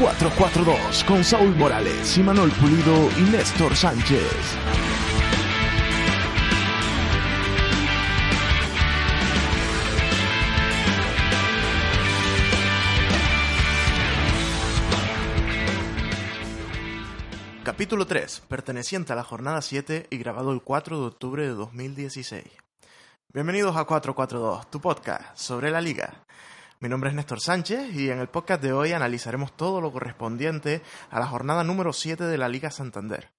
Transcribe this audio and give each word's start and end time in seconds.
442 0.00 1.04
con 1.04 1.22
Saúl 1.22 1.54
Morales, 1.56 2.16
Manuel 2.20 2.50
Pulido 2.52 3.10
y 3.18 3.30
Néstor 3.30 3.76
Sánchez. 3.76 4.24
Capítulo 17.62 18.06
3, 18.06 18.40
perteneciente 18.48 19.12
a 19.12 19.16
la 19.16 19.22
jornada 19.22 19.60
7 19.60 20.06
y 20.08 20.16
grabado 20.16 20.52
el 20.52 20.62
4 20.62 20.98
de 20.98 21.06
octubre 21.08 21.42
de 21.42 21.52
2016. 21.52 22.44
Bienvenidos 23.34 23.76
a 23.76 23.84
442, 23.84 24.70
tu 24.70 24.80
podcast 24.80 25.36
sobre 25.36 25.70
la 25.70 25.82
liga. 25.82 26.24
Mi 26.82 26.88
nombre 26.88 27.10
es 27.10 27.14
Néstor 27.14 27.40
Sánchez 27.40 27.94
y 27.94 28.08
en 28.08 28.20
el 28.20 28.28
podcast 28.28 28.62
de 28.62 28.72
hoy 28.72 28.92
analizaremos 28.92 29.54
todo 29.54 29.82
lo 29.82 29.92
correspondiente 29.92 30.80
a 31.10 31.20
la 31.20 31.26
jornada 31.26 31.62
número 31.62 31.92
7 31.92 32.24
de 32.24 32.38
la 32.38 32.48
Liga 32.48 32.70
Santander. 32.70 33.30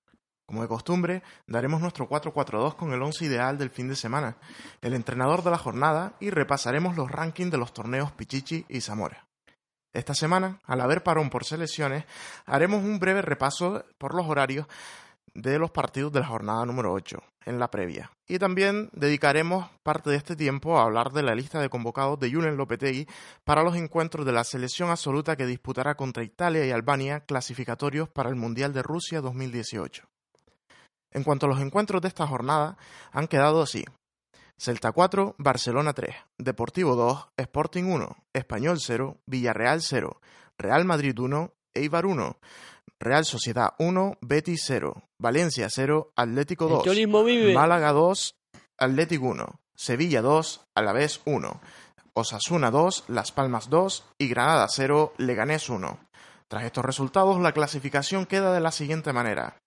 Como 0.45 0.61
de 0.61 0.67
costumbre, 0.67 1.23
daremos 1.47 1.81
nuestro 1.81 2.07
4-4-2 2.07 2.75
con 2.75 2.93
el 2.93 3.01
11 3.01 3.25
ideal 3.25 3.57
del 3.57 3.71
fin 3.71 3.87
de 3.87 3.95
semana, 3.95 4.37
el 4.81 4.93
entrenador 4.93 5.41
de 5.41 5.49
la 5.49 5.57
jornada 5.57 6.13
y 6.19 6.29
repasaremos 6.29 6.95
los 6.95 7.09
rankings 7.09 7.49
de 7.49 7.57
los 7.57 7.73
torneos 7.73 8.11
Pichichi 8.11 8.63
y 8.69 8.79
Zamora. 8.79 9.25
Esta 9.91 10.13
semana, 10.13 10.59
al 10.65 10.79
haber 10.79 11.01
parón 11.01 11.31
por 11.31 11.43
selecciones, 11.43 12.05
haremos 12.45 12.83
un 12.83 12.99
breve 12.99 13.23
repaso 13.23 13.85
por 13.97 14.13
los 14.13 14.27
horarios 14.27 14.67
de 15.33 15.59
los 15.59 15.71
partidos 15.71 16.11
de 16.11 16.19
la 16.19 16.27
jornada 16.27 16.65
número 16.65 16.91
8 16.93 17.21
en 17.45 17.59
la 17.59 17.69
previa. 17.69 18.11
Y 18.27 18.39
también 18.39 18.89
dedicaremos 18.93 19.69
parte 19.83 20.09
de 20.09 20.17
este 20.17 20.35
tiempo 20.35 20.77
a 20.77 20.83
hablar 20.83 21.11
de 21.11 21.23
la 21.23 21.35
lista 21.35 21.59
de 21.59 21.69
convocados 21.69 22.19
de 22.19 22.31
Julen 22.31 22.57
Lopetegui 22.57 23.07
para 23.43 23.63
los 23.63 23.75
encuentros 23.75 24.25
de 24.25 24.31
la 24.31 24.43
selección 24.43 24.89
absoluta 24.89 25.35
que 25.35 25.45
disputará 25.45 25.95
contra 25.95 26.23
Italia 26.23 26.65
y 26.65 26.71
Albania 26.71 27.21
clasificatorios 27.21 28.09
para 28.09 28.29
el 28.29 28.35
Mundial 28.35 28.73
de 28.73 28.83
Rusia 28.83 29.21
2018. 29.21 30.03
En 31.11 31.23
cuanto 31.23 31.45
a 31.45 31.49
los 31.49 31.59
encuentros 31.59 32.01
de 32.01 32.07
esta 32.07 32.27
jornada, 32.27 32.77
han 33.11 33.27
quedado 33.27 33.61
así. 33.61 33.83
Celta 34.57 34.91
4, 34.91 35.35
Barcelona 35.39 35.91
3, 35.93 36.15
Deportivo 36.37 36.95
2, 36.95 37.29
Sporting 37.35 37.83
1, 37.83 38.15
Español 38.33 38.77
0, 38.79 39.17
Villarreal 39.25 39.81
0, 39.81 40.21
Real 40.57 40.85
Madrid 40.85 41.17
1, 41.17 41.51
Eibar 41.73 42.05
1, 42.05 42.37
Real 43.01 43.25
Sociedad 43.25 43.73
1, 43.79 44.19
Betis 44.21 44.63
0, 44.67 45.03
Valencia 45.19 45.67
0, 45.69 46.11
Atlético 46.15 46.67
2, 46.67 46.85
Málaga 47.53 47.91
2, 47.93 48.35
Atlético 48.77 49.25
1, 49.25 49.59
Sevilla 49.75 50.21
2, 50.21 50.61
Alavés 50.75 51.19
1, 51.25 51.61
Osasuna 52.13 52.69
2, 52.69 53.05
Las 53.07 53.31
Palmas 53.31 53.71
2 53.71 54.05
y 54.19 54.27
Granada 54.27 54.67
0, 54.69 55.13
Leganés 55.17 55.67
1. 55.67 55.97
Tras 56.47 56.63
estos 56.63 56.85
resultados, 56.85 57.39
la 57.39 57.53
clasificación 57.53 58.27
queda 58.27 58.53
de 58.53 58.59
la 58.59 58.71
siguiente 58.71 59.13
manera. 59.13 59.57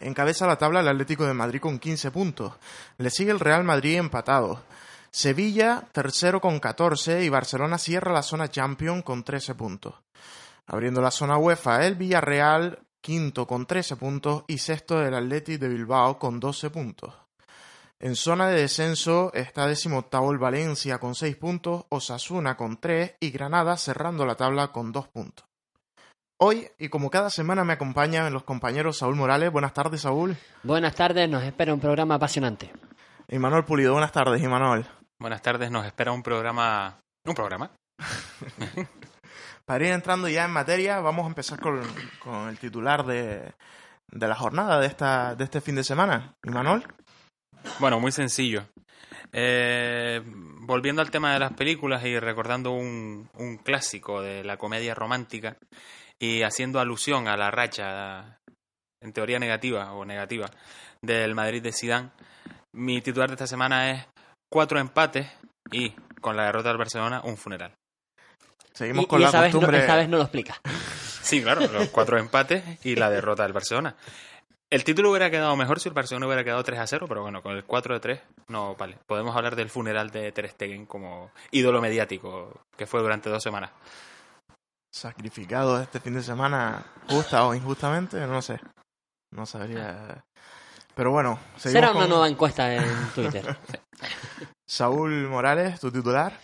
Encabeza 0.00 0.48
la 0.48 0.58
tabla 0.58 0.80
el 0.80 0.88
Atlético 0.88 1.24
de 1.24 1.34
Madrid 1.34 1.60
con 1.60 1.78
15 1.78 2.10
puntos. 2.10 2.54
Le 2.98 3.10
sigue 3.10 3.30
el 3.30 3.38
Real 3.38 3.62
Madrid 3.62 3.98
empatado. 3.98 4.64
Sevilla, 5.12 5.84
tercero 5.92 6.40
con 6.40 6.58
14 6.58 7.22
y 7.22 7.28
Barcelona 7.28 7.78
cierra 7.78 8.12
la 8.12 8.22
zona 8.22 8.48
Champion 8.48 9.02
con 9.02 9.22
13 9.22 9.54
puntos. 9.54 9.94
Abriendo 10.66 11.00
la 11.00 11.10
zona 11.10 11.36
UEFA, 11.36 11.86
el 11.86 11.96
Villarreal, 11.96 12.80
quinto 13.00 13.46
con 13.46 13.66
13 13.66 13.96
puntos 13.96 14.44
y 14.46 14.58
sexto 14.58 15.02
el 15.02 15.14
Athletic 15.14 15.60
de 15.60 15.68
Bilbao 15.68 16.18
con 16.18 16.40
12 16.40 16.70
puntos. 16.70 17.14
En 17.98 18.16
zona 18.16 18.48
de 18.48 18.62
descenso 18.62 19.32
está 19.32 19.66
decimoctavo 19.66 20.32
el 20.32 20.38
Valencia 20.38 20.98
con 20.98 21.14
6 21.14 21.36
puntos, 21.36 21.84
Osasuna 21.88 22.56
con 22.56 22.80
3 22.80 23.16
y 23.20 23.30
Granada 23.30 23.76
cerrando 23.76 24.26
la 24.26 24.34
tabla 24.34 24.68
con 24.68 24.90
2 24.90 25.08
puntos. 25.08 25.46
Hoy, 26.40 26.68
y 26.78 26.88
como 26.88 27.10
cada 27.10 27.30
semana, 27.30 27.62
me 27.62 27.74
acompañan 27.74 28.32
los 28.32 28.42
compañeros 28.42 28.98
Saúl 28.98 29.14
Morales. 29.14 29.52
Buenas 29.52 29.72
tardes, 29.74 30.00
Saúl. 30.00 30.36
Buenas 30.64 30.96
tardes, 30.96 31.28
nos 31.28 31.44
espera 31.44 31.72
un 31.72 31.78
programa 31.78 32.16
apasionante. 32.16 32.72
Y 33.28 33.38
Manuel 33.38 33.64
Pulido, 33.64 33.92
buenas 33.92 34.10
tardes, 34.10 34.42
Manuel. 34.42 34.84
Buenas 35.20 35.40
tardes, 35.40 35.70
nos 35.70 35.86
espera 35.86 36.10
un 36.10 36.24
programa. 36.24 36.98
¿Un 37.24 37.34
programa? 37.34 37.70
Para 39.72 39.94
entrando 39.94 40.28
ya 40.28 40.44
en 40.44 40.50
materia, 40.50 41.00
vamos 41.00 41.24
a 41.24 41.28
empezar 41.28 41.58
con, 41.58 41.80
el 42.46 42.58
titular 42.58 43.06
de, 43.06 43.54
la 44.10 44.34
jornada 44.34 44.78
de, 44.78 44.86
esta, 44.86 45.34
de 45.34 45.44
este 45.44 45.62
fin 45.62 45.76
de 45.76 45.82
semana. 45.82 46.34
¿Y 46.44 46.50
Manuel? 46.50 46.86
Bueno, 47.80 47.98
muy 47.98 48.12
sencillo. 48.12 48.68
Eh, 49.32 50.20
volviendo 50.60 51.00
al 51.00 51.10
tema 51.10 51.32
de 51.32 51.38
las 51.38 51.54
películas 51.54 52.04
y 52.04 52.18
recordando 52.18 52.72
un, 52.72 53.30
un, 53.38 53.56
clásico 53.56 54.20
de 54.20 54.44
la 54.44 54.58
comedia 54.58 54.94
romántica 54.94 55.56
y 56.18 56.42
haciendo 56.42 56.78
alusión 56.78 57.26
a 57.26 57.38
la 57.38 57.50
racha, 57.50 58.40
en 59.00 59.14
teoría 59.14 59.38
negativa 59.38 59.94
o 59.94 60.04
negativa, 60.04 60.50
del 61.00 61.34
Madrid 61.34 61.62
de 61.62 61.72
Sidán, 61.72 62.12
mi 62.74 63.00
titular 63.00 63.30
de 63.30 63.36
esta 63.36 63.46
semana 63.46 63.90
es 63.90 64.06
cuatro 64.50 64.78
empates 64.78 65.32
y, 65.70 65.94
con 66.20 66.36
la 66.36 66.44
derrota 66.44 66.68
del 66.68 66.76
Barcelona, 66.76 67.22
un 67.24 67.38
funeral. 67.38 67.72
Seguimos 68.72 69.06
con 69.06 69.20
la 69.20 69.30
costumbre. 69.30 69.78
esta 69.80 69.96
vez 69.96 70.08
no 70.08 70.16
lo 70.16 70.22
explica. 70.24 70.60
Sí, 71.22 71.42
claro, 71.42 71.66
los 71.68 71.88
cuatro 71.88 72.18
empates 72.18 72.84
y 72.84 72.96
la 72.96 73.08
derrota 73.10 73.44
del 73.44 73.52
Barcelona. 73.52 73.94
El 74.72 74.84
título 74.84 75.10
hubiera 75.10 75.30
quedado 75.30 75.54
mejor 75.54 75.80
si 75.80 75.90
el 75.90 75.94
Barcelona 75.94 76.26
hubiera 76.26 76.44
quedado 76.44 76.64
3 76.64 76.80
a 76.80 76.86
0, 76.86 77.06
pero 77.06 77.20
bueno, 77.20 77.42
con 77.42 77.54
el 77.54 77.62
4 77.62 77.94
de 77.94 78.00
3, 78.00 78.20
no 78.48 78.74
vale. 78.74 78.96
Podemos 79.06 79.36
hablar 79.36 79.54
del 79.54 79.68
funeral 79.68 80.10
de 80.10 80.32
Ter 80.32 80.48
Stegen 80.48 80.86
como 80.86 81.30
ídolo 81.50 81.82
mediático 81.82 82.62
que 82.74 82.86
fue 82.86 83.02
durante 83.02 83.28
dos 83.28 83.42
semanas. 83.42 83.70
Sacrificado 84.90 85.80
este 85.80 86.00
fin 86.00 86.14
de 86.14 86.22
semana, 86.22 86.86
justa 87.06 87.46
o 87.46 87.54
injustamente, 87.54 88.26
no 88.26 88.40
sé. 88.40 88.58
No 89.32 89.44
sabría. 89.44 90.24
Pero 90.94 91.10
bueno, 91.10 91.38
Será 91.56 91.92
una 91.92 92.06
nueva 92.06 92.28
encuesta 92.28 92.74
en 92.74 92.84
Twitter. 93.14 93.56
Saúl 94.66 95.28
Morales, 95.28 95.80
tu 95.80 95.90
titular. 95.92 96.38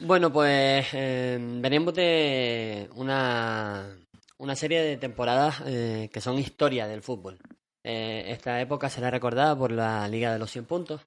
Bueno, 0.00 0.32
pues 0.32 0.86
eh, 0.92 1.38
venimos 1.40 1.92
de 1.92 2.88
una, 2.94 3.96
una 4.38 4.54
serie 4.54 4.80
de 4.80 4.96
temporadas 4.96 5.60
eh, 5.66 6.08
que 6.12 6.20
son 6.20 6.38
historia 6.38 6.86
del 6.86 7.02
fútbol. 7.02 7.38
Eh, 7.82 8.26
esta 8.28 8.60
época 8.60 8.90
será 8.90 9.10
recordada 9.10 9.56
por 9.58 9.72
la 9.72 10.06
Liga 10.06 10.32
de 10.32 10.38
los 10.38 10.52
100 10.52 10.66
puntos, 10.66 11.00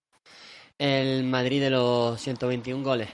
el 0.78 1.24
Madrid 1.24 1.62
de 1.62 1.70
los 1.70 2.20
121 2.22 2.84
goles. 2.84 3.10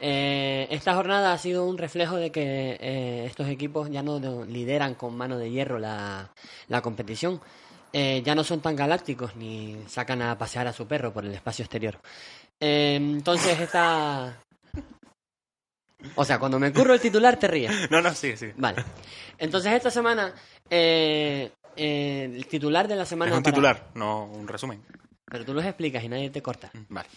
esta 0.00 0.94
jornada 0.94 1.32
ha 1.32 1.38
sido 1.38 1.64
un 1.66 1.78
reflejo 1.78 2.16
de 2.16 2.30
que 2.30 3.24
estos 3.26 3.48
equipos 3.48 3.88
ya 3.90 4.02
no 4.02 4.44
lideran 4.44 4.94
con 4.94 5.16
mano 5.16 5.38
de 5.38 5.50
hierro 5.50 5.78
la, 5.78 6.30
la 6.68 6.82
competición. 6.82 7.40
ya 7.92 8.34
no 8.34 8.44
son 8.44 8.60
tan 8.60 8.76
galácticos 8.76 9.36
ni 9.36 9.78
sacan 9.88 10.22
a 10.22 10.36
pasear 10.36 10.66
a 10.68 10.72
su 10.72 10.86
perro 10.86 11.12
por 11.12 11.24
el 11.24 11.32
espacio 11.34 11.64
exterior. 11.64 12.00
entonces 12.60 13.60
esta, 13.60 14.41
o 16.14 16.24
sea, 16.24 16.38
cuando 16.38 16.58
me 16.58 16.72
curro 16.72 16.94
el 16.94 17.00
titular 17.00 17.38
te 17.38 17.48
ríes. 17.48 17.90
No, 17.90 18.00
no, 18.00 18.14
sí, 18.14 18.36
sí. 18.36 18.52
Vale. 18.56 18.84
Entonces 19.38 19.72
esta 19.72 19.90
semana, 19.90 20.34
eh, 20.70 21.50
eh, 21.76 22.30
el 22.34 22.46
titular 22.46 22.88
de 22.88 22.96
la 22.96 23.04
semana... 23.04 23.32
Es 23.32 23.36
un 23.38 23.42
titular, 23.42 23.90
no 23.94 24.26
un 24.26 24.46
resumen. 24.46 24.82
Pero 25.24 25.44
tú 25.44 25.54
los 25.54 25.64
explicas 25.64 26.04
y 26.04 26.08
nadie 26.08 26.30
te 26.30 26.42
corta. 26.42 26.70
Mm, 26.72 26.94
vale. 26.94 27.08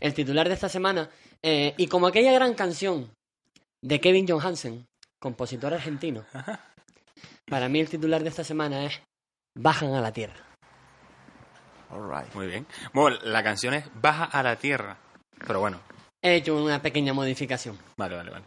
El 0.00 0.14
titular 0.14 0.48
de 0.48 0.54
esta 0.54 0.68
semana, 0.68 1.10
eh, 1.42 1.74
y 1.76 1.86
como 1.86 2.06
aquella 2.06 2.32
gran 2.32 2.54
canción 2.54 3.10
de 3.82 4.00
Kevin 4.00 4.28
Johansen, 4.28 4.86
compositor 5.18 5.74
argentino, 5.74 6.24
para 7.46 7.68
mí 7.68 7.80
el 7.80 7.88
titular 7.88 8.22
de 8.22 8.28
esta 8.28 8.44
semana 8.44 8.84
es 8.84 9.00
Bajan 9.56 9.94
a 9.94 10.00
la 10.00 10.12
Tierra. 10.12 10.48
All 11.90 12.08
right. 12.08 12.32
Muy 12.34 12.46
bien. 12.46 12.66
Bueno, 12.92 13.16
la 13.22 13.42
canción 13.42 13.74
es 13.74 13.84
Baja 14.00 14.24
a 14.24 14.42
la 14.42 14.56
Tierra. 14.56 14.98
Pero 15.46 15.60
bueno, 15.60 15.80
He 16.20 16.34
hecho 16.34 16.56
una 16.56 16.82
pequeña 16.82 17.12
modificación. 17.12 17.78
Vale, 17.96 18.16
vale, 18.16 18.30
vale. 18.30 18.44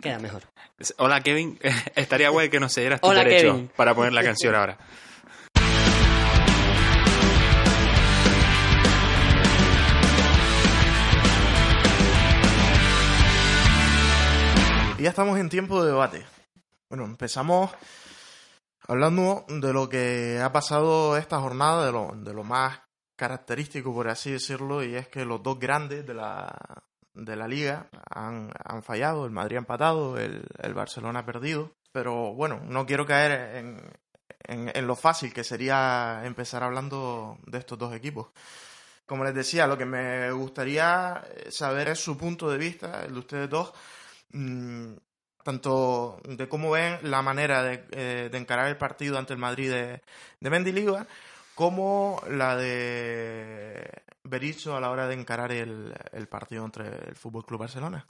Queda 0.00 0.18
mejor. 0.18 0.42
Hola, 0.96 1.20
Kevin. 1.20 1.58
Estaría 1.94 2.30
guay 2.30 2.48
que 2.48 2.60
nos 2.60 2.72
cedieras 2.72 3.00
tu 3.00 3.10
derecho 3.10 3.68
para 3.76 3.94
poner 3.94 4.12
la 4.12 4.22
canción 4.22 4.54
ahora. 4.54 4.78
Y 14.98 15.02
ya 15.02 15.10
estamos 15.10 15.38
en 15.38 15.48
tiempo 15.48 15.82
de 15.82 15.90
debate. 15.90 16.26
Bueno, 16.88 17.04
empezamos 17.04 17.70
hablando 18.88 19.44
de 19.48 19.72
lo 19.72 19.88
que 19.88 20.40
ha 20.42 20.52
pasado 20.52 21.16
esta 21.18 21.38
jornada, 21.38 21.84
de 21.84 21.92
lo, 21.92 22.12
de 22.16 22.32
lo 22.32 22.44
más 22.44 22.80
característico, 23.18 23.92
por 23.92 24.08
así 24.08 24.30
decirlo, 24.30 24.84
y 24.84 24.94
es 24.94 25.08
que 25.08 25.24
los 25.24 25.42
dos 25.42 25.58
grandes 25.58 26.06
de 26.06 26.14
la, 26.14 26.56
de 27.14 27.34
la 27.34 27.48
liga 27.48 27.88
han, 28.08 28.50
han 28.64 28.82
fallado, 28.84 29.26
el 29.26 29.32
Madrid 29.32 29.56
ha 29.56 29.58
empatado, 29.58 30.16
el, 30.18 30.46
el, 30.62 30.72
Barcelona 30.72 31.18
ha 31.20 31.26
perdido, 31.26 31.72
pero 31.90 32.32
bueno, 32.34 32.60
no 32.64 32.86
quiero 32.86 33.04
caer 33.04 33.56
en, 33.56 33.82
en, 34.44 34.86
lo 34.86 34.94
fácil 34.94 35.32
que 35.34 35.42
sería 35.42 36.22
empezar 36.24 36.62
hablando 36.62 37.38
de 37.44 37.58
estos 37.58 37.76
dos 37.76 37.92
equipos. 37.92 38.28
Como 39.04 39.24
les 39.24 39.34
decía, 39.34 39.66
lo 39.66 39.76
que 39.76 39.86
me 39.86 40.30
gustaría 40.30 41.20
saber 41.50 41.88
es 41.88 41.98
su 41.98 42.16
punto 42.16 42.48
de 42.48 42.58
vista, 42.58 43.04
el 43.04 43.14
de 43.14 43.18
ustedes 43.18 43.50
dos, 43.50 43.72
mmm, 44.30 44.92
tanto 45.42 46.20
de 46.24 46.48
cómo 46.48 46.70
ven 46.70 46.98
la 47.02 47.20
manera 47.22 47.64
de, 47.64 47.84
eh, 47.90 48.28
de 48.30 48.38
encarar 48.38 48.68
el 48.68 48.76
partido 48.76 49.18
ante 49.18 49.32
el 49.32 49.40
Madrid 49.40 49.70
de, 49.70 50.02
de 50.38 50.50
Mendilibar, 50.50 51.08
como 51.58 52.22
la 52.30 52.54
de 52.54 53.90
Berizzo 54.22 54.76
a 54.76 54.80
la 54.80 54.92
hora 54.92 55.08
de 55.08 55.14
encarar 55.14 55.50
el, 55.50 55.92
partido 56.30 56.64
entre 56.64 56.86
el 56.86 57.16
Fútbol 57.16 57.44
Club 57.44 57.58
Barcelona. 57.58 58.06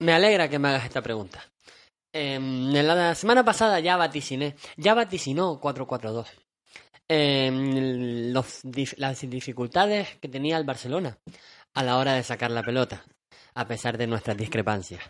Me 0.00 0.14
alegra 0.14 0.48
que 0.48 0.58
me 0.58 0.70
hagas 0.70 0.84
esta 0.84 1.00
pregunta. 1.00 1.44
Em, 2.12 2.74
en 2.74 2.86
la 2.88 3.14
semana 3.14 3.44
pasada 3.44 3.78
ya 3.78 3.96
vaticiné, 3.96 4.56
ya 4.76 4.94
vaticinó 4.94 5.60
4-4-2. 5.60 6.26
Em, 7.06 8.32
los 8.32 8.62
las 8.96 9.20
dificultades 9.30 10.16
que 10.16 10.28
tenía 10.28 10.56
el 10.56 10.64
Barcelona 10.64 11.18
a 11.72 11.84
la 11.84 11.98
hora 11.98 12.14
de 12.14 12.24
sacar 12.24 12.50
la 12.50 12.64
pelota, 12.64 13.04
a 13.54 13.68
pesar 13.68 13.96
de 13.96 14.08
nuestras 14.08 14.36
discrepancias. 14.36 15.04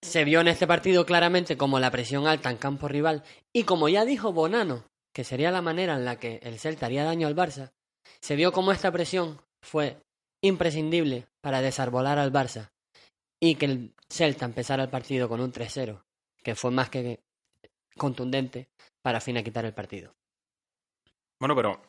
Se 0.00 0.24
vio 0.24 0.40
en 0.40 0.48
este 0.48 0.66
partido 0.66 1.04
claramente 1.04 1.58
como 1.58 1.78
la 1.78 1.90
presión 1.90 2.26
alta 2.26 2.50
en 2.50 2.56
campo 2.56 2.88
rival 2.88 3.24
y 3.52 3.64
como 3.64 3.90
ya 3.90 4.06
dijo 4.06 4.32
Bonano, 4.32 4.84
que 5.14 5.24
sería 5.24 5.52
la 5.52 5.62
manera 5.62 5.94
en 5.94 6.04
la 6.04 6.18
que 6.18 6.40
el 6.42 6.58
Celta 6.58 6.86
haría 6.86 7.04
daño 7.04 7.28
al 7.28 7.36
Barça, 7.36 7.72
se 8.20 8.36
vio 8.36 8.52
como 8.52 8.72
esta 8.72 8.90
presión 8.90 9.40
fue 9.62 10.02
imprescindible 10.42 11.26
para 11.40 11.62
desarbolar 11.62 12.18
al 12.18 12.32
Barça 12.32 12.72
y 13.40 13.54
que 13.54 13.66
el 13.66 13.94
Celta 14.10 14.44
empezara 14.44 14.82
el 14.82 14.90
partido 14.90 15.28
con 15.28 15.40
un 15.40 15.52
3-0, 15.52 16.02
que 16.42 16.54
fue 16.54 16.70
más 16.72 16.90
que 16.90 17.20
contundente 17.96 18.68
para 19.02 19.20
finiquitar 19.20 19.64
el 19.64 19.72
partido. 19.72 20.14
Bueno, 21.38 21.54
pero 21.54 21.80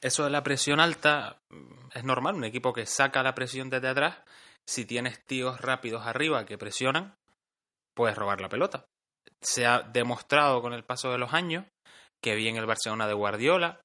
eso 0.00 0.24
de 0.24 0.30
la 0.30 0.42
presión 0.42 0.78
alta 0.78 1.40
mm, 1.48 1.88
es 1.94 2.04
normal. 2.04 2.34
Un 2.34 2.44
equipo 2.44 2.72
que 2.72 2.86
saca 2.86 3.22
la 3.22 3.34
presión 3.34 3.70
desde 3.70 3.88
atrás, 3.88 4.18
si 4.66 4.84
tienes 4.84 5.24
tíos 5.24 5.60
rápidos 5.60 6.06
arriba 6.06 6.44
que 6.44 6.58
presionan, 6.58 7.16
puedes 7.94 8.16
robar 8.16 8.40
la 8.40 8.48
pelota. 8.48 8.86
Se 9.40 9.66
ha 9.66 9.80
demostrado 9.80 10.60
con 10.60 10.74
el 10.74 10.84
paso 10.84 11.10
de 11.10 11.18
los 11.18 11.32
años 11.32 11.64
que 12.22 12.34
bien 12.34 12.56
el 12.56 12.66
Barcelona 12.66 13.06
de 13.06 13.14
Guardiola, 13.14 13.80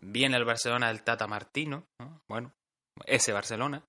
bien 0.00 0.34
el 0.34 0.44
Barcelona 0.44 0.88
del 0.88 1.02
Tata 1.02 1.26
Martino, 1.26 1.86
¿no? 2.00 2.20
bueno, 2.30 2.52
ese 3.06 3.32
Barcelona, 3.32 3.84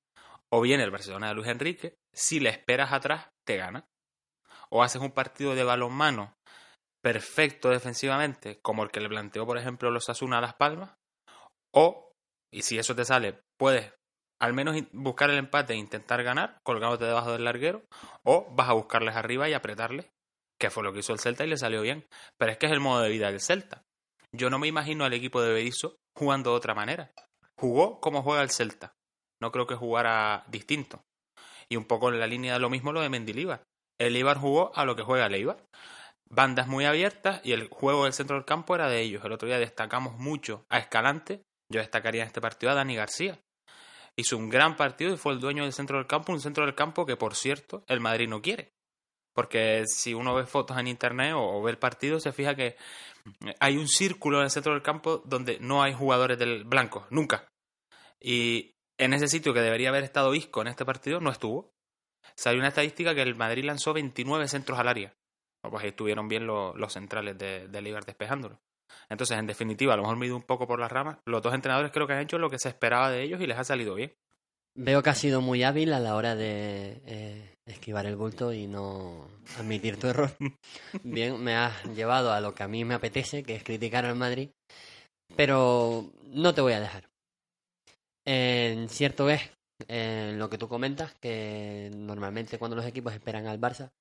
o 0.51 0.61
bien 0.61 0.81
el 0.81 0.91
Barcelona 0.91 1.29
de 1.29 1.33
Luis 1.35 1.47
Enrique, 1.47 1.95
si 2.13 2.39
le 2.39 2.49
esperas 2.49 2.91
atrás, 2.91 3.29
te 3.45 3.57
gana. 3.57 3.85
O 4.69 4.83
haces 4.83 5.01
un 5.01 5.11
partido 5.11 5.55
de 5.55 5.63
balonmano 5.63 6.33
perfecto 7.03 7.69
defensivamente, 7.69 8.59
como 8.61 8.83
el 8.83 8.91
que 8.91 9.01
le 9.01 9.09
planteó, 9.09 9.45
por 9.45 9.57
ejemplo, 9.57 9.91
los 9.91 10.09
Asuna 10.09 10.37
a 10.37 10.41
Las 10.41 10.55
Palmas, 10.55 10.95
o, 11.75 12.11
y 12.51 12.61
si 12.61 12.77
eso 12.77 12.95
te 12.95 13.05
sale, 13.05 13.41
puedes 13.59 13.93
al 14.41 14.53
menos 14.53 14.75
buscar 14.91 15.29
el 15.29 15.37
empate 15.37 15.73
e 15.73 15.77
intentar 15.77 16.21
ganar, 16.23 16.59
colgándote 16.63 17.05
debajo 17.05 17.31
del 17.31 17.45
larguero, 17.45 17.85
o 18.25 18.53
vas 18.53 18.69
a 18.69 18.73
buscarles 18.73 19.15
arriba 19.15 19.47
y 19.47 19.53
apretarles, 19.53 20.09
que 20.59 20.69
fue 20.69 20.83
lo 20.83 20.91
que 20.91 20.99
hizo 20.99 21.13
el 21.13 21.19
Celta 21.19 21.45
y 21.45 21.47
le 21.47 21.57
salió 21.57 21.81
bien. 21.81 22.05
Pero 22.37 22.51
es 22.51 22.57
que 22.57 22.65
es 22.65 22.71
el 22.71 22.79
modo 22.79 23.01
de 23.01 23.09
vida 23.09 23.31
del 23.31 23.39
Celta. 23.39 23.82
Yo 24.35 24.49
no 24.49 24.59
me 24.59 24.67
imagino 24.67 25.05
al 25.05 25.13
equipo 25.13 25.41
de 25.41 25.53
Berizzo 25.53 25.97
jugando 26.15 26.51
de 26.51 26.57
otra 26.57 26.73
manera. 26.73 27.11
Jugó 27.55 27.99
como 27.99 28.23
juega 28.23 28.41
el 28.41 28.49
Celta. 28.49 28.93
No 29.39 29.51
creo 29.51 29.67
que 29.67 29.75
jugara 29.75 30.43
distinto. 30.47 31.03
Y 31.69 31.75
un 31.75 31.85
poco 31.85 32.09
en 32.09 32.19
la 32.19 32.27
línea 32.27 32.53
de 32.53 32.59
lo 32.59 32.69
mismo 32.69 32.91
lo 32.91 33.01
de 33.01 33.09
Mendilibar. 33.09 33.63
El 33.99 34.15
Eibar 34.15 34.37
jugó 34.37 34.75
a 34.75 34.85
lo 34.85 34.95
que 34.95 35.03
juega 35.03 35.27
el 35.27 35.33
bandas 36.29 36.67
muy 36.67 36.85
abiertas 36.85 37.41
y 37.43 37.51
el 37.51 37.67
juego 37.69 38.05
del 38.05 38.13
centro 38.13 38.35
del 38.35 38.45
campo 38.45 38.75
era 38.75 38.89
de 38.89 39.01
ellos. 39.01 39.23
El 39.23 39.33
otro 39.33 39.47
día 39.47 39.59
destacamos 39.59 40.17
mucho 40.17 40.65
a 40.69 40.79
Escalante, 40.79 41.43
yo 41.71 41.79
destacaría 41.79 42.23
en 42.23 42.27
este 42.27 42.41
partido 42.41 42.71
a 42.71 42.75
Dani 42.75 42.95
García. 42.95 43.39
Hizo 44.15 44.37
un 44.37 44.49
gran 44.49 44.75
partido 44.75 45.13
y 45.13 45.17
fue 45.17 45.33
el 45.33 45.39
dueño 45.39 45.63
del 45.63 45.73
centro 45.73 45.97
del 45.97 46.07
campo, 46.07 46.31
un 46.31 46.41
centro 46.41 46.65
del 46.65 46.75
campo 46.75 47.05
que, 47.05 47.17
por 47.17 47.35
cierto, 47.35 47.83
el 47.87 47.99
Madrid 47.99 48.27
no 48.27 48.41
quiere. 48.41 48.73
Porque 49.33 49.85
si 49.87 50.13
uno 50.13 50.35
ve 50.35 50.45
fotos 50.45 50.77
en 50.77 50.87
internet 50.87 51.33
o, 51.35 51.61
ve 51.61 51.71
el 51.71 51.77
partido, 51.77 52.19
se 52.19 52.31
fija 52.31 52.55
que 52.55 52.75
hay 53.59 53.77
un 53.77 53.87
círculo 53.87 54.39
en 54.39 54.45
el 54.45 54.51
centro 54.51 54.73
del 54.73 54.81
campo 54.81 55.21
donde 55.25 55.57
no 55.59 55.81
hay 55.81 55.93
jugadores 55.93 56.37
del 56.37 56.63
blanco, 56.65 57.07
nunca. 57.09 57.47
Y 58.19 58.75
en 58.97 59.13
ese 59.13 59.27
sitio 59.27 59.53
que 59.53 59.61
debería 59.61 59.89
haber 59.89 60.03
estado 60.03 60.35
Isco 60.35 60.61
en 60.61 60.67
este 60.67 60.85
partido, 60.85 61.19
no 61.19 61.31
estuvo. 61.31 61.73
Salió 62.35 62.59
una 62.59 62.69
estadística 62.69 63.15
que 63.15 63.21
el 63.21 63.35
Madrid 63.35 63.65
lanzó 63.65 63.93
29 63.93 64.47
centros 64.47 64.79
al 64.79 64.87
área. 64.87 65.13
Pues 65.61 65.85
estuvieron 65.85 66.27
bien 66.27 66.45
los, 66.45 66.93
centrales 66.93 67.37
de, 67.37 67.67
de 67.67 68.01
despejándolo. 68.05 68.59
Entonces, 69.09 69.37
en 69.37 69.47
definitiva, 69.47 69.93
a 69.93 69.97
lo 69.97 70.03
mejor 70.03 70.17
me 70.17 70.25
he 70.25 70.27
ido 70.27 70.35
un 70.35 70.43
poco 70.43 70.67
por 70.67 70.79
las 70.79 70.91
ramas. 70.91 71.17
Los 71.25 71.41
dos 71.41 71.53
entrenadores 71.53 71.91
creo 71.91 72.05
que 72.05 72.13
han 72.13 72.19
hecho 72.19 72.37
lo 72.37 72.49
que 72.49 72.59
se 72.59 72.69
esperaba 72.69 73.09
de 73.09 73.23
ellos 73.23 73.41
y 73.41 73.47
les 73.47 73.57
ha 73.57 73.63
salido 73.63 73.95
bien. 73.95 74.13
Veo 74.75 75.03
que 75.03 75.09
has 75.09 75.17
sido 75.17 75.41
muy 75.41 75.63
hábil 75.63 75.93
a 75.93 75.99
la 75.99 76.15
hora 76.15 76.35
de 76.35 77.01
eh, 77.05 77.52
esquivar 77.65 78.05
el 78.05 78.15
bulto 78.15 78.53
y 78.53 78.67
no 78.67 79.27
admitir 79.57 79.99
tu 79.99 80.07
error. 80.07 80.31
Bien, 81.03 81.41
me 81.41 81.55
has 81.55 81.83
llevado 81.95 82.31
a 82.33 82.41
lo 82.41 82.53
que 82.53 82.63
a 82.63 82.67
mí 82.67 82.85
me 82.85 82.93
apetece, 82.93 83.43
que 83.43 83.55
es 83.55 83.63
criticar 83.63 84.05
al 84.05 84.15
Madrid, 84.15 84.49
pero 85.35 86.11
no 86.27 86.53
te 86.53 86.61
voy 86.61 86.73
a 86.73 86.79
dejar. 86.79 87.09
En 88.25 88.89
cierto 88.89 89.29
es 89.29 89.41
eh, 89.87 90.33
lo 90.35 90.49
que 90.49 90.57
tú 90.57 90.67
comentas, 90.67 91.13
que 91.15 91.91
normalmente 91.93 92.57
cuando 92.57 92.75
los 92.75 92.85
equipos 92.85 93.13
esperan 93.13 93.47
al 93.47 93.59
Barça, 93.59 93.91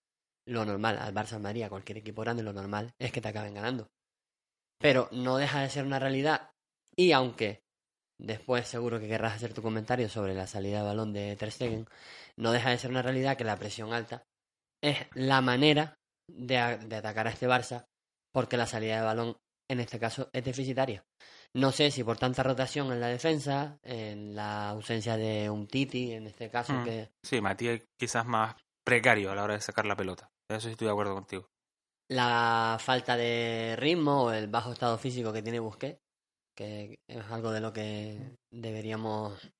lo 0.47 0.65
normal, 0.65 0.99
al 0.99 1.15
Barça, 1.15 1.35
al 1.35 1.43
Madrid, 1.43 1.63
a 1.63 1.69
cualquier 1.69 1.99
equipo 1.99 2.23
grande, 2.23 2.43
lo 2.43 2.53
normal 2.53 2.93
es 2.99 3.13
que 3.13 3.21
te 3.21 3.29
acaben 3.29 3.55
ganando. 3.55 3.89
Pero 4.79 5.09
no 5.13 5.37
deja 5.37 5.61
de 5.61 5.71
ser 5.71 5.85
una 5.85 5.99
realidad 5.99 6.51
y 6.97 7.13
aunque 7.13 7.63
después 8.23 8.67
seguro 8.69 8.99
que 9.01 9.09
querrás 9.09 9.35
hacer 9.35 9.53
tu 9.53 9.63
comentario 9.63 10.09
sobre 10.09 10.35
la 10.35 10.47
salida 10.47 10.79
de 10.79 10.85
balón 10.85 11.13
de 11.13 11.37
Ter 11.37 11.51
Stegen, 11.53 11.87
no 12.37 12.53
deja 12.53 12.71
de 12.71 12.79
ser 12.79 12.91
una 12.91 13.03
realidad 13.03 13.37
que 13.37 13.45
la 13.45 13.57
presión 13.57 13.93
alta 13.93 14.25
es 14.83 14.99
la 15.15 15.41
manera 15.41 15.99
de, 16.29 16.59
a- 16.59 16.77
de 16.77 16.97
atacar 16.97 17.27
a 17.27 17.31
este 17.31 17.49
Barça 17.49 17.87
porque 18.33 18.57
la 18.57 18.67
salida 18.67 18.97
de 18.97 19.03
balón 19.05 19.37
en 19.69 19.81
este 19.81 19.99
caso 19.99 20.29
es 20.33 20.45
deficitaria. 20.45 21.05
No 21.55 21.71
sé 21.73 21.91
si 21.91 22.03
por 22.05 22.17
tanta 22.19 22.43
rotación 22.43 22.93
en 22.93 23.01
la 23.01 23.09
defensa, 23.09 23.79
en 23.83 24.35
la 24.35 24.71
ausencia 24.71 25.17
de 25.17 25.49
un 25.51 25.67
Titi, 25.67 26.13
en 26.13 26.27
este 26.27 26.49
caso, 26.51 26.73
Mm. 26.75 26.85
que 26.85 27.11
Sí, 27.23 27.41
Matías 27.41 27.81
quizás 27.99 28.27
más 28.27 28.55
precario 28.85 29.31
a 29.31 29.35
la 29.35 29.45
hora 29.45 29.55
de 29.55 29.61
sacar 29.61 29.85
la 29.87 29.97
pelota. 29.97 30.31
Eso 30.49 30.61
sí 30.61 30.71
estoy 30.73 30.87
de 30.87 30.93
acuerdo 30.93 31.15
contigo. 31.15 31.49
la 32.09 32.77
falta 32.79 33.17
de 33.17 33.75
ritmo 33.79 34.25
o 34.25 34.33
el 34.33 34.49
bajo 34.49 34.73
estado 34.73 34.99
físico 34.99 35.33
que 35.33 35.43
tiene 35.43 35.61
Busquets, 35.61 35.99
que 36.55 36.99
es 37.07 37.25
algo 37.31 37.51
de 37.51 37.61
lo 37.61 37.73
que 37.73 38.37
deberíamos 38.51 39.53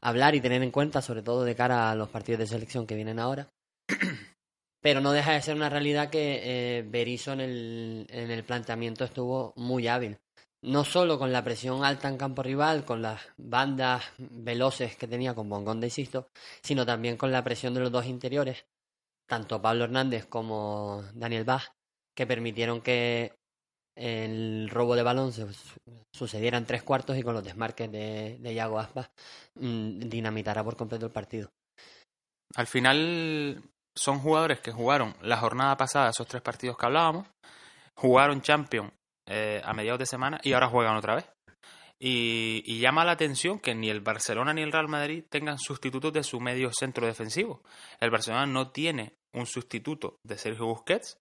hablar 0.00 0.34
y 0.34 0.40
tener 0.40 0.62
en 0.62 0.70
cuenta, 0.70 1.02
sobre 1.02 1.22
todo 1.22 1.44
de 1.44 1.54
cara 1.54 1.90
a 1.90 1.94
los 1.94 2.08
partidos 2.08 2.40
de 2.40 2.46
selección 2.46 2.86
que 2.86 2.94
vienen 2.94 3.18
ahora. 3.18 3.48
Pero 4.82 5.00
no 5.00 5.12
deja 5.12 5.32
de 5.32 5.42
ser 5.42 5.56
una 5.56 5.68
realidad 5.68 6.08
que 6.08 6.40
eh, 6.42 6.78
en 6.78 7.40
el, 7.40 8.06
en 8.08 8.30
el 8.30 8.44
planteamiento 8.44 9.04
estuvo 9.04 9.52
muy 9.56 9.88
hábil. 9.88 10.18
No 10.62 10.84
solo 10.84 11.18
con 11.18 11.32
la 11.32 11.44
presión 11.44 11.84
alta 11.84 12.08
en 12.08 12.18
campo 12.18 12.42
rival, 12.42 12.84
con 12.84 13.02
las 13.02 13.20
bandas 13.36 14.04
veloces 14.18 14.96
que 14.96 15.06
tenía 15.06 15.34
con 15.34 15.48
Bongonda 15.48 15.86
y 15.86 15.90
Sisto, 15.90 16.28
sino 16.62 16.84
también 16.84 17.16
con 17.16 17.32
la 17.32 17.44
presión 17.44 17.72
de 17.74 17.80
los 17.80 17.92
dos 17.92 18.06
interiores, 18.06 18.66
tanto 19.26 19.62
Pablo 19.62 19.84
Hernández 19.84 20.26
como 20.26 21.02
Daniel 21.14 21.44
Bach, 21.44 21.72
que 22.14 22.26
permitieron 22.26 22.82
que 22.82 23.39
el 23.96 24.68
robo 24.70 24.96
de 24.96 25.02
balón 25.02 25.32
se 25.32 25.46
sucediera 26.12 26.58
en 26.58 26.66
tres 26.66 26.82
cuartos 26.82 27.16
y 27.16 27.22
con 27.22 27.34
los 27.34 27.44
desmarques 27.44 27.90
de, 27.90 28.38
de 28.38 28.52
Iago 28.52 28.78
Aspas 28.78 29.10
mm, 29.54 30.00
dinamitara 30.08 30.64
por 30.64 30.76
completo 30.76 31.06
el 31.06 31.12
partido. 31.12 31.50
Al 32.54 32.66
final 32.66 33.62
son 33.94 34.18
jugadores 34.20 34.60
que 34.60 34.72
jugaron 34.72 35.14
la 35.22 35.36
jornada 35.36 35.76
pasada 35.76 36.10
esos 36.10 36.26
tres 36.26 36.42
partidos 36.42 36.76
que 36.76 36.86
hablábamos, 36.86 37.26
jugaron 37.94 38.42
Champions 38.42 38.92
eh, 39.26 39.60
a 39.64 39.72
mediados 39.74 39.98
de 40.00 40.06
semana 40.06 40.40
y 40.42 40.52
ahora 40.52 40.68
juegan 40.68 40.96
otra 40.96 41.16
vez. 41.16 41.26
Y, 42.02 42.62
y 42.64 42.80
llama 42.80 43.04
la 43.04 43.12
atención 43.12 43.60
que 43.60 43.74
ni 43.74 43.90
el 43.90 44.00
Barcelona 44.00 44.54
ni 44.54 44.62
el 44.62 44.72
Real 44.72 44.88
Madrid 44.88 45.24
tengan 45.28 45.58
sustitutos 45.58 46.12
de 46.14 46.22
su 46.22 46.40
medio 46.40 46.72
centro 46.72 47.06
defensivo. 47.06 47.62
El 48.00 48.10
Barcelona 48.10 48.46
no 48.46 48.70
tiene 48.70 49.12
un 49.34 49.46
sustituto 49.46 50.18
de 50.24 50.38
Sergio 50.38 50.66
Busquets, 50.66 51.18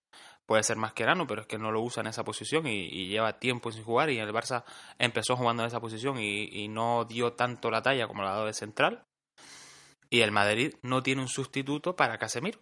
puede 0.49 0.63
ser 0.63 0.77
Mascherano, 0.77 1.27
pero 1.27 1.41
es 1.41 1.47
que 1.47 1.59
no 1.59 1.71
lo 1.71 1.79
usa 1.79 2.01
en 2.01 2.07
esa 2.07 2.23
posición 2.23 2.65
y, 2.65 3.05
lleva 3.05 3.37
tiempo 3.37 3.71
sin 3.71 3.83
jugar 3.83 4.09
y 4.09 4.17
el 4.17 4.33
Barça 4.33 4.63
empezó 4.97 5.35
jugando 5.35 5.61
en 5.61 5.67
esa 5.67 5.79
posición 5.79 6.17
y, 6.17 6.45
y 6.45 6.67
no 6.67 7.05
dio 7.05 7.33
tanto 7.33 7.69
la 7.69 7.83
talla 7.83 8.07
como 8.07 8.23
la 8.23 8.31
dado 8.31 8.47
de 8.47 8.55
central. 8.55 9.05
Y 10.09 10.21
el 10.21 10.31
Madrid 10.31 10.73
no 10.81 11.03
tiene 11.03 11.21
un 11.21 11.27
sustituto 11.27 11.95
para 11.95 12.17
Casemiro. 12.17 12.59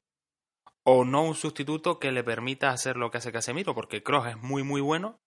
O 0.84 1.06
no 1.06 1.24
un 1.24 1.34
sustituto 1.34 1.98
que 1.98 2.12
le 2.12 2.25
permita 2.25 2.72
hacer 2.72 2.98
lo 2.98 3.10
que 3.10 3.20
hace 3.20 3.32
Casemiro, 3.32 3.74
porque 3.74 4.03
Kroos 4.03 4.27
es 4.27 4.36
muy 4.36 4.63
muy 4.63 4.82
bueno, 4.82 5.22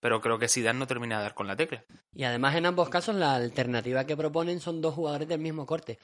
pero 0.00 0.22
creo 0.22 0.38
que 0.38 0.48
Zidane 0.48 0.78
no 0.78 0.86
termina 0.86 1.18
de 1.18 1.24
dar 1.24 1.34
con 1.34 1.46
la 1.46 1.56
tecla. 1.56 1.84
Y 2.14 2.24
además 2.24 2.56
en 2.56 2.64
ambos 2.64 2.88
casos 2.88 3.16
la 3.16 3.34
alternativa 3.34 4.06
que 4.06 4.16
proponen 4.16 4.60
son 4.60 4.80
dos 4.80 4.94
jugadores 4.94 5.28
del 5.28 5.40
mismo 5.40 5.66
corte. 5.66 5.98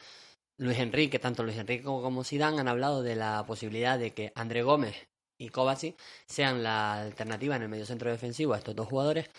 Luis 0.58 0.78
Enrique, 0.80 1.18
tanto 1.18 1.42
Luis 1.42 1.56
Enrique 1.56 1.82
como, 1.82 2.02
como 2.02 2.25
Zidane 2.25 2.61
han 2.61 2.68
hablado 2.68 3.02
de 3.02 3.16
la 3.16 3.42
posibilidad 3.46 3.99
de 3.99 4.12
que 4.12 4.32
André 4.34 4.62
Gómez 4.62 5.08
y 5.38 5.49
Kovacic 5.49 5.97
sean 6.26 6.62
la 6.62 7.03
alternativa 7.03 7.57
en 7.57 7.62
el 7.62 7.69
medio 7.69 7.87
centro 7.87 8.11
defensivo 8.11 8.55
a 8.55 8.59
estos 8.59 8.75
dos 8.76 8.88
jugadores, 8.88 9.31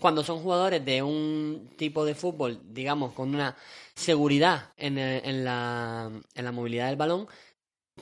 cuando 0.00 0.24
son 0.24 0.40
jugadores 0.40 0.84
de 0.84 1.02
un 1.02 1.70
tipo 1.76 2.04
de 2.04 2.14
fútbol, 2.14 2.60
digamos, 2.64 3.12
con 3.12 3.34
una 3.34 3.56
seguridad 3.94 4.72
en, 4.76 4.98
en 4.98 5.44
la, 5.44 6.10
en 6.34 6.44
la 6.44 6.52
movilidad 6.52 6.88
del 6.88 6.96
balón, 6.96 7.28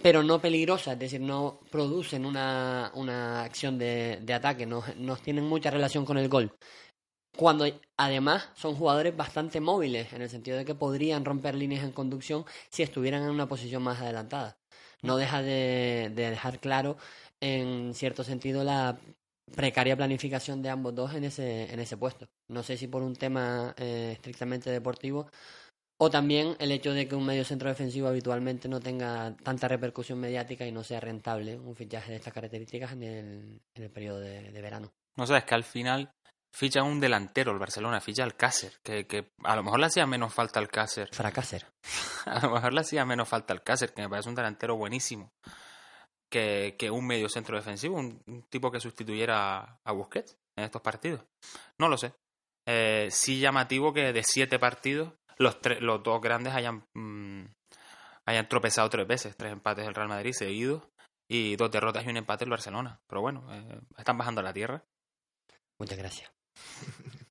pero 0.03 0.23
no 0.23 0.41
peligrosa, 0.41 0.93
es 0.93 0.99
decir, 0.99 1.21
no 1.21 1.61
producen 1.71 2.25
una, 2.25 2.91
una 2.95 3.43
acción 3.43 3.79
de, 3.79 4.21
de 4.23 4.35
ataque, 4.35 4.65
no, 4.65 4.83
no 4.97 5.17
tienen 5.17 5.45
mucha 5.45 5.71
relación 5.71 6.05
con 6.07 6.17
el 6.17 6.29
gol. 6.29 6.57
Cuando 7.37 7.67
además 7.97 8.49
son 8.55 8.75
jugadores 8.75 9.17
bastante 9.17 9.61
móviles, 9.61 10.13
en 10.13 10.23
el 10.23 10.29
sentido 10.31 10.59
de 10.59 10.65
que 10.65 10.75
podrían 10.75 11.25
romper 11.25 11.55
líneas 11.55 11.85
en 11.85 11.93
conducción 11.93 12.45
si 12.71 12.83
estuvieran 12.83 13.23
en 13.23 13.31
una 13.31 13.49
posición 13.49 13.83
más 13.83 14.01
adelantada. 14.01 14.59
No 15.03 15.17
deja 15.17 15.43
de, 15.43 16.11
de 16.15 16.31
dejar 16.31 16.61
claro, 16.61 16.97
en 17.43 17.93
cierto 17.93 18.23
sentido, 18.23 18.63
la 18.63 18.97
precaria 19.55 19.97
planificación 19.97 20.63
de 20.63 20.71
ambos 20.71 20.95
dos 20.95 21.13
en 21.15 21.25
ese, 21.25 21.73
en 21.73 21.81
ese 21.81 21.97
puesto. 21.97 22.29
No 22.49 22.63
sé 22.63 22.77
si 22.77 22.87
por 22.87 23.03
un 23.03 23.17
tema 23.17 23.75
eh, 23.77 24.13
estrictamente 24.13 24.71
deportivo 24.71 25.29
o 25.99 26.09
también 26.09 26.57
el 26.61 26.71
hecho 26.71 26.93
de 26.95 27.09
que 27.09 27.17
un 27.17 27.27
medio 27.27 27.45
centro 27.45 27.69
defensivo 27.69 28.09
habitualmente 28.09 28.69
no 28.69 28.81
tenga 28.81 29.37
tanta 29.43 29.67
repercusión 29.67 30.21
mediática 30.21 30.65
y 30.65 30.73
no 30.73 30.85
sea 30.85 31.01
rentable 31.01 31.59
un 31.59 31.75
fichaje 31.75 32.13
de 32.13 32.17
estas 32.19 32.33
características 32.33 32.93
en 32.93 33.03
el, 33.03 33.61
en 33.75 33.83
el 33.83 33.91
periodo 33.91 34.21
de, 34.21 34.53
de 34.53 34.63
verano. 34.63 34.93
No 35.17 35.27
sabes 35.27 35.45
que 35.45 35.55
al 35.55 35.65
final 35.65 36.13
ficha 36.53 36.85
un 36.85 37.01
delantero 37.01 37.51
el 37.51 37.59
Barcelona, 37.59 38.01
ficha 38.01 38.23
al 38.23 38.37
Cácer, 38.37 38.75
que, 38.85 39.07
que 39.07 39.33
a 39.43 39.57
lo 39.57 39.65
mejor 39.65 39.81
le 39.81 39.87
hacía 39.87 40.07
menos 40.07 40.33
falta 40.33 40.61
al 40.61 40.69
Cácer. 40.69 41.09
Fracácer. 41.13 41.67
A 42.25 42.39
lo 42.39 42.51
mejor 42.53 42.73
le 42.73 42.83
hacía 42.83 43.05
menos 43.05 43.29
falta 43.29 43.53
al 43.53 43.65
Cácer, 43.65 43.93
que 43.93 44.03
me 44.03 44.09
parece 44.09 44.29
un 44.29 44.37
delantero 44.37 44.77
buenísimo. 44.77 45.33
Que, 46.33 46.77
que 46.79 46.91
un 46.91 47.07
medio 47.07 47.29
centro 47.29 47.57
defensivo, 47.59 47.99
un, 47.99 48.23
un 48.27 48.43
tipo 48.49 48.71
que 48.71 48.81
sustituyera 48.81 49.79
a 49.85 49.93
Busquets 49.93 50.39
en 50.57 50.65
estos 50.65 50.81
partidos. 50.81 51.23
No 51.79 51.89
lo 51.91 51.99
sé. 51.99 52.15
Eh, 52.67 53.09
sí 53.11 53.39
llamativo 53.39 53.93
que 53.93 54.15
de 54.15 54.23
siete 54.23 54.59
partidos, 54.59 55.12
los, 55.37 55.61
tres, 55.61 55.83
los 55.83 56.03
dos 56.03 56.23
grandes 56.23 56.55
hayan, 56.55 56.87
mm, 56.95 57.45
hayan 58.25 58.49
tropezado 58.49 58.89
tres 58.89 59.07
veces. 59.07 59.37
Tres 59.37 59.53
empates 59.53 59.85
del 59.85 59.95
Real 59.95 60.09
Madrid 60.09 60.33
seguidos 60.33 60.83
y 61.29 61.55
dos 61.57 61.71
derrotas 61.71 62.05
y 62.07 62.09
un 62.09 62.17
empate 62.17 62.45
el 62.45 62.51
Barcelona. 62.51 62.99
Pero 63.07 63.21
bueno, 63.21 63.47
eh, 63.53 63.81
están 63.99 64.17
bajando 64.17 64.41
a 64.41 64.45
la 64.45 64.55
tierra. 64.55 64.83
Muchas 65.79 65.99
gracias. 65.99 66.33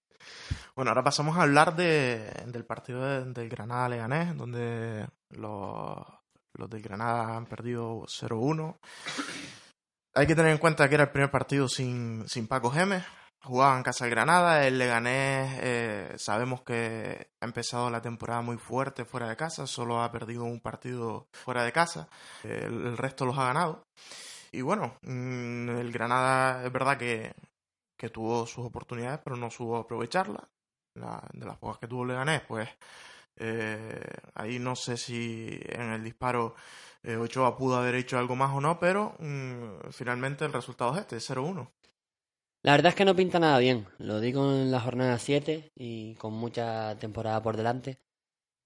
Bueno, 0.73 0.91
ahora 0.91 1.03
pasamos 1.03 1.37
a 1.37 1.41
hablar 1.41 1.75
de, 1.75 2.31
del 2.47 2.65
partido 2.65 3.01
de- 3.01 3.33
del 3.33 3.49
Granada-Leganés, 3.49 4.37
donde 4.37 5.05
los, 5.29 5.97
los 6.53 6.69
del 6.69 6.81
Granada 6.81 7.35
han 7.35 7.45
perdido 7.45 8.01
0-1. 8.07 8.77
Hay 10.13 10.27
que 10.27 10.35
tener 10.35 10.51
en 10.51 10.57
cuenta 10.57 10.89
que 10.89 10.95
era 10.95 11.05
el 11.05 11.11
primer 11.11 11.31
partido 11.31 11.67
sin, 11.69 12.27
sin 12.27 12.47
Paco 12.47 12.69
Gemes. 12.71 13.03
Jugaba 13.43 13.75
en 13.77 13.83
casa 13.83 14.05
del 14.05 14.11
Granada. 14.13 14.67
El 14.67 14.77
Leganés 14.77 15.57
eh, 15.63 16.13
sabemos 16.17 16.61
que 16.63 17.29
ha 17.41 17.45
empezado 17.45 17.89
la 17.89 18.01
temporada 18.01 18.41
muy 18.41 18.57
fuerte 18.57 19.05
fuera 19.05 19.29
de 19.29 19.37
casa. 19.37 19.65
Solo 19.65 20.01
ha 20.01 20.11
perdido 20.11 20.43
un 20.43 20.59
partido 20.59 21.27
fuera 21.33 21.63
de 21.63 21.71
casa. 21.71 22.07
El, 22.43 22.85
el 22.87 22.97
resto 22.97 23.25
los 23.25 23.37
ha 23.37 23.45
ganado. 23.45 23.83
Y 24.51 24.61
bueno, 24.61 24.97
mm, 25.01 25.69
el 25.69 25.91
Granada 25.91 26.65
es 26.65 26.71
verdad 26.71 26.97
que, 26.97 27.33
que 27.97 28.09
tuvo 28.09 28.45
sus 28.45 28.65
oportunidades, 28.65 29.21
pero 29.23 29.37
no 29.37 29.49
supo 29.49 29.77
aprovecharlas. 29.77 30.43
La- 30.95 31.23
de 31.31 31.45
las 31.45 31.57
pocas 31.57 31.79
que 31.79 31.87
tuvo 31.87 32.03
Leganés, 32.05 32.41
pues 32.47 32.67
eh, 33.41 33.99
ahí 34.35 34.59
no 34.59 34.75
sé 34.75 34.97
si 34.97 35.59
en 35.65 35.91
el 35.91 36.03
disparo 36.03 36.55
eh, 37.03 37.15
Ochoa 37.15 37.57
pudo 37.57 37.77
haber 37.77 37.95
hecho 37.95 38.17
algo 38.17 38.35
más 38.35 38.55
o 38.55 38.61
no, 38.61 38.79
pero 38.79 39.15
mm, 39.19 39.89
finalmente 39.91 40.45
el 40.45 40.53
resultado 40.53 40.93
es 40.93 40.99
este, 41.01 41.17
0-1. 41.17 41.69
La 42.63 42.73
verdad 42.73 42.89
es 42.89 42.95
que 42.95 43.05
no 43.05 43.15
pinta 43.15 43.39
nada 43.39 43.57
bien, 43.57 43.87
lo 43.97 44.19
digo 44.19 44.51
en 44.51 44.69
la 44.69 44.79
jornada 44.79 45.17
7 45.17 45.71
y 45.75 46.13
con 46.15 46.33
mucha 46.33 46.95
temporada 46.99 47.41
por 47.41 47.57
delante, 47.57 47.97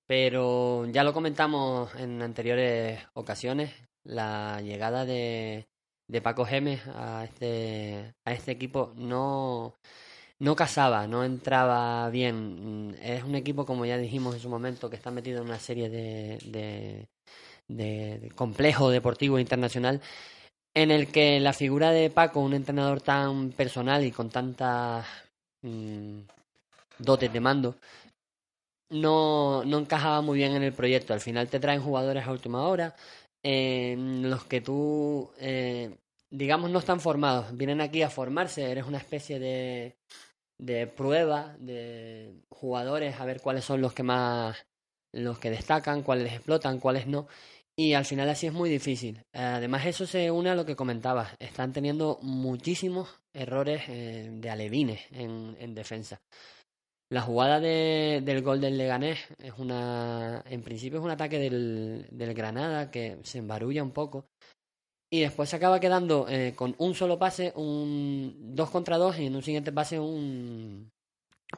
pero 0.05 0.85
ya 0.87 1.05
lo 1.05 1.13
comentamos 1.13 1.95
en 1.95 2.21
anteriores 2.21 2.99
ocasiones, 3.13 3.71
la 4.03 4.59
llegada 4.61 5.05
de, 5.05 5.69
de 6.07 6.21
Paco 6.21 6.43
Gemes 6.43 6.81
a 6.87 7.23
este, 7.23 8.13
a 8.25 8.33
este 8.33 8.51
equipo 8.51 8.91
no, 8.97 9.77
no 10.39 10.55
casaba, 10.55 11.07
no 11.07 11.23
entraba 11.23 12.09
bien. 12.09 12.89
Mm, 12.91 12.95
Es 13.01 13.23
un 13.23 13.35
equipo, 13.35 13.65
como 13.65 13.85
ya 13.85 13.97
dijimos 13.97 14.35
en 14.35 14.41
su 14.41 14.49
momento, 14.49 14.89
que 14.89 14.95
está 14.97 15.11
metido 15.11 15.41
en 15.41 15.47
una 15.47 15.59
serie 15.59 15.89
de, 15.89 16.37
de, 16.47 17.07
de- 17.67 18.31
complejo 18.35 18.89
deportivo 18.91 19.39
internacional 19.39 20.01
en 20.75 20.91
el 20.91 21.07
que 21.11 21.39
la 21.39 21.53
figura 21.53 21.91
de 21.91 22.09
Paco, 22.09 22.41
un 22.41 22.53
entrenador 22.53 23.01
tan 23.01 23.51
personal 23.51 24.05
y 24.05 24.11
con 24.11 24.29
tantas 24.29 25.05
mm, 25.63 26.19
dotes 26.99 27.33
de 27.33 27.39
mando, 27.41 27.75
no, 28.89 29.63
no 29.65 29.79
encajaba 29.79 30.21
muy 30.21 30.37
bien 30.37 30.53
en 30.53 30.63
el 30.63 30.73
proyecto. 30.73 31.13
Al 31.13 31.21
final 31.21 31.47
te 31.49 31.59
traen 31.59 31.81
jugadores 31.81 32.25
a 32.25 32.31
última 32.31 32.67
hora, 32.67 32.95
eh, 33.43 33.95
los 33.97 34.45
que 34.45 34.61
tú, 34.61 35.31
eh, 35.39 35.97
digamos, 36.37 36.69
no 36.71 36.79
están 36.79 36.99
formados. 36.99 37.55
Vienen 37.55 37.81
aquí 37.81 38.01
a 38.01 38.09
formarse, 38.09 38.69
eres 38.71 38.85
una 38.85 38.97
especie 38.97 39.39
de, 39.39 39.97
de 40.59 40.87
prueba 40.87 41.55
de 41.59 42.41
jugadores, 42.49 43.19
a 43.19 43.25
ver 43.25 43.41
cuáles 43.41 43.65
son 43.65 43.81
los 43.81 43.93
que 43.93 44.03
más, 44.03 44.65
los 45.13 45.39
que 45.39 45.49
destacan, 45.49 46.03
cuáles 46.03 46.33
explotan, 46.33 46.79
cuáles 46.79 47.07
no. 47.07 47.27
Y 47.77 47.93
al 47.93 48.05
final 48.05 48.29
así 48.29 48.47
es 48.47 48.53
muy 48.53 48.69
difícil. 48.69 49.21
Además 49.33 49.85
eso 49.85 50.05
se 50.07 50.31
une 50.31 50.49
a 50.49 50.55
lo 50.55 50.65
que 50.65 50.77
comentabas. 50.77 51.35
Están 51.39 51.73
teniendo 51.73 52.19
muchísimos 52.21 53.09
errores 53.33 53.83
eh, 53.89 54.29
de 54.31 54.49
alevines 54.49 55.01
en, 55.11 55.57
en 55.59 55.75
defensa. 55.75 56.21
La 57.11 57.21
jugada 57.21 57.59
de- 57.59 58.21
del 58.23 58.41
gol 58.41 58.59
del 58.61 58.77
Leganés 58.77 59.19
es 59.37 59.53
una, 59.57 60.41
en 60.49 60.63
principio 60.63 60.99
es 60.99 61.05
un 61.05 61.11
ataque 61.11 61.37
del, 61.37 62.07
del 62.11 62.33
Granada 62.33 62.89
que 62.89 63.17
se 63.23 63.37
embarulla 63.39 63.83
un 63.83 63.91
poco 63.91 64.25
y 65.15 65.21
después 65.21 65.49
se 65.49 65.55
acaba 65.55 65.79
quedando 65.79 66.27
eh, 66.27 66.53
con 66.55 66.75
un 66.77 66.93
solo 66.93 67.17
pase, 67.17 67.53
un 67.55 68.53
dos 68.53 68.69
contra 68.69 68.97
dos 68.97 69.17
y 69.17 69.27
en 69.27 69.35
un 69.35 69.43
siguiente 69.43 69.71
pase 69.71 69.97
un, 69.97 70.91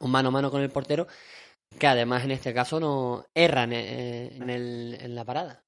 mano 0.01 0.29
a 0.29 0.31
mano 0.31 0.51
con 0.51 0.61
el 0.61 0.69
portero 0.69 1.07
que 1.79 1.87
además 1.87 2.23
en 2.23 2.31
este 2.31 2.53
caso 2.53 2.79
no 2.79 3.25
erran 3.35 3.73
eh, 3.73 4.27
en, 4.35 4.49
en 4.49 5.15
la 5.15 5.25
parada. 5.25 5.63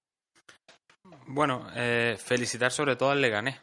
Bueno, 1.26 1.68
eh, 1.76 2.16
felicitar 2.18 2.72
sobre 2.72 2.96
todo 2.96 3.10
al 3.10 3.22
Leganés, 3.22 3.60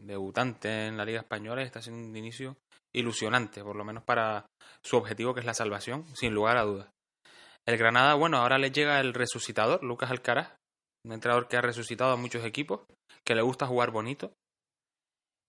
debutante 0.00 0.86
en 0.86 0.96
la 0.96 1.04
Liga 1.04 1.20
Española, 1.20 1.62
y 1.62 1.64
está 1.64 1.78
haciendo 1.78 2.08
un 2.08 2.16
inicio 2.16 2.56
ilusionante, 2.92 3.62
por 3.62 3.76
lo 3.76 3.84
menos 3.84 4.02
para 4.02 4.46
su 4.84 4.96
objetivo 4.96 5.34
que 5.34 5.40
es 5.40 5.46
la 5.46 5.54
salvación, 5.54 6.04
sin 6.16 6.34
lugar 6.34 6.56
a 6.56 6.62
dudas. 6.62 6.90
El 7.66 7.76
Granada, 7.76 8.14
bueno, 8.14 8.38
ahora 8.38 8.58
le 8.58 8.72
llega 8.72 9.00
el 9.00 9.14
resucitador, 9.14 9.84
Lucas 9.84 10.10
Alcaraz, 10.10 10.56
un 11.04 11.12
entrenador 11.12 11.48
que 11.48 11.56
ha 11.56 11.60
resucitado 11.60 12.12
a 12.12 12.16
muchos 12.16 12.44
equipos, 12.44 12.80
que 13.28 13.34
le 13.34 13.42
gusta 13.42 13.66
jugar 13.66 13.90
bonito 13.90 14.32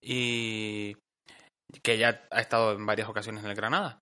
y 0.03 0.95
que 1.81 1.98
ya 1.98 2.27
ha 2.29 2.41
estado 2.41 2.74
en 2.74 2.86
varias 2.86 3.07
ocasiones 3.07 3.41
en 3.43 3.50
el 3.50 3.55
Granada. 3.55 4.00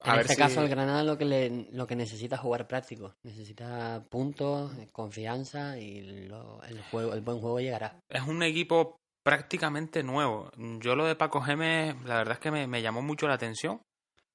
A 0.00 0.10
en 0.10 0.16
ver 0.16 0.20
este 0.22 0.34
si- 0.34 0.40
caso 0.40 0.62
el 0.62 0.68
Granada 0.68 1.02
lo 1.02 1.16
que 1.16 1.24
le, 1.24 1.68
lo 1.72 1.86
que 1.86 1.96
necesita 1.96 2.34
es 2.36 2.42
jugar 2.42 2.66
práctico, 2.68 3.14
necesita 3.24 4.04
puntos, 4.10 4.72
confianza 4.92 5.78
y 5.78 6.26
lo- 6.28 6.62
el 6.64 6.82
juego, 6.90 7.14
el 7.14 7.22
buen 7.22 7.40
juego 7.40 7.58
llegará. 7.60 7.98
es 8.10 8.22
un 8.22 8.42
equipo 8.42 8.96
prácticamente 9.24 10.02
nuevo. 10.02 10.50
Yo 10.80 10.94
lo 10.96 11.06
de 11.06 11.16
Paco 11.16 11.40
Gemes, 11.40 11.94
la 12.04 12.16
verdad 12.16 12.34
es 12.34 12.40
que 12.40 12.50
me, 12.50 12.66
me 12.66 12.82
llamó 12.82 13.00
mucho 13.00 13.28
la 13.28 13.34
atención 13.34 13.80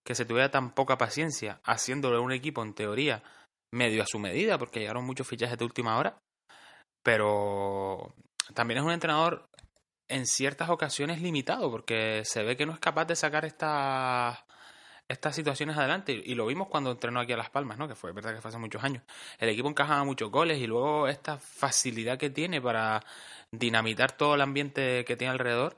que 0.06 0.16
se 0.16 0.26
tuviera 0.26 0.50
tan 0.50 0.74
poca 0.74 0.98
paciencia 0.98 1.60
haciéndole 1.66 2.18
un 2.20 2.32
equipo 2.32 2.64
en 2.64 2.74
teoría 2.74 3.22
medio 3.74 4.02
a 4.04 4.08
su 4.08 4.18
medida, 4.20 4.58
porque 4.58 4.80
llegaron 4.80 5.06
muchos 5.06 5.28
fichajes 5.28 5.58
de 5.58 5.66
última 5.66 5.98
hora, 5.98 6.18
pero 7.04 8.14
también 8.54 8.80
es 8.80 8.84
un 8.86 8.92
entrenador 8.92 9.50
en 10.08 10.26
ciertas 10.28 10.70
ocasiones 10.70 11.22
limitado, 11.22 11.72
porque 11.72 12.22
se 12.26 12.44
ve 12.44 12.56
que 12.56 12.66
no 12.66 12.74
es 12.74 12.80
capaz 12.80 13.06
de 13.06 13.16
sacar 13.16 13.46
estas 13.46 14.40
estas 15.08 15.36
situaciones 15.36 15.78
adelante 15.78 16.20
y 16.26 16.34
lo 16.34 16.48
vimos 16.48 16.68
cuando 16.68 16.90
entrenó 16.92 17.20
aquí 17.20 17.32
a 17.32 17.38
Las 17.38 17.52
Palmas, 17.52 17.78
¿no? 17.78 17.88
Que 17.88 17.94
fue 17.94 18.12
verdad 18.12 18.34
que 18.34 18.42
fue 18.42 18.50
hace 18.50 18.58
muchos 18.58 18.84
años. 18.84 19.04
El 19.38 19.50
equipo 19.50 19.70
encajaba 19.70 20.04
muchos 20.04 20.32
goles 20.32 20.60
y 20.60 20.66
luego 20.66 21.08
esta 21.08 21.38
facilidad 21.38 22.18
que 22.18 22.32
tiene 22.32 22.60
para 22.60 23.04
dinamitar 23.52 24.14
todo 24.18 24.34
el 24.34 24.42
ambiente 24.42 25.06
que 25.06 25.16
tiene 25.16 25.32
alrededor. 25.32 25.78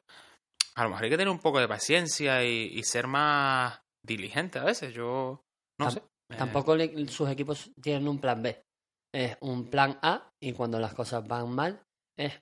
A 0.75 0.83
lo 0.83 0.89
mejor 0.89 1.03
hay 1.03 1.09
que 1.09 1.17
tener 1.17 1.31
un 1.31 1.39
poco 1.39 1.59
de 1.59 1.67
paciencia 1.67 2.41
y, 2.45 2.71
y 2.73 2.83
ser 2.83 3.07
más 3.07 3.81
diligente 4.01 4.59
a 4.59 4.63
veces. 4.63 4.93
Yo 4.93 5.43
no 5.77 5.91
sé. 5.91 5.99
Eh, 6.31 6.35
Tampoco 6.37 6.75
le- 6.75 7.07
sus 7.09 7.29
equipos 7.29 7.69
tienen 7.81 8.07
un 8.07 8.19
plan 8.19 8.41
B, 8.41 8.61
es 9.13 9.37
un 9.41 9.69
plan 9.69 9.99
A 10.01 10.29
y 10.41 10.53
cuando 10.53 10.79
las 10.79 10.93
cosas 10.93 11.27
van 11.27 11.49
mal 11.53 11.81
es 12.17 12.33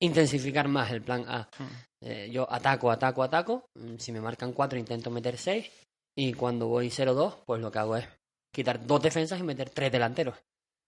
intensificar 0.00 0.68
más 0.68 0.90
el 0.90 1.02
plan 1.02 1.24
A. 1.28 1.48
mm. 1.58 1.86
Eh, 2.02 2.30
yo 2.30 2.46
ataco, 2.52 2.90
ataco, 2.90 3.22
ataco, 3.22 3.70
mm, 3.74 3.96
si 3.96 4.12
me 4.12 4.20
marcan 4.20 4.52
4 4.52 4.78
intento 4.78 5.10
meter 5.10 5.38
6 5.38 5.70
y 6.14 6.34
cuando 6.34 6.68
voy 6.68 6.90
0-2 6.90 7.42
pues 7.46 7.60
lo 7.60 7.70
que 7.70 7.78
hago 7.78 7.96
es 7.96 8.06
quitar 8.52 8.86
dos 8.86 9.02
defensas 9.02 9.40
y 9.40 9.42
meter 9.42 9.70
tres 9.70 9.90
delanteros. 9.90 10.36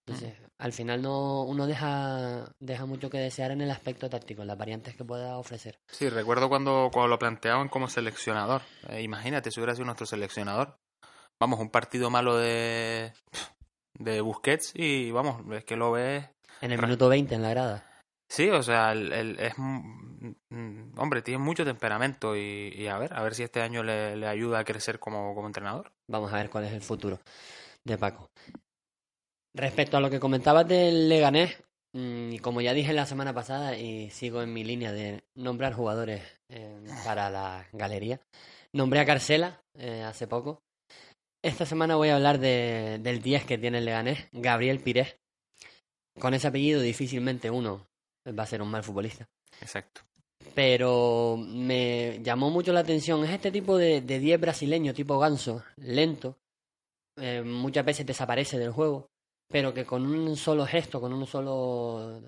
Entonces, 0.07 0.35
al 0.59 0.73
final 0.73 1.03
no 1.03 1.43
uno 1.43 1.67
deja, 1.67 2.51
deja 2.59 2.87
mucho 2.87 3.11
que 3.11 3.19
desear 3.19 3.51
en 3.51 3.61
el 3.61 3.71
aspecto 3.71 4.09
táctico, 4.09 4.41
en 4.41 4.49
las 4.49 4.57
variantes 4.57 4.97
que 4.97 5.05
pueda 5.05 5.37
ofrecer. 5.37 5.79
Sí, 5.87 6.09
recuerdo 6.09 6.49
cuando, 6.49 6.89
cuando 6.91 7.09
lo 7.09 7.19
planteaban 7.19 7.69
como 7.69 7.89
seleccionador. 7.89 8.63
Eh, 8.89 9.03
imagínate 9.03 9.51
si 9.51 9.61
hubiera 9.61 9.75
sido 9.75 9.85
nuestro 9.85 10.07
seleccionador. 10.07 10.79
Vamos, 11.39 11.61
un 11.61 11.69
partido 11.69 12.09
malo 12.09 12.39
de, 12.39 13.13
de 13.99 14.21
Busquets 14.23 14.73
y 14.75 15.11
vamos, 15.11 15.43
es 15.53 15.65
que 15.65 15.77
lo 15.77 15.93
ves 15.93 16.25
En 16.63 16.73
el 16.73 16.81
minuto 16.81 17.11
20 17.11 17.35
en 17.35 17.43
la 17.43 17.51
grada. 17.51 17.88
Sí, 18.29 18.51
o 18.51 18.63
sea, 18.63 18.93
el, 18.93 19.13
el- 19.13 19.41
es 19.41 19.55
mm, 19.57 20.99
hombre, 20.99 21.23
tiene 21.23 21.39
mucho 21.39 21.65
temperamento 21.65 22.37
y, 22.37 22.87
a 22.87 22.99
ver, 22.99 23.15
a 23.15 23.23
ver 23.23 23.35
si 23.35 23.43
este 23.43 23.63
año 23.63 23.83
le, 23.83 24.27
ayuda 24.27 24.61
a 24.61 24.65
crecer 24.65 24.99
como, 24.99 25.35
como 25.35 25.47
entrenador. 25.47 25.93
Vamos 26.09 26.33
a 26.33 26.37
ver 26.37 26.51
cuál 26.51 26.65
es 26.65 26.73
el 26.73 26.83
futuro 26.83 27.21
de 27.85 27.97
Paco. 27.99 28.29
Respecto 29.55 29.97
a 29.97 30.01
lo 30.01 30.11
que 30.11 30.21
comentabas 30.21 30.69
del 30.69 31.09
Leganés, 31.09 31.57
mm, 31.95 32.33
y 32.33 32.39
como 32.39 32.61
ya 32.61 32.75
dije 32.75 32.93
la 32.93 33.07
semana 33.07 33.33
pasada 33.33 33.77
y 33.77 34.11
sigo 34.11 34.43
en 34.43 34.53
mi 34.53 34.63
línea 34.63 34.93
de 34.93 35.25
nombrar 35.35 35.73
jugadores 35.73 36.23
eh, 36.51 36.85
para 37.05 37.31
la 37.31 37.67
galería, 37.73 38.21
nombré 38.75 39.01
a 39.01 39.07
Carcela 39.07 39.63
eh, 39.75 40.03
hace 40.03 40.27
poco. 40.27 40.63
Esta 41.43 41.65
semana 41.65 41.97
voy 41.97 42.09
a 42.11 42.17
hablar 42.17 42.39
de, 42.39 42.99
del 43.01 43.23
10 43.23 43.45
que 43.45 43.59
tiene 43.59 43.79
el 43.79 43.85
Leganés, 43.87 44.29
Gabriel 44.33 44.81
Pires. 44.81 45.17
Con 46.21 46.35
ese 46.35 46.49
apellido 46.49 46.81
difícilmente 46.81 47.49
uno 47.51 47.88
va 48.33 48.43
a 48.43 48.47
ser 48.47 48.63
un 48.63 48.71
mal 48.71 48.83
futbolista 48.83 49.29
Exacto. 49.61 50.03
pero 50.55 51.37
me 51.37 52.21
llamó 52.23 52.51
mucho 52.51 52.73
la 52.73 52.81
atención. 52.81 53.25
Es 53.25 53.31
este 53.31 53.51
tipo 53.51 53.77
de, 53.77 54.01
de 54.01 54.19
10 54.19 54.41
brasileño, 54.41 54.95
tipo 54.95 55.19
ganso, 55.19 55.63
lento, 55.77 56.37
eh, 57.17 57.43
muchas 57.43 57.85
veces 57.85 58.07
desaparece 58.07 58.59
del 58.59 58.73
juego, 58.73 59.11
pero 59.49 59.75
que 59.75 59.85
con 59.85 60.07
un 60.07 60.37
solo 60.37 60.67
gesto, 60.67 61.01
con 61.01 61.13
un 61.13 61.27
solo 61.27 62.23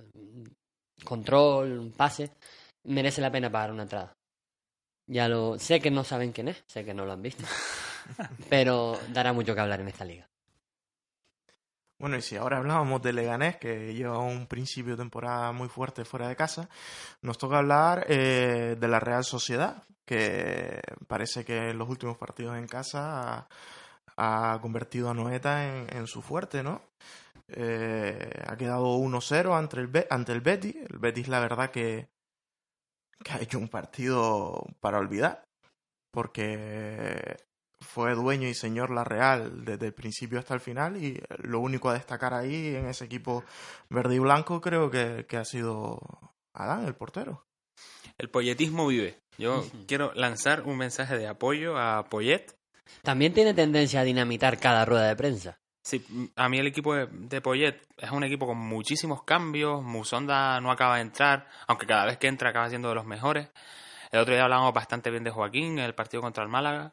control, 1.05 1.79
un 1.79 1.93
pase, 1.93 2.31
merece 2.85 3.21
la 3.21 3.31
pena 3.31 3.51
pagar 3.51 3.73
una 3.73 3.83
entrada. 3.85 4.17
Ya 5.07 5.29
lo 5.29 5.59
sé 5.59 5.81
que 5.81 5.91
no 5.91 6.05
saben 6.05 6.33
quién 6.33 6.49
es, 6.49 6.63
sé 6.67 6.85
que 6.85 6.95
no 6.95 7.05
lo 7.05 7.13
han 7.13 7.23
visto, 7.23 7.45
pero 8.49 8.99
dará 9.13 9.33
mucho 9.33 9.55
que 9.55 9.61
hablar 9.61 9.81
en 9.81 9.89
esta 9.89 10.05
liga. 10.05 10.30
Bueno, 12.01 12.17
y 12.17 12.23
si 12.23 12.35
ahora 12.35 12.57
hablábamos 12.57 13.03
de 13.03 13.13
Leganés, 13.13 13.59
que 13.59 13.93
lleva 13.93 14.19
un 14.21 14.47
principio 14.47 14.93
de 14.97 15.03
temporada 15.03 15.53
muy 15.53 15.69
fuerte 15.69 16.07
fuera 16.07 16.29
de 16.29 16.35
casa, 16.35 16.71
nos 17.21 17.37
toca 17.37 17.59
hablar 17.59 18.07
eh, 18.09 18.75
de 18.81 18.89
la 18.89 19.01
Real 19.01 19.23
Sociedad, 19.23 19.85
que 20.07 20.81
parece 21.07 21.45
que 21.45 21.69
en 21.71 21.79
los 21.79 21.91
últimos 21.91 22.17
partidos 22.17 22.57
en 22.57 22.67
casa 22.67 23.47
ha, 24.17 24.59
convertido 24.63 25.11
a 25.11 25.15
Noeta 25.15 25.85
en, 25.89 26.07
su 26.07 26.23
fuerte, 26.23 26.63
¿no? 26.63 26.81
Eh, 27.49 28.45
ha 28.49 28.57
quedado 28.57 28.97
1-0 28.97 29.55
ante 29.59 29.81
el, 29.81 30.07
ante 30.09 30.33
el 30.33 30.41
Betis. 30.41 30.77
El 30.77 30.99
Betis, 30.99 31.29
la 31.29 31.41
verdad, 31.41 31.71
que, 31.71 32.09
que 33.23 33.33
ha 33.33 33.41
hecho 33.43 33.59
un 33.59 33.69
partido 33.69 34.65
para 34.81 34.99
olvidar, 34.99 35.45
porque 36.11 37.37
fue 37.81 38.15
dueño 38.15 38.49
y 38.49 38.55
señor 38.55 38.91
La 38.91 39.05
Real 39.05 39.65
desde 39.65 39.87
el 39.87 39.95
principio 39.95 40.39
hasta 40.39 40.55
el 40.55 40.61
final 40.61 40.97
y 40.97 41.21
lo 41.39 41.61
único 41.61 41.89
a 41.89 41.95
destacar 41.95 42.35
ahí 42.35 42.75
en 42.75 42.87
ese 42.87 43.05
equipo 43.05 43.45
verde 43.89 44.17
y 44.17 44.19
blanco 44.19 44.61
creo 44.61 44.91
que, 44.91 45.27
que 45.29 45.37
ha 45.37 45.45
sido 45.45 45.99
Adán, 46.53 46.85
el 46.85 46.95
portero. 46.95 47.47
El 48.19 48.29
polletismo 48.29 48.87
vive. 48.87 49.19
Yo 49.39 49.65
quiero 49.87 50.13
lanzar 50.15 50.63
un 50.63 50.77
mensaje 50.77 51.17
de 51.17 51.27
apoyo 51.27 51.79
a 51.79 52.05
Poyet. 52.05 52.55
También 53.03 53.33
tiene 53.33 53.55
tendencia 53.55 54.01
a 54.01 54.05
dinamitar 54.05 54.59
cada 54.59 54.85
rueda 54.85 55.09
de 55.09 55.17
prensa. 55.17 55.59
Sí, 55.83 56.05
a 56.37 56.49
mí 56.49 56.59
el 56.59 56.67
equipo 56.67 56.95
de, 56.95 57.07
de 57.07 57.41
Poyet 57.41 57.81
es 57.97 58.11
un 58.11 58.25
equipo 58.25 58.47
con 58.47 58.59
muchísimos 58.59 59.23
cambios. 59.23 59.83
Musonda 59.83 60.61
no 60.61 60.71
acaba 60.71 60.97
de 60.97 61.03
entrar, 61.03 61.49
aunque 61.67 61.87
cada 61.87 62.05
vez 62.05 62.19
que 62.19 62.27
entra 62.27 62.51
acaba 62.51 62.69
siendo 62.69 62.91
de 62.91 62.97
los 62.97 63.07
mejores. 63.07 63.49
El 64.11 64.21
otro 64.21 64.35
día 64.35 64.45
hablamos 64.45 64.75
bastante 64.75 65.11
bien 65.11 65.25
de 65.25 65.31
Joaquín 65.31 65.79
en 65.79 65.85
el 65.85 65.95
partido 65.95 66.21
contra 66.21 66.43
el 66.43 66.51
Málaga. 66.51 66.93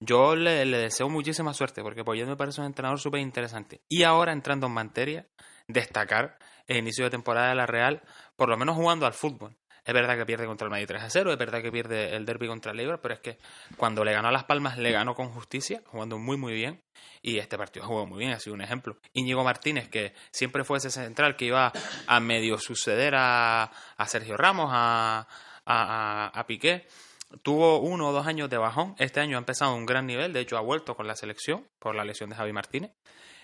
Yo 0.00 0.36
le, 0.36 0.64
deseo 0.66 1.08
muchísima 1.08 1.54
suerte 1.54 1.82
porque 1.82 2.04
Poyet 2.04 2.26
me 2.26 2.36
parece 2.36 2.60
un 2.60 2.66
entrenador 2.66 3.00
súper 3.00 3.20
interesante. 3.20 3.80
Y 3.88 4.02
ahora 4.02 4.32
entrando 4.32 4.66
en 4.66 4.72
materia, 4.74 5.26
destacar 5.68 6.38
el 6.66 6.78
inicio 6.78 7.04
de 7.04 7.10
temporada 7.10 7.48
de 7.48 7.54
la 7.54 7.66
Real, 7.66 8.02
por 8.36 8.48
lo 8.48 8.56
menos 8.56 8.76
jugando 8.76 9.06
al 9.06 9.14
fútbol. 9.14 9.56
Es 9.84 9.94
verdad 9.94 10.16
que 10.16 10.26
pierde 10.26 10.46
contra 10.46 10.64
el 10.64 10.70
Madrid 10.72 10.86
3 10.88 11.02
a 11.04 11.10
0, 11.10 11.30
es 11.32 11.38
verdad 11.38 11.62
que 11.62 11.70
pierde 11.70 12.16
el 12.16 12.26
derby 12.26 12.48
contra 12.48 12.72
el 12.72 12.80
Eibar, 12.80 13.00
pero 13.00 13.14
es 13.14 13.20
que 13.20 13.38
cuando 13.76 14.04
le 14.04 14.12
ganó 14.12 14.26
a 14.28 14.32
Las 14.32 14.42
Palmas 14.42 14.78
le 14.78 14.90
ganó 14.90 15.14
con 15.14 15.28
justicia, 15.30 15.80
jugando 15.86 16.18
muy 16.18 16.36
muy 16.36 16.54
bien. 16.54 16.82
Y 17.22 17.38
este 17.38 17.56
partido 17.56 17.86
jugó 17.86 18.04
muy 18.04 18.18
bien, 18.18 18.32
ha 18.32 18.40
sido 18.40 18.54
un 18.54 18.62
ejemplo. 18.62 18.98
Íñigo 19.12 19.44
Martínez, 19.44 19.88
que 19.88 20.12
siempre 20.32 20.64
fue 20.64 20.78
ese 20.78 20.90
central 20.90 21.36
que 21.36 21.44
iba 21.46 21.72
a 22.08 22.20
medio 22.20 22.58
suceder 22.58 23.14
a, 23.16 23.62
a 23.96 24.06
Sergio 24.08 24.36
Ramos, 24.36 24.70
a, 24.72 25.28
a- 25.64 26.32
a 26.34 26.46
Piqué, 26.48 26.88
tuvo 27.42 27.80
uno 27.80 28.08
o 28.08 28.12
dos 28.12 28.26
años 28.26 28.50
de 28.50 28.58
bajón. 28.58 28.94
Este 28.98 29.20
año 29.20 29.36
ha 29.36 29.40
empezado 29.40 29.72
a 29.72 29.74
un 29.74 29.86
gran 29.86 30.06
nivel, 30.06 30.32
de 30.32 30.40
hecho 30.40 30.56
ha 30.56 30.60
vuelto 30.60 30.96
con 30.96 31.06
la 31.06 31.16
selección 31.16 31.66
por 31.78 31.94
la 31.94 32.04
lesión 32.04 32.30
de 32.30 32.36
Javi 32.36 32.52
Martínez. 32.52 32.92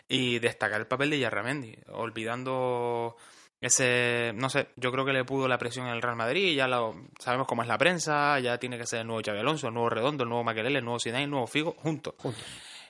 Y 0.09 0.41
destacar 0.41 0.81
el 0.81 0.87
papel 0.87 1.11
de 1.11 1.21
Yarramendi, 1.21 1.79
olvidando 1.89 3.17
ese, 3.63 4.33
no 4.35 4.51
sé, 4.51 4.69
yo 4.75 4.91
creo 4.91 5.05
que 5.05 5.13
le 5.13 5.25
pudo 5.25 5.47
la 5.47 5.57
presión 5.57 5.87
en 5.87 5.93
el 5.93 6.03
Real 6.03 6.17
Madrid, 6.17 6.57
ya 6.57 6.67
lo, 6.67 6.97
sabemos 7.21 7.47
cómo 7.47 7.63
es 7.63 7.69
la 7.69 7.79
prensa, 7.79 8.41
ya 8.41 8.59
tiene 8.59 8.77
que 8.77 8.87
ser 8.87 9.01
el 9.01 9.07
nuevo 9.07 9.23
Xabi 9.25 9.39
Alonso, 9.39 9.69
el 9.69 9.75
nuevo 9.75 9.89
Redondo, 9.89 10.25
el 10.25 10.29
nuevo 10.29 10.43
Maquelele, 10.43 10.81
el 10.81 10.85
nuevo 10.85 10.99
Zidane, 10.99 11.25
el 11.25 11.31
nuevo 11.31 11.47
Figo, 11.47 11.77
juntos. 11.79 12.15
Juntos. 12.19 12.43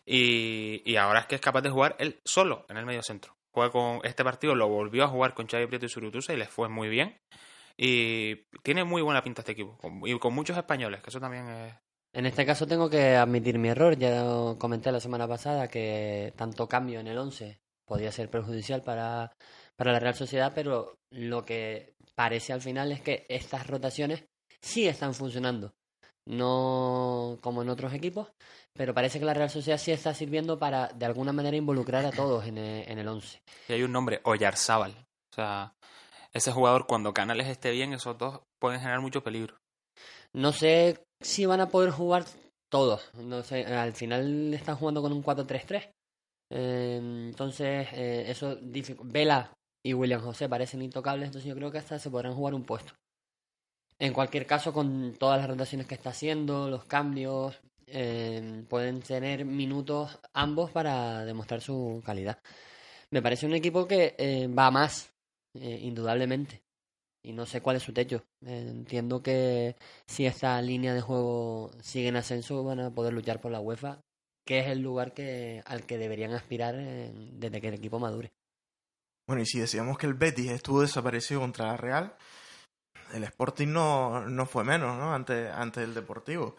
Y, 0.07 0.83
y 0.91 0.97
ahora 0.97 1.21
es 1.21 1.27
que 1.27 1.35
es 1.35 1.43
capaz 1.43 1.61
de 1.61 1.69
jugar 1.69 1.95
él 1.99 2.21
solo 2.25 2.65
en 2.71 2.79
el 2.79 2.87
medio 2.87 3.03
centro. 3.03 3.37
Juega 3.51 3.71
con 3.71 4.01
este 4.05 4.25
partido, 4.25 4.55
lo 4.55 4.67
volvió 4.67 5.05
a 5.05 5.09
jugar 5.09 5.35
con 5.35 5.47
Xavi 5.47 5.67
Prieto 5.67 5.85
y 5.85 5.91
Surutusa 5.91 6.33
y 6.33 6.39
les 6.39 6.49
fue 6.49 6.71
muy 6.71 6.89
bien. 6.89 7.21
Y 7.77 8.37
tiene 8.63 8.85
muy 8.85 9.03
buena 9.03 9.23
pinta 9.23 9.43
este 9.43 9.53
equipo, 9.53 9.77
con- 9.79 10.01
y 10.07 10.19
con 10.19 10.35
muchos 10.35 10.57
españoles, 10.57 11.03
que 11.03 11.11
eso 11.11 11.21
también 11.21 11.49
es... 11.49 11.75
En 12.15 12.27
este 12.27 12.45
caso 12.45 12.67
tengo 12.67 12.91
que 12.91 13.17
admitir 13.17 13.59
mi 13.59 13.69
error. 13.69 13.97
Ya 13.97 14.23
lo 14.23 14.57
comenté 14.59 14.93
la 14.93 15.01
semana 15.01 15.27
pasada 15.27 15.69
que 15.69 16.35
tanto 16.37 16.69
cambio 16.69 17.01
en 17.01 17.07
el 17.09 17.17
11 17.17 17.59
podía 17.87 18.13
ser 18.13 18.29
perjudicial 18.29 18.83
para, 18.83 19.33
para 19.77 19.93
la 19.93 19.99
Real 19.99 20.15
Sociedad, 20.15 20.53
pero 20.55 20.99
lo 21.11 21.45
que 21.45 21.95
parece 22.15 22.53
al 22.53 22.61
final 22.61 22.93
es 22.93 23.01
que 23.01 23.25
estas 23.31 23.67
rotaciones 23.67 24.25
sí 24.61 24.87
están 24.87 25.15
funcionando. 25.15 25.73
No 26.27 27.39
como 27.43 27.63
en 27.63 27.69
otros 27.69 27.93
equipos, 27.95 28.29
pero 28.75 28.95
parece 28.95 29.19
que 29.19 29.25
la 29.25 29.35
Real 29.35 29.51
Sociedad 29.51 29.79
sí 29.79 29.91
está 29.91 30.15
sirviendo 30.15 30.59
para 30.59 30.89
de 30.89 31.07
alguna 31.07 31.33
manera 31.33 31.57
involucrar 31.57 32.05
a 32.05 32.11
todos 32.13 32.47
en 32.47 32.59
el, 32.59 32.89
en 32.89 32.99
el 32.99 33.09
11. 33.09 33.41
Y 33.69 33.73
hay 33.73 33.83
un 33.83 33.93
nombre, 33.93 34.21
Oyarzábal. 34.25 34.93
O 35.33 35.35
sea, 35.35 35.75
ese 36.33 36.53
jugador 36.53 36.87
cuando 36.87 37.15
Canales 37.15 37.49
esté 37.49 37.71
bien, 37.71 37.93
esos 37.93 38.19
dos 38.19 38.41
pueden 38.59 38.81
generar 38.81 39.01
mucho 39.01 39.23
peligro. 39.23 39.57
No 40.33 40.53
sé 40.53 41.05
si 41.21 41.47
van 41.47 41.61
a 41.61 41.69
poder 41.69 41.91
jugar 41.91 42.25
todos. 42.71 43.11
No 43.15 43.43
sé, 43.43 43.67
al 43.67 43.93
final 43.93 44.55
están 44.55 44.77
jugando 44.77 45.03
con 45.03 45.13
un 45.13 45.23
4-3-3. 45.23 45.91
Eh, 46.51 46.99
entonces, 47.29 47.89
eh, 47.93 48.25
eso 48.29 48.59
Vela 49.03 49.53
y 49.85 49.95
William 49.95 50.21
José 50.21 50.49
parecen 50.49 50.83
intocables, 50.83 51.27
entonces 51.27 51.49
yo 51.49 51.57
creo 51.57 51.71
que 51.71 51.79
hasta 51.79 51.99
se 51.99 52.11
podrán 52.11 52.35
jugar 52.35 52.55
un 52.55 52.65
puesto. 52.65 52.95
En 53.99 54.13
cualquier 54.13 54.47
caso, 54.47 54.73
con 54.73 55.15
todas 55.19 55.39
las 55.39 55.49
rotaciones 55.49 55.87
que 55.87 55.95
está 55.95 56.11
haciendo, 56.11 56.69
los 56.69 56.85
cambios, 56.85 57.61
eh, 57.87 58.65
pueden 58.69 59.01
tener 59.01 59.45
minutos 59.45 60.19
ambos 60.33 60.71
para 60.71 61.25
demostrar 61.25 61.61
su 61.61 62.03
calidad. 62.05 62.39
Me 63.11 63.23
parece 63.23 63.47
un 63.47 63.55
equipo 63.55 63.87
que 63.87 64.15
eh, 64.19 64.49
va 64.49 64.71
más, 64.71 65.13
eh, 65.55 65.79
indudablemente. 65.83 66.63
Y 67.25 67.33
no 67.33 67.47
sé 67.47 67.61
cuál 67.61 67.77
es 67.77 67.83
su 67.83 67.93
techo. 67.93 68.25
Entiendo 68.45 69.23
que 69.23 69.77
si 70.07 70.27
esta 70.27 70.61
línea 70.61 70.93
de 70.93 71.01
juego 71.01 71.71
sigue 71.81 72.09
en 72.09 72.17
ascenso, 72.17 72.65
van 72.65 72.81
a 72.81 72.91
poder 72.91 73.13
luchar 73.13 73.41
por 73.41 73.53
la 73.53 73.61
UEFA, 73.61 74.01
que 74.45 74.59
es 74.59 74.67
el 74.67 74.81
lugar 74.81 75.15
que 75.15 75.63
al 75.67 75.87
que 75.87 75.99
deberían 75.99 76.33
aspirar 76.33 76.75
eh, 76.77 77.13
desde 77.15 77.61
que 77.61 77.69
el 77.69 77.75
equipo 77.75 78.01
madure. 78.01 78.33
Bueno, 79.29 79.43
y 79.43 79.47
si 79.47 79.61
decíamos 79.61 79.99
que 79.99 80.07
el 80.07 80.15
Betis 80.15 80.51
estuvo 80.51 80.81
desaparecido 80.81 81.41
contra 81.41 81.69
la 81.69 81.77
Real, 81.77 82.17
el 83.13 83.23
Sporting 83.25 83.69
no, 83.69 84.29
no 84.29 84.47
fue 84.47 84.65
menos, 84.65 84.99
¿no? 84.99 85.15
Ante, 85.15 85.49
ante 85.49 85.85
el 85.85 85.95
Deportivo. 85.95 86.57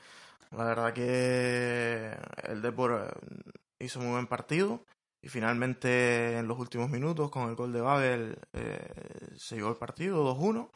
La 0.51 0.65
verdad 0.65 0.93
que 0.93 2.15
el 2.43 2.61
Depor 2.61 3.11
eh, 3.11 3.85
hizo 3.85 3.99
muy 3.99 4.11
buen 4.11 4.27
partido 4.27 4.85
y 5.23 5.29
finalmente 5.29 6.37
en 6.37 6.47
los 6.47 6.59
últimos 6.59 6.89
minutos 6.89 7.31
con 7.31 7.49
el 7.49 7.55
gol 7.55 7.71
de 7.71 7.79
Babel 7.79 8.37
eh, 8.51 9.29
se 9.37 9.55
llevó 9.55 9.69
el 9.69 9.77
partido 9.77 10.35
2-1, 10.35 10.69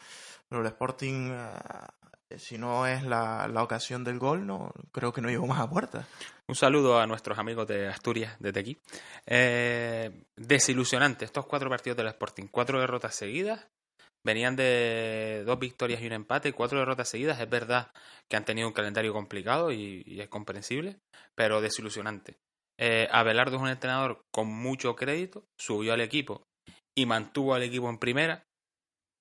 pero 0.48 0.62
el 0.62 0.68
Sporting, 0.68 1.32
eh, 1.34 2.40
si 2.40 2.58
no 2.58 2.88
es 2.88 3.04
la, 3.04 3.52
ocasión 3.62 4.06
del 4.06 4.20
gol, 4.20 4.48
no 4.48 4.72
creo 4.94 5.12
que 5.12 5.22
no 5.22 5.30
llegó 5.30 5.48
más 5.48 5.60
a 5.60 5.70
puerta. 5.70 6.08
Un 6.48 6.56
saludo 6.56 6.98
a 6.98 7.06
nuestros 7.06 7.38
amigos 7.38 7.68
de 7.68 7.90
Asturias, 7.90 8.38
desde 8.40 8.62
aquí. 8.62 8.78
Eh, 9.26 10.24
desilusionante 10.38 11.26
estos 11.26 11.46
cuatro 11.46 11.70
partidos 11.70 11.98
del 11.98 12.08
Sporting. 12.08 12.48
Cuatro 12.50 12.80
derrotas 12.80 13.16
seguidas. 13.16 13.68
Venían 14.24 14.56
de 14.56 15.44
dos 15.46 15.60
victorias 15.60 16.02
y 16.02 16.08
un 16.08 16.14
empate. 16.14 16.54
Cuatro 16.54 16.80
derrotas 16.80 17.10
seguidas. 17.10 17.40
Es 17.42 17.50
verdad 17.50 17.92
que 18.30 18.38
han 18.38 18.46
tenido 18.46 18.70
un 18.70 18.74
calendario 18.74 19.12
complicado 19.12 19.74
y 19.74 20.22
es 20.22 20.30
comprensible, 20.30 21.00
pero 21.36 21.60
desilusionante. 21.60 22.38
Eh, 22.80 23.08
Abelardo 23.12 23.58
es 23.58 23.62
un 23.62 23.70
entrenador 23.70 24.22
con 24.32 24.48
mucho 24.48 24.96
crédito. 24.96 25.46
Subió 25.60 25.94
al 25.94 26.02
equipo 26.02 26.44
y 26.98 27.06
mantuvo 27.06 27.54
al 27.54 27.64
equipo 27.64 27.90
en 27.90 27.98
primera. 27.98 28.44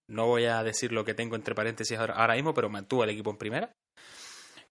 No 0.09 0.27
voy 0.27 0.45
a 0.45 0.63
decir 0.63 0.93
lo 0.93 1.05
que 1.05 1.15
tengo 1.15 1.37
entre 1.37 1.55
paréntesis 1.55 1.99
ahora, 1.99 2.35
mismo, 2.35 2.55
pero 2.55 2.71
mantuvo 2.71 3.03
al 3.03 3.11
equipo 3.11 3.31
en 3.31 3.39
primera. 3.39 3.73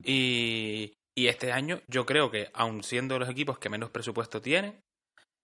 Y, 0.04 0.94
este 1.16 1.52
año 1.52 1.82
yo 1.88 2.06
creo 2.06 2.30
que, 2.30 2.50
aun 2.54 2.84
siendo 2.84 3.18
los 3.20 3.30
equipos 3.30 3.58
que 3.58 3.70
menos 3.70 3.90
presupuesto 3.90 4.42
tienen, 4.42 4.82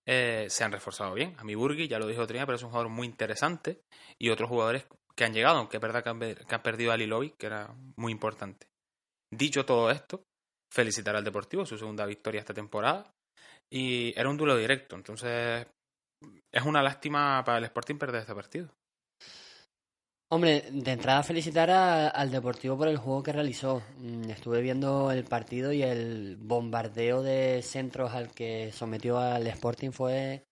eh, 0.08 0.48
se 0.50 0.64
han 0.64 0.72
reforzado 0.72 1.14
bien. 1.14 1.36
A 1.38 1.44
mi 1.44 1.56
Burgi, 1.56 1.88
ya 1.88 2.00
lo 2.00 2.08
dije 2.08 2.20
otro 2.20 2.34
día, 2.34 2.46
pero 2.46 2.56
es 2.56 2.64
un 2.64 2.70
jugador 2.70 2.90
muy 2.90 3.08
interesante. 3.08 3.82
Y 4.20 4.30
otros 4.30 4.50
jugadores 4.50 4.86
que 5.16 5.26
han 5.26 5.34
llegado, 5.34 5.58
aunque 5.58 5.78
es 5.78 5.82
verdad 5.82 6.04
que 6.04 6.10
han, 6.10 6.20
que 6.20 6.56
han 6.56 6.64
perdido 6.64 6.92
a 6.92 6.98
Lilovic, 6.98 7.36
que 7.38 7.48
era 7.48 7.74
muy 7.98 8.12
importante. 8.12 8.68
Dicho 9.34 9.66
todo 9.66 9.92
esto, 9.92 10.24
felicitar 10.74 11.16
al 11.16 11.24
Deportivo, 11.24 11.66
su 11.66 11.78
segunda 11.78 12.06
victoria 12.06 12.40
esta 12.40 12.54
temporada. 12.54 13.12
Y 13.72 14.14
era 14.20 14.30
un 14.30 14.38
duelo 14.38 14.58
directo, 14.58 14.96
entonces 14.96 15.66
es 16.52 16.64
una 16.66 16.84
lástima 16.84 17.42
para 17.46 17.58
el 17.60 17.64
Sporting 17.66 17.96
perder 17.96 18.22
este 18.22 18.36
partido. 18.36 18.70
Hombre, 20.34 20.64
de 20.72 20.92
entrada 20.92 21.24
felicitar 21.24 21.70
a- 21.70 22.08
al 22.08 22.32
Deportivo 22.32 22.78
por 22.78 22.88
el 22.88 22.98
juego 22.98 23.22
que 23.22 23.34
realizó. 23.34 23.82
Mm, 23.98 24.30
Estuve 24.30 24.62
viendo 24.62 25.12
el 25.12 25.26
partido 25.26 25.74
y 25.74 25.84
el 25.84 26.38
bombardeo 26.40 27.22
de 27.22 27.62
centros 27.62 28.14
al 28.14 28.32
que 28.32 28.72
sometió 28.72 29.18
al 29.20 29.46
Sporting 29.48 29.92
fue, 29.92 30.46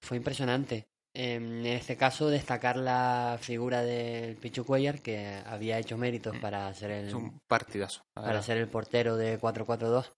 fue 0.00 0.16
impresionante. 0.16 0.86
En 1.14 1.66
este 1.66 1.98
caso, 1.98 2.30
destacar 2.30 2.78
la 2.78 3.36
figura 3.38 3.82
del 3.82 4.36
Pichu 4.36 4.64
Cuellar, 4.64 5.02
que 5.02 5.42
había 5.44 5.78
hecho 5.78 5.98
méritos 5.98 6.38
para 6.38 6.72
ser 6.72 6.90
el, 6.90 7.08
Es 7.08 7.14
un 7.14 7.38
partidazo. 7.46 8.00
para 8.14 8.42
ser 8.42 8.56
el 8.56 8.68
portero 8.68 9.18
de 9.18 9.38
4-4-2. 9.38 10.10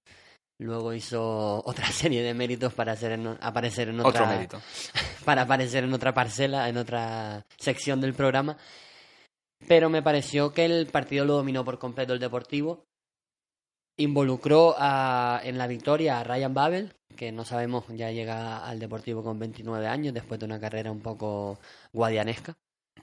Luego 0.58 0.92
hizo 0.94 1.62
otra 1.66 1.86
serie 1.88 2.22
de 2.22 2.34
méritos 2.34 2.72
para 2.74 2.92
hacer 2.92 3.12
en- 3.12 3.38
aparecer 3.40 3.88
en 3.88 4.00
otra, 4.00 4.08
Otro 4.22 4.26
mérito. 4.26 4.60
para 5.24 5.42
aparecer 5.42 5.84
en 5.84 5.92
otra 5.92 6.14
parcela, 6.14 6.68
en 6.68 6.76
otra 6.76 7.44
sección 7.58 8.00
del 8.00 8.14
programa. 8.14 8.56
Pero 9.66 9.88
me 9.88 10.02
pareció 10.02 10.52
que 10.52 10.64
el 10.66 10.86
partido 10.88 11.24
lo 11.24 11.34
dominó 11.36 11.64
por 11.64 11.78
completo 11.78 12.12
el 12.12 12.20
Deportivo. 12.20 12.84
Involucró 13.96 14.74
a- 14.76 15.40
en 15.44 15.56
la 15.56 15.66
victoria 15.68 16.18
a 16.20 16.24
Ryan 16.24 16.52
Babel, 16.52 16.92
que 17.16 17.30
no 17.30 17.44
sabemos, 17.44 17.84
ya 17.90 18.10
llega 18.10 18.66
al 18.66 18.80
Deportivo 18.80 19.22
con 19.22 19.38
29 19.38 19.86
años, 19.86 20.12
después 20.12 20.40
de 20.40 20.46
una 20.46 20.58
carrera 20.60 20.90
un 20.90 21.00
poco 21.00 21.60
guadianesca. 21.92 22.54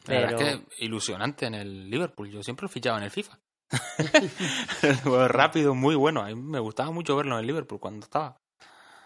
La 0.08 0.20
verdad 0.20 0.38
Pero- 0.38 0.50
es 0.50 0.58
que 0.78 0.86
ilusionante 0.86 1.46
en 1.46 1.56
el 1.56 1.90
Liverpool. 1.90 2.30
Yo 2.30 2.44
siempre 2.44 2.64
lo 2.66 2.70
fichaba 2.70 2.98
en 2.98 3.04
el 3.06 3.12
FIFA. 3.12 3.40
rápido, 5.28 5.76
muy 5.76 5.96
bueno. 5.96 6.22
A 6.22 6.28
mí 6.28 6.36
me 6.36 6.60
gustaba 6.60 6.92
mucho 6.92 7.16
verlo 7.16 7.36
en 7.36 7.42
el 7.42 7.48
Liverpool 7.48 7.80
cuando 7.80 8.06
estaba. 8.06 8.38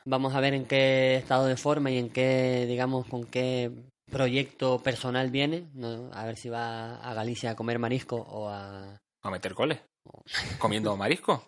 Vamos 0.06 0.36
a 0.36 0.40
ver 0.40 0.54
en 0.54 0.66
qué 0.66 1.16
estado 1.16 1.46
de 1.48 1.58
forma 1.58 1.90
y 1.92 1.98
en 1.98 2.10
qué, 2.10 2.66
digamos, 2.68 3.08
con 3.08 3.26
qué 3.26 3.72
proyecto 4.12 4.82
personal 4.82 5.32
viene. 5.32 5.68
¿no? 5.74 6.12
A 6.14 6.26
ver 6.26 6.38
si 6.38 6.50
va 6.50 6.98
a 6.98 7.14
Galicia 7.14 7.52
a 7.52 7.56
comer 7.56 7.80
marisco 7.80 8.18
o 8.18 8.50
a... 8.50 8.98
A 9.24 9.32
meter 9.32 9.54
goles. 9.54 9.80
Comiendo 10.60 10.96
marisco. 10.96 11.48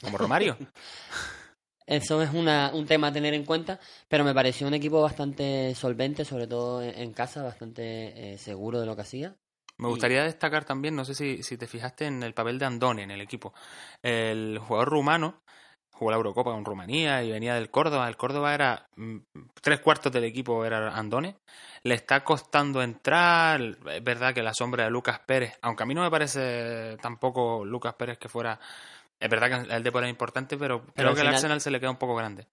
Como 0.00 0.18
Romario. 0.18 0.56
Eso 1.86 2.22
es 2.22 2.32
una, 2.32 2.70
un 2.72 2.86
tema 2.86 3.08
a 3.08 3.12
tener 3.12 3.34
en 3.34 3.44
cuenta, 3.44 3.78
pero 4.08 4.24
me 4.24 4.34
pareció 4.34 4.66
un 4.66 4.74
equipo 4.74 5.02
bastante 5.02 5.74
solvente, 5.74 6.24
sobre 6.24 6.46
todo 6.46 6.80
en, 6.80 6.96
en 6.96 7.12
casa, 7.12 7.42
bastante 7.42 8.34
eh, 8.34 8.38
seguro 8.38 8.80
de 8.80 8.86
lo 8.86 8.94
que 8.94 9.02
hacía. 9.02 9.36
Me 9.82 9.88
gustaría 9.88 10.22
destacar 10.24 10.64
también, 10.64 10.94
no 10.96 11.04
sé 11.04 11.14
si, 11.14 11.42
si 11.42 11.56
te 11.56 11.66
fijaste 11.66 12.06
en 12.06 12.22
el 12.22 12.34
papel 12.34 12.58
de 12.58 12.66
Andone 12.66 13.02
en 13.02 13.10
el 13.10 13.20
equipo. 13.20 13.52
El 14.02 14.58
jugador 14.58 14.88
rumano 14.88 15.42
jugó 15.92 16.10
la 16.10 16.16
Eurocopa 16.16 16.50
con 16.52 16.64
Rumanía 16.64 17.22
y 17.22 17.30
venía 17.30 17.54
del 17.54 17.70
Córdoba. 17.70 18.08
El 18.08 18.16
Córdoba 18.16 18.54
era 18.54 18.86
mm, 18.96 19.16
tres 19.60 19.80
cuartos 19.80 20.10
del 20.12 20.24
equipo 20.24 20.64
era 20.64 20.96
Andone. 20.96 21.36
Le 21.84 21.94
está 21.94 22.24
costando 22.24 22.82
entrar. 22.82 23.60
Es 23.60 24.02
verdad 24.02 24.34
que 24.34 24.42
la 24.42 24.54
sombra 24.54 24.84
de 24.84 24.90
Lucas 24.90 25.20
Pérez, 25.20 25.58
aunque 25.62 25.82
a 25.82 25.86
mí 25.86 25.94
no 25.94 26.02
me 26.02 26.10
parece 26.10 26.96
tampoco 27.00 27.64
Lucas 27.64 27.94
Pérez 27.94 28.18
que 28.18 28.28
fuera. 28.28 28.58
Es 29.20 29.30
verdad 29.30 29.66
que 29.66 29.72
el 29.74 29.82
Depor 29.84 30.02
era 30.02 30.10
importante, 30.10 30.56
pero, 30.56 30.84
creo 30.94 31.10
al 31.10 31.14
que 31.14 31.20
el 31.20 31.26
final- 31.26 31.34
Arsenal 31.34 31.60
se 31.60 31.70
le 31.70 31.78
queda 31.78 31.90
un 31.90 31.96
poco 31.98 32.16
grande. 32.16 32.48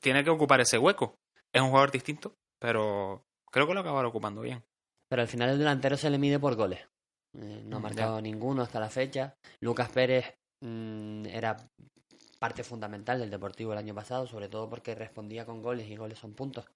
Tiene 0.00 0.24
que 0.24 0.30
ocupar 0.30 0.60
ese 0.60 0.78
hueco. 0.78 1.14
Es 1.52 1.62
un 1.62 1.68
jugador 1.68 1.92
distinto, 1.92 2.34
pero 2.60 3.22
creo 3.52 3.66
que 3.68 3.74
lo 3.74 3.80
acabará 3.80 4.08
ocupando 4.08 4.40
bien. 4.40 4.64
Pero 5.08 5.22
al 5.22 5.28
final 5.28 5.50
el 5.50 5.58
delantero 5.58 5.96
se 5.96 6.10
le 6.10 6.18
mide 6.18 6.38
por 6.38 6.56
goles. 6.56 6.80
Eh, 7.34 7.62
no 7.64 7.76
ha 7.76 7.80
Mm, 7.80 7.82
marcado 7.82 8.20
ninguno 8.20 8.62
hasta 8.62 8.80
la 8.80 8.90
fecha. 8.90 9.36
Lucas 9.60 9.90
Pérez 9.90 10.34
mm, 10.60 11.26
era 11.26 11.56
parte 12.38 12.64
fundamental 12.64 13.18
del 13.18 13.30
Deportivo 13.30 13.72
el 13.72 13.78
año 13.78 13.94
pasado, 13.94 14.26
sobre 14.26 14.48
todo 14.48 14.68
porque 14.68 14.94
respondía 14.94 15.44
con 15.46 15.62
goles 15.62 15.88
y 15.88 15.96
goles 15.96 16.18
son 16.18 16.34
puntos. 16.34 16.66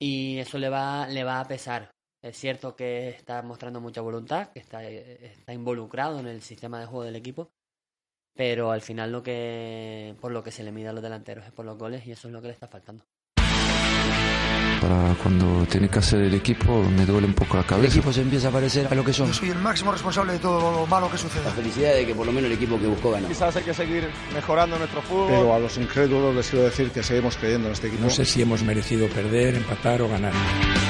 Y 0.00 0.38
eso 0.38 0.58
le 0.58 0.68
va, 0.68 1.08
le 1.08 1.24
va 1.24 1.40
a 1.40 1.48
pesar. 1.48 1.90
Es 2.22 2.36
cierto 2.36 2.74
que 2.74 3.08
está 3.10 3.42
mostrando 3.42 3.80
mucha 3.80 4.00
voluntad, 4.00 4.48
que 4.52 4.58
está, 4.60 4.84
está 4.84 5.52
involucrado 5.52 6.18
en 6.20 6.26
el 6.26 6.42
sistema 6.42 6.80
de 6.80 6.86
juego 6.86 7.04
del 7.04 7.16
equipo, 7.16 7.52
pero 8.34 8.70
al 8.72 8.80
final 8.82 9.12
lo 9.12 9.22
que 9.22 10.16
por 10.20 10.32
lo 10.32 10.42
que 10.42 10.50
se 10.50 10.64
le 10.64 10.72
mide 10.72 10.88
a 10.88 10.92
los 10.92 11.02
delanteros 11.02 11.46
es 11.46 11.52
por 11.52 11.64
los 11.64 11.78
goles 11.78 12.06
y 12.06 12.12
eso 12.12 12.28
es 12.28 12.34
lo 12.34 12.40
que 12.40 12.48
le 12.48 12.54
está 12.54 12.66
faltando. 12.68 13.04
Para 14.88 15.12
cuando 15.22 15.66
tiene 15.66 15.86
que 15.90 15.98
hacer 15.98 16.18
el 16.22 16.32
equipo 16.32 16.82
me 16.82 17.04
duele 17.04 17.26
un 17.26 17.34
poco 17.34 17.56
la 17.56 17.60
El 17.60 17.66
cabeza. 17.66 17.92
equipo 17.94 18.10
se 18.10 18.22
empieza 18.22 18.48
a 18.48 18.50
parecer 18.50 18.88
a 18.90 18.94
lo 18.94 19.04
que 19.04 19.12
son. 19.12 19.26
Yo 19.26 19.34
soy 19.34 19.50
el 19.50 19.58
máximo 19.58 19.92
responsable 19.92 20.32
de 20.32 20.38
todo 20.38 20.72
lo 20.80 20.86
malo 20.86 21.10
que 21.10 21.18
suceda. 21.18 21.44
La 21.44 21.50
felicidad 21.50 21.92
de 21.92 22.06
que 22.06 22.14
por 22.14 22.24
lo 22.24 22.32
menos 22.32 22.50
el 22.50 22.56
equipo 22.56 22.80
que 22.80 22.86
buscó 22.86 23.10
ganó. 23.10 23.28
Quizás 23.28 23.54
hay 23.56 23.64
que 23.64 23.74
seguir 23.74 24.08
mejorando 24.32 24.78
nuestro 24.78 25.02
fútbol. 25.02 25.26
Pero 25.28 25.52
a 25.54 25.58
los 25.58 25.76
incrédulos 25.76 26.34
les 26.34 26.48
quiero 26.48 26.64
decir 26.64 26.90
que 26.90 27.02
seguimos 27.02 27.36
creyendo 27.36 27.66
en 27.66 27.74
este 27.74 27.88
equipo. 27.88 28.02
No 28.02 28.08
sé 28.08 28.24
si 28.24 28.40
hemos 28.40 28.62
merecido 28.62 29.08
perder, 29.08 29.56
empatar 29.56 30.00
o 30.00 30.08
ganar. 30.08 30.32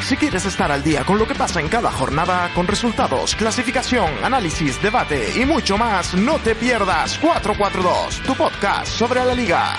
Si 0.05 0.17
quieres 0.17 0.45
estar 0.45 0.71
al 0.71 0.85
día 0.85 1.05
con 1.05 1.19
lo 1.19 1.27
que 1.27 1.35
pasa 1.35 1.61
en 1.61 1.67
cada 1.67 1.91
jornada, 1.91 2.53
con 2.55 2.69
resultados, 2.69 3.35
clasificación, 3.35 4.09
análisis, 4.23 4.81
debate 4.81 5.41
y 5.41 5.45
mucho 5.45 5.77
más, 5.77 6.15
no 6.15 6.39
te 6.39 6.55
pierdas 6.55 7.19
442, 7.19 8.21
tu 8.25 8.35
podcast 8.37 8.93
sobre 8.93 9.25
la 9.25 9.35
liga. 9.35 9.75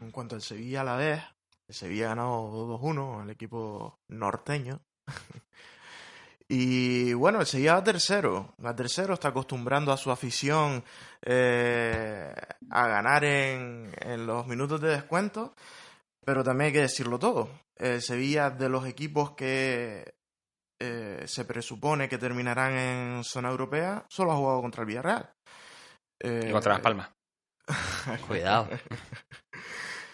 En 0.00 0.12
cuanto 0.12 0.36
al 0.36 0.42
Sevilla 0.42 0.82
a 0.82 0.84
la 0.84 0.94
vez, 0.96 1.20
el 1.68 1.74
Sevilla 1.74 2.06
ha 2.06 2.08
ganado 2.10 2.78
2-1 2.80 3.22
al 3.22 3.30
equipo 3.30 4.00
norteño. 4.08 4.80
Y 6.50 7.12
bueno, 7.12 7.40
el 7.40 7.46
Sevilla 7.46 7.74
va 7.74 7.84
tercero. 7.84 8.54
Va 8.64 8.74
tercero, 8.74 9.12
está 9.12 9.28
acostumbrando 9.28 9.92
a 9.92 9.98
su 9.98 10.10
afición 10.10 10.82
eh, 11.20 12.32
a 12.70 12.88
ganar 12.88 13.22
en, 13.24 13.92
en 14.00 14.26
los 14.26 14.46
minutos 14.46 14.80
de 14.80 14.88
descuento. 14.88 15.54
Pero 16.24 16.42
también 16.42 16.68
hay 16.68 16.72
que 16.72 16.80
decirlo 16.80 17.18
todo. 17.18 17.50
El 17.76 18.00
Sevilla, 18.00 18.48
de 18.48 18.70
los 18.70 18.86
equipos 18.86 19.32
que 19.32 20.14
eh, 20.80 21.22
se 21.26 21.44
presupone 21.44 22.08
que 22.08 22.16
terminarán 22.16 22.72
en 22.72 23.24
zona 23.24 23.50
europea, 23.50 24.06
solo 24.08 24.32
ha 24.32 24.36
jugado 24.36 24.62
contra 24.62 24.82
el 24.82 24.86
Villarreal. 24.86 25.30
Eh, 26.18 26.46
Y 26.48 26.52
contra 26.52 26.72
Las 26.72 26.80
Palmas. 26.80 27.10
Cuidado. 28.26 28.68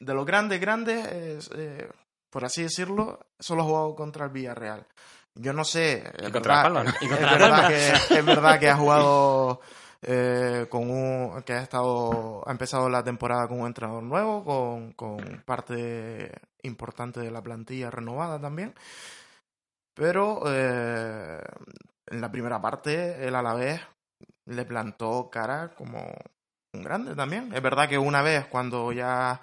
de 0.05 0.15
los 0.15 0.25
grandes, 0.27 0.61
grandes, 0.61 1.07
es, 1.07 1.51
eh, 1.57 1.89
por 2.31 2.45
así 2.45 2.63
decirlo, 2.63 3.21
solo 3.39 3.63
ha 3.63 3.67
jugado 3.67 3.95
contra 3.95 4.25
el 4.27 4.31
Villarreal. 4.33 4.87
Yo 5.35 5.53
no 5.53 5.65
sé. 5.65 6.05
Es 6.19 6.31
contra 6.31 6.63
verdad- 6.69 7.71
es 8.11 8.25
verdad 8.25 8.61
que 8.61 8.69
ha 8.71 8.77
jugado 8.77 9.61
eh, 10.03 10.67
con 10.71 10.89
un. 10.91 11.43
que 11.43 11.55
ha 11.55 11.63
estado. 11.63 12.43
ha 12.47 12.53
empezado 12.53 12.89
la 12.89 13.03
temporada 13.03 13.49
con 13.49 13.61
un 13.61 13.67
entrenador 13.67 14.03
nuevo, 14.03 14.45
con, 14.45 14.93
con 14.93 15.43
parte 15.45 16.31
importante 16.63 17.21
de 17.21 17.31
la 17.31 17.43
plantilla 17.43 17.91
renovada 17.91 18.41
también. 18.41 18.75
Pero 19.95 20.43
eh, 20.47 21.41
en 22.07 22.21
la 22.21 22.31
primera 22.31 22.61
parte, 22.61 23.27
el 23.27 23.35
Alavés 23.35 23.81
le 24.47 24.65
plantó 24.65 25.31
cara 25.31 25.73
como 25.75 26.13
un 26.75 26.83
grande 26.83 27.15
también. 27.15 27.53
Es 27.55 27.63
verdad 27.63 27.89
que 27.89 27.99
una 27.99 28.23
vez, 28.23 28.47
cuando 28.47 28.93
ya 28.93 29.41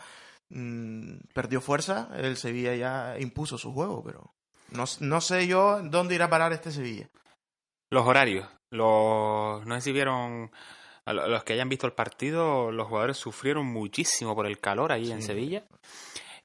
mm, 0.51 1.29
perdió 1.33 1.61
fuerza, 1.61 2.09
el 2.15 2.37
Sevilla 2.37 2.75
ya 2.75 3.19
impuso 3.19 3.57
su 3.57 3.73
juego, 3.73 4.03
pero 4.03 4.33
no, 4.71 4.85
no 4.99 5.21
sé 5.21 5.47
yo 5.47 5.81
dónde 5.83 6.15
irá 6.15 6.25
a 6.25 6.29
parar 6.29 6.53
este 6.53 6.71
Sevilla. 6.71 7.09
Los 7.89 8.07
horarios. 8.07 8.47
Los, 8.69 9.65
no 9.65 9.75
sé 9.75 9.81
si 9.81 9.91
vieron. 9.91 10.51
a 11.05 11.13
los 11.13 11.43
que 11.43 11.53
hayan 11.53 11.69
visto 11.69 11.87
el 11.87 11.93
partido, 11.93 12.71
los 12.71 12.87
jugadores 12.87 13.17
sufrieron 13.17 13.65
muchísimo 13.65 14.33
por 14.33 14.47
el 14.47 14.59
calor 14.59 14.91
ahí 14.91 15.11
en. 15.11 15.21
Sevilla. 15.21 15.65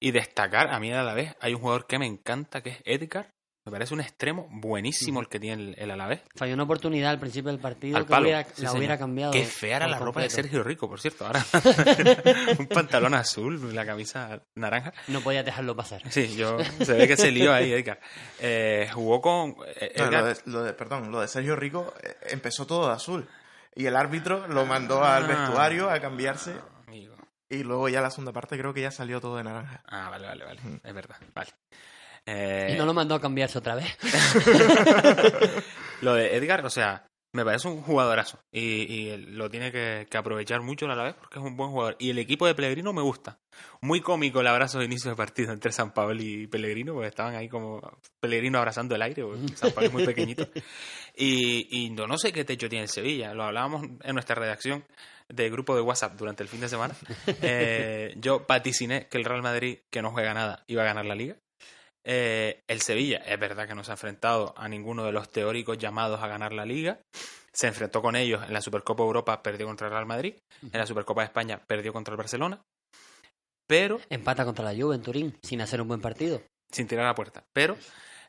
Y 0.00 0.10
destacar, 0.10 0.74
a 0.74 0.80
mí 0.80 0.92
a 0.92 1.02
la 1.02 1.14
vez, 1.14 1.36
hay 1.40 1.54
un 1.54 1.60
jugador 1.60 1.86
que 1.86 1.98
me 1.98 2.06
encanta, 2.06 2.62
que 2.62 2.70
es 2.70 2.82
Edgar. 2.84 3.35
Me 3.66 3.72
parece 3.72 3.94
un 3.94 4.00
extremo 4.00 4.46
buenísimo 4.50 5.20
el 5.20 5.28
que 5.28 5.40
tiene 5.40 5.60
el, 5.70 5.74
el 5.78 5.90
Alavés. 5.90 6.20
Falló 6.36 6.54
una 6.54 6.62
oportunidad 6.62 7.10
al 7.10 7.18
principio 7.18 7.50
del 7.50 7.60
partido 7.60 7.96
Al 7.96 8.06
que 8.06 8.14
hubiera- 8.14 8.44
Sí, 8.44 8.50
la 8.50 8.54
señor. 8.68 8.76
hubiera 8.76 8.96
cambiado. 8.98 9.32
Qué 9.32 9.44
fea 9.44 9.76
era 9.78 9.88
la 9.88 9.98
ropa 9.98 10.20
de. 10.22 10.30
Sergio 10.30 10.62
Rico, 10.62 10.88
por 10.88 11.00
cierto. 11.00 11.26
Ahora 11.26 11.44
un 12.58 12.66
pantalón 12.68 13.14
azul, 13.14 13.74
la 13.74 13.84
camisa 13.84 14.40
naranja. 14.54 14.92
No 15.08 15.20
podía 15.20 15.42
dejarlo 15.42 15.74
pasar. 15.74 16.00
Sí, 16.10 16.36
yo 16.36 16.58
se 16.84 16.92
ve 16.92 17.08
que 17.08 17.16
se 17.16 17.30
lió 17.32 17.52
ahí, 17.52 17.72
Edgar. 17.72 17.98
Eh, 18.40 18.88
jugó 18.94 19.20
con 19.20 19.56
eh, 19.80 19.94
No, 19.98 20.10
lo, 20.12 20.24
de, 20.26 20.36
lo 20.44 20.62
de- 20.62 20.72
perdón, 20.72 21.10
lo 21.10 21.20
de 21.20 21.28
Sergio 21.28 21.56
Rico 21.56 21.92
eh, 22.02 22.16
empezó 22.30 22.66
todo 22.66 22.86
de 22.88 22.94
azul. 22.94 23.28
Y 23.74 23.86
el 23.86 23.96
árbitro 23.96 24.46
lo 24.48 24.64
mandó 24.64 25.04
al 25.04 25.24
Ah. 25.24 25.26
vestuario 25.26 25.90
a 25.90 25.98
cambiarse. 26.00 26.54
Amigo. 26.86 27.14
Y 27.48 27.64
luego 27.64 27.88
ya 27.88 28.00
la 28.00 28.10
segunda 28.10 28.32
parte 28.32 28.56
creo 28.56 28.72
que 28.72 28.82
ya 28.82 28.90
salió 28.92 29.20
todo 29.20 29.36
de 29.36 29.44
naranja. 29.44 29.82
Ah, 29.86 30.08
vale, 30.08 30.26
vale, 30.26 30.44
vale. 30.44 30.60
Es 30.82 30.94
verdad, 30.94 31.16
vale. 31.34 31.50
Eh, 32.26 32.72
Y 32.74 32.78
no 32.78 32.84
lo 32.86 32.92
mandó 32.94 33.14
a 33.14 33.20
cambiarse 33.20 33.58
otra 33.58 33.76
vez. 33.76 33.86
Lo 36.02 36.14
de 36.14 36.36
Edgar, 36.36 36.64
o 36.66 36.70
sea, 36.70 37.06
Me 37.32 37.44
parece 37.44 37.68
un 37.68 37.82
jugadorazo 37.82 38.38
y, 38.50 38.60
y 38.60 39.16
lo 39.16 39.50
tiene 39.50 39.70
que, 39.70 40.06
que 40.10 40.16
aprovechar 40.18 40.60
mucho 40.62 40.86
a 40.86 40.94
la 40.94 41.02
vez 41.04 41.14
porque 41.14 41.38
es 41.38 41.44
un 41.44 41.56
buen 41.56 41.70
jugador. 41.70 41.96
Y 41.98 42.10
el 42.10 42.18
equipo 42.18 42.46
de 42.46 42.54
Pellegrino 42.54 42.92
me 42.92 43.02
gusta. 43.02 43.38
Muy 43.80 44.00
cómico 44.00 44.40
el 44.40 44.46
abrazo 44.46 44.78
de 44.78 44.86
inicio 44.86 45.10
de 45.10 45.16
partido 45.16 45.52
entre 45.52 45.72
San 45.72 45.92
Pablo 45.92 46.20
y 46.22 46.46
Pellegrino, 46.46 46.92
porque 46.94 47.08
estaban 47.08 47.34
ahí 47.34 47.48
como 47.48 47.80
Pellegrino 48.20 48.58
abrazando 48.58 48.94
el 48.94 49.02
aire, 49.02 49.22
porque 49.22 49.48
San 49.56 49.70
Pablo 49.72 49.88
es 49.88 49.92
muy 49.92 50.06
pequeñito. 50.06 50.48
Y, 51.14 51.68
y 51.70 51.90
no, 51.90 52.06
no 52.06 52.18
sé 52.18 52.32
qué 52.32 52.44
techo 52.44 52.68
tiene 52.68 52.84
el 52.84 52.90
Sevilla, 52.90 53.32
lo 53.34 53.44
hablábamos 53.44 53.82
en 54.02 54.14
nuestra 54.14 54.34
redacción 54.34 54.84
de 55.28 55.48
grupo 55.50 55.74
de 55.74 55.80
WhatsApp 55.82 56.14
durante 56.16 56.42
el 56.42 56.48
fin 56.48 56.60
de 56.60 56.68
semana. 56.68 56.94
Eh, 57.42 58.14
yo 58.18 58.44
vaticiné 58.46 59.08
que 59.08 59.16
el 59.18 59.24
Real 59.24 59.42
Madrid, 59.42 59.78
que 59.90 60.02
no 60.02 60.10
juega 60.10 60.34
nada, 60.34 60.62
iba 60.66 60.82
a 60.82 60.86
ganar 60.86 61.06
la 61.06 61.14
liga. 61.14 61.36
Eh, 62.08 62.62
el 62.68 62.80
Sevilla, 62.82 63.18
es 63.26 63.38
verdad 63.40 63.66
que 63.66 63.74
no 63.74 63.82
se 63.82 63.90
ha 63.90 63.94
enfrentado 63.94 64.54
a 64.56 64.68
ninguno 64.68 65.04
de 65.04 65.10
los 65.10 65.28
teóricos 65.28 65.76
llamados 65.76 66.22
a 66.22 66.28
ganar 66.28 66.52
la 66.52 66.64
liga. 66.64 67.00
Se 67.52 67.66
enfrentó 67.66 68.00
con 68.00 68.14
ellos 68.14 68.44
en 68.46 68.52
la 68.52 68.60
Supercopa 68.60 69.02
Europa, 69.02 69.42
perdió 69.42 69.66
contra 69.66 69.88
el 69.88 69.92
Real 69.92 70.06
Madrid. 70.06 70.36
En 70.62 70.78
la 70.78 70.86
Supercopa 70.86 71.22
de 71.22 71.26
España, 71.26 71.60
perdió 71.66 71.92
contra 71.92 72.12
el 72.12 72.18
Barcelona. 72.18 72.62
Pero. 73.66 74.00
Empata 74.08 74.44
contra 74.44 74.64
la 74.64 74.80
Juve 74.80 74.94
en 74.94 75.02
Turín, 75.02 75.38
sin 75.42 75.60
hacer 75.60 75.80
un 75.80 75.88
buen 75.88 76.00
partido. 76.00 76.40
Sin 76.70 76.86
tirar 76.86 77.06
a 77.06 77.08
la 77.08 77.14
puerta. 77.16 77.44
Pero. 77.52 77.76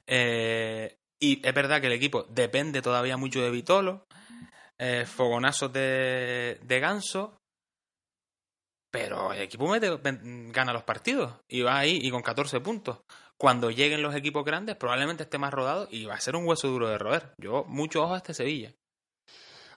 Eh, 0.08 0.96
y 1.22 1.46
es 1.48 1.54
verdad 1.54 1.80
que 1.80 1.88
el 1.88 1.94
equipo 1.94 2.24
depende 2.24 2.82
todavía 2.82 3.16
mucho 3.16 3.44
de 3.44 3.52
Vitolo. 3.52 4.06
Eh, 4.80 5.06
fogonazos 5.06 5.72
de, 5.72 6.60
de 6.64 6.80
Ganso. 6.80 7.38
Pero 8.90 9.34
el 9.34 9.42
equipo 9.42 9.68
mete, 9.68 10.00
gana 10.52 10.74
los 10.74 10.84
partidos 10.84 11.36
y 11.48 11.62
va 11.62 11.78
ahí 11.78 12.00
y 12.02 12.10
con 12.10 12.24
14 12.24 12.60
puntos. 12.62 13.02
Cuando 13.38 13.70
lleguen 13.70 14.02
los 14.02 14.16
equipos 14.16 14.44
grandes, 14.44 14.76
probablemente 14.76 15.24
esté 15.24 15.38
más 15.38 15.54
rodado 15.54 15.88
y 15.92 16.06
va 16.06 16.16
a 16.16 16.20
ser 16.20 16.36
un 16.36 16.48
hueso 16.48 16.68
duro 16.68 16.90
de 16.90 16.98
roer. 16.98 17.34
Yo, 17.38 17.66
mucho 17.68 18.04
ojo 18.04 18.16
a 18.16 18.18
este 18.18 18.34
Sevilla. 18.34 18.74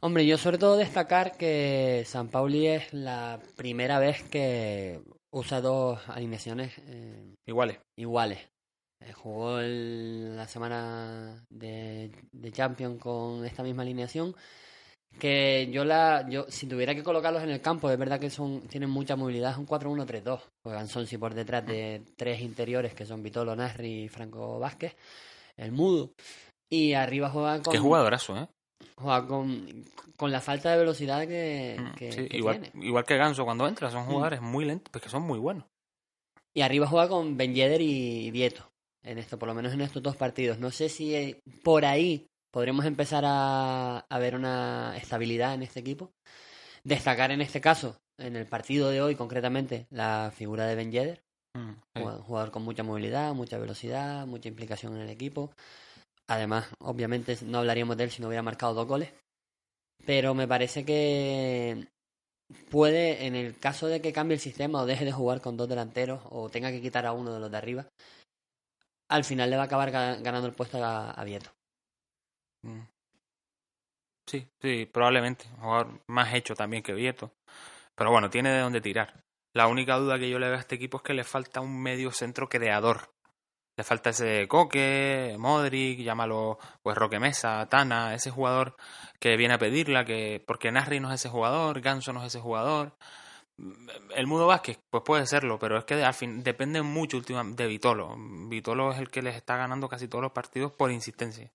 Hombre, 0.01 0.27
yo 0.27 0.39
sobre 0.39 0.57
todo 0.57 0.79
destacar 0.79 1.37
que 1.37 2.05
San 2.07 2.29
Pauli 2.29 2.67
es 2.69 2.93
la 2.95 3.39
primera 3.57 3.99
vez 3.99 4.23
que 4.23 5.03
usa 5.31 5.61
dos 5.61 6.01
alineaciones 6.09 6.73
eh, 6.79 7.35
iguales. 7.47 7.79
iguales. 7.99 8.39
Eh, 9.01 9.13
jugó 9.13 9.61
el, 9.61 10.37
la 10.37 10.49
semana 10.49 11.45
de, 11.51 12.13
de 12.33 12.53
Champions 12.53 12.99
con 12.99 13.45
esta 13.45 13.63
misma 13.63 13.83
alineación 13.83 14.35
que 15.19 15.69
yo 15.71 15.85
la 15.85 16.27
yo 16.29 16.47
si 16.49 16.67
tuviera 16.67 16.95
que 16.95 17.03
colocarlos 17.03 17.43
en 17.43 17.51
el 17.51 17.61
campo 17.61 17.91
es 17.91 17.99
verdad 17.99 18.21
que 18.21 18.31
son 18.31 18.63
tienen 18.63 18.91
mucha 18.91 19.17
movilidad 19.17 19.53
es 19.53 19.59
un 19.59 19.67
4-1-3-2 19.67 20.41
juegan 20.63 20.89
Sonsi 20.89 21.19
por 21.19 21.35
detrás 21.35 21.67
de 21.67 22.03
tres 22.17 22.41
interiores 22.41 22.95
que 22.95 23.05
son 23.05 23.23
Vitolo 23.23 23.55
Nasri 23.55 24.05
y 24.05 24.09
Franco 24.09 24.59
Vázquez 24.59 24.97
el 25.61 25.73
mudo. 25.73 26.15
Y 26.69 26.95
arriba 26.95 27.31
juegan 27.31 27.63
con 27.63 27.73
qué 27.73 27.79
jugadorazo 27.79 28.37
eh 28.37 28.49
juega 28.97 29.27
con, 29.27 29.85
con 30.17 30.33
la 30.33 30.41
falta 30.41 30.71
de 30.71 30.79
velocidad 30.79 31.27
que, 31.27 31.79
que, 31.97 32.13
sí, 32.13 32.29
que 32.29 32.37
igual, 32.37 32.61
tiene. 32.61 32.87
igual 32.87 33.05
que 33.05 33.17
Ganso 33.17 33.45
cuando 33.45 33.67
entra 33.67 33.91
son 33.91 34.05
jugadores 34.05 34.41
muy 34.41 34.65
lentos 34.65 34.91
pues 34.91 35.03
que 35.03 35.11
son 35.11 35.23
muy 35.23 35.39
buenos. 35.39 35.67
Y 36.55 36.63
arriba 36.63 36.87
juega 36.87 37.09
con 37.09 37.37
Ben 37.37 37.55
Yedder 37.55 37.81
y 37.81 38.31
Vieto 38.31 38.71
en 39.03 39.19
esto 39.19 39.39
por 39.39 39.49
lo 39.49 39.55
menos 39.55 39.73
en 39.73 39.81
estos 39.81 40.03
dos 40.03 40.17
partidos. 40.17 40.59
No 40.59 40.71
sé 40.71 40.89
si 40.89 41.15
eh, 41.15 41.41
por 41.63 41.85
ahí 41.85 42.27
podremos 42.51 42.85
empezar 42.85 43.25
a, 43.27 43.99
a, 43.99 44.19
ver 44.19 44.35
una 44.35 44.97
estabilidad 44.97 45.55
en 45.55 45.63
este 45.63 45.81
equipo. 45.81 46.13
Destacar 46.85 47.31
en 47.31 47.41
este 47.41 47.61
caso, 47.61 47.97
en 48.19 48.37
el 48.37 48.47
partido 48.47 48.91
de 48.91 49.03
hoy 49.03 49.15
concretamente, 49.15 49.87
la 49.91 50.33
figura 50.35 50.67
de 50.67 50.75
Ben 50.75 50.93
Yedder, 50.93 51.23
mm, 51.55 51.73
sí. 51.97 52.03
jugador 52.23 52.51
con 52.51 52.63
mucha 52.63 52.83
movilidad, 52.83 53.35
mucha 53.35 53.59
velocidad, 53.59 54.27
mucha 54.27 54.49
implicación 54.49 54.97
en 54.97 55.03
el 55.03 55.11
equipo. 55.11 55.53
Además, 56.29 56.69
obviamente 56.81 57.37
no 57.43 57.59
hablaríamos 57.59 57.97
de 57.97 58.05
él 58.05 58.11
si 58.11 58.23
no 58.23 58.29
hubiera 58.29 58.43
marcado 58.43 58.75
dos 58.75 58.87
goles. 58.87 59.13
Pero 60.07 60.35
me 60.35 60.49
parece 60.49 60.85
que 60.85 61.89
puede, 62.71 63.27
en 63.27 63.35
el 63.35 63.59
caso 63.59 63.87
de 63.87 64.01
que 64.01 64.13
cambie 64.13 64.35
el 64.35 64.41
sistema 64.41 64.81
o 64.81 64.87
deje 64.87 65.05
de 65.05 65.13
jugar 65.13 65.41
con 65.41 65.57
dos 65.57 65.69
delanteros 65.69 66.23
o 66.31 66.49
tenga 66.49 66.71
que 66.71 66.81
quitar 66.81 67.05
a 67.07 67.13
uno 67.13 67.35
de 67.35 67.41
los 67.41 67.51
de 67.51 67.57
arriba, 67.57 67.87
al 69.09 69.25
final 69.25 69.51
le 69.51 69.57
va 69.57 69.63
a 69.63 69.67
acabar 69.67 69.91
ganando 69.91 70.47
el 70.47 70.55
puesto 70.55 70.83
a, 70.83 71.11
a 71.11 71.25
Vieto. 71.25 71.51
Mm. 72.63 72.83
Sí, 74.27 74.49
sí, 74.63 74.87
probablemente. 74.87 75.47
Jugador 75.61 76.03
más 76.07 76.33
hecho 76.35 76.55
también 76.55 76.83
que 76.83 76.93
Vieto. 76.95 77.33
Pero 77.95 78.11
bueno, 78.13 78.31
tiene 78.31 78.51
de 78.53 78.61
dónde 78.61 78.81
tirar. 78.81 79.25
La 79.53 79.67
única 79.67 79.97
duda 79.97 80.19
que 80.19 80.31
yo 80.31 80.39
le 80.39 80.47
veo 80.49 80.57
a 80.57 80.61
este 80.61 80.77
equipo 80.77 80.99
es 80.99 81.03
que 81.03 81.15
le 81.15 81.25
falta 81.25 81.61
un 81.61 81.83
medio 81.83 82.13
centro 82.13 82.49
creador. 82.49 83.13
Le 83.77 83.85
falta 83.85 84.11
ese 84.11 84.47
Coque, 84.49 85.37
Modric, 85.39 86.01
llámalo 86.01 86.59
pues 86.83 86.97
Roque 86.97 87.19
Mesa, 87.19 87.67
Tana, 87.69 88.15
ese 88.15 88.31
jugador 88.31 88.77
que 89.19 89.37
viene 89.37 89.55
a 89.55 89.59
pedirla, 89.59 90.05
que 90.05 90.43
porque 90.47 90.71
Nasri 90.73 91.01
no 91.01 91.09
es 91.09 91.21
ese 91.21 91.29
jugador, 91.31 91.81
Ganso 91.81 92.13
no 92.13 92.21
es 92.21 92.29
ese 92.29 92.41
jugador. 92.41 92.97
El 94.17 94.27
Mudo 94.27 94.47
Vázquez, 94.47 94.81
pues 94.91 95.03
puede 95.05 95.27
serlo, 95.27 95.59
pero 95.59 95.79
es 95.79 95.85
que 95.85 96.03
al 96.05 96.15
fin 96.15 96.43
depende 96.43 96.83
mucho 96.83 97.21
de 97.21 97.67
Vitolo. 97.67 98.17
Vitolo 98.49 98.93
es 98.93 98.99
el 98.99 99.11
que 99.11 99.23
les 99.23 99.37
está 99.37 99.57
ganando 99.57 99.89
casi 99.89 100.09
todos 100.09 100.23
los 100.23 100.33
partidos 100.33 100.73
por 100.73 100.91
insistencia 100.93 101.53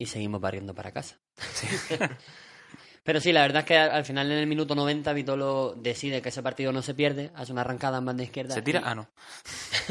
y 0.00 0.06
seguimos 0.06 0.40
barriendo 0.40 0.74
para 0.74 0.92
casa. 0.92 1.20
Sí. 1.36 1.68
Pero 3.04 3.20
sí, 3.20 3.32
la 3.32 3.42
verdad 3.42 3.60
es 3.60 3.66
que 3.66 3.76
al 3.76 4.04
final 4.04 4.32
en 4.32 4.38
el 4.38 4.46
minuto 4.46 4.74
90 4.74 5.12
Vitolo 5.12 5.74
decide 5.76 6.22
que 6.22 6.30
ese 6.30 6.42
partido 6.42 6.72
no 6.72 6.80
se 6.80 6.94
pierde, 6.94 7.30
hace 7.34 7.52
una 7.52 7.60
arrancada 7.60 7.98
en 7.98 8.06
banda 8.06 8.22
izquierda. 8.22 8.54
¿Se 8.54 8.62
tira? 8.62 8.80
y... 8.80 8.82
Ah, 8.86 8.94
no. 8.94 9.10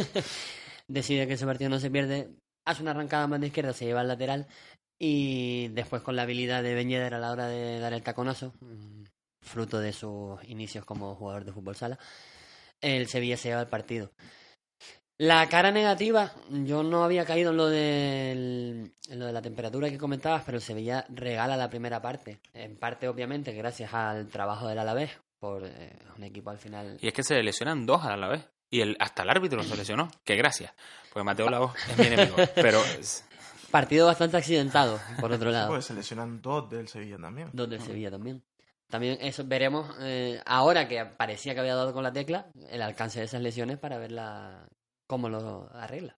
decide 0.87 1.27
que 1.27 1.33
ese 1.33 1.45
partido 1.45 1.69
no 1.69 1.79
se 1.79 1.91
pierde, 1.91 2.31
hace 2.65 2.81
una 2.81 2.91
arrancada 2.91 3.25
en 3.25 3.29
banda 3.29 3.47
izquierda, 3.47 3.73
se 3.73 3.85
lleva 3.85 4.01
al 4.01 4.07
lateral 4.07 4.47
y 4.97 5.67
después 5.69 6.01
con 6.01 6.15
la 6.15 6.23
habilidad 6.23 6.63
de 6.63 6.73
Ben 6.73 6.89
Yedder 6.89 7.13
a 7.13 7.19
la 7.19 7.31
hora 7.31 7.47
de 7.47 7.79
dar 7.79 7.93
el 7.93 8.01
taconazo, 8.01 8.53
fruto 9.41 9.79
de 9.79 9.93
sus 9.93 10.43
inicios 10.45 10.85
como 10.85 11.15
jugador 11.15 11.45
de 11.45 11.53
fútbol 11.53 11.75
sala, 11.75 11.99
el 12.81 13.07
Sevilla 13.07 13.37
se 13.37 13.49
lleva 13.49 13.61
el 13.61 13.67
partido. 13.67 14.11
La 15.19 15.49
cara 15.49 15.69
negativa, 15.69 16.31
yo 16.49 16.81
no 16.81 17.03
había 17.03 17.25
caído 17.25 17.51
en 17.51 17.57
lo, 17.57 17.67
de, 17.67 18.31
en 18.31 19.19
lo 19.19 19.25
de 19.25 19.33
la 19.33 19.41
temperatura 19.41 19.89
que 19.89 19.97
comentabas, 19.97 20.43
pero 20.45 20.59
el 20.59 20.61
Sevilla 20.61 21.05
regala 21.09 21.57
la 21.57 21.69
primera 21.69 22.01
parte. 22.01 22.39
En 22.53 22.77
parte, 22.77 23.09
obviamente, 23.09 23.51
gracias 23.51 23.93
al 23.93 24.29
trabajo 24.29 24.69
del 24.69 24.79
Alavés, 24.79 25.11
por 25.37 25.65
eh, 25.65 25.99
un 26.15 26.23
equipo 26.23 26.51
al 26.51 26.57
final. 26.57 26.97
Y 27.01 27.09
es 27.09 27.13
que 27.13 27.23
se 27.23 27.43
lesionan 27.43 27.85
dos 27.85 28.05
al 28.05 28.13
Alavés. 28.13 28.45
Y 28.69 28.79
el, 28.79 28.95
hasta 29.01 29.23
el 29.23 29.29
árbitro 29.29 29.61
se 29.61 29.75
lesionó. 29.75 30.09
Que 30.23 30.37
gracias. 30.37 30.73
Porque 31.11 31.25
Mateo 31.25 31.49
Lagos 31.49 31.73
es 31.89 31.97
mi 31.97 32.05
enemigo. 32.05 32.37
Pero. 32.55 32.81
Partido 33.71 34.07
bastante 34.07 34.37
accidentado, 34.37 35.01
por 35.19 35.33
otro 35.33 35.51
lado. 35.51 35.67
Pues 35.67 35.83
se 35.83 35.93
lesionan 35.93 36.41
dos 36.41 36.69
del 36.69 36.87
Sevilla 36.87 37.17
también. 37.17 37.49
Dos 37.51 37.69
del 37.69 37.81
Sevilla 37.81 38.09
también. 38.09 38.41
También 38.87 39.17
eso 39.19 39.43
veremos, 39.45 39.97
eh, 39.99 40.41
ahora 40.45 40.87
que 40.87 41.03
parecía 41.05 41.53
que 41.53 41.59
había 41.59 41.75
dado 41.75 41.93
con 41.93 42.03
la 42.03 42.13
tecla, 42.13 42.47
el 42.71 42.81
alcance 42.81 43.19
de 43.19 43.25
esas 43.25 43.41
lesiones 43.41 43.77
para 43.77 43.99
ver 43.99 44.11
la, 44.11 44.67
cómo 45.09 45.27
lo 45.27 45.67
arregla. 45.73 46.15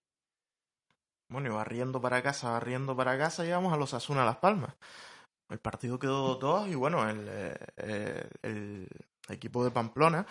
Bueno, 1.28 1.48
y 1.48 1.52
barriendo 1.52 1.98
para 2.00 2.22
casa, 2.22 2.50
barriendo 2.50 2.94
para 2.94 3.16
casa, 3.16 3.42
llegamos 3.42 3.72
a 3.72 3.78
los 3.78 3.94
Asuna 3.94 4.26
Las 4.26 4.36
Palmas. 4.36 4.74
El 5.48 5.58
partido 5.60 5.98
quedó 5.98 6.36
2 6.36 6.68
y 6.68 6.74
bueno, 6.74 7.08
el, 7.08 7.26
el, 7.76 8.28
el, 8.42 8.88
equipo 9.28 9.64
de 9.64 9.70
Pamplona 9.70 10.26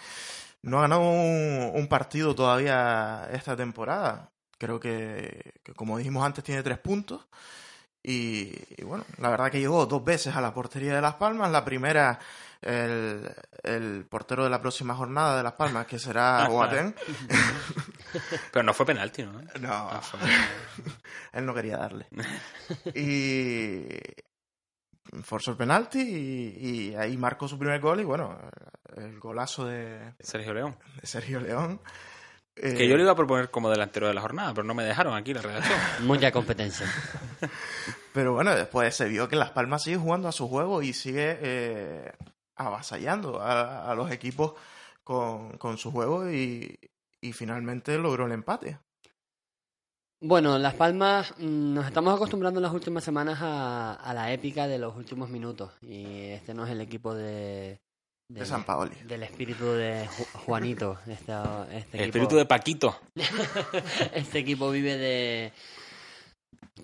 no 0.62 0.78
ha 0.78 0.82
ganado 0.82 1.02
un, 1.02 1.88
partido 1.90 2.36
todavía 2.36 3.28
esta 3.32 3.56
temporada. 3.58 4.32
Creo 4.60 4.80
que, 4.80 5.54
como 5.76 5.98
dijimos 5.98 6.24
antes, 6.24 6.44
tiene 6.44 6.62
tres 6.62 6.78
puntos. 6.78 7.28
Y, 8.04 8.84
bueno, 8.84 9.06
la 9.18 9.30
verdad 9.30 9.52
que 9.52 9.60
llegó 9.60 9.86
dos 9.88 10.04
veces 10.04 10.36
a 10.36 10.42
la 10.42 10.54
portería 10.54 10.96
de 10.96 11.02
Las 11.02 11.16
Palmas. 11.16 11.52
La 11.52 11.66
primera, 11.66 12.20
el, 12.62 13.34
el 13.64 14.06
portero 14.06 14.44
de 14.44 14.50
la 14.50 14.62
próxima 14.62 14.96
jornada 14.96 15.38
de 15.38 15.44
Las 15.44 15.54
Palmas, 15.54 15.88
que 15.88 16.00
será 16.00 16.48
Boateng. 16.48 16.94
Pero 18.52 18.64
no 18.64 18.74
fue 18.74 18.86
penalti, 18.86 19.24
¿no? 19.24 19.42
No, 19.60 19.94
no 19.94 20.02
fue... 20.02 20.20
él 21.34 21.46
no 21.46 21.54
quería 21.54 21.78
darle. 21.78 22.08
Y 22.96 23.88
forzó 25.24 25.52
el 25.52 25.58
penalti 25.58 26.00
y, 26.00 26.70
y, 26.70 26.96
ahí 26.96 27.18
marcó 27.18 27.48
su 27.48 27.60
primer 27.60 27.82
gol 27.82 28.00
y 28.00 28.06
bueno, 28.06 28.40
el 28.96 29.20
golazo 29.20 29.66
de 29.66 30.14
Sergio 30.20 30.54
León. 30.54 30.78
De 31.02 31.08
Sergio 31.08 31.40
León. 31.40 31.82
Que 32.56 32.88
yo 32.88 32.96
le 32.96 33.04
iba 33.04 33.14
a 33.14 33.16
proponer 33.16 33.50
como 33.50 33.70
delantero 33.70 34.08
de 34.08 34.14
la 34.14 34.22
jornada, 34.22 34.54
pero 34.54 34.66
no 34.66 34.74
me 34.74 34.84
dejaron 34.84 35.16
aquí 35.16 35.34
la 35.34 35.42
redacción. 35.42 35.80
Mucha 36.02 36.32
competencia. 36.32 36.86
pero 38.14 38.34
bueno, 38.34 38.54
después 38.54 38.96
se 38.96 39.08
vio 39.08 39.28
que 39.28 39.36
Las 39.36 39.52
Palmas 39.52 39.84
sigue 39.84 39.98
jugando 39.98 40.28
a 40.28 40.32
su 40.32 40.48
juego 40.48 40.82
y 40.82 40.94
sigue 40.94 41.40
eh, 41.42 42.12
avasallando 42.66 43.42
a, 43.42 43.90
a, 43.90 43.96
los 43.96 44.12
equipos 44.12 44.54
con, 45.04 45.58
con 45.58 45.78
su 45.78 45.92
juego 45.92 46.30
y, 46.30 46.78
y 47.22 47.34
finalmente 47.34 47.98
logró 47.98 48.26
el 48.26 48.32
empate. 48.32 48.80
Bueno, 50.24 50.60
Las 50.60 50.76
Palmas 50.76 51.34
nos 51.40 51.88
estamos 51.88 52.14
acostumbrando 52.14 52.60
en 52.60 52.64
las 52.64 52.74
últimas 52.74 53.04
semanas 53.04 53.40
a, 53.42 53.94
a, 53.94 54.14
la 54.14 54.32
épica 54.32 54.68
de 54.68 54.78
los 54.78 54.96
últimos 54.96 55.30
minutos 55.30 55.72
y 55.82 56.28
este 56.28 56.54
no 56.54 56.66
es 56.66 56.72
el 56.72 56.82
equipo 56.82 57.16
de... 57.16 57.82
De, 58.30 58.40
de 58.40 58.46
San 58.46 58.64
Paoli. 58.64 58.96
Del 59.08 59.24
espíritu 59.24 59.66
de 59.66 60.08
Ju 60.08 60.24
Juanito. 60.46 61.00
Este, 61.06 61.34
este 61.74 61.98
el 61.98 62.04
equipo, 62.04 62.06
espíritu 62.06 62.36
de 62.36 62.46
Paquito. 62.46 63.00
este 64.14 64.40
equipo 64.40 64.70
vive 64.70 64.98
de 64.98 65.54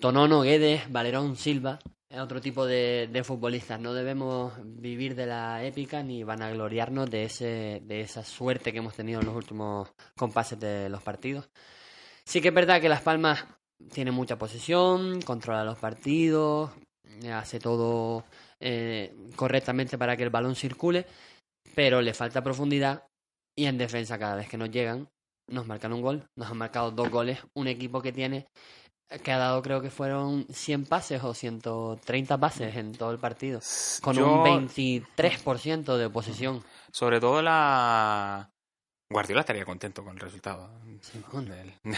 Tonono, 0.00 0.42
Guedes, 0.42 0.90
Valerón, 0.92 1.36
Silva. 1.36 1.78
Otro 2.10 2.40
tipo 2.40 2.66
de, 2.66 3.08
de 3.12 3.24
futbolistas. 3.24 3.80
No 3.80 3.92
debemos 3.92 4.54
vivir 4.64 5.14
de 5.14 5.26
la 5.26 5.62
épica 5.64 6.02
ni 6.02 6.22
vanagloriarnos 6.22 7.10
de, 7.10 7.24
ese, 7.24 7.82
de 7.84 8.00
esa 8.00 8.24
suerte 8.24 8.72
que 8.72 8.78
hemos 8.78 8.94
tenido 8.94 9.20
en 9.20 9.26
los 9.26 9.36
últimos 9.36 9.90
compases 10.16 10.58
de 10.58 10.88
los 10.88 11.02
partidos. 11.02 11.48
Sí 12.24 12.40
que 12.40 12.48
es 12.48 12.54
verdad 12.54 12.80
que 12.80 12.88
Las 12.88 13.02
Palmas 13.02 13.44
tiene 13.92 14.10
mucha 14.10 14.38
posesión, 14.38 15.22
controla 15.22 15.64
los 15.64 15.78
partidos, 15.78 16.70
hace 17.32 17.58
todo 17.58 18.24
eh, 18.60 19.14
correctamente 19.36 19.96
para 19.98 20.16
que 20.16 20.24
el 20.24 20.30
balón 20.30 20.56
circule, 20.56 21.06
pero 21.74 22.02
le 22.02 22.14
falta 22.14 22.42
profundidad 22.42 23.04
y 23.56 23.66
en 23.66 23.78
defensa 23.78 24.18
cada 24.18 24.36
vez 24.36 24.48
que 24.48 24.58
nos 24.58 24.70
llegan 24.70 25.08
nos 25.48 25.66
marcan 25.66 25.92
un 25.92 26.02
gol, 26.02 26.28
nos 26.36 26.50
han 26.50 26.58
marcado 26.58 26.90
dos 26.90 27.10
goles, 27.10 27.38
un 27.54 27.66
equipo 27.66 28.02
que 28.02 28.12
tiene 28.12 28.46
que 29.22 29.32
ha 29.32 29.38
dado 29.38 29.62
creo 29.62 29.80
que 29.80 29.90
fueron 29.90 30.46
100 30.52 30.84
pases 30.86 31.22
o 31.24 31.32
130 31.34 32.38
pases 32.38 32.76
en 32.76 32.92
todo 32.92 33.10
el 33.10 33.18
partido, 33.18 33.60
con 34.02 34.14
Yo- 34.16 34.42
un 34.42 34.68
23% 34.68 35.96
de 35.96 36.10
posesión. 36.10 36.62
Sobre 36.92 37.18
todo 37.20 37.40
la... 37.42 38.50
Guardiola 39.10 39.40
estaría 39.40 39.64
contento 39.64 40.04
con 40.04 40.12
el 40.14 40.20
resultado. 40.20 40.68
El, 40.84 41.72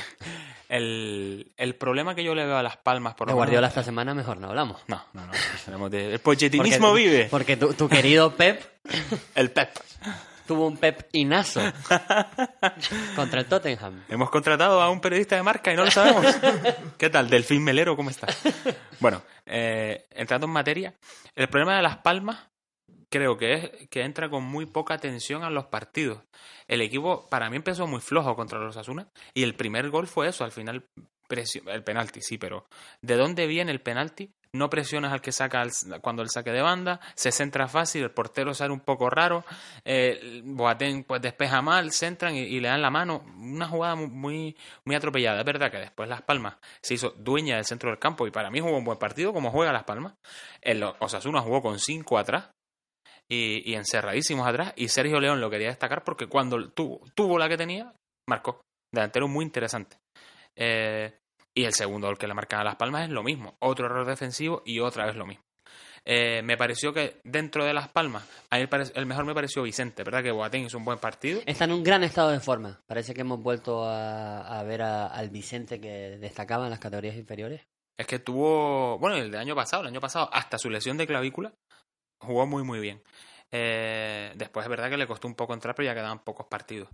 el, 0.69 1.53
el 1.57 1.75
problema 1.75 2.15
que 2.15 2.23
yo 2.23 2.37
le 2.37 2.47
veo 2.47 2.57
a 2.57 2.63
Las 2.63 2.77
Palmas, 2.77 3.15
por 3.15 3.27
De 3.27 3.33
lo 3.33 3.37
Guardiola 3.37 3.63
menos- 3.67 3.71
esta 3.73 3.83
semana 3.83 4.15
mejor 4.15 4.39
no 4.39 4.49
hablamos. 4.49 4.81
No, 4.87 5.03
no, 5.13 5.27
no. 5.27 5.33
tenemos 5.65 5.91
de- 5.91 6.13
El 6.15 6.21
pochetinismo 6.21 6.91
Porque- 6.91 7.03
vive. 7.03 7.29
Porque 7.29 7.57
tu, 7.57 7.75
tu 7.75 7.89
querido 7.89 8.37
Pep 8.37 8.63
El 9.35 9.51
Pep. 9.51 9.71
Tuvo 10.51 10.67
un 10.67 10.79
Pep 10.79 11.09
inazo 11.13 11.61
contra 13.15 13.39
el 13.39 13.47
Tottenham. 13.47 14.03
Hemos 14.09 14.31
contratado 14.31 14.83
a 14.83 14.91
un 14.91 15.01
periodista 15.01 15.37
de 15.37 15.45
marca 15.45 15.73
y 15.73 15.77
no 15.77 15.85
lo 15.85 15.93
sabemos. 15.93 16.27
¿Qué 16.99 17.09
tal? 17.09 17.31
Delfín 17.31 17.63
Melero, 17.63 17.95
¿cómo 17.95 18.11
está? 18.11 18.27
Bueno, 18.99 19.23
eh, 19.47 20.09
entrando 20.11 20.49
en 20.49 20.53
materia, 20.53 20.95
el 21.37 21.49
problema 21.49 21.77
de 21.77 21.83
Las 21.83 21.99
Palmas 21.99 22.49
creo 23.09 23.39
que 23.39 23.53
es 23.53 23.89
que 23.91 24.03
entra 24.03 24.29
con 24.29 24.43
muy 24.43 24.67
poca 24.67 24.99
tensión 24.99 25.45
a 25.45 25.51
los 25.51 25.67
partidos. 25.67 26.21
El 26.67 26.81
equipo 26.81 27.29
para 27.29 27.49
mí 27.49 27.57
empezó 27.57 27.87
muy 27.87 28.01
flojo 28.01 28.35
contra 28.35 28.59
los 28.59 28.77
Asuna 28.77 29.09
y 29.33 29.45
el 29.45 29.55
primer 29.55 29.89
gol 29.89 30.09
fue 30.09 30.29
eso, 30.29 30.43
al 30.43 30.51
final 30.51 30.85
el 31.29 31.85
penalti, 31.85 32.21
sí, 32.23 32.39
pero 32.39 32.67
¿de 33.03 33.15
dónde 33.15 33.47
viene 33.47 33.71
el 33.71 33.81
penalti? 33.81 34.35
No 34.53 34.69
presionas 34.69 35.13
al 35.13 35.21
que 35.21 35.31
saca 35.31 35.63
cuando 36.01 36.23
el 36.23 36.29
saque 36.29 36.51
de 36.51 36.61
banda, 36.61 36.99
se 37.15 37.31
centra 37.31 37.69
fácil, 37.69 38.03
el 38.03 38.11
portero 38.11 38.53
sale 38.53 38.73
un 38.73 38.81
poco 38.81 39.09
raro, 39.09 39.45
eh, 39.85 40.43
Boateng 40.45 41.05
pues 41.05 41.23
despeja 41.23 41.63
mal, 41.63 41.93
centran 41.93 42.35
y, 42.35 42.41
y 42.41 42.59
le 42.61 42.67
dan 42.69 42.83
la 42.83 42.91
mano. 42.91 43.23
Una 43.39 43.69
jugada 43.69 43.95
mu- 43.95 44.09
muy, 44.09 44.57
muy 44.85 44.97
atropellada. 44.97 45.39
Es 45.41 45.45
verdad 45.47 45.71
que 45.71 45.79
después 45.79 46.09
Las 46.09 46.23
Palmas 46.23 46.57
se 46.83 46.95
hizo 46.95 47.11
dueña 47.11 47.57
del 47.57 47.65
centro 47.65 47.91
del 47.91 48.01
campo 48.01 48.27
y 48.27 48.33
para 48.33 48.51
mí 48.51 48.59
jugó 48.59 48.77
un 48.77 48.85
buen 48.85 48.99
partido 48.99 49.33
como 49.33 49.53
juega 49.53 49.73
Las 49.73 49.85
Palmas. 49.85 50.15
El 50.61 50.83
Osasuna 50.83 51.41
jugó 51.43 51.63
con 51.63 51.79
cinco 51.79 52.19
atrás 52.19 52.51
y, 53.29 53.71
y 53.71 53.75
encerradísimos 53.77 54.49
atrás 54.49 54.73
y 54.75 54.89
Sergio 54.89 55.21
León 55.21 55.41
lo 55.41 55.49
quería 55.49 55.69
destacar 55.69 56.03
porque 56.03 56.27
cuando 56.27 56.71
tuvo, 56.73 57.01
tuvo 57.15 57.39
la 57.39 57.49
que 57.49 57.57
tenía, 57.57 57.95
marcó. 58.29 58.61
Delantero 58.93 59.29
muy 59.29 59.45
interesante. 59.45 59.97
Eh, 60.59 61.17
y 61.55 61.65
el 61.65 61.75
segundo 61.75 62.07
gol 62.07 62.19
que 62.19 62.27
le 62.29 62.35
marcan 62.35 62.61
a 62.61 62.65
Las 62.65 62.77
Palmas 62.77 63.05
es 63.05 63.11
lo 63.11 63.23
mismo. 63.23 63.57
Otro 63.61 63.87
error 63.87 64.07
defensivo 64.07 64.63
y 64.65 64.81
otra 64.81 65.07
vez 65.07 65.17
lo 65.17 65.27
mismo. 65.27 65.43
Eh, 66.05 66.41
me 66.43 66.57
pareció 66.57 66.95
que 66.95 67.21
dentro 67.25 67.65
de 67.65 67.75
Las 67.75 67.89
Palmas, 67.89 68.27
a 68.51 68.59
el, 68.59 69.07
mejor 69.07 69.27
me 69.27 69.35
pareció 69.35 69.63
Vicente, 69.63 70.03
¿verdad? 70.03 70.23
Que 70.23 70.31
Boateng 70.31 70.65
hizo 70.65 70.79
un 70.79 70.85
buen 70.85 70.99
partido. 70.99 71.43
Está 71.45 71.65
en 71.65 71.73
un 71.73 71.83
gran 71.85 72.03
estado 72.05 72.31
de 72.31 72.41
forma. 72.41 72.81
Parece 72.87 73.13
que 73.13 73.21
hemos 73.21 73.43
vuelto 73.43 73.85
a, 73.85 74.59
a 74.59 74.63
ver 74.63 74.81
a- 74.83 75.09
al 75.09 75.29
Vicente 75.29 75.79
que 75.81 76.17
destacaba 76.19 76.65
en 76.65 76.71
las 76.71 76.79
categorías 76.81 77.17
inferiores. 77.17 77.67
Es 77.99 78.07
que 78.07 78.19
tuvo, 78.19 78.99
bueno, 78.99 79.17
el 79.17 79.31
del 79.31 79.41
año 79.41 79.55
pasado, 79.55 79.83
el 79.83 79.89
año 79.89 80.01
pasado, 80.01 80.31
hasta 80.33 80.57
su 80.57 80.71
lesión 80.71 80.97
de 80.97 81.07
clavícula, 81.07 81.53
jugó 82.19 82.47
muy, 82.47 82.63
muy 82.65 82.81
bien. 82.81 83.03
Eh, 83.53 84.33
después 84.37 84.65
es 84.65 84.71
verdad 84.71 84.89
que 84.91 84.97
le 84.97 85.07
costó 85.07 85.27
un 85.27 85.35
poco 85.35 85.55
entrar, 85.55 85.75
pero 85.75 85.87
ya 85.87 85.95
quedaban 85.95 86.21
pocos 86.21 86.47
partidos. 86.47 86.89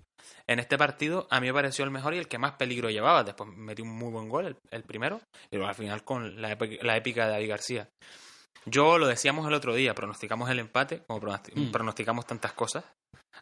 En 0.46 0.58
este 0.58 0.78
partido, 0.78 1.26
a 1.30 1.40
mí 1.40 1.46
me 1.48 1.52
pareció 1.54 1.84
el 1.84 1.90
mejor 1.90 2.14
y 2.14 2.18
el 2.18 2.28
que 2.28 2.38
más 2.38 2.52
peligro 2.52 2.88
llevaba. 2.90 3.24
Después 3.24 3.50
metió 3.54 3.84
un 3.84 3.94
muy 3.96 4.10
buen 4.10 4.28
gol, 4.28 4.46
el, 4.46 4.56
el 4.70 4.82
primero, 4.84 5.20
y 5.50 5.56
luego 5.56 5.68
al 5.68 5.74
final 5.74 6.02
con 6.04 6.40
la, 6.40 6.56
la 6.82 6.96
épica 6.96 7.26
de 7.26 7.32
David 7.32 7.48
García. 7.50 7.88
Yo 8.64 8.98
lo 8.98 9.06
decíamos 9.06 9.46
el 9.46 9.54
otro 9.54 9.74
día, 9.74 9.94
pronosticamos 9.94 10.50
el 10.50 10.58
empate, 10.58 11.02
como 11.06 11.20
pronosti- 11.20 11.52
Mm. 11.54 11.70
pronosticamos 11.70 12.26
tantas 12.26 12.52
cosas. 12.52 12.84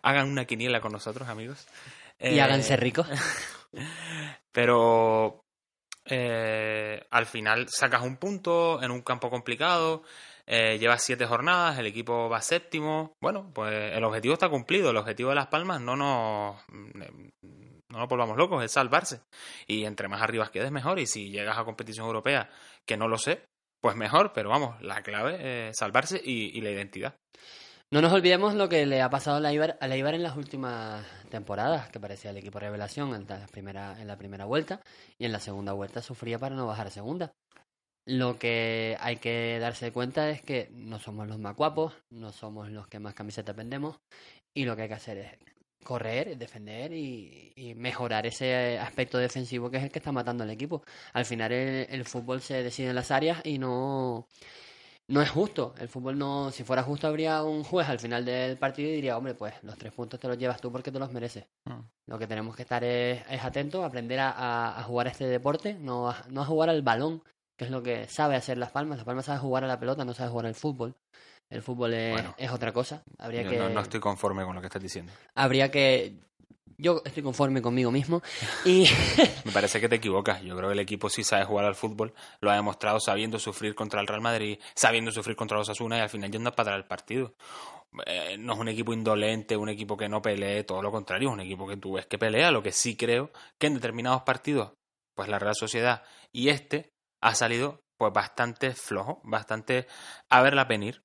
Hagan 0.03 0.29
una 0.29 0.44
quiniela 0.44 0.81
con 0.81 0.92
nosotros, 0.92 1.29
amigos. 1.29 1.66
Y 2.18 2.37
Eh, 2.37 2.42
háganse 2.42 2.77
ricos. 2.77 3.09
pero 4.53 5.40
eh, 6.07 7.07
al 7.11 7.27
final 7.27 7.68
sacas 7.68 8.03
un 8.03 8.16
punto 8.16 8.83
en 8.83 8.90
un 8.90 9.03
campo 9.03 9.31
complicado, 9.31 10.03
eh, 10.46 10.78
llevas 10.78 11.02
siete 11.02 11.26
jornadas, 11.26 11.78
el 11.78 11.87
equipo 11.87 12.28
va 12.28 12.40
séptimo. 12.40 13.12
Bueno, 13.20 13.50
pues 13.54 13.72
el 13.94 14.04
objetivo 14.04 14.35
está 14.35 14.48
cumplido. 14.48 14.90
El 14.90 14.96
objetivo 14.96 15.30
de 15.30 15.37
Las 15.37 15.46
Palmas 15.46 15.80
no 15.80 15.96
nos, 15.96 16.57
no 16.68 17.98
nos 17.98 18.09
volvamos 18.09 18.37
locos, 18.37 18.62
es 18.64 18.72
salvarse. 18.72 19.20
Y 19.66 19.85
entre 19.85 20.09
más 20.09 20.22
arriba 20.22 20.50
quedes, 20.50 20.70
mejor. 20.70 20.98
Y 20.98 21.07
si 21.07 21.30
llegas 21.30 21.59
a 21.59 21.64
competición 21.64 22.07
europea, 22.07 22.50
que 22.87 22.96
no 22.96 23.09
lo 23.09 23.18
sé, 23.18 23.44
pues 23.80 23.96
mejor. 23.96 24.33
Pero 24.33 24.50
vamos, 24.50 24.80
la 24.83 25.02
clave 25.02 25.68
es 25.68 25.76
salvarse 25.78 26.20
y, 26.22 26.57
y 26.57 26.61
la 26.61 26.70
identidad. 26.70 27.16
No 27.94 28.00
nos 28.00 28.12
olvidemos 28.12 28.54
lo 28.54 28.68
que 28.68 28.87
le 28.87 29.02
ha 29.02 29.09
pasado 29.09 29.37
a 29.37 29.40
la 29.40 29.52
Ibar, 29.52 29.78
la 29.80 29.94
en 29.94 30.22
las 30.22 30.37
últimas 30.37 31.07
temporadas, 31.30 31.90
que 31.90 32.00
parecía 32.00 32.30
el 32.30 32.37
equipo 32.38 32.59
revelación 32.59 33.14
en 33.14 33.26
la, 33.28 33.46
primera, 33.46 34.00
en 34.00 34.09
la 34.09 34.16
primera 34.16 34.46
vuelta 34.46 34.80
y 35.16 35.26
en 35.26 35.33
la 35.33 35.38
segunda 35.38 35.72
vuelta 35.74 36.02
sufría 36.02 36.38
para 36.38 36.57
no 36.57 36.66
bajar 36.66 36.88
a 36.88 36.90
segunda. 36.90 37.33
Lo 38.07 38.38
que 38.38 38.97
hay 39.01 39.17
que 39.17 39.59
darse 39.61 39.90
cuenta 39.93 40.29
es 40.31 40.43
que 40.43 40.69
no 40.73 40.99
somos 40.99 41.27
los 41.27 41.38
más 41.38 41.57
guapos, 41.57 41.95
no 42.11 42.33
somos 42.33 42.69
los 42.71 42.87
que 42.88 42.99
más 42.99 43.14
camisetas 43.14 43.57
vendemos 43.57 43.99
y 44.53 44.64
lo 44.67 44.77
que 44.77 44.83
hay 44.83 44.88
que 44.88 44.95
hacer 44.95 45.19
es 45.19 45.33
correr, 45.83 46.37
defender 46.37 46.93
y, 46.93 47.53
y 47.57 47.75
mejorar 47.75 48.27
ese 48.27 48.79
aspecto 48.79 49.19
defensivo 49.19 49.71
que 49.71 49.79
es 49.79 49.85
el 49.85 49.90
que 49.90 49.99
está 50.01 50.12
matando 50.12 50.45
al 50.45 50.51
equipo. 50.51 50.83
Al 51.14 51.25
final 51.25 51.53
el, 51.53 51.87
el 51.88 52.05
fútbol 52.05 52.40
se 52.43 52.62
decide 52.62 52.88
en 52.90 52.95
las 52.95 53.11
áreas 53.11 53.40
y 53.45 53.59
no 53.59 54.27
no 55.09 55.21
es 55.21 55.29
justo. 55.31 55.75
El 55.79 55.88
fútbol 55.88 56.19
no, 56.19 56.51
si 56.51 56.64
fuera 56.64 56.83
justo 56.83 57.07
habría 57.07 57.43
un 57.43 57.62
juez 57.64 57.88
al 57.88 57.99
final 57.99 58.25
del 58.25 58.57
partido 58.57 58.88
y 58.88 58.95
diría, 58.95 59.17
hombre, 59.19 59.35
pues 59.35 59.55
los 59.62 59.77
tres 59.77 59.93
puntos 59.93 60.19
te 60.19 60.29
los 60.29 60.38
llevas 60.38 60.61
tú 60.61 60.73
porque 60.73 60.90
te 60.90 60.99
los 60.99 61.12
mereces. 61.12 61.45
Mm. 61.67 61.81
Lo 62.07 62.19
que 62.19 62.27
tenemos 62.27 62.57
que 62.57 62.62
estar 62.62 62.83
es, 62.85 63.23
es 63.29 63.45
atentos, 63.45 63.85
aprender 63.85 64.19
a, 64.21 64.31
a- 64.31 64.81
a 64.81 64.83
jugar 64.85 65.07
este 65.09 65.27
deporte, 65.27 65.75
no 65.75 66.09
a, 66.11 66.25
no 66.31 66.40
a 66.43 66.47
jugar 66.47 66.71
al 66.71 66.81
balón, 66.83 67.23
que 67.57 67.64
es 67.64 67.71
lo 67.71 67.83
que 67.83 68.07
sabe 68.09 68.37
hacer 68.37 68.59
Las 68.59 68.71
Palmas. 68.71 68.99
Las 68.99 69.07
Palmas 69.07 69.27
sabe 69.27 69.38
jugar 69.38 69.64
a 69.64 69.69
la 69.69 69.79
pelota, 69.79 70.05
no 70.05 70.14
sabe 70.14 70.31
jugar 70.31 70.47
al 70.47 70.55
fútbol. 70.55 70.95
El 71.51 71.62
fútbol 71.62 71.95
es, 71.95 72.12
Bueno. 72.12 72.35
es 72.38 72.51
otra 72.51 72.73
cosa. 72.73 73.03
Habría 73.19 73.43
Yo 73.43 73.51
que, 73.51 73.59
no, 73.59 73.69
no 73.69 73.81
estoy 73.81 74.01
conforme 74.01 74.45
con 74.45 74.55
lo 74.55 74.61
que 74.61 74.67
estás 74.69 74.83
diciendo. 74.83 75.12
habría 75.35 75.71
que, 75.71 76.19
yo 76.77 77.03
estoy 77.05 77.23
conforme 77.23 77.62
conmigo 77.62 77.93
mismo 77.93 78.21
y 78.64 78.87
Me 79.45 79.53
parece 79.53 79.81
que 79.81 79.88
te 79.88 79.97
equivocas. 79.97 80.43
Yo 80.43 80.57
creo 80.57 80.71
que 80.71 80.73
el 80.75 80.81
equipo 80.81 81.09
sí 81.09 81.23
sabe 81.23 81.45
jugar 81.45 81.67
al 81.67 81.75
fútbol. 81.77 82.12
Lo 82.40 82.51
ha 82.51 82.55
demostrado 82.57 82.99
sabiendo 82.99 83.38
sufrir 83.38 83.75
contra 83.75 84.01
el 84.01 84.07
Real 84.07 84.23
Madrid, 84.23 84.59
sabiendo 84.75 85.12
sufrir 85.12 85.37
contra 85.37 85.59
los 85.59 85.69
Asuna 85.69 85.99
y 85.99 86.01
al 86.01 86.09
final 86.11 86.31
yendo 86.33 86.51
a 86.51 86.57
parar 86.57 86.77
el 86.77 86.87
partido. 86.87 87.35
Eh, 88.07 88.37
no 88.38 88.55
es 88.55 88.59
un 88.59 88.69
equipo 88.69 88.93
indolente, 88.93 89.57
un 89.57 89.69
equipo 89.69 89.97
que 89.97 90.09
no 90.09 90.21
pelee, 90.21 90.64
todo 90.64 90.83
lo 90.83 90.90
contrario, 90.90 91.29
es 91.29 91.35
un 91.35 91.40
equipo 91.40 91.69
que 91.69 91.77
tú 91.77 91.93
ves 91.93 92.07
que 92.07 92.19
pelea. 92.19 92.51
Lo 92.51 92.62
que 92.62 92.73
sí 92.73 92.97
creo 92.97 93.31
que 93.59 93.69
en 93.69 93.75
determinados 93.75 94.23
partidos, 94.23 94.73
pues 95.14 95.29
la 95.29 95.38
Real 95.38 95.55
Sociedad 95.55 96.03
y 96.33 96.49
este 96.49 96.93
ha 97.25 97.35
salido 97.35 97.83
pues 97.97 98.13
bastante 98.13 98.73
flojo, 98.75 99.21
bastante 99.25 99.87
a 100.29 100.43
verla 100.43 100.65
venir. 100.65 101.03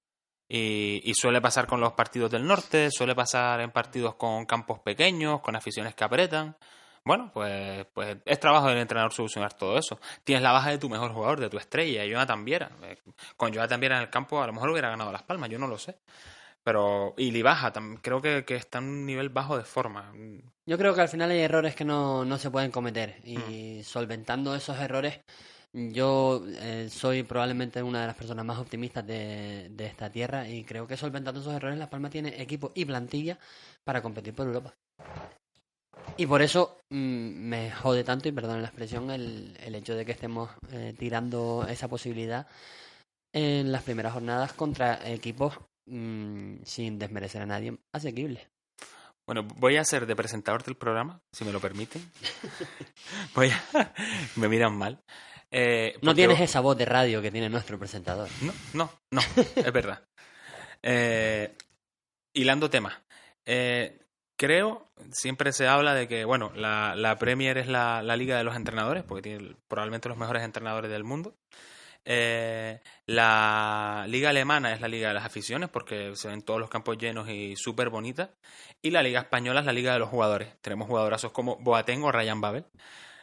Y, 0.51 1.01
y 1.03 1.13
suele 1.13 1.41
pasar 1.41 1.67
con 1.67 1.79
los 1.79 1.93
partidos 1.93 2.31
del 2.31 2.45
norte, 2.45 2.89
suele 2.91 3.13
pasar 3.15 3.61
en 3.61 3.71
partidos 3.71 4.15
con 4.15 4.45
campos 4.45 4.79
pequeños, 4.79 5.41
con 5.41 5.55
aficiones 5.55 5.95
que 5.95 6.03
apretan. 6.03 6.57
Bueno, 7.05 7.31
pues, 7.33 7.85
pues 7.93 8.17
es 8.25 8.39
trabajo 8.39 8.67
del 8.67 8.79
entrenador 8.79 9.13
solucionar 9.13 9.53
todo 9.53 9.77
eso. 9.77 9.99
Tienes 10.23 10.43
la 10.43 10.51
baja 10.51 10.71
de 10.71 10.77
tu 10.79 10.89
mejor 10.89 11.13
jugador, 11.13 11.39
de 11.39 11.49
tu 11.49 11.57
estrella, 11.57 12.03
Jonathan 12.05 12.43
Viera. 12.43 12.71
Eh, 12.81 12.97
Con 13.37 13.51
Jonathan 13.51 13.79
Viera 13.79 13.97
en 13.97 14.03
el 14.03 14.09
campo 14.09 14.41
a 14.41 14.47
lo 14.47 14.53
mejor 14.53 14.71
hubiera 14.71 14.89
ganado 14.89 15.11
las 15.11 15.23
palmas, 15.23 15.49
yo 15.49 15.59
no 15.59 15.67
lo 15.67 15.77
sé. 15.77 15.99
Pero, 16.63 17.13
y 17.17 17.31
Libaja, 17.31 17.71
creo 18.01 18.21
que, 18.21 18.43
que 18.43 18.55
está 18.55 18.79
en 18.79 18.85
un 18.85 19.05
nivel 19.05 19.29
bajo 19.29 19.55
de 19.55 19.63
forma. 19.63 20.11
Yo 20.65 20.77
creo 20.77 20.93
que 20.93 21.01
al 21.01 21.09
final 21.09 21.31
hay 21.31 21.39
errores 21.39 21.75
que 21.75 21.85
no, 21.85 22.25
no 22.25 22.37
se 22.37 22.51
pueden 22.51 22.71
cometer 22.71 23.21
y 23.23 23.81
solventando 23.83 24.53
esos 24.53 24.77
errores, 24.77 25.21
yo 25.73 26.43
eh, 26.47 26.89
soy 26.89 27.23
probablemente 27.23 27.83
una 27.83 28.01
de 28.01 28.07
las 28.07 28.15
personas 28.15 28.45
más 28.45 28.57
optimistas 28.57 29.05
de, 29.05 29.69
de 29.69 29.85
esta 29.85 30.11
tierra 30.11 30.47
y 30.47 30.63
creo 30.63 30.87
que 30.87 30.97
solventando 30.97 31.41
esos 31.41 31.53
errores 31.53 31.77
Las 31.77 31.89
Palmas 31.89 32.11
tiene 32.11 32.41
equipo 32.41 32.71
y 32.73 32.85
plantilla 32.85 33.37
para 33.83 34.01
competir 34.01 34.33
por 34.33 34.47
Europa. 34.47 34.73
Y 36.17 36.25
por 36.25 36.41
eso 36.41 36.77
mm, 36.89 36.95
me 36.97 37.71
jode 37.71 38.03
tanto, 38.03 38.27
y 38.27 38.31
perdón 38.31 38.61
la 38.61 38.67
expresión, 38.67 39.11
el, 39.11 39.55
el 39.59 39.75
hecho 39.75 39.95
de 39.95 40.05
que 40.05 40.11
estemos 40.11 40.49
eh, 40.71 40.93
tirando 40.97 41.65
esa 41.69 41.87
posibilidad 41.87 42.47
en 43.33 43.71
las 43.71 43.83
primeras 43.83 44.13
jornadas 44.13 44.53
contra 44.53 45.07
equipos 45.09 45.59
mm, 45.85 46.63
sin 46.63 46.99
desmerecer 46.99 47.41
a 47.41 47.45
nadie 47.45 47.77
asequibles. 47.93 48.47
Bueno, 49.25 49.43
voy 49.43 49.77
a 49.77 49.85
ser 49.85 50.07
de 50.07 50.15
presentador 50.15 50.63
del 50.63 50.75
programa, 50.75 51.21
si 51.31 51.45
me 51.45 51.51
lo 51.51 51.59
permiten. 51.59 52.01
voy 53.35 53.51
a... 53.51 53.93
me 54.35 54.49
miran 54.49 54.75
mal. 54.75 54.99
Eh, 55.51 55.97
No 56.01 56.13
tienes 56.13 56.39
esa 56.41 56.59
voz 56.59 56.77
de 56.77 56.85
radio 56.85 57.21
que 57.21 57.31
tiene 57.31 57.49
nuestro 57.49 57.79
presentador. 57.79 58.29
No, 58.41 58.53
no, 58.73 58.91
no, 59.11 59.21
es 59.55 59.73
verdad. 59.73 60.03
Eh, 60.81 61.57
hilando 62.33 62.69
temas. 62.69 62.93
Eh, 63.45 63.99
creo, 64.37 64.87
siempre 65.11 65.51
se 65.51 65.67
habla 65.67 65.93
de 65.93 66.07
que, 66.07 66.23
bueno, 66.23 66.53
la, 66.55 66.95
la 66.95 67.17
Premier 67.19 67.57
es 67.57 67.67
la, 67.67 68.01
la 68.01 68.15
liga 68.15 68.37
de 68.37 68.45
los 68.45 68.55
entrenadores, 68.55 69.03
porque 69.03 69.23
tiene 69.23 69.57
probablemente 69.67 70.07
los 70.07 70.17
mejores 70.17 70.41
entrenadores 70.41 70.89
del 70.89 71.03
mundo. 71.03 71.35
Eh, 72.05 72.79
la 73.07 74.05
liga 74.07 74.29
alemana 74.29 74.71
es 74.73 74.79
la 74.79 74.87
liga 74.87 75.09
de 75.09 75.15
las 75.15 75.25
aficiones, 75.25 75.67
porque 75.69 76.15
se 76.15 76.29
ven 76.29 76.43
todos 76.43 76.61
los 76.61 76.69
campos 76.69 76.97
llenos 76.97 77.27
y 77.27 77.57
súper 77.57 77.89
bonitas. 77.89 78.29
Y 78.81 78.91
la 78.91 79.03
liga 79.03 79.19
española 79.19 79.59
es 79.59 79.65
la 79.65 79.73
liga 79.73 79.91
de 79.91 79.99
los 79.99 80.07
jugadores. 80.07 80.47
Tenemos 80.61 80.87
jugadorazos 80.87 81.33
como 81.33 81.57
Boateng 81.57 82.03
o 82.03 82.11
Ryan 82.13 82.39
Babel, 82.39 82.65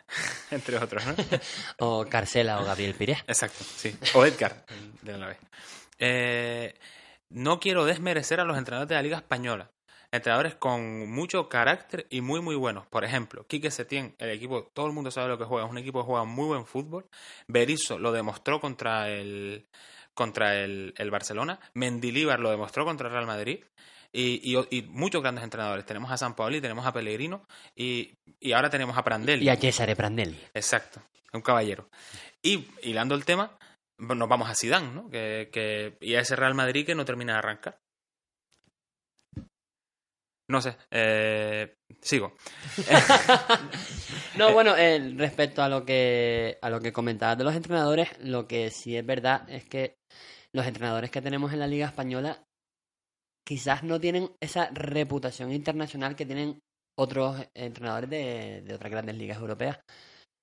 entre 0.50 0.78
otros, 0.78 1.04
¿no? 1.06 1.14
O 1.78 2.06
Carcela 2.06 2.60
o 2.60 2.64
Gabriel 2.64 2.94
Pires. 2.94 3.18
Exacto, 3.26 3.64
sí. 3.64 3.96
O 4.14 4.24
Edgar, 4.24 4.64
de 5.02 5.18
la 5.18 5.28
vez. 5.28 5.38
Eh, 5.98 6.74
no 7.30 7.60
quiero 7.60 7.84
desmerecer 7.84 8.40
a 8.40 8.44
los 8.44 8.56
entrenadores 8.56 8.88
de 8.88 8.94
la 8.94 9.02
Liga 9.02 9.16
Española. 9.16 9.70
Entrenadores 10.12 10.54
con 10.54 11.10
mucho 11.10 11.48
carácter 11.48 12.06
y 12.10 12.20
muy, 12.20 12.40
muy 12.40 12.54
buenos. 12.54 12.86
Por 12.86 13.04
ejemplo, 13.04 13.46
Quique 13.46 13.70
Setién, 13.70 14.14
el 14.18 14.30
equipo, 14.30 14.70
todo 14.72 14.86
el 14.86 14.92
mundo 14.92 15.10
sabe 15.10 15.28
lo 15.28 15.38
que 15.38 15.44
juega, 15.44 15.66
es 15.66 15.70
un 15.70 15.78
equipo 15.78 16.00
que 16.00 16.06
juega 16.06 16.24
muy 16.24 16.46
buen 16.46 16.64
fútbol. 16.64 17.06
Berizzo 17.48 17.98
lo 17.98 18.12
demostró 18.12 18.60
contra 18.60 19.10
el, 19.10 19.66
contra 20.14 20.54
el, 20.54 20.94
el 20.96 21.10
Barcelona. 21.10 21.58
Mendilíbar 21.74 22.38
lo 22.38 22.50
demostró 22.50 22.84
contra 22.84 23.08
el 23.08 23.14
Real 23.14 23.26
Madrid. 23.26 23.64
Y, 24.18 24.40
y- 24.56 24.78
y 24.78 24.82
muchos 24.82 25.20
grandes 25.20 25.44
entrenadores. 25.44 25.84
Tenemos 25.84 26.10
a 26.10 26.16
San 26.16 26.34
Paoli, 26.34 26.60
tenemos 26.60 26.86
a 26.86 26.92
Pellegrino 26.92 27.46
y, 27.74 28.14
y 28.40 28.52
ahora 28.52 28.70
tenemos 28.70 28.96
a 28.96 29.04
Prandelli. 29.04 29.44
Y 29.44 29.48
a 29.50 29.56
Cesare 29.56 29.94
Prandelli. 29.94 30.38
Exacto, 30.54 31.02
un 31.34 31.42
caballero. 31.42 31.90
Y 32.42 32.66
hilando 32.82 33.14
el 33.14 33.24
tema, 33.26 33.58
nos 33.98 34.28
vamos 34.28 34.48
a 34.48 34.54
Zidane, 34.54 34.90
¿no? 34.92 35.10
Que, 35.10 35.50
que, 35.52 35.98
y 36.00 36.14
a 36.14 36.20
ese 36.20 36.34
Real 36.36 36.54
Madrid 36.54 36.86
que 36.86 36.94
no 36.94 37.04
termina 37.04 37.34
de 37.34 37.38
arrancar. 37.40 37.78
No 40.48 40.60
sé, 40.62 40.76
eh, 40.90 41.74
sigo. 42.00 42.34
No, 44.36 44.52
bueno, 44.52 44.76
eh, 44.76 45.14
respecto 45.16 45.62
a 45.62 45.68
lo 45.70 45.84
que 45.86 46.58
a 46.60 46.68
lo 46.68 46.80
que 46.80 46.92
comentabas 46.92 47.38
de 47.38 47.44
los 47.44 47.54
entrenadores, 47.54 48.10
lo 48.20 48.46
que 48.46 48.70
sí 48.70 48.94
es 48.94 49.04
verdad 49.04 49.48
es 49.48 49.64
que 49.64 49.96
los 50.52 50.66
entrenadores 50.66 51.10
que 51.10 51.22
tenemos 51.22 51.52
en 51.54 51.60
la 51.60 51.66
Liga 51.66 51.86
Española 51.86 52.42
quizás 53.46 53.82
no 53.84 54.00
tienen 54.00 54.30
esa 54.40 54.70
reputación 54.72 55.52
internacional 55.52 56.16
que 56.16 56.26
tienen 56.26 56.58
otros 56.98 57.46
entrenadores 57.54 58.10
de, 58.10 58.62
de 58.62 58.74
otras 58.74 58.90
grandes 58.90 59.16
ligas 59.16 59.38
europeas. 59.38 59.78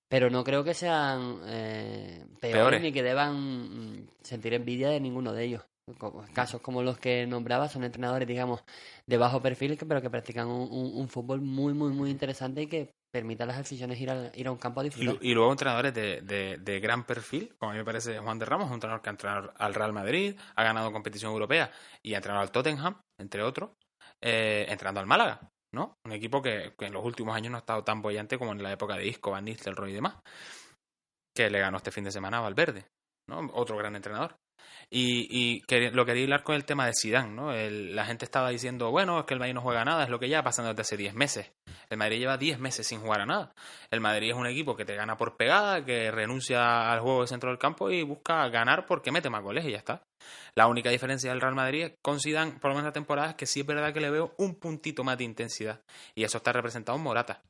Pero 0.09 0.29
no 0.29 0.43
creo 0.43 0.63
que 0.63 0.73
sean 0.75 1.39
eh, 1.45 2.23
peores, 2.39 2.51
Peores. 2.51 2.81
ni 2.81 2.91
que 2.91 3.03
deban 3.03 3.35
mm, 3.35 4.07
sentir 4.21 4.53
envidia 4.53 4.89
de 4.89 4.99
ninguno 4.99 5.33
de 5.33 5.43
ellos. 5.45 5.63
Casos 6.33 6.61
como 6.61 6.81
los 6.81 6.97
que 6.97 7.27
nombraba 7.27 7.67
son 7.67 7.83
entrenadores, 7.83 8.27
digamos, 8.27 8.61
de 9.05 9.17
bajo 9.17 9.41
perfil, 9.41 9.77
pero 9.87 10.01
que 10.01 10.09
practican 10.09 10.47
un, 10.47 10.69
un- 10.71 10.95
un 10.95 11.09
fútbol 11.09 11.41
muy, 11.41 11.73
muy, 11.73 11.91
muy 11.91 12.09
interesante 12.09 12.61
y 12.63 12.67
que 12.67 12.91
permite 13.13 13.43
a 13.43 13.45
las 13.45 13.59
aficiones 13.59 13.99
ir 14.01 14.09
a, 14.09 14.31
ir 14.35 14.47
a 14.47 14.51
un 14.51 14.57
campo 14.57 14.79
a 14.79 14.83
disfrutar. 14.83 15.17
y 15.21 15.33
luego 15.35 15.51
entrenadores 15.51 15.93
de, 15.93 16.21
de- 16.21 16.57
de 16.57 16.79
gran 16.79 17.03
perfil, 17.05 17.53
como 17.59 17.69
a 17.71 17.73
mí 17.73 17.79
me 17.79 17.85
parece 17.85 18.17
Juan 18.17 18.39
de 18.39 18.45
Ramos, 18.45 18.67
un 18.69 18.73
entrenador 18.73 19.01
que 19.03 19.09
ha 19.09 19.11
entrenado 19.11 19.53
al 19.55 19.73
Real 19.75 19.93
Madrid, 19.93 20.35
ha 20.55 20.63
ganado 20.63 20.91
competición 20.91 21.31
europea 21.31 21.71
y 22.01 22.15
ha 22.15 22.17
entrenado 22.17 22.41
al 22.41 22.51
Tottenham, 22.51 22.99
entre 23.19 23.43
otros, 23.43 23.69
eh, 24.21 24.65
entrenando 24.67 24.99
al 24.99 25.05
Málaga, 25.05 25.47
¿no? 25.75 25.93
Un 26.05 26.11
equipo 26.13 26.41
que, 26.41 26.73
que 26.77 26.85
en 26.87 26.93
los 26.93 27.05
últimos 27.05 27.35
años 27.35 27.51
no 27.51 27.57
ha 27.57 27.59
estado 27.59 27.83
tan 27.83 28.01
bollante 28.01 28.39
como 28.39 28.51
en 28.51 28.63
la 28.63 28.71
época 28.71 28.95
de 28.97 29.05
Isco, 29.05 29.29
Van 29.29 29.45
Nistelrooy 29.45 29.91
y 29.91 29.95
demás, 29.95 30.15
que 31.35 31.49
le 31.51 31.59
ganó 31.59 31.77
este 31.77 31.91
fin 31.91 32.03
de 32.03 32.11
semana 32.11 32.39
a 32.39 32.41
Valverde, 32.41 32.87
¿no? 33.29 33.47
Otro 33.53 33.77
gran 33.77 33.95
entrenador. 33.95 34.35
Y, 34.95 35.63
lo 35.91 36.05
quería 36.05 36.23
hilar 36.23 36.43
con 36.43 36.53
el 36.53 36.65
tema 36.65 36.85
de 36.85 36.93
Zidane, 36.93 37.33
¿no? 37.33 37.51
El- 37.51 37.95
la 37.95 38.05
gente 38.05 38.25
estaba 38.25 38.51
diciendo, 38.51 38.91
bueno, 38.91 39.19
es 39.19 39.25
que 39.25 39.33
el 39.33 39.39
Madrid 39.39 39.55
no 39.55 39.61
juega 39.61 39.83
nada, 39.83 40.03
es 40.03 40.09
lo 40.09 40.19
que 40.19 40.29
ya 40.29 40.43
pasando 40.43 40.69
desde 40.69 40.81
hace 40.81 40.97
10 40.97 41.15
meses. 41.15 41.51
El 41.89 41.97
Madrid 41.97 42.19
lleva 42.19 42.37
10 42.37 42.59
meses 42.59 42.85
sin 42.85 42.99
jugar 42.99 43.21
a 43.21 43.25
nada. 43.25 43.53
El 43.89 44.01
Madrid 44.01 44.29
es 44.29 44.35
un 44.35 44.45
equipo 44.45 44.75
que 44.75 44.85
te 44.85 44.95
gana 44.95 45.17
por 45.17 45.35
pegada, 45.35 45.83
que 45.83 46.11
renuncia 46.11 46.91
al 46.91 46.99
juego 46.99 47.21
de 47.21 47.27
centro 47.27 47.49
del 47.49 47.57
campo 47.57 47.89
y 47.89 48.03
busca 48.03 48.47
ganar 48.49 48.85
porque 48.85 49.11
mete 49.11 49.31
más 49.31 49.41
goles 49.41 49.65
y 49.65 49.71
ya 49.71 49.77
está. 49.77 50.03
La 50.55 50.67
única 50.67 50.91
diferencia 50.91 51.31
del 51.31 51.41
Real 51.41 51.55
Madrid 51.55 51.93
con 52.03 52.19
Zidane, 52.19 52.59
por 52.59 52.69
lo 52.69 52.75
menos 52.75 52.89
la 52.89 52.93
temporada, 52.93 53.31
es 53.31 53.35
que 53.35 53.47
sí 53.47 53.61
es 53.61 53.65
verdad 53.65 53.93
que 53.93 54.01
le 54.01 54.11
veo 54.11 54.35
un 54.37 54.59
puntito 54.59 55.03
más 55.03 55.17
de 55.17 55.23
intensidad. 55.23 55.81
Y 56.15 56.23
eso 56.23 56.37
está 56.37 56.53
representado 56.53 56.99
en 56.99 57.03
Morata. 57.03 57.41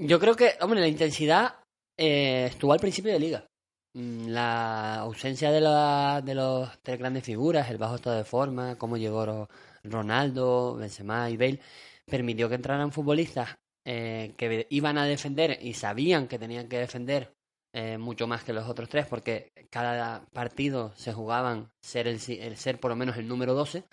Yo 0.00 0.20
creo 0.20 0.36
que, 0.36 0.54
hombre, 0.60 0.80
la 0.80 0.88
intensidad 0.88 1.56
eh, 1.98 2.46
estuvo 2.46 2.72
al 2.72 2.78
principio 2.80 3.12
de 3.12 3.18
liga. 3.18 3.49
Mm, 3.94 4.28
La 4.28 4.96
ausencia 5.00 5.50
de, 5.50 5.60
la, 5.60 6.22
de 6.24 6.34
los 6.34 6.70
tres 6.82 6.98
grandes 6.98 7.24
figuras, 7.24 7.70
el 7.70 7.78
bajo 7.78 7.96
estado 7.96 8.16
de 8.16 8.24
forma, 8.24 8.76
cómo 8.78 8.96
llegó 8.96 9.26
Ro- 9.26 9.48
Ronaldo, 9.84 10.76
Benzema 10.76 11.28
y 11.30 11.36
Bale, 11.36 11.60
permitió 12.06 12.48
que 12.48 12.54
entraran 12.56 12.92
futbolistas 12.92 13.58
eh, 13.84 14.34
que 14.36 14.66
iban 14.70 14.98
a 14.98 15.04
defender 15.06 15.58
y 15.60 15.74
sabían 15.74 16.28
que 16.28 16.38
tenían 16.38 16.68
que 16.68 16.78
defender 16.78 17.34
eh, 17.72 17.98
mucho 17.98 18.26
más 18.26 18.44
que 18.44 18.52
los 18.52 18.68
otros 18.68 18.88
tres, 18.88 19.06
porque 19.06 19.52
cada 19.70 20.24
partido 20.32 20.92
se 20.96 21.12
jugaban 21.12 21.70
ser 21.80 22.06
el, 22.08 22.20
el 22.28 22.56
ser 22.56 22.78
por 22.80 22.90
lo 22.90 22.96
menos 22.96 23.16
el 23.16 23.26
número 23.28 23.54
12. 23.54 23.84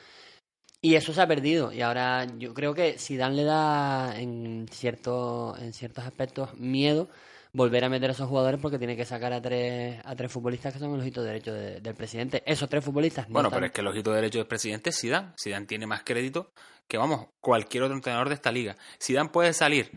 Y 0.82 0.95
eso 0.95 1.14
se 1.14 1.22
ha 1.22 1.28
perdido. 1.28 1.72
Y 1.74 1.82
ahora 1.82 2.26
yo 2.38 2.54
creo 2.54 2.74
que 2.74 2.98
Zidane 3.00 3.36
le 3.36 3.43
da 3.43 4.20
en, 4.20 4.68
cierto, 4.72 5.56
en 5.60 5.74
ciertos 5.74 6.06
aspectos 6.06 6.54
miedo 6.56 7.10
volver 7.58 7.84
a 7.84 7.89
meter 7.89 8.10
a 8.12 8.14
esos 8.14 8.30
jugadores 8.30 8.60
porque 8.62 8.78
tiene 8.78 8.95
que 8.95 9.03
sacar 9.03 9.34
a 9.34 9.41
tres, 9.41 9.99
a 10.05 10.16
tres 10.16 10.32
futbolistas 10.32 10.74
que 10.74 10.80
son 10.80 10.93
el 10.93 10.99
ojito 11.01 11.24
derecho 11.24 11.51
de- 11.53 11.82
del 11.82 11.95
presidente. 11.95 12.43
Esos 12.45 12.70
tres 12.70 12.84
futbolistas 12.86 13.28
no 13.28 13.34
Bueno, 13.34 13.47
están- 13.49 13.58
pero 13.58 13.66
es 13.68 13.72
que 13.74 13.82
el 13.82 13.88
ojito 13.88 14.14
derecho 14.14 14.38
del 14.38 14.47
presidente 14.47 14.91
es 14.91 14.99
Zidane. 14.99 15.34
Zidane 15.41 15.66
tiene 15.66 15.88
más 15.88 16.03
crédito 16.03 16.51
que, 16.88 16.97
vamos, 16.97 17.28
cualquier 17.41 17.84
otro 17.84 17.95
entrenador 17.95 18.30
de 18.30 18.36
esta 18.36 18.51
liga. 18.51 18.76
Zidane 19.01 19.30
puede 19.30 19.53
salir 19.53 19.89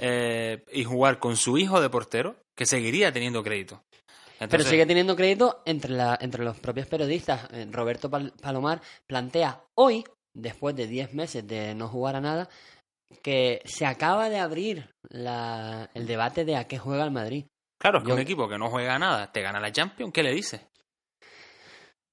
eh, 0.00 0.64
y 0.72 0.84
jugar 0.84 1.18
con 1.18 1.36
su 1.36 1.58
hijo 1.58 1.80
de 1.80 1.90
portero, 1.90 2.36
que 2.54 2.66
seguiría 2.66 3.12
teniendo 3.12 3.42
crédito. 3.42 3.82
Pero 4.38 4.62
sigue 4.62 4.86
teniendo 4.86 5.16
crédito 5.16 5.62
entre, 5.66 5.90
la, 5.90 6.16
entre 6.20 6.44
los 6.44 6.56
propios 6.60 6.86
periodistas. 6.86 7.48
Eh, 7.52 7.66
Roberto 7.72 8.08
Pal- 8.08 8.32
Palomar 8.40 8.80
plantea 9.08 9.60
hoy, 9.74 10.04
después 10.32 10.76
de 10.76 10.86
10 10.86 11.12
meses 11.14 11.44
de 11.44 11.74
no 11.74 11.88
jugar 11.88 12.14
a 12.14 12.20
nada, 12.20 12.48
que 13.22 13.60
se 13.64 13.86
acaba 13.86 14.28
de 14.28 14.38
abrir 14.38 14.90
la, 15.10 15.90
el 15.94 16.06
debate 16.06 16.44
de 16.44 16.56
a 16.56 16.64
qué 16.68 16.78
juega 16.78 17.04
el 17.04 17.10
Madrid. 17.10 17.46
Claro, 17.80 17.98
es 17.98 18.04
que 18.04 18.08
Yo- 18.10 18.14
un 18.14 18.20
equipo 18.20 18.48
que 18.48 18.58
no 18.58 18.70
juega 18.70 18.98
nada 18.98 19.30
te 19.32 19.42
gana 19.42 19.60
la 19.60 19.72
Champions, 19.72 20.12
¿qué 20.12 20.22
le 20.22 20.32
dices? 20.34 20.60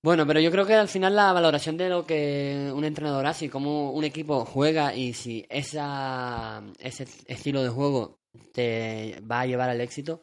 Bueno, 0.04 0.28
pero 0.28 0.39
yo 0.39 0.52
creo 0.52 0.68
que 0.68 0.76
al 0.76 0.88
final 0.88 1.16
la 1.16 1.34
valoración 1.34 1.78
de 1.78 1.89
lo 1.89 2.06
que 2.06 2.72
un 2.74 2.86
entrenador 2.86 3.26
hace 3.26 3.46
y 3.46 3.50
cómo 3.50 3.91
un 3.91 4.04
equipo 4.04 4.46
juega 4.46 4.93
y 4.93 5.14
si 5.14 5.46
esa, 5.50 6.62
ese 6.78 7.08
estilo 7.26 7.64
de 7.64 7.70
juego 7.70 8.20
te 8.54 9.20
va 9.30 9.41
a 9.41 9.46
llevar 9.48 9.70
al 9.70 9.82
éxito, 9.82 10.22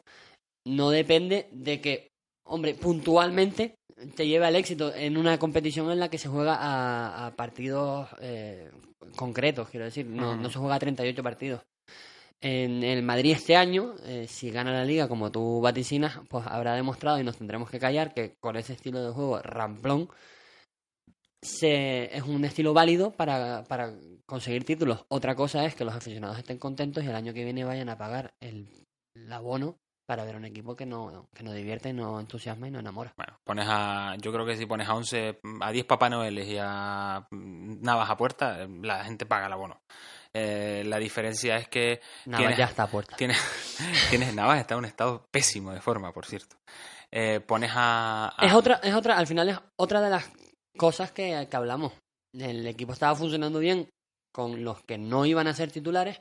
no 0.65 0.89
depende 0.89 1.49
de 1.51 1.81
que, 1.81 2.12
hombre, 2.45 2.73
puntualmente 2.75 3.75
te 4.15 4.27
lleve 4.27 4.45
al 4.45 4.55
éxito 4.55 4.93
en 4.93 5.17
una 5.17 5.37
competición 5.37 5.91
en 5.91 5.99
la 5.99 6.09
que 6.09 6.17
se 6.17 6.29
juega 6.29 6.55
a, 6.55 7.27
a 7.27 7.35
partidos 7.35 8.09
eh, 8.21 8.71
concretos, 9.15 9.69
quiero 9.69 9.85
decir, 9.85 10.05
no, 10.05 10.35
no 10.35 10.49
se 10.49 10.59
juega 10.59 10.75
a 10.75 10.79
38 10.79 11.23
partidos. 11.23 11.61
En 12.41 12.83
el 12.83 13.03
Madrid 13.03 13.31
este 13.31 13.55
año, 13.55 13.95
eh, 14.03 14.27
si 14.27 14.51
gana 14.51 14.73
la 14.73 14.83
liga 14.83 15.07
como 15.07 15.31
tú 15.31 15.61
vaticinas, 15.61 16.19
pues 16.27 16.45
habrá 16.45 16.75
demostrado 16.75 17.17
y 17.19 17.23
nos 17.23 17.37
tendremos 17.37 17.69
que 17.69 17.79
callar 17.79 18.13
que 18.13 18.35
con 18.41 18.57
ese 18.57 18.73
estilo 18.73 19.01
de 19.01 19.13
juego 19.13 19.39
ramplón 19.39 20.09
se, 21.41 22.15
es 22.15 22.23
un 22.23 22.43
estilo 22.43 22.73
válido 22.73 23.11
para, 23.11 23.63
para 23.63 23.93
conseguir 24.25 24.65
títulos. 24.65 25.05
Otra 25.07 25.35
cosa 25.35 25.65
es 25.65 25.75
que 25.75 25.85
los 25.85 25.95
aficionados 25.95 26.37
estén 26.37 26.57
contentos 26.57 27.03
y 27.03 27.07
el 27.07 27.15
año 27.15 27.33
que 27.33 27.45
viene 27.45 27.63
vayan 27.63 27.87
a 27.87 27.97
pagar 27.97 28.33
el, 28.41 28.67
el 29.15 29.31
abono 29.31 29.77
para 30.13 30.25
ver 30.25 30.35
un 30.35 30.45
equipo 30.45 30.75
que 30.75 30.85
no, 30.85 31.27
que 31.33 31.41
no 31.41 31.51
divierte, 31.53 31.91
no 31.91 32.19
entusiasma 32.19 32.67
y 32.67 32.71
no 32.71 32.77
enamora. 32.79 33.13
Bueno, 33.17 33.39
pones 33.43 33.65
a. 33.67 34.15
Yo 34.19 34.31
creo 34.31 34.45
que 34.45 34.55
si 34.55 34.67
pones 34.67 34.87
a 34.87 34.93
11, 34.93 35.39
a 35.59 35.71
10 35.71 35.85
Papá 35.85 36.07
Noeles 36.07 36.47
y 36.47 36.57
a 36.61 37.25
Navas 37.31 38.09
a 38.11 38.15
puerta, 38.15 38.67
la 38.83 39.03
gente 39.05 39.25
paga 39.25 39.47
el 39.47 39.53
abono. 39.53 39.81
Eh, 40.35 40.83
la 40.85 40.97
diferencia 40.99 41.57
es 41.57 41.67
que. 41.67 41.99
Tienes- 42.25 42.57
ya 42.57 42.65
está 42.65 42.83
a 42.83 42.87
puerta. 42.87 43.15
Tienes, 43.15 43.37
tienes 44.11 44.35
Navas 44.35 44.59
está 44.59 44.75
en 44.75 44.79
un 44.79 44.85
estado 44.85 45.25
pésimo 45.31 45.71
de 45.71 45.81
forma, 45.81 46.13
por 46.13 46.27
cierto. 46.27 46.55
Eh, 47.11 47.39
pones 47.39 47.71
a. 47.73 48.33
a- 48.37 48.45
Es 48.45 48.53
otra, 48.53 48.75
es 48.83 48.93
otra, 48.93 49.17
al 49.17 49.25
final 49.25 49.49
es 49.49 49.57
otra 49.79 49.99
de 49.99 50.11
las 50.11 50.31
cosas 50.77 51.11
que, 51.11 51.47
que 51.49 51.57
hablamos. 51.57 51.93
El 52.37 52.67
equipo 52.67 52.93
estaba 52.93 53.15
funcionando 53.15 53.57
bien 53.57 53.89
con 54.31 54.63
los 54.63 54.83
que 54.87 54.97
no 54.99 55.25
iban 55.25 55.47
a 55.47 55.53
ser 55.53 55.71
titulares 55.71 56.19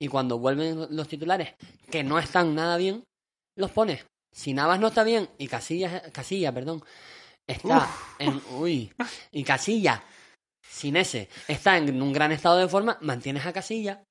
y 0.00 0.08
cuando 0.08 0.38
vuelven 0.38 0.88
los 0.96 1.06
titulares 1.06 1.54
que 1.92 2.02
no 2.02 2.18
están 2.18 2.56
nada 2.56 2.76
bien, 2.76 3.04
los 3.56 3.70
pones. 3.70 4.04
Si 4.32 4.54
Navas 4.54 4.80
no 4.80 4.88
está 4.88 5.04
bien 5.04 5.28
y 5.38 5.46
Casilla, 5.46 6.10
Casilla, 6.10 6.52
perdón, 6.52 6.82
está 7.46 7.88
en 8.18 8.40
uy, 8.52 8.92
y 9.30 9.44
Casilla 9.44 10.02
sin 10.62 10.96
ese 10.96 11.28
está 11.48 11.76
en 11.76 12.00
un 12.00 12.12
gran 12.12 12.32
estado 12.32 12.56
de 12.56 12.68
forma, 12.68 12.96
mantienes 13.02 13.44
a 13.44 13.52
Casilla 13.52 14.02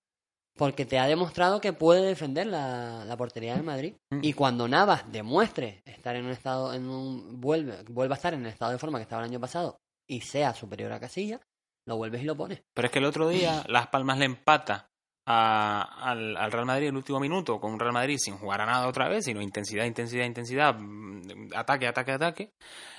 porque 0.56 0.86
te 0.86 1.00
ha 1.00 1.08
demostrado 1.08 1.62
que 1.62 1.74
puede 1.74 2.06
defender 2.06 2.46
la, 2.46 3.04
la 3.06 3.18
portería 3.18 3.56
del 3.56 3.64
Madrid. 3.64 3.96
Mm. 4.12 4.20
Y 4.22 4.34
cuando 4.34 4.68
Navas 4.68 5.12
demuestre 5.12 5.82
estar 5.86 6.16
en 6.16 6.26
un 6.26 6.32
estado, 6.32 6.74
en 6.74 6.88
un 6.89 7.39
vuelve, 7.39 7.84
vuelva 7.89 8.16
a 8.16 8.18
estar 8.18 8.34
en 8.34 8.42
el 8.42 8.52
estado 8.52 8.72
de 8.72 8.78
forma 8.78 9.00
que 9.00 9.04
estaba 9.04 9.24
el 9.24 9.30
año 9.30 9.39
pasado 9.39 9.78
y 10.08 10.22
sea 10.22 10.54
superior 10.54 10.92
a 10.92 11.00
Casilla, 11.00 11.39
lo 11.88 11.98
vuelves 11.98 12.22
y 12.22 12.26
lo 12.26 12.36
pones. 12.36 12.62
Pero 12.74 12.86
es 12.86 12.92
que 12.92 13.00
el 13.00 13.06
otro 13.06 13.30
día 13.30 13.64
Las 13.68 13.88
Palmas 13.88 14.20
le 14.20 14.26
empata 14.26 14.91
al, 15.32 16.38
al 16.38 16.51
Real 16.51 16.65
Madrid 16.65 16.88
en 16.88 16.93
el 16.93 16.97
último 16.97 17.19
minuto 17.19 17.59
con 17.59 17.73
un 17.73 17.79
Real 17.79 17.93
Madrid 17.93 18.17
sin 18.19 18.38
jugar 18.38 18.61
a 18.61 18.65
nada 18.65 18.88
otra 18.88 19.07
vez, 19.07 19.25
sino 19.25 19.41
intensidad, 19.41 19.86
intensidad, 19.86 20.25
intensidad, 20.25 20.75
mm, 20.77 21.51
ataque, 21.55 21.88
ataque, 21.88 22.11
ataque. 22.11 22.53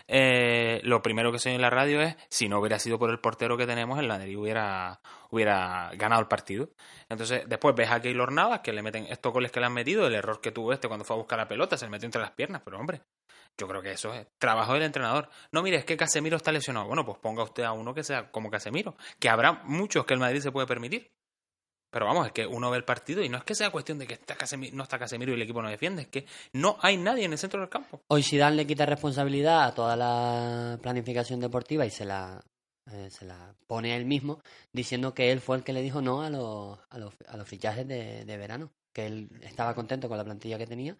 Eh, 0.09 0.81
lo 0.85 1.03
primero 1.03 1.33
que 1.33 1.39
se 1.39 1.49
oye 1.51 1.57
en 1.57 1.63
la 1.63 1.71
radio 1.71 2.01
es 2.01 2.17
si 2.29 2.49
no 2.49 2.59
hubiera 2.59 2.79
sido 2.79 2.99
por 2.99 3.11
el 3.11 3.21
portero 3.21 3.57
que 3.57 3.67
tenemos, 3.67 3.99
el 3.99 4.09
Madrid 4.09 4.37
hubiera, 4.37 5.01
hubiera 5.31 5.91
ganado 5.95 6.21
el 6.21 6.29
partido. 6.29 6.71
Entonces, 7.09 7.45
después 7.49 7.75
ves 7.75 7.91
a 7.91 8.01
Keylor 8.01 8.33
Navas 8.33 8.61
que 8.61 8.73
le 8.73 8.83
meten 8.83 9.07
estos 9.09 9.33
goles 9.33 9.53
que 9.53 9.61
le 9.61 9.67
han 9.67 9.75
metido, 9.75 10.07
el 10.07 10.15
error 10.15 10.41
que 10.41 10.53
tuvo 10.53 10.73
este 10.73 10.89
cuando 10.89 11.05
fue 11.05 11.17
a 11.17 11.19
buscar 11.19 11.39
la 11.39 11.49
pelota, 11.49 11.77
se 11.77 11.87
le 11.87 11.91
metió 11.91 12.07
entre 12.07 12.21
las 12.21 12.33
piernas, 12.33 12.63
pero 12.65 12.79
hombre, 12.79 13.03
yo 13.59 13.69
creo 13.69 13.83
que 13.83 13.93
eso 13.93 14.13
es 14.15 14.27
trabajo 14.39 14.75
del 14.75 14.83
entrenador. 14.83 15.29
No, 15.51 15.63
mire, 15.63 15.77
es 15.79 15.85
que 15.85 15.97
Casemiro 15.97 16.37
está 16.37 16.53
lesionado. 16.53 16.87
Bueno, 16.87 17.05
pues 17.05 17.19
ponga 17.19 17.43
usted 17.43 17.65
a 17.65 17.73
uno 17.73 17.95
que 17.95 18.03
sea 18.03 18.31
como 18.31 18.51
Casemiro, 18.51 18.97
que 19.19 19.29
habrá 19.29 19.63
muchos 19.65 20.05
que 20.07 20.15
el 20.15 20.21
Madrid 20.21 20.41
se 20.41 20.53
puede 20.53 20.67
permitir. 20.67 21.11
Pero 21.93 22.07
vamos, 22.07 22.27
es 22.27 22.33
que 22.33 22.47
uno 22.47 22.71
ve 22.71 22.79
el 22.79 22.85
partido 22.85 23.23
y 23.23 23.29
no 23.29 23.37
es 23.37 23.45
que 23.45 23.55
sea 23.55 23.69
cuestión 23.71 23.99
de 23.99 24.07
que 24.07 24.15
está 24.15 24.35
Casemiro, 24.35 24.75
no 24.75 24.83
está 24.83 24.99
Casemiro 24.99 25.33
y 25.33 25.35
el 25.35 25.43
equipo 25.43 25.61
no 25.61 25.69
defiende, 25.69 26.03
es 26.03 26.09
que 26.09 26.25
no 26.55 26.79
hay 26.81 26.97
nadie 26.97 27.27
en 27.27 27.33
el 27.33 27.39
centro 27.39 27.61
del 27.61 27.69
campo. 27.69 28.01
Hoy 28.09 28.23
Zidane 28.23 28.57
le 28.57 28.67
quita 28.67 28.87
responsabilidad 28.87 29.65
a 29.65 29.75
toda 29.75 29.95
la 29.95 30.79
planificación 30.81 31.39
deportiva 31.39 31.85
y 31.85 31.91
se 31.91 32.07
la, 32.07 32.43
eh, 32.91 33.11
se 33.11 33.27
la 33.27 33.55
pone 33.67 33.93
a 33.93 33.97
él 33.97 34.07
mismo, 34.07 34.41
diciendo 34.73 35.13
que 35.13 35.33
él 35.33 35.43
fue 35.43 35.59
el 35.59 35.65
que 35.65 35.75
le 35.75 35.83
dijo 35.83 36.01
no 36.01 36.23
a 36.23 36.31
los, 36.31 36.79
a 36.89 37.37
los, 37.37 37.47
fichajes 37.47 37.87
de, 37.87 38.25
de 38.25 38.37
verano, 38.39 38.71
que 38.95 39.05
él 39.05 39.29
estaba 39.43 39.75
contento 39.75 40.09
con 40.09 40.17
la 40.17 40.25
plantilla 40.25 40.57
que 40.57 40.67
tenía. 40.67 40.97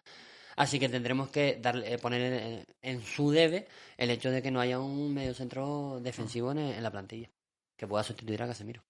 Así 0.55 0.79
que 0.79 0.89
tendremos 0.89 1.29
que 1.29 1.57
darle, 1.59 1.91
eh, 1.91 1.97
poner 1.97 2.21
en, 2.21 2.65
en 2.83 3.01
su 3.01 3.31
debe 3.31 3.67
el 3.97 4.11
hecho 4.11 4.29
de 4.29 4.43
que 4.43 4.51
no 4.51 4.59
haya 4.59 4.79
un 4.79 5.11
mediocentro 5.11 5.99
defensivo 6.03 6.51
en, 6.51 6.59
en 6.59 6.83
la 6.83 6.91
plantilla 6.91 7.31
que 7.75 7.87
pueda 7.87 8.03
sustituir 8.03 8.43
a 8.43 8.47
Casemiro. 8.47 8.83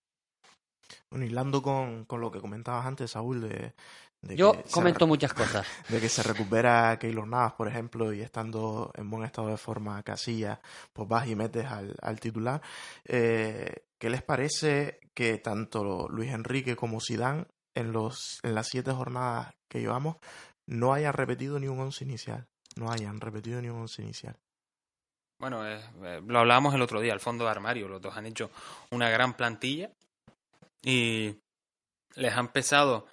Bueno, 1.10 1.26
hilando 1.26 1.62
con, 1.62 2.06
con 2.06 2.22
lo 2.22 2.32
que 2.32 2.40
comentabas 2.40 2.86
antes, 2.86 3.12
Saúl, 3.12 3.42
de, 3.42 3.74
de 4.22 4.36
Yo 4.36 4.52
que 4.54 4.64
se 4.64 4.72
comento 4.72 5.06
re- 5.06 5.10
muchas 5.10 5.34
cosas. 5.34 5.68
de 5.90 6.00
que 6.00 6.10
se 6.10 6.24
recupera 6.24 6.98
Keylor 7.00 7.28
Navas, 7.28 7.54
por 7.54 7.68
ejemplo, 7.68 8.14
y 8.14 8.22
estando 8.22 8.92
en 8.96 9.10
buen 9.10 9.24
estado 9.26 9.50
de 9.50 9.58
forma 9.58 10.02
Casilla, 10.04 10.60
pues 10.94 11.08
vas 11.08 11.28
y 11.28 11.36
metes 11.36 11.66
al, 11.66 11.96
al 12.02 12.20
titular. 12.20 12.62
Eh, 13.06 13.86
¿Qué 13.98 14.10
les 14.10 14.22
parece 14.24 15.00
que 15.14 15.38
tanto 15.38 16.08
Luis 16.10 16.32
Enrique 16.32 16.76
como 16.76 17.00
Sidán 17.00 17.48
en 17.76 17.92
los 17.92 18.40
en 18.44 18.54
las 18.56 18.68
siete 18.68 18.92
jornadas 18.92 19.54
que 19.68 19.80
llevamos 19.80 20.18
no 20.66 20.94
hayan 20.94 21.14
repetido 21.14 21.60
ni 21.60 21.68
un 21.68 21.80
once 21.80 22.04
inicial? 22.04 22.48
No 22.76 22.92
hayan 22.92 23.22
repetido 23.22 23.62
ni 23.62 23.70
un 23.70 23.82
once 23.82 24.02
inicial. 24.02 24.36
Bueno, 25.40 25.68
eh, 25.68 25.80
eh, 26.04 26.22
lo 26.26 26.40
hablábamos 26.40 26.74
el 26.74 26.82
otro 26.82 27.02
día, 27.02 27.14
el 27.14 27.20
fondo 27.20 27.46
de 27.46 27.52
armario. 27.52 27.88
Los 27.88 28.02
dos 28.02 28.16
han 28.16 28.26
hecho 28.26 28.50
una 28.92 29.10
gran 29.10 29.34
plantilla 29.34 29.92
y 30.84 31.40
les 32.16 32.34
han 32.34 32.50
pesado. 32.50 33.08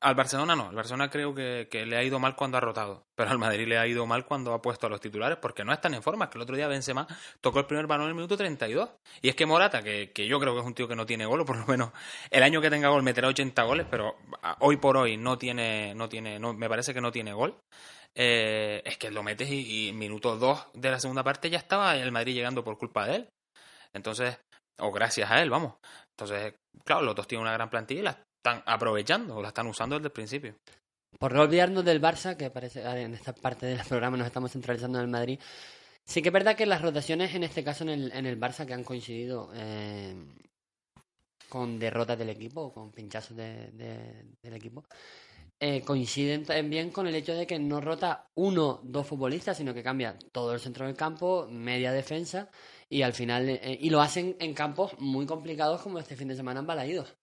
Al 0.00 0.14
Barcelona 0.14 0.54
no, 0.54 0.68
al 0.68 0.76
Barcelona 0.76 1.10
creo 1.10 1.34
que, 1.34 1.66
que 1.68 1.84
le 1.84 1.96
ha 1.96 2.04
ido 2.04 2.20
mal 2.20 2.36
cuando 2.36 2.56
ha 2.56 2.60
rotado, 2.60 3.04
pero 3.16 3.30
al 3.30 3.38
Madrid 3.38 3.66
le 3.66 3.78
ha 3.78 3.86
ido 3.86 4.06
mal 4.06 4.24
cuando 4.24 4.54
ha 4.54 4.62
puesto 4.62 4.86
a 4.86 4.90
los 4.90 5.00
titulares 5.00 5.38
porque 5.38 5.64
no 5.64 5.72
están 5.72 5.92
en 5.94 6.04
forma. 6.04 6.30
Que 6.30 6.38
el 6.38 6.42
otro 6.42 6.54
día 6.54 6.68
Benzema 6.68 7.06
tocó 7.40 7.58
el 7.58 7.66
primer 7.66 7.88
balón 7.88 8.04
en 8.04 8.10
el 8.10 8.14
minuto 8.14 8.36
32. 8.36 8.90
Y 9.22 9.28
es 9.28 9.34
que 9.34 9.44
Morata, 9.44 9.82
que, 9.82 10.12
que 10.12 10.28
yo 10.28 10.38
creo 10.38 10.54
que 10.54 10.60
es 10.60 10.66
un 10.66 10.74
tío 10.74 10.86
que 10.86 10.94
no 10.94 11.04
tiene 11.04 11.26
gol, 11.26 11.40
o 11.40 11.44
por 11.44 11.56
lo 11.56 11.66
menos 11.66 11.90
el 12.30 12.44
año 12.44 12.60
que 12.60 12.70
tenga 12.70 12.90
gol 12.90 13.02
meterá 13.02 13.26
80 13.28 13.60
goles, 13.64 13.86
pero 13.90 14.16
hoy 14.60 14.76
por 14.76 14.96
hoy 14.96 15.16
no 15.16 15.36
tiene, 15.36 15.94
no 15.96 16.08
tiene, 16.08 16.38
no, 16.38 16.54
me 16.54 16.68
parece 16.68 16.94
que 16.94 17.00
no 17.00 17.10
tiene 17.10 17.32
gol. 17.32 17.58
Eh, 18.14 18.82
es 18.84 18.98
que 18.98 19.10
lo 19.10 19.22
metes 19.22 19.50
y, 19.50 19.88
y 19.88 19.92
minuto 19.92 20.36
2 20.36 20.66
de 20.74 20.90
la 20.90 21.00
segunda 21.00 21.24
parte 21.24 21.50
ya 21.50 21.58
estaba 21.58 21.96
el 21.96 22.12
Madrid 22.12 22.34
llegando 22.34 22.62
por 22.62 22.78
culpa 22.78 23.06
de 23.06 23.16
él. 23.16 23.28
Entonces, 23.94 24.38
o 24.78 24.90
gracias 24.90 25.30
a 25.30 25.40
él, 25.42 25.50
vamos. 25.50 25.74
Entonces, 26.22 26.54
claro, 26.84 27.02
los 27.02 27.14
dos 27.14 27.26
tienen 27.26 27.42
una 27.42 27.52
gran 27.52 27.68
plantilla 27.68 28.00
y 28.00 28.04
la 28.04 28.10
están 28.10 28.62
aprovechando, 28.66 29.40
la 29.42 29.48
están 29.48 29.66
usando 29.66 29.96
desde 29.96 30.06
el 30.06 30.12
principio. 30.12 30.54
Por 31.18 31.34
no 31.34 31.42
olvidarnos 31.42 31.84
del 31.84 32.00
Barça, 32.00 32.36
que 32.36 32.50
parece 32.50 32.84
ah, 32.86 32.98
en 32.98 33.14
esta 33.14 33.32
parte 33.34 33.66
del 33.66 33.80
programa 33.86 34.16
nos 34.16 34.26
estamos 34.26 34.50
centralizando 34.52 34.98
en 34.98 35.04
el 35.04 35.10
Madrid. 35.10 35.38
Sí 36.06 36.22
que 36.22 36.28
es 36.30 36.32
verdad 36.32 36.56
que 36.56 36.66
las 36.66 36.80
rotaciones, 36.82 37.34
en 37.34 37.44
este 37.44 37.62
caso 37.62 37.84
en 37.84 37.90
el, 37.90 38.12
en 38.12 38.26
el 38.26 38.38
Barça, 38.40 38.66
que 38.66 38.74
han 38.74 38.82
coincidido 38.84 39.50
eh, 39.54 40.14
con 41.48 41.78
derrotas 41.78 42.18
del 42.18 42.30
equipo, 42.30 42.72
con 42.72 42.90
pinchazos 42.90 43.36
de- 43.36 43.70
de- 43.72 44.24
del 44.42 44.54
equipo, 44.54 44.84
eh, 45.60 45.82
coinciden 45.82 46.44
también 46.44 46.90
con 46.90 47.06
el 47.06 47.14
hecho 47.14 47.34
de 47.34 47.46
que 47.46 47.58
no 47.58 47.80
rota 47.80 48.26
uno, 48.36 48.80
dos 48.82 49.06
futbolistas, 49.06 49.56
sino 49.56 49.74
que 49.74 49.82
cambia 49.82 50.16
todo 50.32 50.54
el 50.54 50.60
centro 50.60 50.86
del 50.86 50.96
campo, 50.96 51.46
media 51.50 51.92
defensa, 51.92 52.48
y 52.92 53.02
al 53.02 53.12
final, 53.12 53.48
eh, 53.48 53.78
y 53.80 53.90
lo 53.90 54.00
hacen 54.00 54.36
en 54.38 54.54
campos 54.54 54.92
muy 54.98 55.26
complicados 55.26 55.82
como 55.82 55.98
este 55.98 56.16
fin 56.16 56.28
de 56.28 56.36
semana 56.36 56.60
en 56.60 56.66
Balaídos 56.66 57.16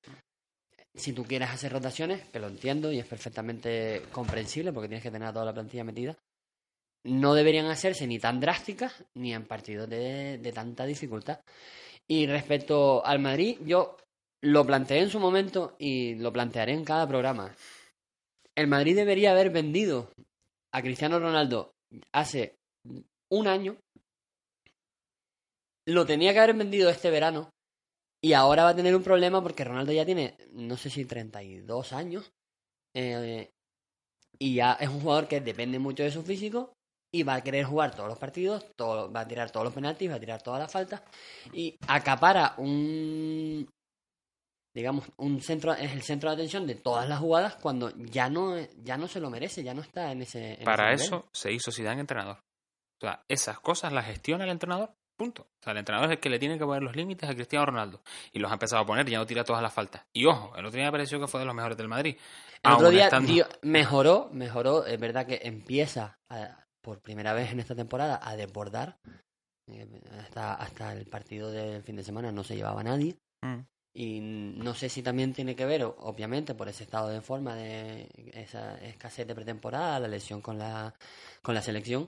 si 0.95 1.13
tú 1.13 1.23
quieres 1.23 1.49
hacer 1.49 1.71
rotaciones, 1.71 2.27
que 2.29 2.39
lo 2.39 2.47
entiendo 2.47 2.91
y 2.91 2.99
es 2.99 3.05
perfectamente 3.05 4.03
comprensible 4.11 4.73
porque 4.73 4.89
tienes 4.89 5.03
que 5.03 5.11
tener 5.11 5.27
a 5.27 5.33
toda 5.33 5.45
la 5.45 5.53
plantilla 5.53 5.83
metida, 5.83 6.17
no 7.05 7.33
deberían 7.33 7.67
hacerse 7.67 8.05
ni 8.05 8.19
tan 8.19 8.39
drásticas 8.39 9.05
ni 9.13 9.33
en 9.33 9.45
partidos 9.45 9.89
de, 9.89 10.37
de 10.37 10.51
tanta 10.51 10.85
dificultad. 10.85 11.39
Y 12.07 12.27
respecto 12.27 13.05
al 13.05 13.19
Madrid, 13.19 13.57
yo 13.65 13.95
lo 14.41 14.65
planteé 14.65 14.99
en 14.99 15.09
su 15.09 15.19
momento 15.19 15.75
y 15.79 16.15
lo 16.15 16.33
plantearé 16.33 16.73
en 16.73 16.83
cada 16.83 17.07
programa. 17.07 17.55
El 18.55 18.67
Madrid 18.67 18.95
debería 18.95 19.31
haber 19.31 19.51
vendido 19.51 20.11
a 20.73 20.81
Cristiano 20.81 21.19
Ronaldo 21.19 21.73
hace 22.11 22.55
un 23.29 23.47
año. 23.47 23.77
Lo 25.89 26.05
tenía 26.05 26.33
que 26.33 26.39
haber 26.39 26.55
vendido 26.55 26.89
este 26.89 27.09
verano 27.09 27.49
y 28.21 28.33
ahora 28.33 28.63
va 28.63 28.69
a 28.69 28.75
tener 28.75 28.95
un 28.95 29.03
problema 29.03 29.41
porque 29.41 29.63
Ronaldo 29.63 29.91
ya 29.91 30.05
tiene, 30.05 30.35
no 30.51 30.77
sé 30.77 30.89
si 30.89 31.05
32 31.05 31.93
años. 31.93 32.31
eh, 32.95 33.49
y 34.41 34.55
ya 34.55 34.73
es 34.73 34.87
un 34.87 35.01
jugador 35.01 35.27
que 35.27 35.41
depende 35.41 35.79
mucho 35.79 36.03
de 36.03 36.11
su 36.11 36.23
físico. 36.23 36.73
Y 37.11 37.23
va 37.23 37.35
a 37.35 37.41
querer 37.41 37.65
jugar 37.65 37.95
todos 37.95 38.07
los 38.07 38.19
partidos, 38.19 38.67
todo, 38.75 39.11
va 39.11 39.21
a 39.21 39.27
tirar 39.27 39.49
todos 39.49 39.65
los 39.65 39.73
penaltis, 39.73 40.11
va 40.11 40.15
a 40.15 40.19
tirar 40.19 40.43
todas 40.43 40.59
las 40.59 40.71
faltas. 40.71 41.01
Y 41.51 41.75
acapara 41.87 42.53
un. 42.57 43.67
Digamos, 44.75 45.05
un 45.17 45.41
centro, 45.41 45.73
es 45.73 45.91
el 45.91 46.03
centro 46.03 46.29
de 46.29 46.35
atención 46.35 46.67
de 46.67 46.75
todas 46.75 47.09
las 47.09 47.19
jugadas 47.19 47.55
cuando 47.55 47.89
ya 47.97 48.29
no, 48.29 48.55
ya 48.83 48.95
no 48.95 49.07
se 49.07 49.19
lo 49.19 49.31
merece, 49.31 49.63
ya 49.63 49.73
no 49.73 49.81
está 49.81 50.11
en 50.11 50.21
ese. 50.21 50.59
en 50.59 50.63
Para 50.63 50.93
ese 50.93 51.05
nivel. 51.05 51.07
eso 51.07 51.29
se 51.33 51.51
hizo 51.51 51.71
Zidane 51.71 52.01
entrenador. 52.01 52.37
O 52.37 53.05
sea, 53.05 53.23
esas 53.27 53.59
cosas 53.59 53.91
las 53.91 54.05
gestiona 54.05 54.43
el 54.43 54.51
entrenador, 54.51 54.93
punto. 55.19 55.43
O 55.43 55.63
sea, 55.63 55.73
el 55.73 55.77
entrenador 55.77 56.09
es 56.09 56.15
el 56.15 56.19
que 56.19 56.29
le 56.31 56.39
tiene 56.39 56.57
que 56.57 56.65
poner 56.65 56.81
los 56.81 56.95
límites 56.95 57.29
a 57.29 57.35
Cristiano 57.35 57.67
Ronaldo. 57.67 58.01
Y 58.33 58.39
los 58.39 58.49
ha 58.49 58.55
empezado 58.55 58.81
a 58.81 58.85
poner, 58.87 59.07
ya 59.07 59.19
no 59.19 59.25
tira 59.27 59.43
todas 59.43 59.61
las 59.61 59.71
faltas. 59.71 60.03
Y 60.13 60.25
ojo, 60.25 60.55
el 60.57 60.65
otro 60.65 60.77
día 60.77 60.85
me 60.87 60.91
pareció 60.91 61.19
que 61.19 61.27
fue 61.27 61.41
de 61.41 61.45
los 61.45 61.53
mejores 61.53 61.77
del 61.77 61.87
Madrid. 61.87 62.17
El 62.63 62.71
otro 62.71 62.89
día 62.89 63.03
estando- 63.05 63.31
mejoró, 63.61 64.29
mejoró, 64.31 64.85
es 64.87 64.99
verdad 64.99 65.27
que 65.27 65.39
empieza 65.43 66.17
a- 66.29 66.65
por 66.81 67.01
primera 67.01 67.33
vez 67.33 67.51
en 67.51 67.59
esta 67.59 67.75
temporada 67.75 68.19
a 68.23 68.35
desbordar. 68.35 68.97
Eh, 69.69 69.87
Hasta, 70.19 70.55
hasta 70.55 70.93
el 70.93 71.05
partido 71.05 71.51
del 71.51 71.83
fin 71.83 71.95
de 71.95 72.03
semana 72.03 72.31
no 72.31 72.43
se 72.43 72.55
llevaba 72.55 72.81
a 72.81 72.85
nadie. 72.85 73.17
Mm. 73.43 73.59
Y 73.93 74.19
no 74.21 74.73
sé 74.75 74.87
si 74.89 75.01
también 75.03 75.33
tiene 75.33 75.55
que 75.55 75.65
ver, 75.65 75.83
obviamente, 75.83 76.53
por 76.55 76.69
ese 76.69 76.83
estado 76.83 77.09
de 77.09 77.21
forma 77.21 77.55
de 77.55 78.07
esa 78.33 78.77
escasez 78.79 79.27
de 79.27 79.35
pretemporada, 79.35 79.99
la 79.99 80.07
lesión 80.07 80.41
con 80.41 80.57
la, 80.57 80.93
con 81.41 81.53
la 81.55 81.61
selección. 81.61 82.07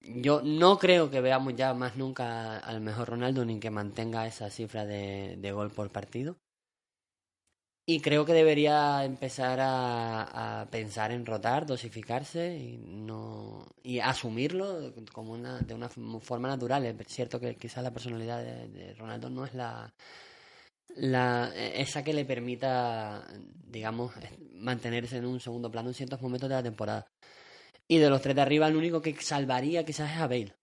Yo 0.00 0.42
no 0.42 0.78
creo 0.78 1.10
que 1.10 1.20
veamos 1.20 1.54
ya 1.56 1.72
más 1.74 1.96
nunca 1.96 2.58
al 2.58 2.80
mejor 2.80 3.08
Ronaldo 3.08 3.44
ni 3.44 3.60
que 3.60 3.70
mantenga 3.70 4.26
esa 4.26 4.50
cifra 4.50 4.84
de, 4.84 5.52
gol 5.52 5.70
por 5.70 5.90
partido. 5.90 6.36
Y 7.86 8.00
creo 8.00 8.24
que 8.24 8.32
debería 8.32 9.04
empezar 9.04 9.58
a, 9.60 10.66
pensar 10.70 11.12
en 11.12 11.26
rotar, 11.26 11.66
dosificarse 11.66 12.56
y 12.56 12.78
no 12.78 13.66
y 13.82 14.00
asumirlo 14.00 14.94
como 15.12 15.32
una 15.32 15.58
de 15.60 15.74
una 15.74 15.88
forma 15.88 16.48
natural. 16.48 16.84
Es 16.86 17.08
cierto 17.08 17.38
que 17.40 17.56
quizás 17.56 17.84
la 17.84 17.92
personalidad 17.92 18.42
de, 18.42 18.94
Ronaldo 18.94 19.28
no 19.28 19.44
es 19.44 19.54
la, 19.54 19.92
la 20.96 21.52
esa 21.54 22.02
que 22.02 22.14
le 22.14 22.24
permita, 22.24 23.26
digamos, 23.66 24.12
mantenerse 24.52 25.18
en 25.18 25.26
un 25.26 25.40
segundo 25.40 25.70
plano 25.70 25.88
en 25.88 25.94
ciertos 25.94 26.22
momentos 26.22 26.48
de 26.48 26.54
la 26.54 26.62
temporada. 26.62 27.06
Y 27.88 27.98
de 27.98 28.10
los 28.10 28.22
tres 28.22 28.34
de 28.34 28.42
arriba, 28.42 28.68
el 28.68 28.76
único 28.76 29.02
que 29.02 29.14
salvaría 29.20 29.84
quizás 29.84 30.10
es 30.12 30.18
a 30.18 30.26
Bale. 30.26 30.54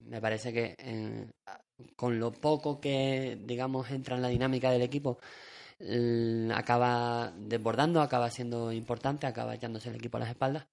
Me 0.00 0.20
parece 0.20 0.52
que 0.52 0.74
eh, 0.78 1.30
con 1.96 2.18
lo 2.18 2.32
poco 2.32 2.80
que, 2.80 3.38
digamos, 3.44 3.90
entra 3.90 4.16
en 4.16 4.22
la 4.22 4.28
dinámica 4.28 4.70
del 4.70 4.82
equipo, 4.82 5.18
acaba 6.54 7.32
desbordando, 7.36 8.00
acaba 8.00 8.30
siendo 8.30 8.72
importante, 8.72 9.26
acaba 9.26 9.54
echándose 9.54 9.90
el 9.90 9.96
equipo 9.96 10.16
a 10.16 10.20
las 10.20 10.30
espaldas. 10.30 10.66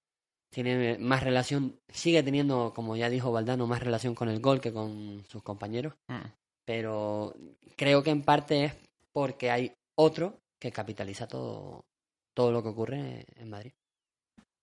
Tiene 0.50 0.98
más 0.98 1.22
relación, 1.22 1.80
sigue 1.88 2.22
teniendo, 2.22 2.72
como 2.74 2.96
ya 2.96 3.10
dijo 3.10 3.32
Valdano, 3.32 3.66
más 3.66 3.82
relación 3.82 4.14
con 4.14 4.28
el 4.28 4.40
gol 4.40 4.60
que 4.60 4.72
con 4.72 5.24
sus 5.28 5.42
compañeros. 5.42 5.94
Mm. 6.08 6.26
Pero 6.64 7.34
creo 7.76 8.02
que 8.02 8.10
en 8.10 8.22
parte 8.22 8.64
es 8.64 8.74
porque 9.12 9.50
hay 9.50 9.74
otro 9.96 10.40
que 10.60 10.70
capitaliza 10.70 11.26
todo, 11.26 11.84
todo 12.34 12.52
lo 12.52 12.62
que 12.62 12.68
ocurre 12.68 13.26
en 13.36 13.50
Madrid. 13.50 13.72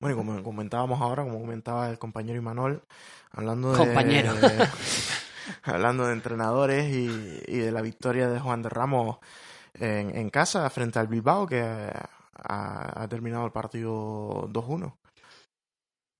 Bueno, 0.01 0.15
y 0.15 0.17
como 0.17 0.43
comentábamos 0.43 0.99
ahora, 0.99 1.23
como 1.23 1.39
comentaba 1.39 1.89
el 1.89 1.99
compañero 1.99 2.39
Imanol, 2.39 2.81
hablando 3.31 3.71
de... 3.71 3.77
Compañero. 3.77 4.33
hablando 5.63 6.07
de 6.07 6.13
entrenadores 6.13 6.91
y, 6.91 7.43
y, 7.47 7.57
de 7.59 7.71
la 7.71 7.81
victoria 7.81 8.27
de 8.27 8.39
Juan 8.39 8.63
de 8.63 8.69
Ramos 8.69 9.19
en, 9.75 10.15
en 10.17 10.29
casa 10.31 10.67
frente 10.71 10.97
al 10.97 11.07
Bilbao, 11.07 11.45
que 11.45 11.61
ha, 11.61 12.09
ha 13.03 13.07
terminado 13.07 13.45
el 13.45 13.51
partido 13.51 14.49
2-1. 14.49 14.91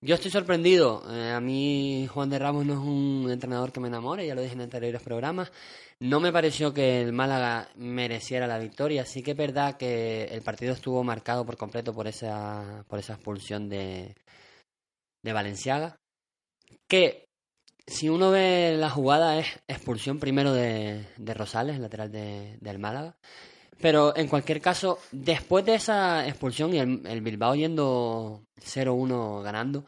Yo 0.04 0.16
estoy 0.16 0.32
sorprendido. 0.32 1.04
Eh, 1.12 1.32
a 1.32 1.39
mí 1.39 2.08
Juan 2.08 2.30
de 2.32 2.39
Ramos 2.39 2.66
no 2.66 2.74
es 2.74 2.80
un 2.80 3.30
entrenador 3.32 3.72
que 3.72 3.80
me 3.80 3.88
enamore, 3.88 4.26
ya 4.26 4.34
lo 4.34 4.41
dije 4.41 4.54
en 4.54 4.62
anteriores 4.62 5.02
programas. 5.04 5.52
No 5.99 6.20
me 6.20 6.32
pareció 6.34 6.74
que 6.74 7.02
el 7.02 7.14
Málaga 7.14 7.70
mereciera 7.76 8.47
la 8.47 8.58
victoria. 8.58 9.06
Sí 9.06 9.22
que 9.22 9.32
es 9.32 9.38
verdad 9.38 9.78
que 9.78 10.24
el 10.26 10.41
partido 10.41 10.74
estuvo 10.74 11.04
marcado 11.04 11.45
por 11.45 11.56
completo 11.56 11.93
por 11.93 12.08
esa, 12.08 12.84
por 12.88 12.97
esa 12.97 13.14
expulsión 13.14 13.70
de, 13.70 14.16
de 15.22 15.34
Valenciaga. 15.34 15.99
Que 16.88 17.26
si 17.86 18.10
uno 18.10 18.32
ve 18.32 18.76
la 18.78 18.89
jugada 18.89 19.38
es 19.38 19.47
expulsión 19.68 20.20
primero 20.20 20.52
de, 20.52 21.06
de 21.18 21.34
Rosales, 21.36 21.80
lateral 21.80 22.12
de, 22.12 22.58
del 22.60 22.80
Málaga. 22.80 23.18
Pero 23.82 24.16
en 24.16 24.28
cualquier 24.28 24.62
caso, 24.62 25.00
después 25.12 25.66
de 25.66 25.76
esa 25.76 26.28
expulsión 26.28 26.74
y 26.74 26.80
el, 26.80 27.22
Bilbao 27.22 27.56
yendo 27.56 28.44
0-1 28.60 29.42
ganando, 29.42 29.86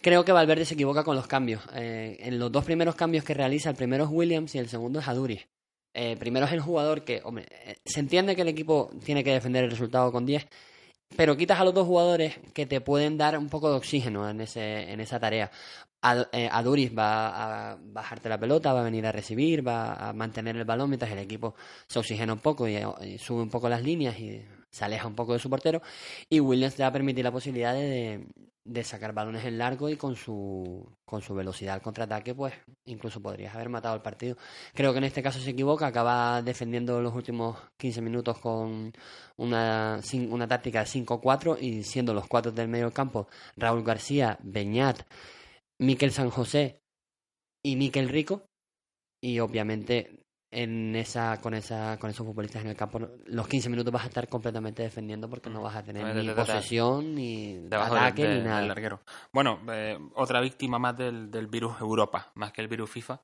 creo 0.00 0.24
que 0.24 0.32
Valverde 0.32 0.64
se 0.64 0.74
equivoca 0.74 1.02
con 1.02 1.16
los 1.16 1.26
cambios. 1.26 1.62
Eh, 1.74 2.16
en 2.20 2.38
los 2.38 2.52
dos 2.52 2.64
primeros 2.64 2.94
cambios 2.94 3.24
que 3.24 3.34
realiza, 3.34 3.70
el 3.70 3.76
primero 3.76 4.04
es 4.04 4.10
Williams 4.10 4.54
y 4.54 4.58
el 4.58 4.68
segundo 4.68 5.00
es 5.00 5.08
Aduriz. 5.08 5.48
Eh, 5.94 6.16
primero 6.18 6.46
es 6.46 6.52
el 6.52 6.60
jugador 6.60 7.04
que, 7.04 7.20
hombre, 7.24 7.46
eh, 7.50 7.76
se 7.84 8.00
entiende 8.00 8.34
que 8.36 8.42
el 8.42 8.48
equipo 8.48 8.90
tiene 9.04 9.22
que 9.24 9.32
defender 9.32 9.64
el 9.64 9.70
resultado 9.70 10.10
con 10.12 10.26
10, 10.26 10.46
pero 11.16 11.36
quitas 11.36 11.60
a 11.60 11.64
los 11.64 11.74
dos 11.74 11.86
jugadores 11.86 12.36
que 12.52 12.66
te 12.66 12.80
pueden 12.80 13.16
dar 13.16 13.38
un 13.38 13.48
poco 13.48 13.70
de 13.70 13.76
oxígeno 13.76 14.28
en, 14.28 14.40
ese, 14.40 14.90
en 14.92 15.00
esa 15.00 15.20
tarea. 15.20 15.50
Aduriz 16.04 16.92
va 16.96 17.72
a 17.72 17.78
bajarte 17.80 18.28
la 18.28 18.38
pelota, 18.38 18.72
va 18.72 18.80
a 18.80 18.84
venir 18.84 19.06
a 19.06 19.12
recibir, 19.12 19.66
va 19.66 19.94
a 19.94 20.12
mantener 20.12 20.56
el 20.56 20.64
balón 20.64 20.90
mientras 20.90 21.10
el 21.10 21.18
equipo 21.18 21.54
se 21.86 21.98
oxigena 21.98 22.32
un 22.34 22.40
poco 22.40 22.68
y, 22.68 22.76
sube 23.18 23.42
un 23.42 23.50
poco 23.50 23.68
las 23.68 23.82
líneas 23.82 24.18
y 24.18 24.44
se 24.70 24.84
aleja 24.84 25.06
un 25.06 25.14
poco 25.14 25.32
de 25.32 25.38
su 25.38 25.48
portero. 25.48 25.80
Y 26.28 26.40
Williams 26.40 26.74
te 26.74 26.82
va 26.82 26.88
a 26.88 26.92
permitir 26.92 27.24
la 27.24 27.32
posibilidad 27.32 27.72
de, 27.72 28.26
de 28.64 28.82
sacar 28.82 29.12
balones 29.12 29.44
en 29.44 29.58
largo 29.58 29.90
y 29.90 29.96
con 29.96 30.16
su, 30.16 30.86
con 31.04 31.20
su 31.20 31.34
velocidad 31.34 31.74
al 31.74 31.82
contraataque, 31.82 32.34
pues 32.34 32.54
incluso 32.86 33.20
podrías 33.20 33.54
haber 33.54 33.68
matado 33.68 33.94
el 33.94 34.00
partido. 34.00 34.36
Creo 34.72 34.92
que 34.92 34.98
en 34.98 35.04
este 35.04 35.22
caso 35.22 35.38
se 35.38 35.50
equivoca, 35.50 35.86
acaba 35.86 36.40
defendiendo 36.40 37.00
los 37.00 37.14
últimos 37.14 37.58
15 37.76 38.00
minutos 38.00 38.38
con 38.38 38.92
una, 39.36 40.00
una 40.30 40.48
táctica 40.48 40.80
de 40.80 40.86
5-4 40.86 41.58
y 41.60 41.82
siendo 41.82 42.14
los 42.14 42.26
cuatro 42.26 42.52
del 42.52 42.68
medio 42.68 42.90
campo 42.90 43.28
Raúl 43.56 43.84
García, 43.84 44.38
Beñat, 44.42 45.02
Miquel 45.78 46.12
San 46.12 46.30
José 46.30 46.82
y 47.62 47.76
Miquel 47.76 48.08
Rico. 48.08 48.48
Y 49.20 49.40
obviamente 49.40 50.24
en 50.54 50.94
esa, 50.94 51.40
con 51.40 51.52
esa, 51.54 51.98
con 51.98 52.10
esos 52.10 52.24
futbolistas 52.24 52.62
en 52.62 52.70
el 52.70 52.76
campo, 52.76 53.00
los 53.26 53.48
15 53.48 53.68
minutos 53.70 53.92
vas 53.92 54.04
a 54.04 54.08
estar 54.08 54.28
completamente 54.28 54.82
defendiendo 54.82 55.28
porque 55.28 55.50
no 55.50 55.60
vas 55.60 55.74
a 55.74 55.82
tener 55.82 56.14
ni 56.14 56.30
posesión, 56.30 57.14
ni 57.14 57.66
ataque, 57.72 58.28
ni 58.28 58.40
nada. 58.42 58.62
larguero. 58.62 59.00
Bueno, 59.32 59.60
eh, 59.72 59.98
otra 60.14 60.40
víctima 60.40 60.78
más 60.78 60.96
del, 60.96 61.30
del 61.30 61.48
virus 61.48 61.80
Europa, 61.80 62.30
más 62.34 62.52
que 62.52 62.62
el 62.62 62.68
virus 62.68 62.88
FIFA. 62.90 63.20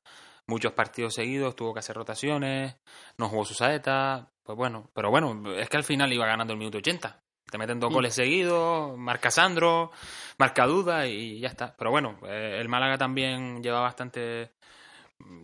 Muchos 0.47 0.73
partidos 0.73 1.13
seguidos, 1.13 1.55
tuvo 1.55 1.73
que 1.73 1.79
hacer 1.79 1.95
rotaciones, 1.95 2.75
no 3.17 3.29
jugó 3.29 3.45
su 3.45 3.53
saeta, 3.53 4.29
pues 4.43 4.57
bueno, 4.57 4.89
pero 4.93 5.09
bueno, 5.09 5.53
es 5.53 5.69
que 5.69 5.77
al 5.77 5.85
final 5.85 6.11
iba 6.11 6.25
ganando 6.25 6.51
el 6.51 6.59
minuto 6.59 6.79
80. 6.79 7.23
Te 7.51 7.57
meten 7.57 7.81
dos 7.81 7.91
goles 7.91 8.15
seguidos, 8.15 8.97
marca 8.97 9.29
Sandro, 9.29 9.91
marca 10.37 10.65
Duda 10.65 11.05
y 11.05 11.41
ya 11.41 11.49
está. 11.49 11.75
Pero 11.77 11.91
bueno, 11.91 12.17
eh, 12.23 12.57
el 12.61 12.69
Málaga 12.69 12.97
también 12.97 13.61
lleva 13.61 13.81
bastante, 13.81 14.51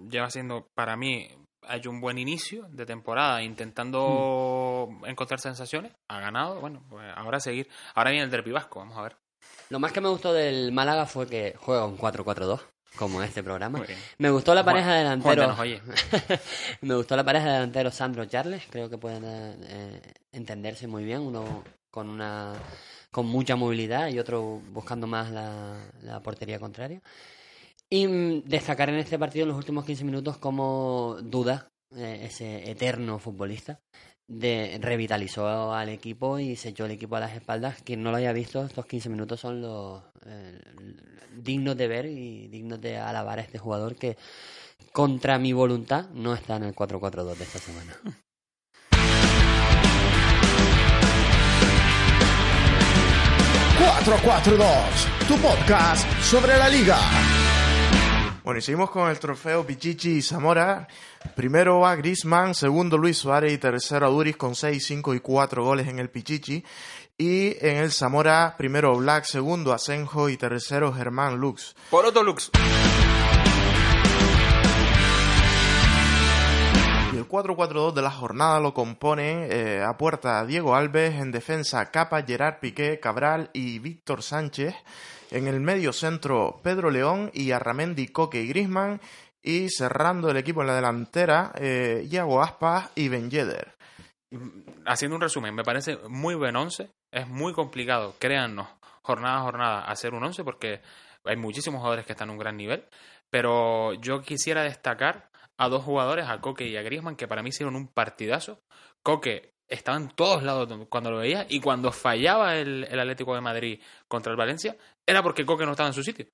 lleva 0.09 0.29
siendo 0.29 0.69
para 0.73 0.95
mí 0.95 1.27
ha 1.67 1.75
hecho 1.75 1.89
un 1.89 1.99
buen 1.99 2.17
inicio 2.17 2.65
de 2.69 2.85
temporada 2.85 3.43
intentando 3.43 4.87
mm. 4.89 5.05
encontrar 5.05 5.41
sensaciones. 5.41 5.91
Ha 6.07 6.21
ganado, 6.21 6.61
bueno, 6.61 6.81
pues 6.89 7.05
ahora 7.13 7.41
seguir. 7.41 7.67
Ahora 7.93 8.11
viene 8.11 8.23
el 8.23 8.31
derbi 8.31 8.51
vasco, 8.51 8.79
vamos 8.79 8.97
a 8.97 9.01
ver. 9.01 9.17
Lo 9.67 9.79
más 9.79 9.91
que 9.91 9.99
me 9.99 10.07
gustó 10.07 10.31
del 10.31 10.71
Málaga 10.71 11.07
fue 11.07 11.27
que 11.27 11.55
juega 11.59 11.83
un 11.85 11.97
4-4-2, 11.97 12.61
como 12.95 13.21
este 13.21 13.43
programa. 13.43 13.83
Me 14.17 14.29
gustó 14.29 14.55
la 14.55 14.63
pareja 14.63 14.93
de 14.93 14.99
delanteros. 14.99 15.57
me 16.79 16.95
gustó 16.95 17.17
la 17.17 17.25
pareja 17.25 17.47
de 17.47 17.51
delanteros 17.51 17.95
Sandro 17.95 18.23
Charles, 18.25 18.63
creo 18.69 18.89
que 18.89 18.97
pueden 18.97 19.25
eh, 19.25 20.01
entenderse 20.31 20.87
muy 20.87 21.03
bien, 21.03 21.19
uno 21.19 21.65
con 21.97 22.09
una 22.09 22.53
con 23.09 23.25
mucha 23.25 23.55
movilidad 23.55 24.09
y 24.09 24.19
otro 24.19 24.61
buscando 24.71 25.07
más 25.07 25.31
la, 25.31 25.75
la 26.03 26.21
portería 26.21 26.59
contraria. 26.59 27.01
Y 27.89 28.41
destacar 28.41 28.89
en 28.89 28.97
este 28.97 29.17
partido 29.17 29.43
en 29.43 29.49
los 29.49 29.57
últimos 29.57 29.83
15 29.83 30.03
minutos 30.03 30.37
como 30.37 31.17
Duda, 31.23 31.71
eh, 31.95 32.19
ese 32.29 32.69
eterno 32.69 33.17
futbolista, 33.17 33.79
de, 34.27 34.77
revitalizó 34.79 35.73
al 35.73 35.89
equipo 35.89 36.37
y 36.37 36.55
se 36.55 36.69
echó 36.69 36.85
el 36.85 36.91
equipo 36.91 37.15
a 37.15 37.21
las 37.21 37.33
espaldas. 37.35 37.81
Quien 37.81 38.03
no 38.03 38.11
lo 38.11 38.17
haya 38.17 38.31
visto, 38.31 38.63
estos 38.63 38.85
15 38.85 39.09
minutos 39.09 39.39
son 39.39 39.61
los 39.61 40.03
eh, 40.27 40.61
dignos 41.35 41.75
de 41.77 41.87
ver 41.87 42.05
y 42.05 42.47
dignos 42.49 42.79
de 42.79 42.97
alabar 42.97 43.39
a 43.39 43.41
este 43.41 43.57
jugador 43.57 43.95
que 43.95 44.17
contra 44.91 45.39
mi 45.39 45.51
voluntad 45.51 46.09
no 46.11 46.35
está 46.35 46.57
en 46.57 46.65
el 46.65 46.75
4-4-2 46.75 47.35
de 47.37 47.43
esta 47.43 47.57
semana. 47.57 47.97
...442, 53.77 55.27
tu 55.27 55.37
podcast 55.37 56.07
sobre 56.21 56.57
la 56.57 56.67
liga. 56.67 56.97
Bueno, 58.43 58.59
y 58.59 58.61
seguimos 58.61 58.89
con 58.89 59.09
el 59.09 59.19
trofeo 59.19 59.67
Pichichi 59.67 60.17
y 60.17 60.21
Zamora. 60.21 60.87
Primero 61.35 61.81
va 61.81 61.95
Grisman, 61.95 62.55
segundo 62.55 62.97
Luis 62.97 63.17
Suárez 63.17 63.53
y 63.53 63.57
tercero 63.57 64.07
Aduriz 64.07 64.37
con 64.37 64.55
6, 64.55 64.83
5 64.83 65.13
y 65.15 65.19
4 65.19 65.63
goles 65.63 65.87
en 65.89 65.99
el 65.99 66.09
Pichichi. 66.09 66.63
Y 67.17 67.57
en 67.59 67.77
el 67.77 67.91
Zamora, 67.91 68.55
primero 68.57 68.95
Black, 68.95 69.25
segundo 69.25 69.73
Asenjo 69.73 70.29
y 70.29 70.37
tercero 70.37 70.93
Germán 70.93 71.35
Lux. 71.37 71.75
Por 71.89 72.05
otro 72.05 72.23
Lux. 72.23 72.49
El 77.27 77.33
4-4-2 77.33 77.93
de 77.93 78.01
la 78.01 78.11
jornada 78.11 78.59
lo 78.59 78.73
componen 78.73 79.47
eh, 79.51 79.83
a 79.83 79.97
puerta 79.97 80.45
Diego 80.45 80.75
Alves, 80.75 81.15
en 81.15 81.31
defensa 81.31 81.91
Capa, 81.91 82.23
Gerard 82.23 82.59
Piqué, 82.59 82.99
Cabral 82.99 83.49
y 83.53 83.79
Víctor 83.79 84.23
Sánchez. 84.23 84.73
En 85.29 85.47
el 85.47 85.59
medio 85.59 85.91
centro, 85.91 86.61
Pedro 86.63 86.89
León 86.89 87.29
y 87.33 87.51
Arramendi, 87.51 88.07
Coque 88.07 88.41
y 88.41 88.47
Grisman. 88.47 89.01
Y 89.43 89.69
cerrando 89.69 90.29
el 90.29 90.37
equipo 90.37 90.61
en 90.61 90.67
la 90.67 90.75
delantera, 90.75 91.51
eh, 91.55 92.07
Iago 92.09 92.41
Aspas 92.41 92.91
y 92.95 93.09
Ben 93.09 93.29
Yedder. 93.29 93.75
Haciendo 94.85 95.15
un 95.15 95.21
resumen, 95.21 95.53
me 95.53 95.63
parece 95.63 95.97
muy 96.07 96.35
buen 96.35 96.55
once. 96.55 96.89
Es 97.11 97.27
muy 97.27 97.53
complicado, 97.53 98.15
créannos, 98.19 98.67
jornada 99.01 99.37
a 99.37 99.41
jornada, 99.41 99.85
hacer 99.85 100.13
un 100.13 100.23
once 100.23 100.43
porque 100.43 100.81
hay 101.25 101.35
muchísimos 101.35 101.79
jugadores 101.79 102.05
que 102.05 102.13
están 102.13 102.29
en 102.29 102.33
un 102.33 102.39
gran 102.39 102.57
nivel. 102.57 102.85
Pero 103.29 103.93
yo 103.95 104.21
quisiera 104.21 104.63
destacar 104.63 105.29
a 105.57 105.69
dos 105.69 105.83
jugadores, 105.83 106.27
a 106.27 106.39
Coque 106.39 106.67
y 106.67 106.77
a 106.77 106.81
Griezmann, 106.81 107.15
que 107.15 107.27
para 107.27 107.41
mí 107.41 107.49
hicieron 107.49 107.75
un 107.75 107.87
partidazo. 107.87 108.61
Coque 109.03 109.53
estaba 109.67 109.97
en 109.97 110.09
todos 110.09 110.43
lados 110.43 110.69
cuando 110.89 111.11
lo 111.11 111.17
veía 111.17 111.45
y 111.49 111.59
cuando 111.59 111.91
fallaba 111.91 112.55
el, 112.55 112.87
el, 112.89 112.99
Atlético 112.99 113.35
de 113.35 113.41
Madrid 113.41 113.81
contra 114.07 114.31
el 114.31 114.37
Valencia 114.37 114.77
era 115.05 115.21
porque 115.21 115.45
Coque 115.45 115.65
no 115.65 115.71
estaba 115.71 115.89
en 115.89 115.93
su 115.93 116.03
sitio. 116.03 116.27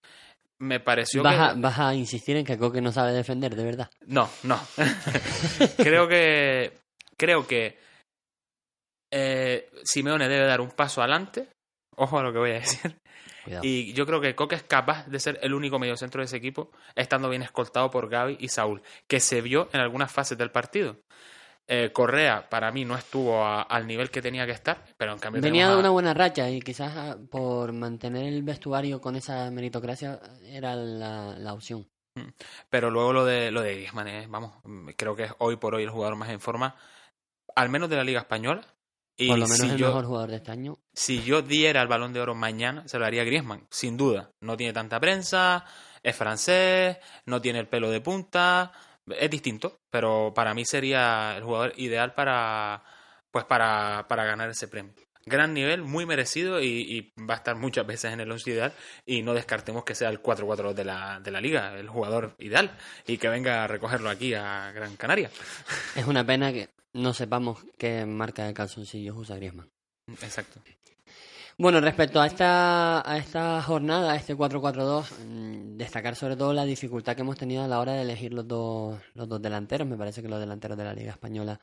Me 0.60 0.80
pareció 0.80 1.24
¿Vas 1.24 1.36
que... 1.36 1.42
A, 1.42 1.54
¿Vas 1.56 1.80
a 1.80 1.96
insistir 1.96 2.38
en 2.38 2.46
que 2.46 2.58
Coque 2.58 2.82
no 2.82 2.92
sabe 2.92 3.12
defender, 3.12 3.56
de 3.56 3.64
verdad? 3.64 3.90
No, 4.06 4.30
no. 4.44 4.60
creo 5.78 6.08
que... 6.08 6.74
Creo 7.18 7.46
que 7.46 7.78
eh, 9.12 9.70
Simeone 9.84 10.28
debe 10.28 10.48
dar 10.48 10.62
un 10.62 10.72
paso 10.72 11.02
adelante. 11.02 11.48
Ojo 11.96 12.18
a 12.18 12.24
lo 12.24 12.34
que 12.34 12.40
voy 12.40 12.52
a 12.52 12.56
decir. 12.56 12.98
Cuidado. 13.44 13.64
Y 13.66 13.94
yo 13.94 14.06
creo 14.06 14.22
que 14.22 14.36
Coque 14.36 14.56
es 14.56 14.64
capaz 14.64 15.08
de 15.08 15.20
ser 15.20 15.40
el 15.42 15.54
único 15.54 15.80
mediocentro 15.80 16.22
de 16.22 16.26
ese 16.26 16.38
equipo, 16.38 16.72
estando 16.96 17.30
bien 17.30 17.42
escoltado 17.42 17.92
por 17.92 18.10
Gaby 18.10 18.38
y 18.40 18.48
Saúl, 18.48 18.82
que 19.08 19.20
se 19.20 19.42
vio 19.42 19.70
en 19.74 19.82
algunas 19.82 20.12
fases 20.12 20.38
del 20.38 20.52
partido. 20.52 20.98
Eh, 21.66 21.92
Correa 21.94 22.50
para 22.50 22.72
mí 22.74 22.84
no 22.84 22.98
estuvo 22.98 23.42
a, 23.44 23.62
al 23.62 23.88
nivel 23.88 24.12
que 24.12 24.22
tenía 24.22 24.46
que 24.46 24.52
estar, 24.52 24.84
pero 24.98 25.14
en 25.14 25.20
cambio 25.20 25.42
venía 25.42 25.70
de 25.70 25.76
a... 25.76 25.78
una 25.78 25.92
buena 25.92 26.14
racha 26.14 26.50
y 26.50 26.60
quizás 26.60 26.92
ah, 26.94 27.18
por 27.32 27.72
mantener 27.72 28.26
el 28.26 28.44
vestuario 28.44 29.00
con 29.00 29.16
esa 29.16 29.50
meritocracia 29.50 30.20
era 30.46 30.76
la, 30.76 31.38
la 31.38 31.54
opción. 31.54 31.88
Mm. 32.16 32.30
Pero 32.70 32.92
luego 32.92 33.14
lo 33.14 33.26
de 33.26 33.50
lo 33.50 33.62
de 33.62 33.76
Griezmann, 33.76 34.08
eh, 34.10 34.28
vamos, 34.30 34.52
creo 34.98 35.16
que 35.16 35.24
es 35.24 35.32
hoy 35.38 35.56
por 35.56 35.74
hoy 35.76 35.84
el 35.84 35.90
jugador 35.90 36.18
más 36.18 36.30
en 36.30 36.42
forma, 36.42 36.76
al 37.56 37.70
menos 37.70 37.90
de 37.90 37.96
la 37.96 38.04
Liga 38.04 38.20
española. 38.20 38.66
Y 39.18 39.28
por 39.28 39.38
lo 39.38 39.46
menos 39.46 39.60
si 39.60 39.70
el 39.70 39.78
yo, 39.78 39.88
mejor 39.88 40.06
jugador 40.06 40.30
de 40.32 40.36
este 40.38 40.52
año. 40.52 40.80
Si 40.94 41.22
yo 41.24 41.42
diera 41.42 41.82
el 41.82 41.88
balón 41.88 42.14
de 42.14 42.22
oro 42.22 42.34
mañana, 42.34 42.88
se 42.88 42.98
lo 42.98 43.06
haría 43.06 43.22
a 43.22 43.26
Griezmann, 43.26 43.68
sin 43.70 43.96
duda. 43.96 44.32
No 44.42 44.58
tiene 44.58 44.74
tanta 44.74 45.00
prensa, 45.00 45.66
es 46.02 46.16
francés, 46.16 46.98
no 47.26 47.42
tiene 47.42 47.60
el 47.60 47.68
pelo 47.68 47.92
de 47.92 48.02
punta, 48.02 48.72
es 49.08 49.30
distinto, 49.30 49.80
pero 49.90 50.34
para 50.34 50.54
mí 50.54 50.66
sería 50.66 51.36
el 51.38 51.44
jugador 51.44 51.74
ideal 51.78 52.14
para, 52.14 52.84
pues 53.32 53.46
para, 53.46 54.06
para 54.08 54.26
ganar 54.26 54.50
ese 54.50 54.68
premio. 54.68 54.94
Gran 55.26 55.54
nivel, 55.54 55.84
muy 55.84 56.06
merecido 56.06 56.60
y, 56.62 56.66
y 56.66 57.14
va 57.24 57.36
a 57.36 57.38
estar 57.38 57.56
muchas 57.56 57.88
veces 57.88 58.12
en 58.12 58.20
el 58.20 58.30
once 58.30 58.52
ideal 58.52 58.74
y 59.06 59.22
no 59.22 59.34
descartemos 59.34 59.86
que 59.86 59.96
sea 59.96 60.10
el 60.10 60.22
4-4 60.22 60.74
de 60.74 60.84
la, 60.84 61.22
de 61.22 61.32
la 61.32 61.40
liga, 61.40 61.80
el 61.80 61.88
jugador 61.88 62.36
ideal 62.40 62.78
y 63.08 63.18
que 63.18 63.30
venga 63.30 63.64
a 63.64 63.68
recogerlo 63.68 64.10
aquí 64.10 64.34
a 64.34 64.72
Gran 64.74 64.98
Canaria. 64.98 65.30
Es 65.96 66.06
una 66.08 66.26
pena 66.26 66.52
que 66.52 66.70
no 66.94 67.14
sepamos 67.14 67.66
qué 67.78 68.06
marca 68.06 68.46
de 68.46 68.54
calzoncillos 68.54 69.18
usa 69.18 69.36
Griezmann. 69.36 69.70
Exacto. 70.22 70.62
Bueno, 71.58 71.80
respecto 71.82 72.20
a 72.20 72.26
esta, 72.26 73.08
a 73.10 73.18
esta 73.18 73.62
jornada, 73.62 74.14
a 74.14 74.16
este 74.16 74.36
4-4-2, 74.36 75.06
mm, 75.26 75.78
destacar 75.78 76.16
sobre 76.16 76.36
todo 76.36 76.52
la 76.52 76.66
dificultad 76.66 77.16
que 77.16 77.22
hemos 77.22 77.38
tenido 77.38 77.64
a 77.64 77.68
la 77.68 77.80
hora 77.80 77.94
de 77.94 78.02
elegir 78.02 78.34
los 78.34 78.48
dos, 78.48 79.00
los 79.14 79.30
dos 79.30 79.42
delanteros. 79.42 79.88
Me 79.88 79.98
parece 79.98 80.24
que 80.24 80.30
los 80.30 80.40
delanteros 80.40 80.78
de 80.78 80.84
la 80.84 80.94
Liga 80.94 81.12
Española, 81.12 81.60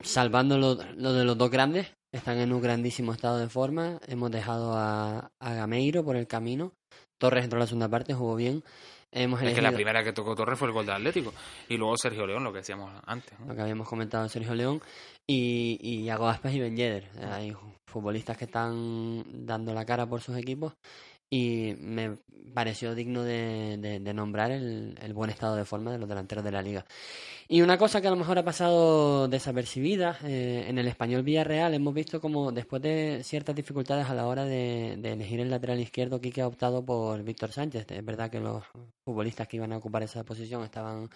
salvando 0.00 0.58
los 0.58 0.94
lo 0.96 1.14
de 1.14 1.24
los 1.24 1.38
dos 1.38 1.50
grandes, 1.50 1.86
están 2.12 2.38
en 2.38 2.52
un 2.52 2.60
grandísimo 2.60 3.12
estado 3.12 3.38
de 3.38 3.48
forma. 3.48 3.98
Hemos 4.08 4.30
dejado 4.30 4.74
a, 4.74 5.30
a 5.40 5.54
Gameiro 5.54 6.04
por 6.04 6.16
el 6.16 6.26
camino. 6.26 6.72
Torres 7.18 7.44
entró 7.44 7.56
en 7.56 7.60
la 7.60 7.66
segunda 7.66 7.88
parte, 7.88 8.12
jugó 8.12 8.36
bien. 8.36 8.62
Hemos 9.18 9.40
Es 9.40 9.54
que 9.54 9.62
la 9.62 9.72
primera 9.72 10.04
que 10.04 10.12
tocó 10.12 10.34
Torres 10.34 10.58
fue 10.58 10.68
el 10.68 10.74
gol 10.74 10.84
de 10.84 10.92
Atlético 10.92 11.32
y 11.70 11.78
luego 11.78 11.96
Sergio 11.96 12.26
León, 12.26 12.44
lo 12.44 12.52
que 12.52 12.58
decíamos 12.58 12.92
antes. 13.06 13.32
¿no? 13.40 13.46
lo 13.46 13.54
que 13.54 13.62
habíamos 13.62 13.88
comentado 13.88 14.28
Sergio 14.28 14.54
León, 14.54 14.82
y, 15.26 15.78
y 15.80 16.02
Iago 16.02 16.28
Aspas 16.28 16.52
y 16.52 16.60
Ben 16.60 16.76
Yedder. 16.76 17.08
Hay 17.32 17.56
futbolistas 17.86 18.36
que 18.36 18.44
están 18.44 19.24
dando 19.46 19.72
la 19.72 19.86
cara 19.86 20.06
por 20.06 20.20
sus 20.20 20.36
equipos 20.36 20.74
y 21.30 21.74
me 21.78 22.18
pareció 22.54 22.94
digno 22.94 23.22
de, 23.22 23.76
de- 23.78 24.14
nombrar 24.14 24.50
el, 24.50 24.98
el 25.02 25.12
buen 25.12 25.28
estado 25.28 25.56
de 25.56 25.64
forma 25.66 25.92
de 25.92 25.98
los 25.98 26.08
delanteros 26.08 26.42
de 26.44 26.52
la 26.52 26.62
liga. 26.62 26.86
Y 27.48 27.60
una 27.60 27.76
cosa 27.76 28.00
que 28.00 28.08
a 28.08 28.10
lo 28.10 28.16
mejor 28.16 28.38
ha 28.38 28.44
pasado 28.44 29.28
desapercibida, 29.28 30.18
eh, 30.24 30.64
en 30.66 30.78
el 30.78 30.88
español 30.88 31.22
Villarreal 31.22 31.74
hemos 31.74 31.92
visto 31.92 32.20
como 32.20 32.50
después 32.52 32.80
de 32.82 33.20
ciertas 33.22 33.54
dificultades 33.54 34.08
a 34.08 34.14
la 34.14 34.26
hora 34.26 34.44
de, 34.44 34.96
de 34.98 35.12
elegir 35.12 35.40
el 35.40 35.50
lateral 35.50 35.78
izquierdo, 35.80 36.20
Quique 36.20 36.40
ha 36.40 36.46
optado 36.46 36.84
por 36.84 37.22
Víctor 37.22 37.52
Sánchez. 37.52 37.86
Es 37.90 38.04
verdad 38.04 38.30
que 38.30 38.40
los 38.40 38.64
futbolistas 39.04 39.46
que 39.48 39.58
iban 39.58 39.72
a 39.72 39.76
ocupar 39.76 40.02
esa 40.02 40.24
posición 40.24 40.64
estaban 40.64 41.08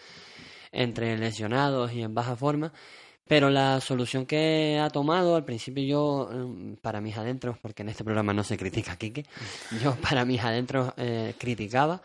entre 0.72 1.16
lesionados 1.18 1.92
y 1.92 2.02
en 2.02 2.14
baja 2.14 2.36
forma. 2.36 2.72
Pero 3.30 3.48
la 3.48 3.80
solución 3.80 4.26
que 4.26 4.80
ha 4.82 4.90
tomado, 4.90 5.36
al 5.36 5.44
principio 5.44 5.84
yo, 5.84 6.28
mm, 6.32 6.74
para 6.82 7.00
mis 7.00 7.16
adentros, 7.16 7.56
porque 7.58 7.82
en 7.82 7.90
este 7.90 8.02
programa 8.02 8.34
no 8.34 8.42
se 8.42 8.58
critica 8.58 8.96
Quique, 8.96 9.24
yo 9.84 9.94
para 10.02 10.24
mis 10.24 10.40
adentros 10.42 10.92
eh, 10.96 11.34
criticaba, 11.38 12.02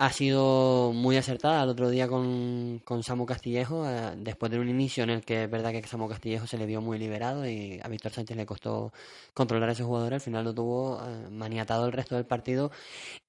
ha 0.00 0.12
sido 0.12 0.92
muy 0.92 1.16
acertada 1.16 1.62
el 1.62 1.68
otro 1.68 1.90
día 1.90 2.08
con, 2.08 2.80
con 2.84 3.04
Samu 3.04 3.24
Castillejo, 3.24 3.88
eh, 3.88 4.14
después 4.16 4.50
de 4.50 4.58
un 4.58 4.68
inicio 4.68 5.04
en 5.04 5.10
el 5.10 5.24
que 5.24 5.44
es 5.44 5.50
verdad 5.50 5.70
que 5.70 5.86
Samu 5.86 6.08
Castillejo 6.08 6.48
se 6.48 6.58
le 6.58 6.66
vio 6.66 6.80
muy 6.80 6.98
liberado 6.98 7.48
y 7.48 7.78
a 7.80 7.88
Víctor 7.88 8.12
Sánchez 8.12 8.36
le 8.36 8.46
costó 8.46 8.92
controlar 9.34 9.68
a 9.68 9.72
ese 9.72 9.84
jugador, 9.84 10.14
al 10.14 10.20
final 10.20 10.44
lo 10.44 10.54
tuvo 10.54 11.00
eh, 11.00 11.30
maniatado 11.30 11.86
el 11.86 11.92
resto 11.92 12.16
del 12.16 12.26
partido 12.26 12.72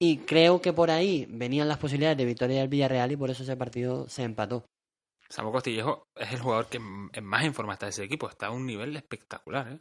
y 0.00 0.18
creo 0.18 0.60
que 0.60 0.72
por 0.72 0.90
ahí 0.90 1.26
venían 1.30 1.68
las 1.68 1.78
posibilidades 1.78 2.18
de 2.18 2.24
victoria 2.24 2.58
del 2.60 2.68
Villarreal 2.68 3.12
y 3.12 3.16
por 3.16 3.30
eso 3.30 3.44
ese 3.44 3.56
partido 3.56 4.08
se 4.08 4.24
empató. 4.24 4.64
Samu 5.30 5.52
Costillejo 5.52 6.08
es 6.16 6.32
el 6.32 6.40
jugador 6.40 6.66
que 6.66 6.78
en 6.78 7.24
más 7.24 7.44
en 7.44 7.54
forma 7.54 7.72
está 7.74 7.86
de 7.86 7.90
ese 7.90 8.04
equipo, 8.04 8.28
está 8.28 8.46
a 8.46 8.50
un 8.50 8.66
nivel 8.66 8.96
espectacular. 8.96 9.68
¿eh? 9.72 9.78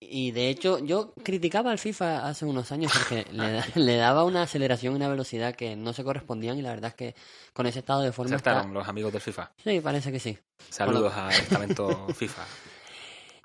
Y 0.00 0.32
de 0.32 0.48
hecho, 0.50 0.78
yo 0.80 1.14
criticaba 1.22 1.70
al 1.70 1.78
FIFA 1.78 2.26
hace 2.26 2.44
unos 2.44 2.72
años 2.72 2.92
porque 2.92 3.26
le, 3.32 3.52
da- 3.52 3.66
le 3.74 3.96
daba 3.96 4.24
una 4.24 4.42
aceleración 4.42 4.94
y 4.94 4.96
una 4.96 5.08
velocidad 5.08 5.54
que 5.54 5.76
no 5.76 5.92
se 5.92 6.02
correspondían 6.04 6.58
y 6.58 6.62
la 6.62 6.70
verdad 6.70 6.88
es 6.90 6.94
que 6.94 7.14
con 7.52 7.66
ese 7.66 7.78
estado 7.80 8.00
de 8.02 8.12
forma 8.12 8.36
está... 8.36 8.50
Acertaron 8.52 8.74
los 8.74 8.88
amigos 8.88 9.12
del 9.12 9.22
FIFA. 9.22 9.52
Sí, 9.62 9.80
parece 9.80 10.10
que 10.12 10.18
sí. 10.20 10.38
Saludos 10.70 11.12
al 11.14 11.30
estamento 11.32 12.08
FIFA. 12.14 12.44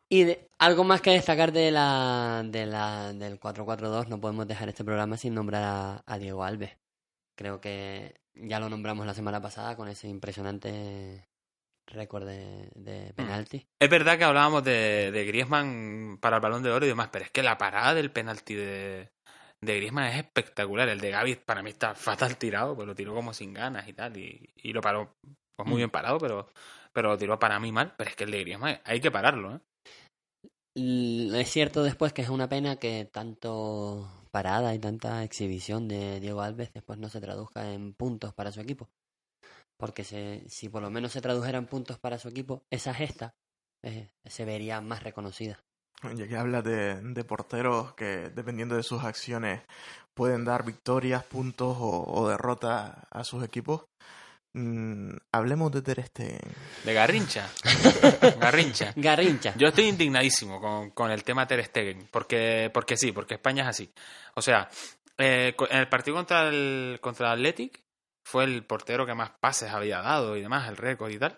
Y 0.09 0.24
de- 0.24 0.47
algo 0.57 0.84
más 0.84 1.01
que 1.01 1.11
destacar 1.11 1.51
de 1.51 1.70
la, 1.72 2.43
de 2.45 2.65
la, 2.65 3.13
del 3.13 3.39
4-4-2, 3.39 4.07
no 4.07 4.20
podemos 4.20 4.47
dejar 4.47 4.70
este 4.70 4.84
programa 4.84 5.17
sin 5.17 5.34
nombrar 5.36 5.63
a, 5.63 6.03
a 6.05 6.17
Diego 6.17 6.43
Alves. 6.43 6.72
Creo 7.38 7.61
que 7.61 8.15
ya 8.44 8.60
lo 8.60 8.70
nombramos 8.70 9.06
la 9.06 9.14
semana 9.14 9.42
pasada 9.42 9.76
con 9.76 9.88
ese 9.90 10.08
impresionante 10.08 11.28
récord 11.88 12.28
de, 12.28 12.70
de 12.76 13.14
penalti. 13.14 13.68
Es 13.82 13.90
verdad 13.90 14.18
que 14.18 14.26
hablábamos 14.26 14.64
de, 14.64 15.10
de 15.12 15.26
Griezmann 15.26 16.18
para 16.22 16.38
el 16.38 16.42
balón 16.42 16.64
de 16.64 16.72
oro 16.72 16.86
y 16.86 16.90
demás, 16.90 17.10
pero 17.12 17.24
es 17.26 17.32
que 17.32 17.44
la 17.44 17.58
parada 17.58 17.94
del 17.94 18.12
penalti 18.12 18.54
de, 18.56 19.10
de 19.62 19.76
Griezmann 19.78 20.08
es 20.08 20.18
espectacular. 20.18 20.90
El 20.90 21.00
de 21.00 21.12
Gaby 21.12 21.36
para 21.36 21.64
mí 21.64 21.70
está 21.70 21.96
fatal 21.96 22.38
tirado, 22.38 22.76
pues 22.76 22.88
lo 22.88 22.96
tiró 22.96 23.14
como 23.16 23.34
sin 23.34 23.54
ganas 23.54 23.88
y 23.88 23.94
tal, 23.94 24.18
y, 24.18 24.50
y 24.58 24.74
lo 24.74 24.82
paró 24.82 25.16
pues 25.56 25.68
muy 25.68 25.78
Mm. 25.78 25.80
bien 25.80 25.90
parado, 25.90 26.18
pero, 26.20 26.50
pero 26.92 27.10
lo 27.10 27.18
tiró 27.18 27.40
para 27.40 27.60
mí 27.60 27.72
mal. 27.72 27.94
Pero 27.98 28.10
es 28.10 28.16
que 28.18 28.26
el 28.26 28.32
de 28.32 28.42
Griezmann 28.42 28.82
hay 28.84 29.00
que 29.00 29.12
pararlo, 29.12 29.56
¿eh? 29.56 29.60
Es 30.76 31.50
cierto 31.52 31.84
después 31.84 32.14
que 32.14 32.22
es 32.22 32.30
una 32.30 32.48
pena 32.50 32.78
que 32.78 33.06
tanto 33.12 34.08
parada 34.32 34.74
y 34.74 34.80
tanta 34.80 35.24
exhibición 35.24 35.88
de 35.88 36.20
Diego 36.20 36.42
Alves 36.42 36.74
después 36.74 37.00
no 37.00 37.10
se 37.10 37.22
traduzca 37.22 37.72
en 37.72 37.94
puntos 37.94 38.34
para 38.34 38.52
su 38.52 38.62
equipo. 38.62 38.90
Porque 39.78 40.04
se, 40.04 40.44
si 40.50 40.70
por 40.70 40.82
lo 40.82 40.90
menos 40.90 41.12
se 41.12 41.22
tradujeran 41.22 41.68
puntos 41.68 42.00
para 42.00 42.20
su 42.20 42.28
equipo, 42.28 42.64
esa 42.70 42.94
gesta 42.94 43.34
eh, 43.84 44.10
se 44.26 44.46
vería 44.46 44.82
más 44.82 45.04
reconocida. 45.04 45.60
Ya 46.16 46.28
que 46.28 46.38
hablas 46.38 46.64
de, 46.64 47.02
de 47.02 47.24
porteros 47.26 47.94
que, 47.94 48.30
dependiendo 48.30 48.76
de 48.76 48.84
sus 48.84 49.04
acciones, 49.04 49.62
pueden 50.14 50.46
dar 50.46 50.66
victorias, 50.66 51.24
puntos 51.26 51.78
o 51.80 52.28
derrotas 52.30 52.96
a 53.12 53.24
sus 53.24 53.44
equipos, 53.44 53.86
mm, 54.54 55.16
hablemos 55.32 55.72
de 55.72 55.82
Ter 55.82 56.06
Stegen. 56.06 56.39
De 56.84 56.93
Garrincha. 56.93 57.50
Garrincha. 58.39 58.93
Garrincha. 58.95 59.54
Yo 59.58 59.68
estoy 59.68 59.86
indignadísimo 59.86 60.60
con, 60.60 60.91
con 60.91 61.12
el 61.12 61.24
tema 61.24 61.47
Ter 61.47 61.64
Stegen, 61.66 62.08
porque, 62.12 62.70
porque 62.74 62.97
sí, 62.97 63.12
porque 63.12 63.36
España 63.36 63.64
es 63.64 63.70
así. 63.70 63.93
O 64.36 64.41
sea, 64.41 64.70
eh, 65.18 65.56
en 65.70 65.78
el 65.78 65.89
partido 65.89 66.16
contra 66.16 66.47
el, 66.47 67.00
contra 67.02 67.28
el 67.28 67.34
Athletic 67.34 67.84
fue 68.24 68.45
el 68.45 68.64
portero 68.64 69.06
que 69.06 69.14
más 69.14 69.32
pases 69.32 69.72
había 69.72 70.02
dado 70.02 70.38
y 70.38 70.41
demás, 70.41 70.70
el 70.70 70.78
récord 70.78 71.12
y 71.12 71.20
tal. 71.20 71.38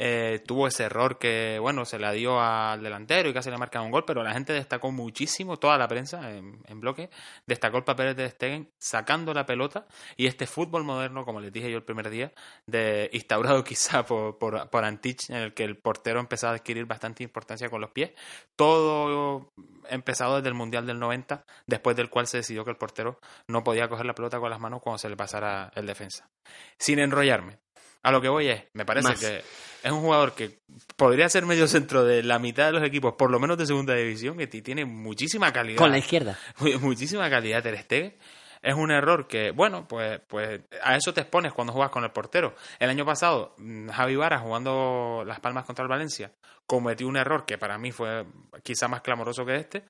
Eh, 0.00 0.44
tuvo 0.46 0.68
ese 0.68 0.84
error 0.84 1.18
que, 1.18 1.58
bueno, 1.60 1.84
se 1.84 1.98
la 1.98 2.12
dio 2.12 2.40
al 2.40 2.80
delantero 2.80 3.28
y 3.28 3.34
casi 3.34 3.50
le 3.50 3.58
marcan 3.58 3.82
un 3.82 3.90
gol, 3.90 4.04
pero 4.06 4.22
la 4.22 4.32
gente 4.32 4.52
destacó 4.52 4.92
muchísimo, 4.92 5.56
toda 5.56 5.76
la 5.76 5.88
prensa 5.88 6.30
en, 6.30 6.80
bloque, 6.80 7.10
destacó 7.46 7.78
el 7.78 7.84
papel 7.84 8.14
de 8.14 8.30
Stegen 8.30 8.70
sacando 8.78 9.34
la 9.34 9.44
pelota 9.44 9.88
y 10.16 10.26
este 10.28 10.46
fútbol 10.46 10.84
moderno, 10.84 11.24
como 11.24 11.40
les 11.40 11.52
dije 11.52 11.68
yo 11.68 11.78
el 11.78 11.82
primer 11.82 12.10
día, 12.10 12.32
de 12.66 13.10
instaurado 13.12 13.64
quizá 13.64 14.06
por, 14.06 14.38
por, 14.38 14.70
por 14.70 14.84
Antich, 14.84 15.30
en 15.30 15.38
el 15.38 15.52
que 15.52 15.64
el 15.64 15.76
portero 15.76 16.20
empezaba 16.20 16.52
a 16.52 16.56
adquirir 16.56 16.86
bastante 16.86 17.24
importancia 17.24 17.68
con 17.68 17.80
los 17.80 17.90
pies. 17.90 18.12
Todo 18.54 19.52
empezado 19.90 20.36
desde 20.36 20.48
el 20.48 20.54
Mundial 20.54 20.86
del 20.86 21.00
90, 21.00 21.44
después 21.66 21.96
del 21.96 22.08
cual 22.08 22.28
se 22.28 22.36
decidió 22.36 22.64
que 22.64 22.70
el 22.70 22.76
portero 22.76 23.18
no 23.48 23.64
podía 23.64 23.88
coger 23.88 24.06
la 24.06 24.14
pelota 24.14 24.38
con 24.38 24.50
las 24.50 24.60
manos 24.60 24.80
cuando 24.80 24.98
se 24.98 25.08
le 25.08 25.16
pasara 25.16 25.72
el 25.74 25.86
defensa. 25.86 26.30
Sin 26.78 27.00
enrollarme. 27.00 27.58
A 28.02 28.12
lo 28.12 28.20
que 28.20 28.28
voy 28.28 28.48
es, 28.48 28.62
me 28.74 28.84
parece 28.84 29.08
Más. 29.08 29.20
que 29.20 29.42
es 29.82 29.92
un 29.92 30.00
jugador 30.00 30.34
que 30.34 30.60
podría 30.96 31.28
ser 31.28 31.46
medio 31.46 31.66
centro 31.68 32.04
de 32.04 32.22
la 32.22 32.38
mitad 32.38 32.66
de 32.66 32.72
los 32.72 32.82
equipos, 32.84 33.14
por 33.18 33.30
lo 33.30 33.38
menos 33.40 33.58
de 33.58 33.66
segunda 33.66 33.94
división, 33.94 34.36
que 34.38 34.46
tiene 34.46 34.84
muchísima 34.84 35.52
calidad. 35.52 35.78
Con 35.78 35.90
la 35.90 35.98
izquierda. 35.98 36.38
Mu- 36.58 36.78
muchísima 36.80 37.28
calidad 37.28 37.62
Ter 37.62 37.78
Stegen. 37.82 38.16
Es 38.62 38.74
un 38.74 38.90
error 38.90 39.26
que, 39.26 39.50
bueno, 39.50 39.86
pues, 39.86 40.20
pues 40.26 40.60
a 40.82 40.96
eso 40.96 41.12
te 41.12 41.20
expones 41.20 41.52
cuando 41.52 41.72
juegas 41.72 41.90
con 41.90 42.04
el 42.04 42.10
portero. 42.10 42.54
El 42.78 42.90
año 42.90 43.04
pasado, 43.04 43.54
mm, 43.58 43.88
Javi 43.88 44.16
Vara, 44.16 44.38
jugando 44.38 45.22
Las 45.26 45.40
Palmas 45.40 45.64
contra 45.64 45.82
el 45.82 45.88
Valencia, 45.88 46.32
cometió 46.68 47.08
un 47.08 47.16
error 47.16 47.46
que 47.46 47.56
para 47.56 47.78
mí 47.78 47.92
fue 47.92 48.26
quizá 48.62 48.88
más 48.88 49.00
clamoroso 49.00 49.44
que 49.46 49.56
este. 49.56 49.84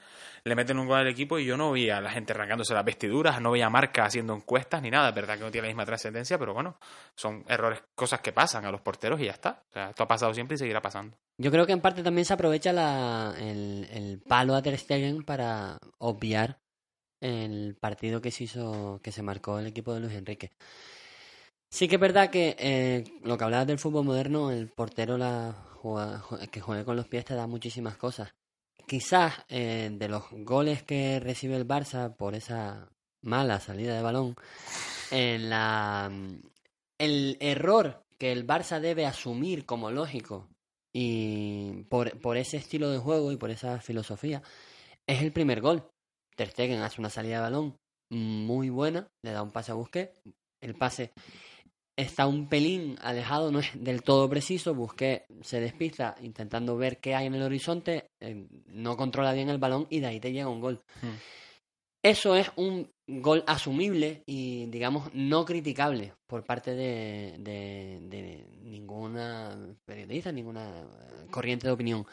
Le 0.45 0.55
meten 0.55 0.79
un 0.79 0.87
gol 0.87 0.99
al 0.99 1.09
equipo 1.09 1.39
y 1.39 1.45
yo 1.45 1.57
no 1.57 1.73
veía 1.73 1.99
a 1.99 2.01
la 2.01 2.11
gente 2.11 2.33
arrancándose 2.33 2.73
las 2.73 2.85
vestiduras, 2.85 3.41
no 3.41 3.51
veía 3.51 3.69
Marca 3.69 4.05
haciendo 4.05 4.33
encuestas 4.33 4.81
ni 4.81 4.89
nada. 4.89 5.09
Es 5.09 5.14
verdad 5.14 5.37
que 5.37 5.45
no 5.45 5.51
tiene 5.51 5.66
la 5.66 5.73
misma 5.73 5.85
trascendencia, 5.85 6.39
pero 6.39 6.55
bueno, 6.55 6.77
son 7.16 7.45
errores, 7.49 7.83
cosas 7.97 8.21
que 8.21 8.33
pasan 8.33 8.64
a 8.64 8.71
los 8.71 8.81
porteros 8.81 9.21
y 9.21 9.25
ya 9.25 9.33
está. 9.33 9.64
O 9.71 9.73
sea, 9.73 9.91
esto 9.91 10.05
ha 10.05 10.09
pasado 10.09 10.33
siempre 10.33 10.55
y 10.55 10.59
seguirá 10.59 10.81
pasando. 10.81 11.16
Yo 11.37 11.51
creo 11.51 11.66
que 11.66 11.73
en 11.73 11.81
parte 11.81 12.05
también 12.05 12.25
se 12.25 12.35
aprovecha 12.35 12.73
la, 12.73 13.35
el, 13.37 13.89
el 13.93 14.21
palo 14.21 14.55
a 14.55 14.62
Ter 14.62 14.79
Stegen 14.79 15.25
para 15.25 15.79
obviar 15.99 16.59
el 17.21 17.77
partido 17.81 18.21
que 18.21 18.31
se 18.31 18.45
hizo, 18.45 19.01
que 19.03 19.12
se 19.12 19.23
marcó 19.23 19.59
el 19.59 19.66
equipo 19.66 19.95
de 19.95 20.01
Luis 20.01 20.14
Enrique. 20.14 20.51
Sí 21.71 21.87
que 21.89 21.97
es 21.97 22.01
verdad 22.01 22.31
que 22.31 22.57
eh, 22.59 23.05
lo 23.23 23.37
que 23.37 23.45
hablabas 23.45 23.66
del 23.66 23.79
fútbol 23.79 24.05
moderno, 24.07 24.51
el 24.51 24.69
portero 24.69 25.19
la 25.19 25.55
juega- 25.75 26.23
que 26.51 26.61
juegue 26.61 26.85
con 26.85 26.97
los 26.97 27.09
pies 27.09 27.25
te 27.27 27.35
da 27.35 27.47
muchísimas 27.47 27.97
cosas. 27.97 28.33
Quizás 28.87 29.35
eh, 29.49 29.91
de 29.93 30.09
los 30.09 30.25
goles 30.31 30.83
que 30.83 31.21
recibe 31.21 31.57
el 31.57 31.69
Barça 31.69 32.16
por 32.16 32.35
esa 32.35 32.89
mala 33.21 33.61
salida 33.61 33.95
de 33.95 34.03
balón, 34.03 34.35
en 35.11 35.51
la, 35.51 36.11
el 36.99 37.37
error 37.41 38.03
que 38.16 38.33
el 38.33 38.47
Barça 38.47 38.81
debe 38.81 39.05
asumir 39.05 39.66
como 39.66 39.91
lógico 39.91 40.49
y 40.95 41.83
por, 41.91 42.19
por 42.21 42.39
ese 42.39 42.57
estilo 42.57 42.91
de 42.91 42.99
juego 42.99 43.31
y 43.31 43.37
por 43.37 43.51
esa 43.51 43.81
filosofía 43.81 44.43
es 45.07 45.23
el 45.23 45.33
primer 45.33 45.61
gol. 45.61 45.85
Ter 46.39 46.51
Stegen 46.51 46.82
hace 46.82 47.01
una 47.01 47.11
salida 47.11 47.36
de 47.36 47.43
balón 47.43 47.76
muy 48.11 48.70
buena, 48.70 49.09
le 49.24 49.32
da 49.32 49.43
un 49.43 49.51
pase 49.51 49.72
a 49.72 49.74
Busquets, 49.74 50.12
el 50.62 50.76
pase 50.76 51.11
está 51.97 52.28
un 52.28 52.49
pelín 52.49 52.97
alejado, 53.03 53.51
no 53.51 53.59
es 53.59 53.70
del 53.74 54.03
todo 54.03 54.30
preciso. 54.30 54.72
Busqué, 54.72 55.26
se 55.41 55.61
despista 55.61 56.14
intentando 56.22 56.76
ver 56.76 56.99
qué 56.99 57.16
hay 57.16 57.26
en 57.26 57.34
el 57.34 57.43
horizonte, 57.43 58.07
eh, 58.22 58.47
no 58.66 58.97
controla 58.97 59.32
bien 59.32 59.49
el 59.49 59.59
balón 59.59 59.89
y 59.91 59.99
de 59.99 60.07
ahí 60.07 60.20
te 60.20 60.30
llega 60.30 60.49
un 60.49 60.61
gol. 60.61 60.80
Hmm. 61.03 61.16
Eso 62.05 62.36
es 62.36 62.53
un 62.55 62.89
gol 63.09 63.43
asumible 63.49 64.22
y, 64.24 64.66
digamos, 64.66 65.12
no 65.14 65.45
criticable 65.45 66.14
por 66.28 66.45
parte 66.45 66.76
de, 66.76 67.34
de, 67.41 67.99
de 68.03 68.47
ninguna 68.62 69.59
periodista, 69.84 70.30
ninguna 70.30 70.86
corriente 71.32 71.66
de 71.66 71.72
opinión. 71.72 72.07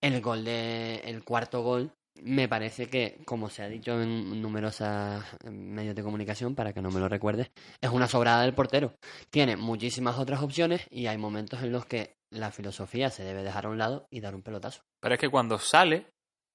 El 0.00 0.20
gol 0.20 0.44
de, 0.44 1.00
el 1.04 1.24
cuarto 1.24 1.64
gol 1.64 1.92
me 2.22 2.48
parece 2.48 2.86
que, 2.86 3.18
como 3.24 3.48
se 3.48 3.62
ha 3.62 3.68
dicho 3.68 4.00
en 4.00 4.40
numerosos 4.40 5.22
medios 5.50 5.94
de 5.94 6.02
comunicación, 6.02 6.54
para 6.54 6.72
que 6.72 6.82
no 6.82 6.90
me 6.90 7.00
lo 7.00 7.08
recuerdes, 7.08 7.50
es 7.80 7.90
una 7.90 8.06
sobrada 8.06 8.42
del 8.42 8.54
portero. 8.54 8.94
Tiene 9.30 9.56
muchísimas 9.56 10.18
otras 10.18 10.42
opciones 10.42 10.86
y 10.90 11.06
hay 11.06 11.18
momentos 11.18 11.62
en 11.62 11.72
los 11.72 11.86
que 11.86 12.16
la 12.30 12.50
filosofía 12.50 13.10
se 13.10 13.24
debe 13.24 13.42
dejar 13.42 13.66
a 13.66 13.70
un 13.70 13.78
lado 13.78 14.06
y 14.10 14.20
dar 14.20 14.34
un 14.34 14.42
pelotazo. 14.42 14.82
Pero 15.00 15.14
es 15.14 15.20
que 15.20 15.28
cuando 15.28 15.58
sale, 15.58 16.06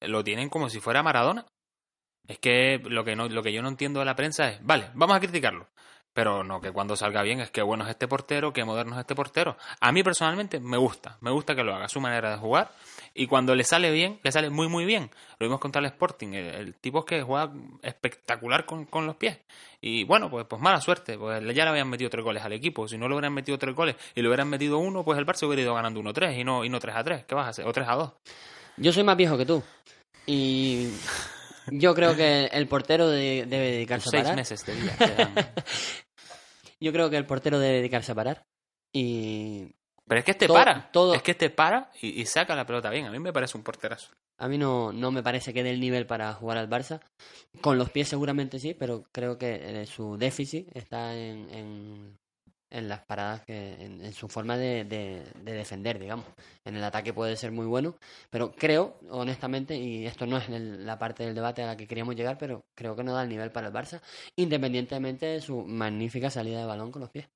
lo 0.01 0.23
tienen 0.23 0.49
como 0.49 0.69
si 0.69 0.79
fuera 0.79 1.03
Maradona. 1.03 1.45
Es 2.27 2.39
que 2.39 2.79
lo 2.79 3.03
que, 3.03 3.15
no, 3.15 3.27
lo 3.27 3.43
que 3.43 3.53
yo 3.53 3.61
no 3.61 3.69
entiendo 3.69 3.99
de 3.99 4.05
la 4.05 4.15
prensa 4.15 4.49
es, 4.49 4.65
vale, 4.65 4.89
vamos 4.95 5.15
a 5.15 5.19
criticarlo. 5.19 5.67
Pero 6.15 6.45
no 6.45 6.61
que 6.61 6.71
cuando 6.71 6.95
salga 6.95 7.21
bien 7.23 7.41
es 7.41 7.51
que 7.51 7.61
bueno 7.61 7.83
es 7.83 7.89
este 7.89 8.07
portero, 8.07 8.53
que 8.53 8.63
moderno 8.63 8.93
es 8.93 9.01
este 9.01 9.15
portero. 9.15 9.57
A 9.81 9.91
mí 9.91 10.01
personalmente 10.01 10.61
me 10.61 10.77
gusta, 10.77 11.17
me 11.19 11.29
gusta 11.29 11.55
que 11.55 11.63
lo 11.63 11.75
haga, 11.75 11.89
su 11.89 11.99
manera 11.99 12.31
de 12.31 12.37
jugar. 12.37 12.71
Y 13.13 13.27
cuando 13.27 13.53
le 13.53 13.65
sale 13.65 13.91
bien, 13.91 14.21
le 14.23 14.31
sale 14.31 14.49
muy 14.49 14.69
muy 14.69 14.85
bien. 14.85 15.11
Lo 15.39 15.45
vimos 15.45 15.59
contra 15.59 15.81
el 15.81 15.87
Sporting, 15.87 16.29
el, 16.29 16.55
el 16.55 16.75
tipo 16.75 16.99
es 16.99 17.05
que 17.05 17.21
juega 17.21 17.51
espectacular 17.81 18.65
con, 18.65 18.85
con, 18.85 19.05
los 19.05 19.17
pies. 19.17 19.39
Y 19.81 20.05
bueno, 20.05 20.29
pues, 20.29 20.45
pues 20.47 20.61
mala 20.61 20.79
suerte, 20.79 21.17
pues 21.17 21.43
ya 21.53 21.65
le 21.65 21.69
habían 21.69 21.89
metido 21.89 22.09
tres 22.09 22.23
goles 22.23 22.41
al 22.43 22.53
equipo. 22.53 22.87
Si 22.87 22.97
no 22.97 23.09
le 23.09 23.15
hubieran 23.15 23.33
metido 23.33 23.57
tres 23.57 23.75
goles 23.75 23.97
y 24.15 24.21
le 24.21 24.29
hubieran 24.29 24.47
metido 24.47 24.77
uno, 24.77 25.03
pues 25.03 25.19
el 25.19 25.25
Barça 25.25 25.45
hubiera 25.45 25.63
ido 25.63 25.75
ganando 25.75 25.99
1-3 25.99 26.39
y 26.39 26.45
no, 26.45 26.63
y 26.63 26.69
no 26.69 26.79
3-3. 26.79 27.25
¿Qué 27.25 27.35
vas 27.35 27.47
a 27.47 27.49
hacer? 27.49 27.67
O 27.67 27.73
3-2. 27.73 28.13
Yo 28.77 28.93
soy 28.93 29.03
más 29.03 29.17
viejo 29.17 29.37
que 29.37 29.45
tú. 29.45 29.61
Y 30.25 30.91
yo 31.71 31.93
creo 31.93 32.15
que 32.15 32.45
el 32.45 32.67
portero 32.67 33.09
de, 33.09 33.45
debe 33.47 33.71
dedicarse 33.71 34.09
Seis 34.09 34.21
a 34.21 34.23
parar. 34.23 34.35
meses 34.37 34.65
de 34.65 34.75
día. 34.75 34.95
Yo 36.79 36.91
creo 36.91 37.09
que 37.09 37.17
el 37.17 37.25
portero 37.25 37.59
debe 37.59 37.77
dedicarse 37.77 38.11
a 38.11 38.15
parar. 38.15 38.45
Y. 38.93 39.75
Pero 40.07 40.19
es 40.19 40.25
que 40.25 40.31
este 40.31 40.47
todo, 40.47 40.57
para. 40.57 40.91
Todo... 40.91 41.13
Es 41.15 41.23
que 41.23 41.31
este 41.31 41.49
para 41.49 41.91
y, 42.01 42.21
y, 42.21 42.25
saca 42.25 42.55
la 42.55 42.65
pelota 42.65 42.89
bien. 42.89 43.05
A 43.05 43.11
mí 43.11 43.19
me 43.19 43.33
parece 43.33 43.57
un 43.57 43.63
porterazo. 43.63 44.13
A 44.37 44.47
mí 44.47 44.57
no, 44.57 44.91
no 44.91 45.11
me 45.11 45.23
parece 45.23 45.53
que 45.53 45.63
dé 45.63 45.71
el 45.71 45.79
nivel 45.79 46.05
para 46.05 46.33
jugar 46.33 46.57
al 46.57 46.69
Barça. 46.69 47.01
Con 47.61 47.77
los 47.77 47.89
pies 47.89 48.09
seguramente 48.09 48.59
sí, 48.59 48.73
pero 48.73 49.05
creo 49.11 49.37
que 49.37 49.81
eh, 49.81 49.85
su 49.85 50.17
déficit 50.17 50.69
está 50.75 51.15
en, 51.15 51.49
en, 51.49 52.17
en 52.69 52.89
las 52.89 53.01
paradas, 53.05 53.41
que 53.45 53.73
en, 53.75 54.03
en 54.03 54.13
su 54.13 54.27
forma 54.27 54.57
de, 54.57 54.83
de, 54.85 55.23
de, 55.41 55.53
defender, 55.53 55.99
digamos. 55.99 56.25
En 56.63 56.75
el 56.75 56.83
ataque 56.83 57.13
puede 57.13 57.37
ser 57.37 57.51
muy 57.51 57.65
bueno, 57.65 57.95
pero 58.29 58.51
creo, 58.51 58.97
honestamente, 59.09 59.75
y 59.75 60.05
esto 60.05 60.25
no 60.25 60.37
es 60.37 60.49
el, 60.49 60.85
la 60.85 60.97
parte 60.99 61.23
del 61.23 61.35
debate 61.35 61.63
a 61.63 61.67
la 61.67 61.77
que 61.77 61.87
queríamos 61.87 62.15
llegar, 62.15 62.37
pero 62.37 62.65
creo 62.75 62.95
que 62.95 63.03
no 63.03 63.13
da 63.13 63.23
el 63.23 63.29
nivel 63.29 63.51
para 63.51 63.67
el 63.67 63.73
Barça, 63.73 64.01
independientemente 64.35 65.25
de 65.25 65.41
su 65.41 65.63
magnífica 65.63 66.29
salida 66.29 66.59
de 66.59 66.65
balón 66.65 66.91
con 66.91 67.01
los 67.01 67.11
pies. 67.11 67.29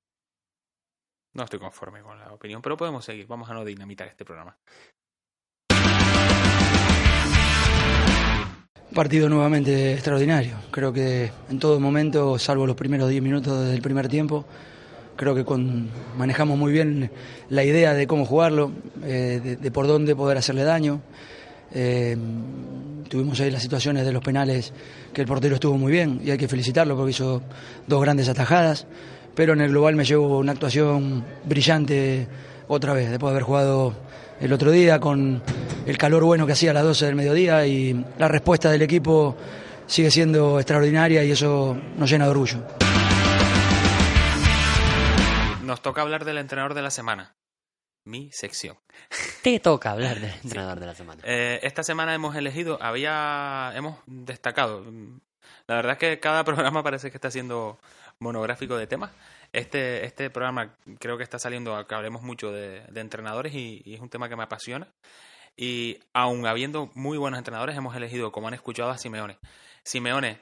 No 1.34 1.44
estoy 1.44 1.60
conforme 1.60 2.02
con 2.02 2.18
la 2.18 2.34
opinión, 2.34 2.62
pero 2.62 2.76
podemos 2.76 3.06
seguir. 3.06 3.28
Vamos 3.28 3.50
a 3.50 3.54
no 3.54 3.64
dinamitar 3.64 4.08
este 4.08 4.26
programa. 4.26 4.58
Partido 8.94 9.30
nuevamente 9.30 9.94
extraordinario. 9.94 10.58
Creo 10.72 10.92
que 10.92 11.32
en 11.50 11.60
todo 11.60 11.80
momento, 11.80 12.40
salvo 12.40 12.66
los 12.66 12.76
primeros 12.76 13.08
10 13.10 13.22
minutos 13.22 13.68
del 13.68 13.82
primer 13.84 14.08
tiempo, 14.08 14.46
creo 15.20 15.36
que 15.36 15.44
con, 15.44 15.90
manejamos 16.18 16.58
muy 16.58 16.72
bien 16.72 17.12
la 17.50 17.66
idea 17.66 17.94
de 17.94 18.08
cómo 18.08 18.26
jugarlo, 18.26 18.72
eh, 19.04 19.58
de, 19.62 19.72
por 19.72 19.86
dónde 19.86 20.16
poder 20.16 20.38
hacerle 20.38 20.64
daño. 20.64 21.02
Eh, 21.74 22.16
tuvimos 23.10 23.38
ahí 23.42 23.52
las 23.52 23.62
situaciones 23.62 24.06
de 24.06 24.14
los 24.14 24.24
penales 24.24 24.72
que 25.12 25.20
el 25.20 25.28
portero 25.28 25.56
estuvo 25.56 25.78
muy 25.78 25.92
bien 25.92 26.22
y 26.24 26.32
hay 26.32 26.38
que 26.38 26.48
felicitarlo 26.48 26.96
porque 26.96 27.12
hizo 27.12 27.42
dos 27.86 28.02
grandes 28.02 28.30
atajadas, 28.30 28.88
pero 29.36 29.52
en 29.52 29.60
el 29.60 29.72
global 29.72 29.98
me 29.98 30.06
llevo 30.06 30.40
una 30.40 30.54
actuación 30.54 31.26
brillante 31.44 32.26
otra 32.70 32.94
vez, 32.94 33.10
después 33.10 33.32
de 33.32 33.36
haber 33.36 33.44
jugado 33.44 33.94
el 34.40 34.54
otro 34.54 34.72
día 34.72 35.02
con 35.02 35.42
el 35.86 35.98
calor 35.98 36.24
bueno 36.24 36.46
que 36.46 36.54
hacía 36.54 36.72
a 36.72 36.76
las 36.76 36.84
12 36.84 37.08
del 37.08 37.16
mediodía 37.16 37.68
y 37.68 38.06
la 38.18 38.30
respuesta 38.30 38.72
del 38.72 38.84
equipo 38.84 39.36
sigue 39.86 40.12
siendo 40.12 40.62
extraordinaria 40.62 41.26
y 41.26 41.32
eso 41.32 41.76
nos 41.98 42.10
llena 42.10 42.24
de 42.24 42.32
orgullo. 42.32 42.89
Nos 45.70 45.84
toca 45.84 46.02
hablar 46.02 46.26
del 46.26 46.40
entrenador 46.40 46.74
de 46.74 46.82
la 46.82 46.90
semana. 46.90 47.36
Mi 48.04 48.32
sección. 48.32 48.80
Te 49.44 49.60
toca 49.60 49.92
hablar 49.92 50.20
del 50.20 50.32
entrenador 50.44 50.74
sí. 50.74 50.80
de 50.80 50.86
la 50.88 50.96
semana. 50.96 51.22
Eh, 51.24 51.60
esta 51.62 51.84
semana 51.84 52.16
hemos 52.16 52.36
elegido, 52.36 52.82
había, 52.82 53.72
hemos 53.76 54.00
destacado. 54.08 54.84
La 55.68 55.76
verdad 55.76 55.92
es 55.92 55.98
que 56.00 56.20
cada 56.20 56.44
programa 56.44 56.82
parece 56.82 57.12
que 57.12 57.18
está 57.18 57.30
siendo 57.30 57.78
monográfico 58.18 58.78
de 58.78 58.88
temas. 58.88 59.12
Este, 59.54 60.06
este 60.08 60.32
programa 60.32 60.76
creo 61.00 61.18
que 61.18 61.24
está 61.24 61.38
saliendo, 61.38 61.86
que 61.86 61.94
hablemos 61.94 62.24
mucho 62.24 62.52
de, 62.52 62.82
de 62.90 63.02
entrenadores 63.02 63.54
y, 63.54 63.84
y, 63.86 63.94
es 63.94 64.02
un 64.02 64.10
tema 64.10 64.28
que 64.28 64.36
me 64.36 64.42
apasiona. 64.46 64.92
Y 65.56 66.00
aun 66.14 66.48
habiendo 66.48 66.90
muy 66.96 67.20
buenos 67.20 67.38
entrenadores, 67.38 67.78
hemos 67.78 67.96
elegido, 67.96 68.32
como 68.32 68.48
han 68.48 68.56
escuchado, 68.56 68.90
a 68.90 68.98
Simeone. 68.98 69.38
Simeone, 69.84 70.40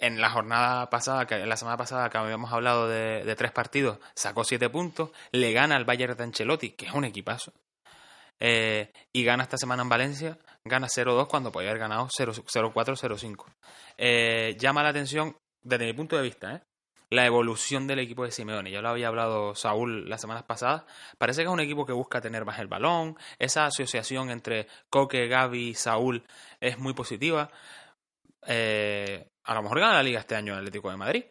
en 0.00 0.20
la 0.20 0.30
jornada 0.30 0.90
pasada, 0.90 1.26
que 1.26 1.46
la 1.46 1.56
semana 1.56 1.76
pasada 1.76 2.10
que 2.10 2.18
habíamos 2.18 2.52
hablado 2.52 2.88
de, 2.88 3.22
de, 3.24 3.36
tres 3.36 3.52
partidos, 3.52 3.98
sacó 4.14 4.44
siete 4.44 4.68
puntos, 4.68 5.10
le 5.30 5.52
gana 5.52 5.76
al 5.76 5.84
Bayern 5.84 6.16
de 6.16 6.24
Ancelotti, 6.24 6.70
que 6.70 6.86
es 6.86 6.92
un 6.92 7.04
equipazo, 7.04 7.52
eh, 8.40 8.90
y 9.12 9.22
gana 9.22 9.42
esta 9.42 9.58
semana 9.58 9.82
en 9.82 9.90
Valencia, 9.90 10.38
gana 10.64 10.88
0-2 10.88 11.28
cuando 11.28 11.52
podía 11.52 11.68
haber 11.68 11.80
ganado 11.80 12.08
0-4-0-5. 12.08 13.44
Eh, 13.98 14.56
llama 14.58 14.82
la 14.82 14.88
atención, 14.88 15.36
desde 15.62 15.84
mi 15.84 15.92
punto 15.92 16.16
de 16.16 16.22
vista, 16.22 16.54
¿eh? 16.54 16.62
la 17.10 17.26
evolución 17.26 17.86
del 17.86 17.98
equipo 17.98 18.24
de 18.24 18.30
Simeone. 18.30 18.70
Ya 18.70 18.80
lo 18.80 18.88
había 18.88 19.08
hablado 19.08 19.54
Saúl 19.54 20.08
las 20.08 20.20
semanas 20.20 20.44
pasadas. 20.44 20.84
Parece 21.18 21.42
que 21.42 21.48
es 21.48 21.52
un 21.52 21.60
equipo 21.60 21.84
que 21.84 21.92
busca 21.92 22.20
tener 22.20 22.44
más 22.44 22.60
el 22.60 22.68
balón. 22.68 23.18
Esa 23.38 23.66
asociación 23.66 24.30
entre 24.30 24.68
Coque, 24.88 25.26
Gaby 25.26 25.70
y 25.70 25.74
Saúl 25.74 26.24
es 26.60 26.78
muy 26.78 26.94
positiva. 26.94 27.50
Eh, 28.46 29.26
a 29.44 29.54
lo 29.54 29.62
mejor 29.62 29.80
gana 29.80 29.94
la 29.94 30.02
liga 30.02 30.20
este 30.20 30.34
año 30.34 30.52
el 30.52 30.60
Atlético 30.60 30.90
de 30.90 30.96
Madrid. 30.96 31.24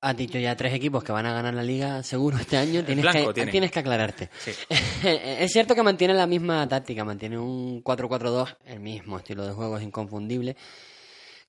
Has 0.00 0.16
dicho 0.16 0.38
ya 0.38 0.54
tres 0.54 0.72
equipos 0.74 1.02
que 1.02 1.10
van 1.10 1.26
a 1.26 1.32
ganar 1.32 1.54
la 1.54 1.62
liga 1.62 2.02
seguro 2.04 2.36
este 2.36 2.56
año. 2.56 2.84
Tienes, 2.84 3.04
que, 3.06 3.32
tiene. 3.32 3.50
tienes 3.50 3.72
que 3.72 3.80
aclararte. 3.80 4.30
Sí. 4.38 4.52
es 5.04 5.52
cierto 5.52 5.74
que 5.74 5.82
mantiene 5.82 6.14
la 6.14 6.26
misma 6.26 6.68
táctica, 6.68 7.04
mantiene 7.04 7.36
un 7.36 7.82
4-4-2, 7.82 8.58
el 8.66 8.80
mismo 8.80 9.18
estilo 9.18 9.44
de 9.44 9.52
juego, 9.52 9.76
es 9.76 9.82
inconfundible, 9.82 10.56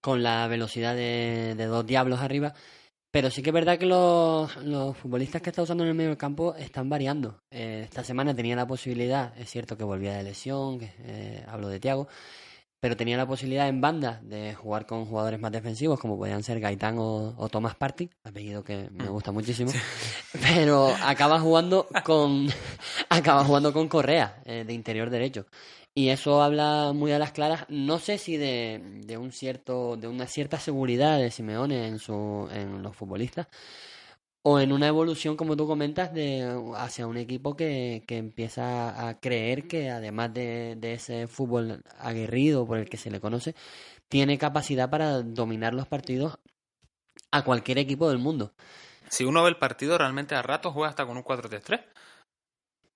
con 0.01 0.23
la 0.23 0.47
velocidad 0.47 0.95
de, 0.95 1.53
de 1.55 1.65
dos 1.65 1.85
diablos 1.85 2.21
arriba. 2.21 2.55
Pero 3.11 3.31
sí 3.31 3.41
que 3.41 3.49
es 3.49 3.53
verdad 3.53 3.79
que 3.79 3.87
los, 3.87 4.55
los, 4.57 4.95
futbolistas 4.95 5.41
que 5.41 5.49
está 5.49 5.63
usando 5.63 5.83
en 5.83 5.89
el 5.89 5.95
medio 5.95 6.09
del 6.09 6.17
campo 6.17 6.53
están 6.55 6.89
variando. 6.89 7.41
Eh, 7.49 7.81
esta 7.85 8.03
semana 8.03 8.35
tenía 8.35 8.55
la 8.55 8.67
posibilidad, 8.67 9.35
es 9.39 9.49
cierto 9.49 9.75
que 9.75 9.83
volvía 9.83 10.13
de 10.13 10.23
lesión, 10.23 10.79
eh, 10.81 11.43
hablo 11.47 11.69
de 11.69 11.79
Tiago, 11.79 12.07
pero 12.79 12.95
tenía 12.95 13.17
la 13.17 13.27
posibilidad 13.27 13.67
en 13.67 13.81
banda 13.81 14.21
de 14.23 14.53
jugar 14.53 14.85
con 14.85 15.05
jugadores 15.05 15.39
más 15.39 15.51
defensivos, 15.51 15.99
como 15.99 16.17
podían 16.17 16.43
ser 16.43 16.59
Gaitán 16.59 16.97
o, 16.97 17.35
o 17.37 17.49
Tomás 17.49 17.75
Party, 17.75 18.09
apellido 18.23 18.63
que 18.63 18.89
me 18.91 19.07
gusta 19.09 19.31
muchísimo, 19.31 19.71
pero 20.41 20.93
acaba 21.03 21.39
jugando 21.39 21.87
con 22.03 22.47
acaba 23.09 23.43
jugando 23.43 23.73
con 23.73 23.87
Correa 23.87 24.41
eh, 24.45 24.63
de 24.65 24.73
interior 24.73 25.09
derecho. 25.09 25.45
Y 25.95 26.09
eso 26.09 26.41
habla 26.41 26.93
muy 26.93 27.11
a 27.11 27.19
las 27.19 27.31
claras, 27.31 27.65
no 27.67 27.99
sé 27.99 28.17
si 28.17 28.37
de, 28.37 29.01
de 29.05 29.17
un 29.17 29.31
cierto, 29.31 29.97
de 29.97 30.07
una 30.07 30.27
cierta 30.27 30.59
seguridad 30.59 31.17
de 31.17 31.31
Simeone 31.31 31.87
en 31.87 31.99
su, 31.99 32.47
en 32.53 32.81
los 32.83 32.95
futbolistas, 32.95 33.47
o 34.41 34.59
en 34.59 34.71
una 34.71 34.87
evolución, 34.87 35.35
como 35.35 35.57
tú 35.57 35.67
comentas, 35.67 36.13
de 36.13 36.59
hacia 36.77 37.07
un 37.07 37.17
equipo 37.17 37.55
que, 37.55 38.03
que 38.07 38.17
empieza 38.17 39.07
a 39.09 39.19
creer 39.19 39.67
que 39.67 39.89
además 39.89 40.33
de, 40.33 40.75
de, 40.77 40.93
ese 40.93 41.27
fútbol 41.27 41.83
aguerrido 41.99 42.65
por 42.65 42.77
el 42.77 42.89
que 42.89 42.97
se 42.97 43.11
le 43.11 43.19
conoce, 43.19 43.55
tiene 44.07 44.37
capacidad 44.37 44.89
para 44.89 45.21
dominar 45.21 45.73
los 45.73 45.87
partidos 45.87 46.39
a 47.31 47.43
cualquier 47.43 47.77
equipo 47.77 48.09
del 48.09 48.19
mundo. 48.19 48.53
Si 49.09 49.23
uno 49.23 49.43
ve 49.43 49.49
el 49.49 49.57
partido, 49.57 49.97
realmente 49.97 50.35
a 50.35 50.41
ratos 50.41 50.73
juega 50.73 50.89
hasta 50.89 51.05
con 51.05 51.17
un 51.17 51.23
4-3-3. 51.23 51.83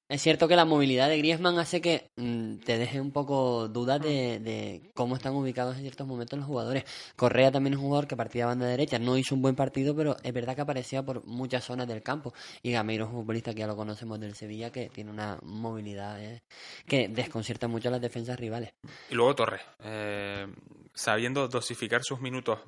Es 0.09 0.21
cierto 0.21 0.47
que 0.47 0.55
la 0.55 0.65
movilidad 0.65 1.07
de 1.07 1.17
Griezmann 1.17 1.57
hace 1.59 1.81
que 1.81 2.11
mmm, 2.17 2.57
te 2.57 2.77
deje 2.77 2.99
un 2.99 3.11
poco 3.11 3.67
dudas 3.69 4.01
de, 4.01 4.39
de, 4.39 4.91
cómo 4.93 5.15
están 5.15 5.33
ubicados 5.33 5.75
en 5.75 5.81
ciertos 5.81 6.05
momentos 6.05 6.37
los 6.37 6.47
jugadores. 6.47 6.83
Correa 7.15 7.51
también 7.51 7.73
es 7.73 7.79
un 7.79 7.85
jugador 7.85 8.07
que 8.07 8.17
partía 8.17 8.43
a 8.43 8.47
banda 8.47 8.65
derecha, 8.65 8.99
no 8.99 9.17
hizo 9.17 9.33
un 9.33 9.41
buen 9.41 9.55
partido, 9.55 9.95
pero 9.95 10.17
es 10.21 10.33
verdad 10.33 10.55
que 10.55 10.61
aparecía 10.61 11.03
por 11.03 11.25
muchas 11.25 11.63
zonas 11.63 11.87
del 11.87 12.03
campo. 12.03 12.33
Y 12.61 12.71
Gameiro 12.71 13.05
es 13.05 13.11
un 13.11 13.21
futbolista 13.21 13.53
que 13.53 13.59
ya 13.59 13.67
lo 13.67 13.77
conocemos 13.77 14.19
del 14.19 14.35
Sevilla, 14.35 14.71
que 14.71 14.89
tiene 14.89 15.09
una 15.09 15.39
movilidad 15.41 16.21
eh, 16.21 16.43
que 16.85 17.07
desconcierta 17.07 17.67
mucho 17.67 17.87
a 17.87 17.91
las 17.91 18.01
defensas 18.01 18.37
rivales. 18.39 18.73
Y 19.09 19.15
luego 19.15 19.35
Torres, 19.35 19.61
eh, 19.83 20.47
sabiendo 20.93 21.47
dosificar 21.47 22.03
sus 22.03 22.19
minutos 22.19 22.59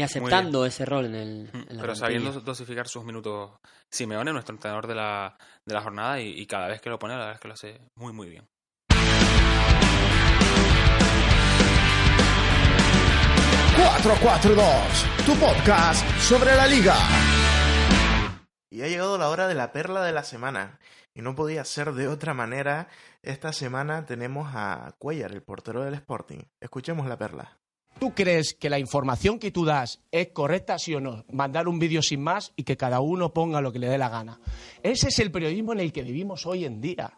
Y 0.00 0.02
aceptando 0.02 0.64
ese 0.64 0.86
rol 0.86 1.04
en 1.04 1.14
el. 1.14 1.50
En 1.68 1.78
Pero 1.78 1.94
sabiendo 1.94 2.32
dosificar 2.40 2.88
sus 2.88 3.04
minutos 3.04 3.50
Simeone, 3.90 4.32
nuestro 4.32 4.54
entrenador 4.54 4.86
de 4.86 4.94
la, 4.94 5.36
de 5.66 5.74
la 5.74 5.82
jornada, 5.82 6.18
y, 6.18 6.40
y 6.40 6.46
cada 6.46 6.68
vez 6.68 6.80
que 6.80 6.88
lo 6.88 6.98
pone, 6.98 7.12
la 7.12 7.20
verdad 7.20 7.34
es 7.34 7.40
que 7.40 7.48
lo 7.48 7.54
hace 7.54 7.80
muy, 7.96 8.14
muy 8.14 8.30
bien. 8.30 8.48
442, 13.76 15.26
tu 15.26 15.34
podcast 15.34 16.06
sobre 16.20 16.56
la 16.56 16.66
liga. 16.66 16.96
Y 18.70 18.80
ha 18.80 18.88
llegado 18.88 19.18
la 19.18 19.28
hora 19.28 19.48
de 19.48 19.54
la 19.54 19.70
perla 19.70 20.02
de 20.02 20.12
la 20.12 20.22
semana. 20.22 20.78
Y 21.12 21.20
no 21.20 21.34
podía 21.34 21.62
ser 21.66 21.92
de 21.92 22.08
otra 22.08 22.32
manera. 22.32 22.88
Esta 23.22 23.52
semana 23.52 24.06
tenemos 24.06 24.50
a 24.54 24.94
Cuellar, 24.98 25.32
el 25.32 25.42
portero 25.42 25.84
del 25.84 25.92
Sporting. 25.92 26.44
Escuchemos 26.58 27.06
la 27.06 27.18
perla. 27.18 27.58
¿Tú 27.98 28.14
crees 28.14 28.54
que 28.54 28.70
la 28.70 28.78
información 28.78 29.38
que 29.38 29.50
tú 29.50 29.64
das 29.64 30.00
es 30.10 30.28
correcta, 30.28 30.78
sí 30.78 30.94
o 30.94 31.00
no? 31.00 31.24
Mandar 31.30 31.68
un 31.68 31.78
vídeo 31.78 32.00
sin 32.00 32.22
más 32.22 32.52
y 32.56 32.62
que 32.62 32.76
cada 32.76 33.00
uno 33.00 33.34
ponga 33.34 33.60
lo 33.60 33.72
que 33.72 33.78
le 33.78 33.88
dé 33.88 33.98
la 33.98 34.08
gana. 34.08 34.40
Ese 34.82 35.08
es 35.08 35.18
el 35.18 35.30
periodismo 35.30 35.72
en 35.72 35.80
el 35.80 35.92
que 35.92 36.02
vivimos 36.02 36.46
hoy 36.46 36.64
en 36.64 36.80
día. 36.80 37.12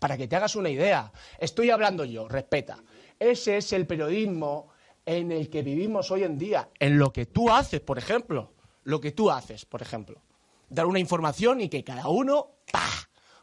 Para 0.00 0.16
que 0.16 0.26
te 0.26 0.34
hagas 0.34 0.56
una 0.56 0.70
idea. 0.70 1.12
Estoy 1.38 1.70
hablando 1.70 2.04
yo, 2.04 2.28
respeta. 2.28 2.82
Ese 3.18 3.58
es 3.58 3.72
el 3.72 3.86
periodismo 3.86 4.68
en 5.06 5.32
el 5.32 5.50
que 5.50 5.62
vivimos 5.62 6.10
hoy 6.10 6.24
en 6.24 6.38
día, 6.38 6.68
en 6.78 6.98
lo 6.98 7.12
que 7.12 7.26
tú 7.26 7.50
haces, 7.50 7.80
por 7.80 7.98
ejemplo, 7.98 8.52
lo 8.84 9.00
que 9.00 9.12
tú 9.12 9.30
haces, 9.30 9.64
por 9.64 9.82
ejemplo. 9.82 10.22
Dar 10.68 10.86
una 10.86 10.98
información 10.98 11.60
y 11.60 11.68
que 11.68 11.84
cada 11.84 12.08
uno 12.08 12.56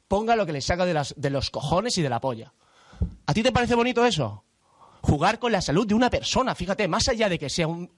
ponga 0.08 0.36
lo 0.36 0.46
que 0.46 0.54
le 0.54 0.62
saca 0.62 0.86
de, 0.86 1.02
de 1.16 1.30
los 1.30 1.50
cojones 1.50 1.98
y 1.98 2.02
de 2.02 2.10
la 2.10 2.20
polla. 2.20 2.54
¿A 3.26 3.34
ti 3.34 3.44
te 3.44 3.52
parece 3.52 3.76
bonito 3.76 4.06
eso? 4.06 4.44
Jugar 5.02 5.40
con 5.40 5.52
la 5.52 5.62
salud 5.62 5.88
de 5.88 5.94
una 5.94 6.10
persona, 6.10 6.56
fíjate, 6.56 6.88
más 6.88 7.08
allá 7.08 7.28
de 7.30 7.40
que 7.40 7.50
sea 7.50 7.68
un, 7.68 7.92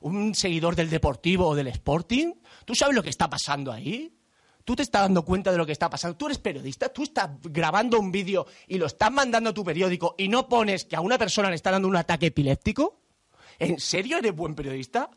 un, 0.00 0.34
seguidor 0.34 0.74
del 0.74 0.90
deportivo 0.90 1.46
o 1.48 1.54
del 1.54 1.68
sporting, 1.68 2.32
¿tú 2.64 2.74
sabes 2.74 2.94
lo 2.94 3.02
que 3.02 3.10
está 3.10 3.28
pasando 3.28 3.70
ahí? 3.70 4.16
¿Tú 4.64 4.76
te 4.76 4.82
estás 4.82 5.02
dando 5.02 5.24
cuenta 5.24 5.50
de 5.50 5.58
lo 5.58 5.66
que 5.66 5.72
está 5.72 5.90
pasando? 5.90 6.16
¿Tú 6.16 6.26
eres 6.26 6.38
periodista? 6.38 6.88
¿Tú 6.88 7.02
estás 7.02 7.30
grabando 7.42 7.98
un 7.98 8.12
vídeo 8.12 8.46
y 8.68 8.78
lo 8.78 8.86
estás 8.86 9.10
mandando 9.10 9.50
a 9.50 9.54
tu 9.54 9.64
periódico 9.64 10.14
y 10.16 10.28
no 10.28 10.48
pones 10.48 10.84
que 10.84 10.96
a 10.96 11.00
una 11.00 11.18
persona 11.18 11.50
le 11.50 11.56
está 11.56 11.70
dando 11.70 11.88
un 11.88 11.96
ataque 11.96 12.26
epiléptico? 12.26 13.00
¿En 13.58 13.78
serio 13.78 14.18
eres 14.18 14.34
buen 14.34 14.54
periodista? 14.54 15.10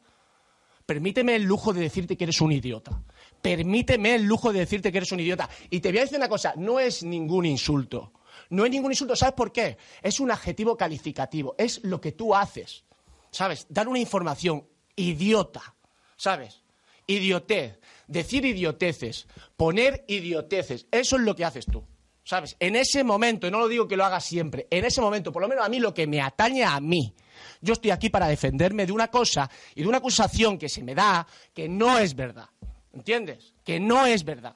Permíteme 0.86 1.36
el 1.36 1.43
lujo 1.43 1.74
de 1.74 1.82
decirte 1.82 2.16
que 2.16 2.26
eres 2.26 2.41
un 2.41 2.51
idiota. 2.51 3.01
Permíteme 3.41 4.16
el 4.16 4.24
lujo 4.24 4.53
de 4.53 4.59
decirte 4.59 4.91
que 4.91 4.99
eres 4.99 5.11
un 5.11 5.20
idiota. 5.20 5.49
Y 5.70 5.80
te 5.80 5.89
voy 5.89 5.99
a 5.99 6.01
decir 6.01 6.18
una 6.18 6.30
cosa, 6.30 6.53
no 6.57 6.80
es 6.80 7.03
ningún 7.03 7.45
insulto. 7.45 8.13
No 8.50 8.66
es 8.66 8.72
ningún 8.72 8.91
insulto, 8.91 9.16
¿sabes 9.16 9.36
por 9.36 9.52
qué? 9.52 9.78
Es 10.02 10.20
un 10.20 10.32
adjetivo 10.32 10.78
calificativo, 10.78 11.56
es 11.58 11.84
lo 11.84 12.00
que 12.00 12.12
tú 12.12 12.36
haces. 12.36 12.84
¿Sabes? 13.32 13.66
Dar 13.70 13.88
una 13.88 14.00
información 14.00 14.66
idiota, 14.96 15.76
¿sabes? 16.16 16.62
Idiotez 17.08 17.80
decir 18.08 18.46
idioteces, 18.46 19.28
poner 19.58 20.04
idioteces, 20.08 20.88
eso 20.91 21.16
es 21.16 21.22
lo 21.22 21.36
que 21.36 21.46
haces 21.46 21.66
tú. 21.66 21.84
¿Sabes? 22.24 22.56
En 22.60 22.76
ese 22.76 23.04
momento, 23.04 23.46
y 23.46 23.52
no 23.52 23.60
lo 23.60 23.68
digo 23.68 23.88
que 23.88 23.96
lo 23.96 24.04
hagas 24.04 24.26
siempre, 24.26 24.66
en 24.72 24.84
ese 24.84 25.00
momento, 25.00 25.32
por 25.32 25.43
lo 25.43 25.48
menos 25.48 25.64
a 25.64 25.70
mí 25.70 25.80
lo 25.80 25.93
que 25.93 26.08
me 26.08 26.22
atañe 26.22 26.64
a 26.64 26.80
mí, 26.80 27.14
yo 27.62 27.74
estoy 27.74 27.91
aquí 27.91 28.10
para 28.10 28.28
defenderme 28.28 28.88
de 28.88 28.91
una 28.91 29.10
cosa 29.10 29.48
y 29.76 29.84
de 29.84 29.88
una 29.88 30.00
acusación 30.00 30.58
que 30.58 30.68
se 30.68 30.82
me 30.82 30.96
da 30.96 31.28
que 31.54 31.70
no 31.70 32.00
es 32.00 32.16
verdad. 32.16 32.50
¿Entiendes? 32.93 33.54
Que 33.64 33.80
no 33.80 34.08
es 34.08 34.24
verdad. 34.24 34.56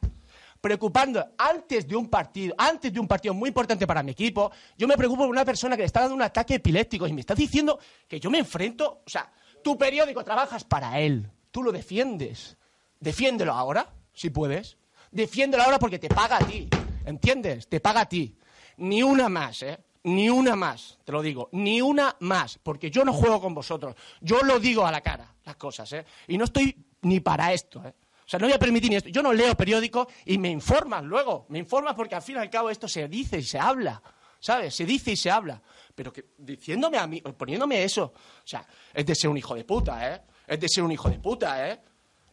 Preocupando 0.62 1.26
antes 1.38 1.88
de 1.88 1.95
un 1.95 2.10
partido, 2.10 2.53
antes 2.57 2.91
de 2.91 2.99
un 2.99 3.07
partido 3.07 3.34
muy 3.34 3.47
importante 3.47 3.88
para 3.88 4.03
mi 4.03 4.12
equipo, 4.12 4.51
yo 4.78 4.88
me 4.88 4.97
preocupo 4.97 5.24
por 5.24 5.30
una 5.30 5.45
persona 5.45 5.76
que 5.76 5.84
le 5.84 5.86
está 5.86 6.01
dando 6.01 6.16
un 6.16 6.22
ataque 6.22 6.55
epiléptico 6.55 7.07
y 7.07 7.14
me 7.14 7.22
está 7.22 7.34
diciendo 7.34 7.80
que 8.07 8.20
yo 8.20 8.30
me 8.30 8.39
enfrento, 8.39 9.01
o 9.05 9.10
sea, 9.10 9.32
tu 9.64 9.78
periódico 9.78 10.24
trabajas 10.24 10.64
para 10.64 10.99
él, 10.99 11.30
tú 11.51 11.64
lo 11.64 11.72
defiendes. 11.72 12.57
Defiéndelo 12.99 13.53
ahora, 13.53 13.93
si 14.14 14.30
puedes. 14.30 14.78
Defiéndelo 15.12 15.64
ahora 15.64 15.80
porque 15.80 15.99
te 15.99 16.10
paga 16.10 16.38
a 16.38 16.45
ti. 16.45 16.68
¿Entiendes? 17.05 17.68
Te 17.68 17.80
paga 17.80 18.01
a 18.01 18.10
ti. 18.10 18.36
Ni 18.78 19.01
una 19.01 19.30
más, 19.30 19.64
¿eh? 19.64 19.80
Ni 20.03 20.30
una 20.30 20.55
más, 20.55 20.99
te 21.03 21.12
lo 21.12 21.22
digo. 21.22 21.49
Ni 21.53 21.82
una 21.82 22.16
más. 22.20 22.60
Porque 22.62 22.91
yo 22.91 23.03
no 23.03 23.14
juego 23.14 23.41
con 23.41 23.53
vosotros. 23.53 23.95
Yo 24.22 24.41
lo 24.43 24.60
digo 24.60 24.86
a 24.86 24.91
la 24.91 25.01
cara, 25.01 25.36
las 25.45 25.55
cosas, 25.55 25.91
¿eh? 25.93 26.05
Y 26.28 26.38
no 26.38 26.45
estoy 26.45 26.76
ni 27.01 27.20
para 27.20 27.53
esto, 27.53 27.82
¿eh? 27.86 27.93
O 28.30 28.32
sea, 28.32 28.38
no 28.38 28.45
voy 28.45 28.53
a 28.53 28.59
permitir 28.59 28.91
ni 28.91 28.95
esto. 28.95 29.09
Yo 29.09 29.23
no 29.23 29.34
leo 29.34 29.57
periódico 29.57 30.07
y 30.23 30.38
me 30.38 30.51
informan 30.51 31.07
luego. 31.07 31.47
Me 31.49 31.57
informan 31.57 31.95
porque 31.95 32.13
al 32.13 32.21
fin 32.21 32.36
y 32.36 32.38
al 32.38 32.49
cabo 32.51 32.69
esto 32.69 32.88
se 32.88 33.07
dice 33.07 33.39
y 33.39 33.43
se 33.43 33.57
habla. 33.57 34.03
¿Sabes? 34.39 34.75
Se 34.75 34.86
dice 34.86 35.13
y 35.13 35.15
se 35.15 35.32
habla. 35.32 35.59
Pero 35.95 36.13
que 36.13 36.25
diciéndome 36.38 36.99
a 36.99 37.07
mí, 37.07 37.21
poniéndome 37.21 37.84
eso. 37.84 38.13
O 38.13 38.45
sea, 38.47 38.63
es 38.93 39.03
de 39.03 39.15
ser 39.15 39.32
un 39.32 39.38
hijo 39.38 39.55
de 39.55 39.63
puta, 39.63 40.13
¿eh? 40.13 40.21
Es 40.45 40.59
de 40.59 40.69
ser 40.69 40.84
un 40.84 40.91
hijo 40.91 41.09
de 41.09 41.17
puta, 41.17 41.71
¿eh? 41.71 41.82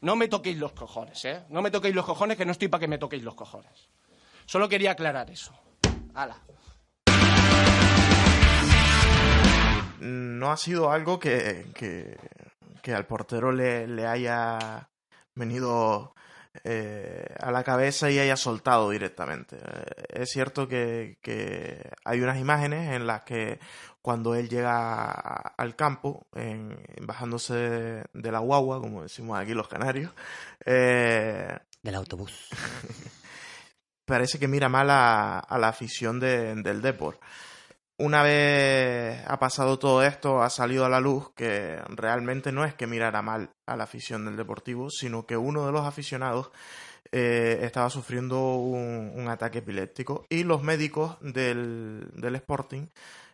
No 0.02 0.16
me 0.16 0.28
toquéis 0.28 0.58
los 0.58 0.72
cojones, 0.72 1.24
¿eh? 1.24 1.44
No 1.48 1.62
me 1.62 1.70
toquéis 1.70 1.94
los 1.94 2.04
cojones, 2.04 2.36
que 2.36 2.44
no 2.44 2.52
estoy 2.52 2.68
para 2.68 2.82
que 2.82 2.88
me 2.88 2.98
toquéis 2.98 3.22
los 3.22 3.34
cojones. 3.34 3.88
Solo 4.44 4.68
quería 4.68 4.90
aclarar 4.90 5.30
eso. 5.30 5.54
Hala. 6.12 6.42
No 10.00 10.52
ha 10.52 10.58
sido 10.58 10.90
algo 10.90 11.18
que, 11.18 11.64
que, 12.82 12.94
al 12.94 13.06
portero 13.06 13.50
le, 13.50 13.86
le 13.88 14.06
haya 14.06 14.90
venido 15.36 16.14
eh, 16.64 17.26
a 17.38 17.50
la 17.50 17.62
cabeza 17.62 18.10
y 18.10 18.18
haya 18.18 18.36
soltado 18.36 18.90
directamente. 18.90 19.56
Eh, 19.56 20.22
es 20.22 20.30
cierto 20.30 20.66
que, 20.66 21.18
que, 21.22 21.90
hay 22.04 22.20
unas 22.20 22.38
imágenes 22.38 22.92
en 22.92 23.06
las 23.06 23.22
que 23.22 23.60
cuando 24.02 24.34
él 24.34 24.48
llega 24.48 25.10
al 25.10 25.76
campo, 25.76 26.26
en, 26.34 26.78
bajándose 27.02 27.54
de, 28.12 28.32
la 28.32 28.38
guagua, 28.38 28.80
como 28.80 29.02
decimos 29.02 29.38
aquí 29.38 29.52
los 29.52 29.68
canarios. 29.68 30.12
Eh, 30.64 31.56
del 31.82 31.94
autobús. 31.94 32.48
parece 34.04 34.38
que 34.38 34.48
mira 34.48 34.68
mal 34.68 34.88
a, 34.90 35.44
la 35.58 35.68
afición 35.68 36.20
del 36.20 36.80
Deport. 36.80 37.20
Una 37.98 38.22
vez 38.22 39.22
ha 39.26 39.38
pasado 39.38 39.78
todo 39.78 40.02
esto, 40.02 40.42
ha 40.42 40.50
salido 40.50 40.84
a 40.84 40.90
la 40.90 41.00
luz 41.00 41.30
que 41.34 41.80
realmente 41.88 42.52
no 42.52 42.64
es 42.66 42.74
que 42.74 42.86
mirara 42.86 43.22
mal 43.22 43.50
a 43.64 43.74
la 43.74 43.84
afición 43.84 44.26
del 44.26 44.36
Deportivo, 44.36 44.90
sino 44.90 45.24
que 45.24 45.38
uno 45.38 45.64
de 45.64 45.72
los 45.72 45.86
aficionados 45.86 46.50
eh, 47.10 47.60
estaba 47.62 47.88
sufriendo 47.88 48.56
un, 48.56 49.26
ataque 49.28 49.58
epiléptico 49.58 50.26
y 50.28 50.44
los 50.44 50.62
médicos 50.62 51.16
del, 51.20 52.08
del 52.14 52.34
Sporting 52.36 52.88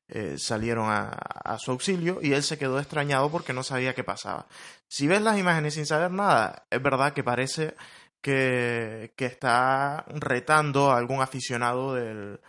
eh, 0.08 0.36
salieron 0.38 0.86
a, 0.90 1.56
su 1.58 1.70
auxilio 1.72 2.18
y 2.22 2.32
él 2.32 2.42
se 2.42 2.58
quedó 2.58 2.78
extrañado 2.78 3.30
porque 3.30 3.52
no 3.52 3.62
sabía 3.64 3.94
qué 3.94 4.04
pasaba. 4.04 4.46
Si 4.86 5.08
ves 5.08 5.22
las 5.22 5.38
imágenes 5.38 5.74
sin 5.74 5.86
saber 5.86 6.10
nada, 6.12 6.66
es 6.70 6.82
verdad 6.82 7.14
que 7.14 7.24
parece 7.24 7.74
que, 8.20 9.12
que 9.16 9.26
está 9.26 10.04
retando 10.08 10.92
a 10.92 10.98
algún 10.98 11.20
aficionado 11.20 11.94
del 11.94 12.40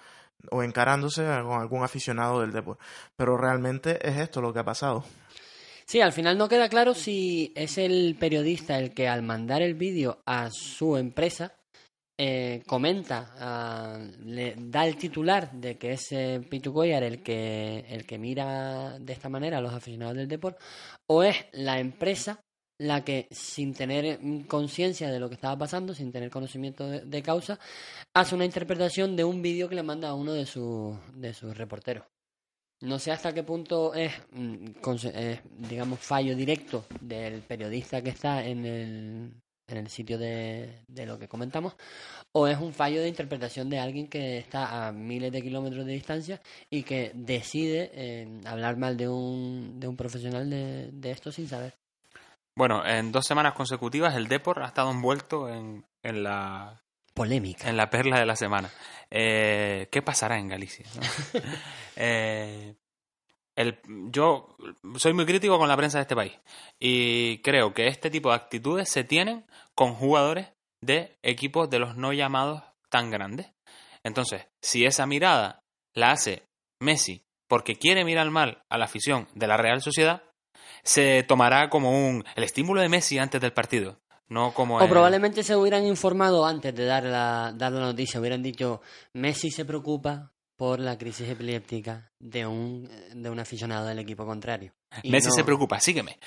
o 0.52 0.64
encarándose 0.64 1.24
con 1.24 1.60
algún 1.60 1.84
aficionado 1.84 2.42
del 2.42 2.52
deporte. 2.52 2.84
Pero 3.16 3.38
realmente 3.38 4.00
es 4.08 4.18
esto 4.18 4.42
lo 4.42 4.54
que 4.54 4.60
ha 4.60 4.66
pasado. 4.66 5.04
Sí, 5.86 6.02
al 6.02 6.14
final 6.14 6.38
no 6.38 6.48
queda 6.48 6.70
claro 6.70 6.94
si 6.94 7.52
es 7.56 7.78
el 7.78 8.16
periodista 8.20 8.80
el 8.80 8.94
que 8.94 9.08
al 9.08 9.22
mandar 9.22 9.62
el 9.62 9.74
vídeo 9.74 10.22
a 10.26 10.50
su 10.50 10.98
empresa 10.98 11.54
eh, 12.18 12.62
comenta, 12.68 13.34
ah, 13.40 13.98
le 14.24 14.56
da 14.56 14.86
el 14.86 14.98
titular 14.98 15.52
de 15.52 15.78
que 15.78 15.94
es 15.94 16.12
eh, 16.12 16.42
Pitu 16.48 16.84
el 16.84 17.24
que, 17.24 17.86
el 17.90 18.06
que 18.06 18.20
mira 18.20 19.00
de 19.00 19.14
esta 19.14 19.30
manera 19.30 19.58
a 19.58 19.62
los 19.62 19.74
aficionados 19.74 20.16
del 20.16 20.28
deporte, 20.28 20.64
o 21.08 21.24
es 21.24 21.36
la 21.54 21.80
empresa 21.80 22.40
la 22.78 23.04
que 23.04 23.28
sin 23.32 23.74
tener 23.74 24.20
conciencia 24.48 25.12
de 25.12 25.20
lo 25.20 25.30
que 25.30 25.36
estaba 25.36 25.58
pasando, 25.58 25.94
sin 25.94 26.12
tener 26.12 26.30
conocimiento 26.30 26.88
de, 26.88 27.24
causa, 27.24 27.60
hace 28.14 28.36
una 28.36 28.46
interpretación 28.46 29.16
de 29.16 29.24
un 29.24 29.42
vídeo 29.42 29.70
que 29.70 29.76
le 29.76 29.84
manda 29.84 30.10
a 30.10 30.16
uno 30.16 30.34
de, 30.34 30.46
sus 30.46 30.96
de 31.14 31.34
sus 31.34 31.56
reporteros. 31.58 32.06
No 32.82 33.00
sé 33.00 33.12
hasta 33.12 33.34
qué 33.34 33.44
punto 33.44 33.94
es, 33.94 34.12
mm, 34.32 34.72
digamos, 35.70 36.00
fallo 36.00 36.36
directo 36.36 36.86
del 37.00 37.42
periodista 37.42 38.02
que 38.02 38.10
está 38.10 38.46
en 38.46 38.66
el, 38.66 39.34
en 39.68 39.78
el 39.78 39.88
sitio 39.90 40.18
de, 40.18 40.84
de, 40.88 41.06
lo 41.06 41.18
que 41.18 41.30
comentamos, 41.30 41.76
o 42.34 42.48
es 42.48 42.58
un 42.60 42.74
fallo 42.74 43.02
de 43.02 43.08
interpretación 43.08 43.70
de 43.70 43.80
alguien 43.80 44.08
que 44.08 44.38
está 44.38 44.88
a 44.88 44.92
miles 44.92 45.32
de 45.32 45.42
kilómetros 45.42 45.86
de 45.86 45.94
distancia 45.94 46.42
y 46.70 46.84
que 46.84 47.12
decide 47.16 47.92
eh, 47.94 48.42
hablar 48.46 48.78
mal 48.78 48.98
de 48.98 49.08
un, 49.08 49.80
de 49.80 49.88
un 49.88 49.96
profesional 49.96 50.50
de, 50.50 50.90
de, 50.92 51.12
esto 51.12 51.32
sin 51.32 51.48
saber. 51.48 51.83
Bueno, 52.56 52.86
en 52.86 53.12
dos 53.12 53.26
semanas 53.26 53.54
consecutivas 53.54 54.16
el 54.16 54.28
Depor 54.28 54.62
ha 54.62 54.68
estado 54.68 54.92
envuelto 54.92 55.50
en, 55.50 55.86
en 56.04 56.24
la 56.24 56.84
polémica. 57.14 57.70
En 57.70 57.78
la 57.78 57.90
perla 57.90 58.20
de 58.20 58.26
la 58.26 58.36
semana. 58.36 58.70
Eh, 59.10 59.88
¿Qué 59.92 60.02
pasará 60.02 60.38
en 60.38 60.50
Galicia? 60.50 60.86
eh, 61.96 62.76
el, 63.56 63.80
yo 64.12 64.56
soy 64.98 65.14
muy 65.14 65.26
crítico 65.26 65.58
con 65.58 65.68
la 65.68 65.78
prensa 65.78 66.00
de 66.00 66.04
este 66.04 66.16
país 66.16 66.34
y 66.80 67.40
creo 67.40 67.74
que 67.74 67.88
este 67.88 68.10
tipo 68.10 68.30
de 68.30 68.36
actitudes 68.36 68.90
se 68.90 69.04
tienen 69.04 69.46
con 69.76 69.94
jugadores 69.94 70.50
de 70.82 71.18
equipos 71.22 71.70
de 71.70 71.80
los 71.80 71.96
no 71.96 72.14
llamados 72.14 72.64
tan 72.90 73.12
grandes. 73.12 73.52
Entonces, 74.04 74.48
si 74.62 74.86
esa 74.86 75.06
mirada 75.06 75.64
la 75.94 76.12
hace 76.12 76.44
Messi 76.80 77.26
porque 77.48 77.76
quiere 77.76 78.04
mirar 78.04 78.30
mal 78.32 78.64
a 78.70 78.78
la 78.78 78.86
afición 78.86 79.28
de 79.36 79.48
la 79.48 79.58
Real 79.58 79.82
Sociedad, 79.82 80.24
se 80.84 81.24
tomará 81.24 81.70
como 81.70 81.92
un 81.92 82.24
el 82.36 82.44
estímulo 82.44 82.82
de 82.82 82.90
Messi 82.90 83.18
antes 83.18 83.42
del 83.42 83.54
partido. 83.54 83.98
No 84.30 84.54
como 84.54 84.78
o 84.78 84.88
probablemente 84.88 85.44
se 85.44 85.56
hubieran 85.56 85.86
informado 85.86 86.46
antes 86.46 86.74
de 86.74 86.86
dar 86.86 87.04
la, 87.04 87.54
dar 87.56 87.72
la 87.72 87.82
noticia, 87.82 88.20
hubieran 88.20 88.42
dicho 88.42 88.82
Messi 89.14 89.52
se 89.52 89.66
preocupa 89.66 90.32
por 90.56 90.80
la 90.80 90.98
crisis 90.98 91.28
epiléptica 91.28 92.12
de 92.20 92.46
un, 92.46 92.90
de 93.14 93.30
un 93.30 93.40
aficionado 93.40 93.88
del 93.88 94.00
equipo 94.00 94.26
contrario. 94.26 94.72
Messi 95.04 95.32
se 95.32 95.44
preocupa, 95.44 95.80
sígueme. 95.80 96.20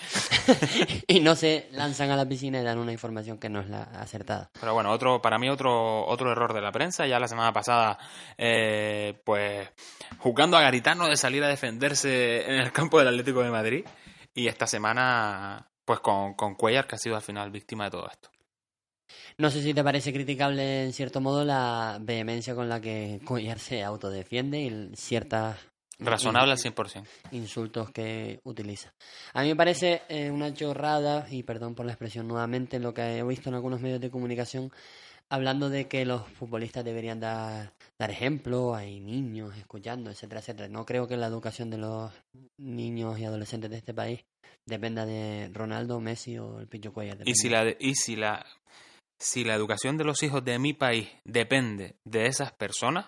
y 1.06 1.20
no 1.20 1.36
se 1.36 1.68
lanzan 1.72 2.10
a 2.10 2.16
la 2.16 2.26
piscina 2.26 2.60
y 2.60 2.64
dan 2.64 2.78
una 2.78 2.92
información 2.92 3.38
que 3.38 3.48
no 3.48 3.60
es 3.60 3.68
la 3.70 3.84
acertada. 3.84 4.50
Pero 4.60 4.74
bueno, 4.74 4.90
otro 4.90 5.22
para 5.22 5.38
mí 5.38 5.48
otro 5.48 6.04
otro 6.06 6.32
error 6.32 6.52
de 6.52 6.60
la 6.60 6.72
prensa. 6.72 7.06
Ya 7.06 7.20
la 7.20 7.28
semana 7.28 7.52
pasada, 7.52 7.98
eh, 8.36 9.14
pues 9.24 9.68
jugando 10.18 10.56
a 10.56 10.62
Garitano 10.62 11.08
de 11.08 11.16
salir 11.16 11.44
a 11.44 11.48
defenderse 11.48 12.44
en 12.44 12.56
el 12.56 12.72
campo 12.72 12.98
del 12.98 13.08
Atlético 13.08 13.42
de 13.42 13.50
Madrid. 13.50 13.84
Y 14.36 14.46
esta 14.46 14.68
semana, 14.68 15.68
pues 15.84 15.98
con, 15.98 16.34
con 16.34 16.54
Cuellar, 16.54 16.86
que 16.86 16.94
ha 16.94 16.98
sido 16.98 17.16
al 17.16 17.22
final 17.22 17.50
víctima 17.50 17.86
de 17.86 17.90
todo 17.90 18.06
esto. 18.08 18.30
No 19.38 19.50
sé 19.50 19.62
si 19.62 19.74
te 19.74 19.82
parece 19.82 20.12
criticable 20.12 20.84
en 20.84 20.92
cierto 20.92 21.20
modo 21.20 21.44
la 21.44 21.98
vehemencia 22.00 22.54
con 22.54 22.68
la 22.68 22.80
que 22.80 23.20
Cuellar 23.24 23.58
se 23.58 23.82
autodefiende 23.82 24.60
y 24.60 24.94
ciertas 24.94 25.56
Razonable 25.98 26.52
al 26.52 26.58
100%. 26.58 27.06
Insultos 27.32 27.90
que 27.90 28.40
utiliza. 28.44 28.92
A 29.32 29.42
mí 29.42 29.48
me 29.48 29.56
parece 29.56 30.02
eh, 30.08 30.30
una 30.30 30.52
chorrada, 30.52 31.26
y 31.30 31.42
perdón 31.42 31.74
por 31.74 31.86
la 31.86 31.92
expresión 31.92 32.28
nuevamente, 32.28 32.78
lo 32.78 32.92
que 32.92 33.18
he 33.18 33.22
visto 33.22 33.48
en 33.48 33.54
algunos 33.54 33.80
medios 33.80 34.00
de 34.00 34.10
comunicación, 34.10 34.70
hablando 35.28 35.68
de 35.68 35.88
que 35.88 36.04
los 36.04 36.26
futbolistas 36.28 36.84
deberían 36.84 37.20
dar, 37.20 37.72
dar 37.98 38.10
ejemplo, 38.10 38.74
hay 38.74 39.00
niños 39.00 39.56
escuchando, 39.56 40.10
etcétera, 40.10 40.40
etcétera. 40.40 40.68
No 40.68 40.84
creo 40.84 41.08
que 41.08 41.16
la 41.16 41.26
educación 41.26 41.70
de 41.70 41.78
los 41.78 42.12
niños 42.58 43.18
y 43.18 43.24
adolescentes 43.24 43.70
de 43.70 43.78
este 43.78 43.94
país 43.94 44.24
dependa 44.64 45.06
de 45.06 45.50
Ronaldo, 45.52 46.00
Messi 46.00 46.38
o 46.38 46.60
el 46.60 46.68
Picho 46.68 46.92
Cuellar. 46.92 47.18
Y 47.24 47.34
si 47.34 47.48
la, 47.48 47.74
y 47.78 47.94
si 47.94 48.16
la, 48.16 48.44
si 49.18 49.44
la 49.44 49.54
educación 49.54 49.96
de 49.96 50.04
los 50.04 50.22
hijos 50.22 50.44
de 50.44 50.58
mi 50.58 50.72
país 50.72 51.08
depende 51.24 51.96
de 52.04 52.26
esas 52.26 52.52
personas, 52.52 53.06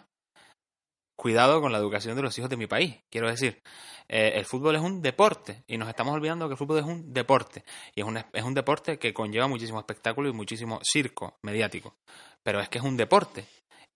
cuidado 1.19 1.61
con 1.61 1.73
la 1.73 1.79
educación 1.79 2.15
de 2.15 2.23
los 2.23 2.39
hijos 2.39 2.49
de 2.49 2.57
mi 2.57 2.69
país. 2.69 2.97
Quiero 3.11 3.29
decir, 3.29 3.61
eh, 4.09 4.35
el 4.37 4.45
fútbol 4.45 4.77
es 4.77 4.83
un 4.83 5.03
deporte 5.03 5.65
y 5.67 5.77
nos 5.77 5.89
estamos 5.89 6.15
olvidando 6.15 6.47
que 6.47 6.53
el 6.53 6.59
fútbol 6.59 6.79
es 6.79 6.85
un 6.85 7.13
deporte. 7.13 7.65
Y 7.97 8.03
es 8.03 8.07
un, 8.07 8.17
es 8.17 8.45
un 8.45 8.55
deporte 8.55 9.01
que 9.01 9.13
conlleva 9.13 9.49
muchísimo 9.49 9.81
espectáculo 9.81 10.29
y 10.29 10.33
muchísimo 10.33 10.79
circo 10.85 11.37
mediático. 11.43 11.97
Pero 12.45 12.61
es 12.61 12.69
que 12.69 12.79
es 12.79 12.85
un 12.85 12.97
deporte. 12.97 13.47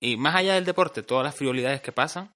Y 0.00 0.16
más 0.16 0.34
allá 0.34 0.54
del 0.54 0.64
deporte, 0.64 1.04
todas 1.04 1.24
las 1.24 1.36
frivolidades 1.36 1.80
que 1.80 1.92
pasan, 1.92 2.34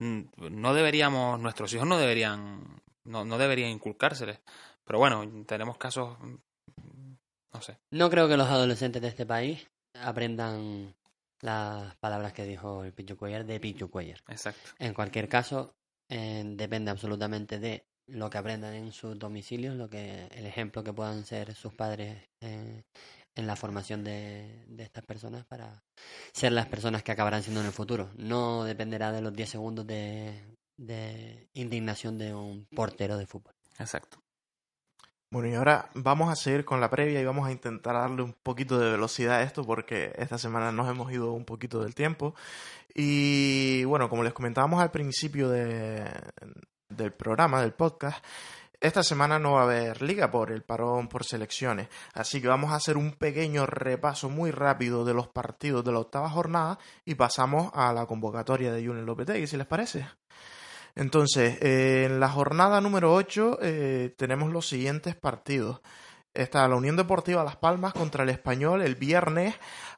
mm, 0.00 0.20
no 0.50 0.74
deberíamos, 0.74 1.40
nuestros 1.40 1.72
hijos 1.72 1.88
no 1.88 1.96
deberían, 1.96 2.82
no, 3.04 3.24
no 3.24 3.38
deberían 3.38 3.70
inculcárseles. 3.70 4.38
Pero 4.84 4.98
bueno, 4.98 5.24
tenemos 5.46 5.78
casos, 5.78 6.18
mm, 6.20 7.14
no 7.54 7.62
sé. 7.62 7.78
No 7.90 8.10
creo 8.10 8.28
que 8.28 8.36
los 8.36 8.48
adolescentes 8.48 9.00
de 9.00 9.08
este 9.08 9.24
país 9.24 9.66
aprendan 9.94 10.94
las 11.46 11.96
palabras 11.96 12.32
que 12.32 12.44
dijo 12.44 12.84
el 12.84 12.92
Pichu 12.92 13.16
Cuellar 13.16 13.46
de 13.46 13.58
Pichu 13.58 13.88
Cuellar. 13.90 14.20
Exacto. 14.28 14.70
En 14.78 14.92
cualquier 14.92 15.28
caso, 15.28 15.74
eh, 16.10 16.44
depende 16.44 16.90
absolutamente 16.90 17.58
de 17.58 17.86
lo 18.08 18.30
que 18.30 18.38
aprendan 18.38 18.74
en 18.74 18.92
sus 18.92 19.18
domicilios, 19.18 19.74
lo 19.74 19.88
que 19.88 20.26
el 20.26 20.46
ejemplo 20.46 20.84
que 20.84 20.92
puedan 20.92 21.24
ser 21.24 21.54
sus 21.54 21.72
padres 21.74 22.18
eh, 22.40 22.82
en 23.34 23.46
la 23.46 23.56
formación 23.56 24.04
de, 24.04 24.64
de, 24.68 24.84
estas 24.84 25.04
personas 25.04 25.44
para 25.44 25.82
ser 26.32 26.52
las 26.52 26.66
personas 26.66 27.02
que 27.02 27.12
acabarán 27.12 27.42
siendo 27.42 27.60
en 27.60 27.66
el 27.66 27.72
futuro. 27.72 28.10
No 28.16 28.64
dependerá 28.64 29.12
de 29.12 29.22
los 29.22 29.32
10 29.32 29.50
segundos 29.50 29.86
de, 29.86 30.56
de 30.76 31.48
indignación 31.54 32.18
de 32.18 32.34
un 32.34 32.66
portero 32.74 33.16
de 33.18 33.26
fútbol. 33.26 33.54
Exacto. 33.78 34.18
Bueno, 35.36 35.50
y 35.50 35.54
ahora 35.54 35.90
vamos 35.92 36.32
a 36.32 36.34
seguir 36.34 36.64
con 36.64 36.80
la 36.80 36.88
previa 36.88 37.20
y 37.20 37.24
vamos 37.26 37.46
a 37.46 37.52
intentar 37.52 37.92
darle 37.92 38.22
un 38.22 38.32
poquito 38.32 38.78
de 38.78 38.92
velocidad 38.92 39.34
a 39.34 39.42
esto 39.42 39.64
porque 39.64 40.10
esta 40.16 40.38
semana 40.38 40.72
nos 40.72 40.88
hemos 40.88 41.12
ido 41.12 41.32
un 41.32 41.44
poquito 41.44 41.82
del 41.82 41.94
tiempo. 41.94 42.34
Y 42.94 43.84
bueno, 43.84 44.08
como 44.08 44.24
les 44.24 44.32
comentábamos 44.32 44.80
al 44.80 44.90
principio 44.90 45.50
de, 45.50 46.10
del 46.88 47.12
programa, 47.12 47.60
del 47.60 47.74
podcast, 47.74 48.24
esta 48.80 49.02
semana 49.02 49.38
no 49.38 49.52
va 49.52 49.60
a 49.60 49.64
haber 49.64 50.00
liga 50.00 50.30
por 50.30 50.50
el 50.50 50.62
parón 50.62 51.06
por 51.06 51.22
selecciones, 51.22 51.88
así 52.14 52.40
que 52.40 52.48
vamos 52.48 52.72
a 52.72 52.76
hacer 52.76 52.96
un 52.96 53.12
pequeño 53.12 53.66
repaso 53.66 54.30
muy 54.30 54.50
rápido 54.50 55.04
de 55.04 55.12
los 55.12 55.28
partidos 55.28 55.84
de 55.84 55.92
la 55.92 55.98
octava 55.98 56.30
jornada 56.30 56.78
y 57.04 57.14
pasamos 57.14 57.70
a 57.74 57.92
la 57.92 58.06
convocatoria 58.06 58.72
de 58.72 58.86
Julen 58.86 59.04
Lopetegui, 59.04 59.46
si 59.46 59.58
les 59.58 59.66
parece. 59.66 60.06
Entonces, 60.96 61.58
eh, 61.60 62.06
en 62.06 62.20
la 62.20 62.30
jornada 62.30 62.80
número 62.80 63.14
8 63.14 63.58
eh, 63.60 64.14
tenemos 64.16 64.50
los 64.50 64.66
siguientes 64.66 65.14
partidos. 65.14 65.82
Está 66.32 66.66
la 66.66 66.74
Unión 66.74 66.96
Deportiva 66.96 67.44
Las 67.44 67.56
Palmas 67.56 67.92
contra 67.92 68.24
el 68.24 68.30
Español 68.30 68.82
el 68.82 68.94
viernes 68.94 69.54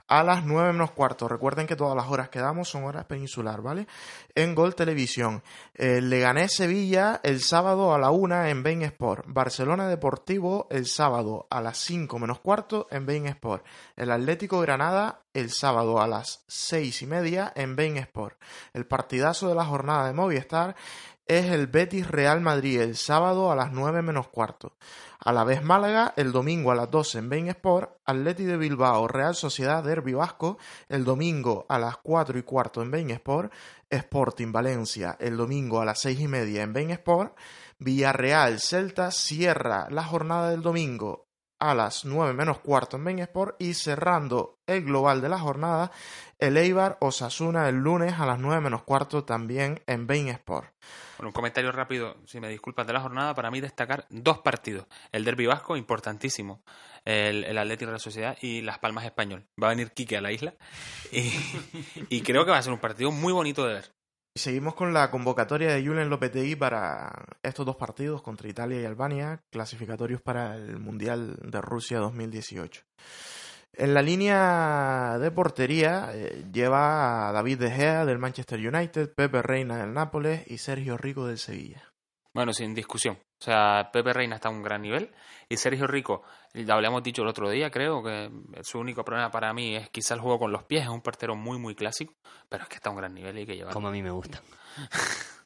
a 0.09 0.25
las 0.25 0.45
9 0.45 0.73
menos 0.73 0.91
cuarto. 0.91 1.29
Recuerden 1.29 1.67
que 1.67 1.77
todas 1.77 1.95
las 1.95 2.09
horas 2.09 2.31
que 2.31 2.41
damos 2.41 2.69
son 2.69 2.85
horas 2.85 3.05
peninsular, 3.05 3.61
¿vale? 3.61 3.87
En 4.35 4.55
Gol 4.55 4.75
Televisión. 4.75 5.43
El 5.75 6.11
Leganés 6.11 6.55
Sevilla 6.55 7.21
el 7.23 7.41
sábado 7.41 7.95
a 7.95 7.99
la 7.99 8.11
1 8.11 8.47
en 8.47 8.63
Bain 8.63 8.83
Sport. 8.83 9.27
Barcelona 9.29 9.89
Deportivo 9.89 10.67
el 10.71 10.87
sábado 10.87 11.47
a 11.51 11.61
las 11.61 11.79
5 11.79 12.19
menos 12.19 12.41
cuarto 12.41 12.89
en 12.91 13.07
Bain 13.07 13.27
Sport. 13.27 13.65
El 13.97 14.11
Atlético 14.11 14.61
Granada 14.61 15.21
el 15.35 15.51
sábado 15.51 16.01
a 16.01 16.09
las 16.09 16.43
6 16.49 17.03
y 17.03 17.07
media 17.07 17.53
en 17.55 17.77
Bain 17.77 17.99
Sport. 17.99 18.41
El 18.73 18.87
partidazo 18.87 19.49
de 19.49 19.55
la 19.55 19.65
jornada 19.65 20.07
de 20.07 20.15
Movistar 20.15 20.75
es 21.29 21.51
el 21.51 21.67
Betis 21.67 22.11
Real 22.11 22.41
Madrid 22.41 22.81
el 22.81 22.97
sábado 22.97 23.53
a 23.53 23.57
las 23.57 23.71
9 23.71 24.01
menos 24.01 24.29
cuarto. 24.29 24.73
A 25.21 25.33
la 25.33 25.45
vez 25.45 25.63
Málaga 25.63 26.15
el 26.17 26.33
domingo 26.33 26.73
a 26.73 26.75
las 26.75 26.91
12 26.91 27.19
en 27.19 27.29
Bain 27.29 27.49
Sport, 27.49 27.99
Atleti 28.07 28.45
de 28.45 28.57
Bilbao 28.57 29.07
Real 29.09 29.35
Sociedad 29.35 29.85
Derby 29.85 30.15
Vasco 30.15 30.57
el 30.89 31.05
domingo 31.05 31.67
a 31.69 31.79
las 31.79 31.99
4 31.99 32.39
y 32.39 32.43
cuarto 32.43 32.81
en 32.81 32.91
Bain 32.91 33.11
Sport, 33.11 33.53
Sporting 33.91 34.53
Valencia 34.53 35.17
el 35.21 35.37
domingo 35.37 35.81
a 35.81 35.85
las 35.85 36.01
6 36.01 36.21
y 36.21 36.29
media 36.29 36.63
en 36.63 36.73
Bain 36.73 36.91
Sport, 36.91 37.37
Villarreal 37.79 38.59
Celta 38.59 39.11
cierra 39.11 39.89
la 39.91 40.05
jornada 40.05 40.51
del 40.51 40.63
domingo 40.63 41.28
a 41.59 41.75
las 41.75 42.05
9 42.05 42.33
menos 42.35 42.59
cuarto 42.59 42.97
en 42.97 43.05
Bain 43.05 43.19
Sport 43.21 43.57
y 43.59 43.75
cerrando 43.75 44.59
el 44.67 44.85
global 44.85 45.21
de 45.21 45.29
la 45.29 45.39
jornada, 45.39 45.91
el 46.39 46.57
Eibar 46.57 46.99
Osasuna 47.01 47.69
el 47.69 47.77
lunes 47.77 48.15
a 48.19 48.27
las 48.27 48.39
9 48.39 48.61
menos 48.61 48.83
cuarto 48.83 49.25
también 49.25 49.83
en 49.87 50.07
Bain 50.07 50.29
Sport. 50.29 50.73
Bueno, 51.19 51.31
un 51.31 51.33
comentario 51.33 51.73
rápido, 51.73 52.17
si 52.27 52.39
me 52.39 52.49
disculpas, 52.49 52.87
de 52.87 52.93
la 52.93 53.01
jornada, 53.01 53.35
para 53.35 53.51
mí 53.51 53.61
destacar 53.61 54.07
dos 54.09 54.39
partidos. 54.39 54.87
El 55.11 55.25
Derby 55.25 55.47
Vasco, 55.47 55.77
importantísimo, 55.77 56.63
el, 57.05 57.43
el 57.45 57.59
Atlético 57.59 57.91
de 57.91 57.95
la 57.95 57.99
Sociedad 57.99 58.39
y 58.41 58.63
Las 58.63 58.79
Palmas 58.79 59.05
Español. 59.05 59.45
Va 59.61 59.67
a 59.67 59.71
venir 59.71 59.93
Quique 59.93 60.17
a 60.17 60.21
la 60.21 60.31
isla 60.31 60.55
y, 61.11 61.33
y 62.09 62.21
creo 62.23 62.45
que 62.45 62.53
va 62.53 62.59
a 62.59 62.63
ser 62.63 62.73
un 62.73 62.79
partido 62.79 63.11
muy 63.11 63.33
bonito 63.33 63.67
de 63.67 63.75
ver. 63.75 63.98
Y 64.39 64.41
seguimos 64.41 64.77
con 64.77 64.95
la 64.95 65.11
convocatoria 65.11 65.75
de 65.75 65.85
Julen 65.85 66.09
Lopetegui 66.11 66.55
para 66.55 67.25
estos 67.43 67.67
dos 67.67 67.75
partidos 67.75 68.23
contra 68.23 68.49
Italia 68.49 68.81
y 68.81 68.85
Albania, 68.85 69.43
clasificatorios 69.51 70.23
para 70.23 70.55
el 70.55 70.79
Mundial 70.79 71.35
de 71.43 71.61
Rusia 71.61 71.99
2018. 71.99 72.83
En 73.73 73.95
la 73.95 74.01
línea 74.01 75.19
de 75.19 75.33
portería 75.33 76.13
eh, 76.15 76.45
lleva 76.53 77.29
a 77.29 77.33
David 77.33 77.59
De 77.59 77.73
Gea 77.73 78.05
del 78.05 78.21
Manchester 78.21 78.61
United, 78.61 79.13
Pepe 79.13 79.43
Reina 79.43 79.77
del 79.77 79.93
Nápoles 79.93 80.45
y 80.47 80.59
Sergio 80.59 80.97
Rico 80.97 81.27
del 81.27 81.39
Sevilla. 81.39 81.93
Bueno, 82.33 82.53
sin 82.53 82.75
discusión. 82.75 83.19
O 83.41 83.45
sea, 83.45 83.91
Pepe 83.93 84.13
Reina 84.13 84.37
está 84.37 84.49
a 84.49 84.53
un 84.53 84.63
gran 84.63 84.83
nivel 84.83 85.13
y 85.49 85.57
Sergio 85.57 85.87
Rico, 85.87 86.23
lo 86.55 86.75
habíamos 86.75 87.03
dicho 87.03 87.23
el 87.23 87.29
otro 87.29 87.49
día, 87.49 87.71
creo 87.71 88.03
que 88.03 88.31
su 88.63 88.79
único 88.79 89.05
problema 89.05 89.31
para 89.31 89.53
mí 89.55 89.77
es 89.77 89.91
quizá 89.91 90.15
el 90.15 90.21
juego 90.21 90.41
con 90.41 90.53
los 90.53 90.65
pies, 90.65 90.83
es 90.83 90.89
un 90.89 91.01
portero 91.01 91.37
muy, 91.37 91.59
muy 91.59 91.75
clásico, 91.75 92.15
pero 92.49 92.65
es 92.65 92.69
que 92.69 92.77
está 92.77 92.91
a 92.91 92.93
un 92.93 92.99
gran 92.99 93.15
nivel 93.15 93.37
y 93.37 93.41
hay 93.41 93.47
que 93.47 93.55
llevarlo. 93.55 93.75
Como 93.75 93.89
a 93.89 93.93
mí 93.93 94.03
me 94.03 94.11
gusta. 94.11 94.43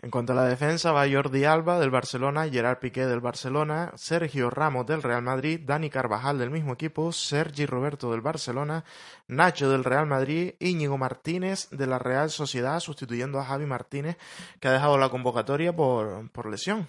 En 0.00 0.10
cuanto 0.10 0.32
a 0.32 0.36
la 0.36 0.44
defensa, 0.44 0.92
va 0.92 1.08
Jordi 1.08 1.44
Alba 1.44 1.80
del 1.80 1.90
Barcelona, 1.90 2.48
Gerard 2.48 2.78
Piqué 2.78 3.06
del 3.06 3.20
Barcelona, 3.20 3.92
Sergio 3.96 4.50
Ramos 4.50 4.84
del 4.86 5.02
Real 5.02 5.22
Madrid, 5.22 5.60
Dani 5.64 5.88
Carvajal 5.88 6.38
del 6.38 6.50
mismo 6.50 6.74
equipo, 6.74 7.10
Sergi 7.10 7.64
Roberto 7.64 8.10
del 8.10 8.20
Barcelona, 8.20 8.84
Nacho 9.28 9.70
del 9.70 9.82
Real 9.82 10.06
Madrid, 10.06 10.54
Íñigo 10.58 10.98
Martínez 10.98 11.70
de 11.70 11.86
la 11.86 11.98
Real 11.98 12.30
Sociedad, 12.30 12.80
sustituyendo 12.80 13.38
a 13.38 13.44
Javi 13.44 13.64
Martínez, 13.64 14.18
que 14.60 14.68
ha 14.68 14.72
dejado 14.72 14.98
la 14.98 15.08
convocatoria 15.08 15.74
por, 15.74 16.30
por 16.32 16.50
lesión. 16.50 16.88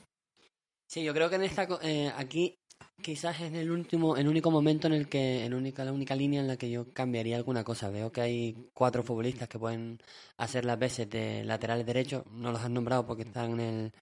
Sí, 0.88 1.04
yo 1.04 1.14
creo 1.14 1.30
que 1.30 1.36
en 1.36 1.44
esta 1.44 1.68
eh, 1.82 2.12
aquí 2.18 2.60
quizás 3.06 3.40
es 3.40 3.54
el 3.54 3.70
último, 3.70 4.18
el 4.18 4.28
único 4.28 4.50
momento 4.50 4.88
en 4.88 4.94
el 4.94 5.08
que, 5.08 5.46
en 5.46 5.54
única, 5.54 5.86
la 5.86 5.94
única 5.94 6.16
línea 6.16 6.42
en 6.42 6.48
la 6.48 6.58
que 6.58 6.72
yo 6.72 6.92
cambiaría 6.92 7.38
alguna 7.38 7.64
cosa. 7.64 7.92
Veo 7.92 8.12
que 8.12 8.22
hay 8.22 8.70
cuatro 8.74 9.04
futbolistas 9.04 9.48
que 9.48 9.60
pueden 9.60 10.00
hacer 10.38 10.66
las 10.66 10.80
veces 10.80 11.08
de 11.12 11.44
laterales 11.44 11.86
derechos. 11.86 12.26
No 12.32 12.52
los 12.52 12.62
han 12.64 12.74
nombrado 12.74 13.06
porque 13.06 13.22
están 13.22 13.60
en 13.60 13.60
el, 13.60 13.94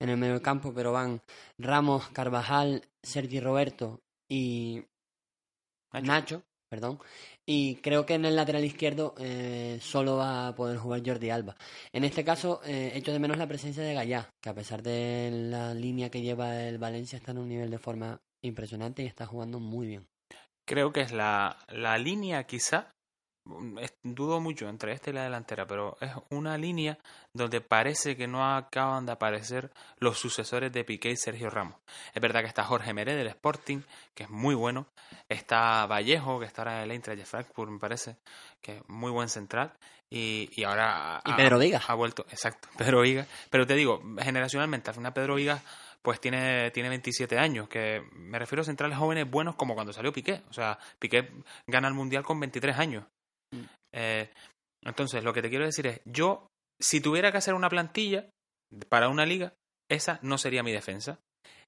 en 0.00 0.08
el 0.10 0.18
medio 0.18 0.42
campo, 0.42 0.74
pero 0.74 0.92
van 0.92 1.22
Ramos, 1.56 2.10
Carvajal, 2.10 2.82
Sergi 3.02 3.40
Roberto 3.40 4.02
y 4.28 4.84
Nacho. 6.02 6.44
perdón. 6.68 6.98
Y 7.46 7.76
creo 7.76 8.04
que 8.04 8.14
en 8.14 8.26
el 8.26 8.36
lateral 8.36 8.64
izquierdo 8.66 9.14
eh, 9.18 9.78
solo 9.80 10.16
va 10.18 10.48
a 10.48 10.54
poder 10.54 10.76
jugar 10.76 11.02
Jordi 11.06 11.30
Alba. 11.30 11.56
En 11.90 12.04
este 12.04 12.22
caso, 12.22 12.60
eh, 12.66 12.92
echo 12.94 13.12
de 13.12 13.18
menos 13.18 13.38
la 13.38 13.48
presencia 13.48 13.82
de 13.82 13.94
Gallá, 13.94 14.28
que 14.42 14.50
a 14.50 14.54
pesar 14.54 14.82
de 14.82 15.30
la 15.32 15.72
línea 15.74 16.10
que 16.10 16.20
lleva 16.20 16.62
el 16.64 16.76
Valencia, 16.78 17.16
está 17.16 17.30
en 17.32 17.38
un 17.38 17.48
nivel 17.48 17.70
de 17.70 17.78
forma 17.78 18.20
impresionante 18.42 19.02
y 19.02 19.06
está 19.06 19.26
jugando 19.26 19.58
muy 19.60 19.86
bien. 19.86 20.06
Creo 20.66 20.92
que 20.92 21.00
es 21.00 21.12
la, 21.12 21.58
la 21.68 21.98
línea 21.98 22.44
quizá 22.44 22.92
Mm, 23.44 23.78
dudo 24.04 24.40
mucho 24.40 24.68
entre 24.68 24.92
esta 24.92 25.10
y 25.10 25.12
la 25.12 25.24
delantera, 25.24 25.66
pero 25.66 25.96
es 26.00 26.12
una 26.30 26.56
línea 26.56 26.98
donde 27.32 27.60
parece 27.60 28.16
que 28.16 28.28
no 28.28 28.54
acaban 28.54 29.04
de 29.04 29.12
aparecer 29.12 29.72
los 29.98 30.18
sucesores 30.18 30.72
de 30.72 30.84
Piqué 30.84 31.10
y 31.10 31.16
Sergio 31.16 31.50
Ramos. 31.50 31.76
Es 32.14 32.22
verdad 32.22 32.42
que 32.42 32.46
está 32.46 32.64
Jorge 32.64 32.94
Meré 32.94 33.16
del 33.16 33.26
Sporting, 33.26 33.80
que 34.14 34.24
es 34.24 34.30
muy 34.30 34.54
bueno. 34.54 34.86
Está 35.28 35.86
Vallejo, 35.86 36.38
que 36.38 36.46
está 36.46 36.62
ahora 36.62 36.78
en 36.78 36.82
el 36.84 36.90
Eintracht 36.92 37.18
de 37.18 37.24
Frankfurt, 37.24 37.70
me 37.70 37.78
parece, 37.80 38.16
que 38.60 38.76
es 38.76 38.82
muy 38.88 39.10
buen 39.10 39.28
central. 39.28 39.72
Y, 40.08 40.50
y 40.54 40.64
ahora... 40.64 41.20
Y 41.24 41.32
Pedro 41.32 41.58
Viga. 41.58 41.80
Ha 41.88 41.94
vuelto, 41.94 42.24
exacto, 42.30 42.68
Pedro 42.78 43.00
Viga. 43.00 43.26
Pero 43.50 43.66
te 43.66 43.74
digo, 43.74 44.00
generacionalmente, 44.20 44.90
al 44.90 44.96
final 44.96 45.12
Pedro 45.12 45.34
Viga 45.34 45.60
pues 46.02 46.20
tiene, 46.20 46.70
tiene 46.72 46.88
27 46.88 47.38
años, 47.38 47.68
que 47.68 48.02
me 48.12 48.38
refiero 48.38 48.62
a 48.62 48.64
centrales 48.64 48.98
jóvenes 48.98 49.30
buenos 49.30 49.54
como 49.54 49.74
cuando 49.74 49.92
salió 49.92 50.12
Piqué. 50.12 50.42
O 50.50 50.52
sea, 50.52 50.78
Piqué 50.98 51.30
gana 51.66 51.88
el 51.88 51.94
Mundial 51.94 52.24
con 52.24 52.40
23 52.40 52.76
años. 52.76 53.04
Eh, 53.94 54.28
entonces, 54.84 55.22
lo 55.22 55.32
que 55.32 55.42
te 55.42 55.48
quiero 55.48 55.64
decir 55.64 55.86
es, 55.86 56.00
yo, 56.04 56.48
si 56.80 57.00
tuviera 57.00 57.30
que 57.30 57.38
hacer 57.38 57.54
una 57.54 57.68
plantilla 57.68 58.28
para 58.88 59.08
una 59.08 59.24
liga, 59.24 59.54
esa 59.88 60.18
no 60.22 60.38
sería 60.38 60.64
mi 60.64 60.72
defensa. 60.72 61.20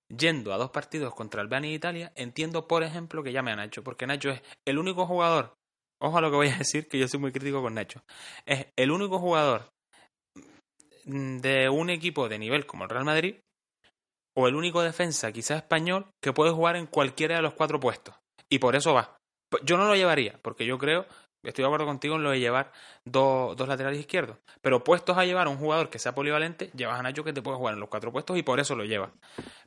Yendo 0.09 0.53
a 0.53 0.59
dos 0.59 0.71
partidos 0.71 1.15
contra 1.15 1.41
Albania 1.41 1.71
e 1.71 1.75
Italia, 1.75 2.13
entiendo, 2.15 2.67
por 2.67 2.83
ejemplo, 2.83 3.23
que 3.23 3.33
llame 3.33 3.53
a 3.53 3.57
Nacho, 3.57 3.85
porque 3.85 4.07
Nacho 4.07 4.31
es 4.31 4.43
el 4.67 4.79
único 4.79 5.07
jugador, 5.07 5.55
ojo 6.03 6.19
a 6.19 6.21
lo 6.21 6.31
que 6.31 6.37
voy 6.37 6.49
a 6.49 6.59
decir, 6.59 6.89
que 6.89 6.99
yo 6.99 7.09
soy 7.09 7.21
muy 7.21 7.33
crítico 7.33 7.63
con 7.63 7.75
Nacho, 7.75 8.03
es 8.45 8.67
el 8.77 8.91
único 8.91 9.19
jugador 9.19 9.71
de 11.05 11.69
un 11.71 11.89
equipo 11.89 12.29
de 12.29 12.39
nivel 12.39 12.67
como 12.67 12.85
el 12.85 12.91
Real 12.91 13.05
Madrid, 13.05 13.37
o 14.37 14.49
el 14.49 14.55
único 14.55 14.83
defensa, 14.83 15.33
quizás 15.33 15.59
español, 15.59 16.07
que 16.23 16.33
puede 16.33 16.53
jugar 16.53 16.77
en 16.77 16.87
cualquiera 16.87 17.37
de 17.37 17.43
los 17.43 17.55
cuatro 17.55 17.81
puestos. 17.81 18.15
Y 18.49 18.59
por 18.59 18.77
eso 18.77 18.95
va. 18.95 19.17
Yo 19.63 19.77
no 19.77 19.87
lo 19.87 19.95
llevaría, 19.95 20.39
porque 20.43 20.67
yo 20.67 20.79
creo 20.79 21.07
estoy 21.49 21.63
de 21.63 21.67
acuerdo 21.67 21.87
contigo 21.87 22.17
en 22.17 22.23
lo 22.23 22.31
de 22.31 22.41
llevar 22.41 22.73
dos, 23.05 23.57
dos 23.57 23.69
laterales 23.69 24.01
izquierdos. 24.01 24.39
Pero 24.61 24.85
puestos 24.85 25.17
a 25.17 25.25
llevar 25.25 25.47
a 25.47 25.51
un 25.51 25.59
jugador 25.59 25.91
que 25.91 25.99
sea 25.99 26.15
polivalente, 26.15 26.71
llevas 26.75 26.99
a 26.99 27.03
Nacho 27.03 27.25
que 27.25 27.33
te 27.33 27.43
puede 27.43 27.59
jugar 27.59 27.75
en 27.75 27.81
los 27.81 27.89
cuatro 27.89 28.13
puestos 28.13 28.37
y 28.39 28.43
por 28.43 28.61
eso 28.61 28.75
lo 28.75 28.85
llevas. 28.85 29.13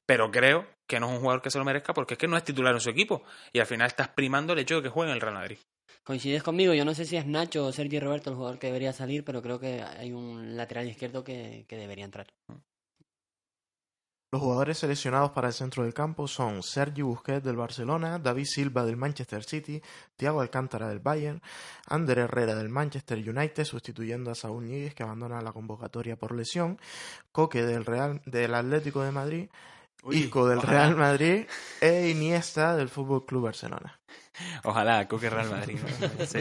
Pero 0.06 0.32
creo 0.32 0.66
que 0.88 1.00
no 1.00 1.08
es 1.08 1.14
un 1.14 1.20
jugador 1.20 1.42
que 1.42 1.52
se 1.52 1.58
lo 1.58 1.66
merezca 1.66 1.94
porque 1.94 2.16
es 2.16 2.18
que 2.18 2.28
no 2.28 2.38
es 2.38 2.44
titular 2.44 2.74
en 2.74 2.82
su 2.82 2.90
equipo. 2.90 3.24
Y 3.54 3.60
al 3.60 3.66
final 3.66 3.88
estás 3.88 4.10
primando 4.10 4.54
el 4.54 4.60
hecho 4.60 4.78
de 4.78 4.84
que 4.84 4.90
juegue 4.90 5.12
en 5.12 5.16
el 5.16 5.22
Real 5.22 5.36
Madrid. 5.36 5.58
Coincides 6.04 6.44
conmigo, 6.44 6.74
yo 6.74 6.86
no 6.86 6.94
sé 6.94 7.06
si 7.06 7.18
es 7.18 7.26
Nacho 7.26 7.66
o 7.66 7.72
Sergio 7.72 8.00
Roberto 8.00 8.30
el 8.30 8.38
jugador 8.38 8.60
que 8.60 8.68
debería 8.68 8.94
salir, 8.94 9.26
pero 9.26 9.42
creo 9.42 9.60
que 9.60 9.82
hay 9.82 10.14
un 10.14 10.56
lateral 10.56 10.88
izquierdo 10.88 11.24
que, 11.24 11.66
que 11.68 11.76
debería 11.76 12.06
entrar. 12.06 12.28
Los 14.30 14.42
jugadores 14.42 14.80
seleccionados 14.80 15.32
para 15.32 15.48
el 15.48 15.54
centro 15.54 15.84
del 15.84 15.94
campo 15.94 16.28
son 16.28 16.62
Sergi 16.62 17.02
Busquets 17.02 17.46
del 17.46 17.56
Barcelona, 17.56 18.20
David 18.20 18.44
Silva 18.44 18.84
del 18.84 18.98
Manchester 18.98 19.42
City, 19.42 19.82
Thiago 20.18 20.42
Alcántara 20.42 20.90
del 20.90 21.00
Bayern, 21.00 21.42
Ander 21.88 22.20
Herrera 22.20 22.54
del 22.54 22.68
Manchester 22.68 23.18
United 23.18 23.64
sustituyendo 23.64 24.30
a 24.30 24.36
Saúl 24.36 24.66
Ñíguez 24.66 24.94
que 24.94 25.04
abandona 25.04 25.42
la 25.42 25.54
convocatoria 25.54 26.18
por 26.18 26.36
lesión, 26.36 26.78
Coque 27.32 27.64
del 27.64 27.86
Real 27.86 28.22
del 28.26 28.54
Atlético 28.54 29.02
de 29.02 29.12
Madrid, 29.14 29.50
Isco 30.12 30.46
del 30.46 30.62
Real 30.62 30.98
Madrid 30.98 31.46
e 31.80 32.10
Iniesta 32.10 32.76
del 32.76 32.90
Fútbol 32.90 33.26
Club 33.26 33.46
Barcelona. 33.46 33.98
Ojalá, 34.66 35.08
Coque 35.08 35.30
Real 35.30 35.50
Madrid. 35.50 35.80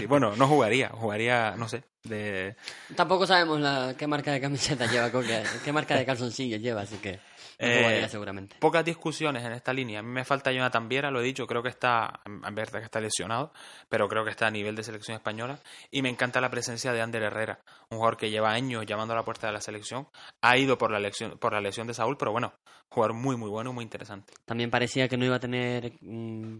Bueno, 0.08 0.34
no 0.34 0.48
jugaría, 0.48 0.88
jugaría, 0.88 1.54
no 1.56 1.68
sé, 1.68 1.84
de... 2.02 2.56
Tampoco 2.96 3.28
sabemos 3.28 3.60
la, 3.60 3.94
qué 3.96 4.08
marca 4.08 4.32
de 4.32 4.40
camiseta 4.40 4.86
lleva 4.86 5.12
Coque, 5.12 5.44
qué 5.64 5.72
marca 5.72 5.94
de 5.96 6.04
calzoncillos 6.04 6.60
lleva, 6.60 6.80
así 6.80 6.96
que... 6.96 7.20
Eh, 7.58 8.06
seguramente. 8.08 8.56
Pocas 8.58 8.84
discusiones 8.84 9.44
en 9.44 9.52
esta 9.52 9.72
línea. 9.72 10.00
A 10.00 10.02
mí 10.02 10.10
me 10.10 10.24
falta 10.24 10.52
Jonathan 10.52 10.88
Viera, 10.88 11.10
lo 11.10 11.20
he 11.20 11.24
dicho, 11.24 11.46
creo 11.46 11.62
que 11.62 11.70
está, 11.70 12.20
en 12.24 12.54
verdad 12.54 12.80
que 12.80 12.84
está 12.84 13.00
lesionado, 13.00 13.52
pero 13.88 14.08
creo 14.08 14.24
que 14.24 14.30
está 14.30 14.46
a 14.46 14.50
nivel 14.50 14.76
de 14.76 14.82
selección 14.82 15.16
española. 15.16 15.58
Y 15.90 16.02
me 16.02 16.10
encanta 16.10 16.40
la 16.40 16.50
presencia 16.50 16.92
de 16.92 17.00
Ander 17.00 17.22
Herrera, 17.22 17.60
un 17.90 17.98
jugador 17.98 18.16
que 18.16 18.30
lleva 18.30 18.50
años 18.50 18.84
llamando 18.86 19.14
a 19.14 19.16
la 19.16 19.24
puerta 19.24 19.46
de 19.46 19.52
la 19.52 19.60
selección. 19.60 20.08
Ha 20.42 20.58
ido 20.58 20.76
por 20.76 20.90
la, 20.90 21.00
lesión, 21.00 21.38
por 21.38 21.52
la 21.52 21.60
lesión 21.60 21.86
de 21.86 21.94
Saúl, 21.94 22.16
pero 22.18 22.32
bueno, 22.32 22.52
jugador 22.88 23.14
muy, 23.14 23.36
muy 23.36 23.50
bueno, 23.50 23.72
muy 23.72 23.84
interesante. 23.84 24.34
También 24.44 24.70
parecía 24.70 25.08
que 25.08 25.16
no 25.16 25.24
iba 25.24 25.36
a 25.36 25.40
tener 25.40 25.92
mm, 26.00 26.58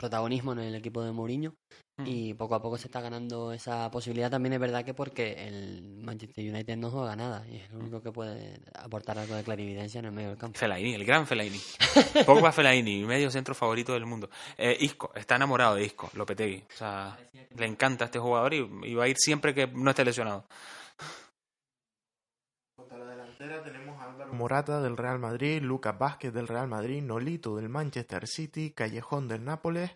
protagonismo 0.00 0.52
en 0.52 0.60
el 0.60 0.74
equipo 0.74 1.02
de 1.04 1.12
Mourinho 1.12 1.54
mm. 1.98 2.04
y 2.06 2.34
poco 2.34 2.54
a 2.54 2.62
poco 2.62 2.78
se 2.78 2.88
está 2.88 3.00
ganando 3.00 3.52
esa 3.52 3.90
posibilidad. 3.90 4.30
También 4.30 4.54
es 4.54 4.58
verdad 4.58 4.84
que 4.84 4.94
porque 4.94 5.46
el 5.46 5.82
Manchester 6.02 6.50
United 6.50 6.76
no 6.76 6.90
juega 6.90 7.14
nada 7.14 7.46
y 7.46 7.56
es 7.56 7.70
el 7.70 7.76
único 7.76 8.02
que 8.02 8.10
puede 8.10 8.60
aportar 8.74 9.18
algo 9.18 9.34
de 9.34 9.44
clarividencia 9.44 9.98
en 9.98 10.06
el 10.06 10.12
medio 10.12 10.30
del 10.30 10.38
campo. 10.38 10.58
Fellaini, 10.58 10.94
el 10.94 11.04
gran 11.04 11.26
Fellaini. 11.26 11.60
Pogba 12.26 12.50
Fellaini, 12.50 13.04
medio 13.04 13.30
centro 13.30 13.54
favorito 13.54 13.92
del 13.92 14.06
mundo. 14.06 14.30
Eh, 14.56 14.76
Isco, 14.80 15.12
está 15.14 15.36
enamorado 15.36 15.74
de 15.74 15.84
Isco, 15.84 16.10
Lopetegui. 16.14 16.64
O 16.74 16.76
sea, 16.76 17.18
le 17.56 17.66
encanta 17.66 18.04
a 18.04 18.06
este 18.06 18.18
jugador 18.18 18.54
y, 18.54 18.68
y 18.84 18.94
va 18.94 19.04
a 19.04 19.08
ir 19.08 19.16
siempre 19.18 19.54
que 19.54 19.66
no 19.66 19.90
esté 19.90 20.04
lesionado. 20.04 20.46
tenemos 23.64 23.64
a 23.64 23.64
Álvaro 23.68 23.89
Morata 24.32 24.80
del 24.80 24.96
Real 24.96 25.18
Madrid, 25.18 25.62
Lucas 25.62 25.98
Vázquez 25.98 26.32
del 26.32 26.48
Real 26.48 26.68
Madrid, 26.68 27.02
Nolito 27.02 27.56
del 27.56 27.68
Manchester 27.68 28.26
City, 28.26 28.70
Callejón 28.70 29.28
del 29.28 29.44
Nápoles, 29.44 29.90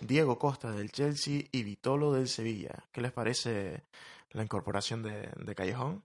Diego 0.00 0.38
Costa 0.38 0.70
del 0.70 0.90
Chelsea 0.90 1.42
y 1.52 1.62
Vitolo 1.62 2.12
del 2.12 2.28
Sevilla. 2.28 2.84
¿Qué 2.92 3.00
les 3.00 3.12
parece 3.12 3.84
la 4.30 4.42
incorporación 4.42 5.02
de, 5.02 5.54
Callejón? 5.54 6.04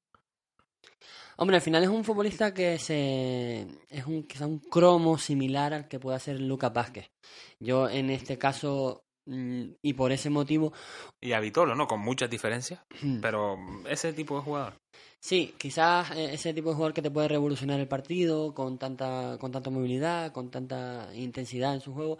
Hombre, 1.38 1.58
al 1.58 1.62
final 1.62 1.84
es 1.84 1.90
un 1.90 2.04
futbolista 2.04 2.54
que 2.54 2.80
se 2.80 3.68
es 3.90 4.06
un 4.06 4.24
quizá 4.24 4.48
un 4.48 4.60
cromo 4.60 5.18
similar 5.18 5.74
al 5.74 5.88
que 5.88 6.00
puede 6.00 6.18
hacer 6.18 6.40
Lucas 6.40 6.74
Vázquez. 6.74 7.12
Yo 7.60 7.90
en 7.90 8.10
este 8.10 8.38
caso 8.38 9.04
mm, 9.26 9.66
y 9.82 9.94
por 9.94 10.12
ese 10.12 10.30
motivo 10.30 10.72
y 11.20 11.34
a 11.34 11.40
Vitolo, 11.40 11.76
¿no? 11.76 11.88
Con 11.88 12.00
muchas 12.00 12.30
diferencias, 12.30 12.82
hmm. 13.02 13.20
pero 13.20 13.58
ese 13.90 14.14
tipo 14.14 14.38
de 14.38 14.44
jugador. 14.44 14.80
Sí, 15.26 15.56
quizás 15.58 16.12
eh, 16.12 16.34
ese 16.36 16.54
tipo 16.54 16.70
de 16.70 16.76
jugador 16.76 16.94
que 16.94 17.02
te 17.02 17.10
puede 17.10 17.28
revolucionar 17.28 17.80
el 17.80 17.88
partido 17.88 18.54
con 18.54 18.78
tanta, 18.78 19.38
con 19.40 19.52
tanta 19.52 19.72
movilidad, 19.72 20.32
con 20.32 20.52
tanta 20.52 21.10
intensidad 21.16 21.74
en 21.74 21.82
su 21.82 21.96
juego. 21.96 22.20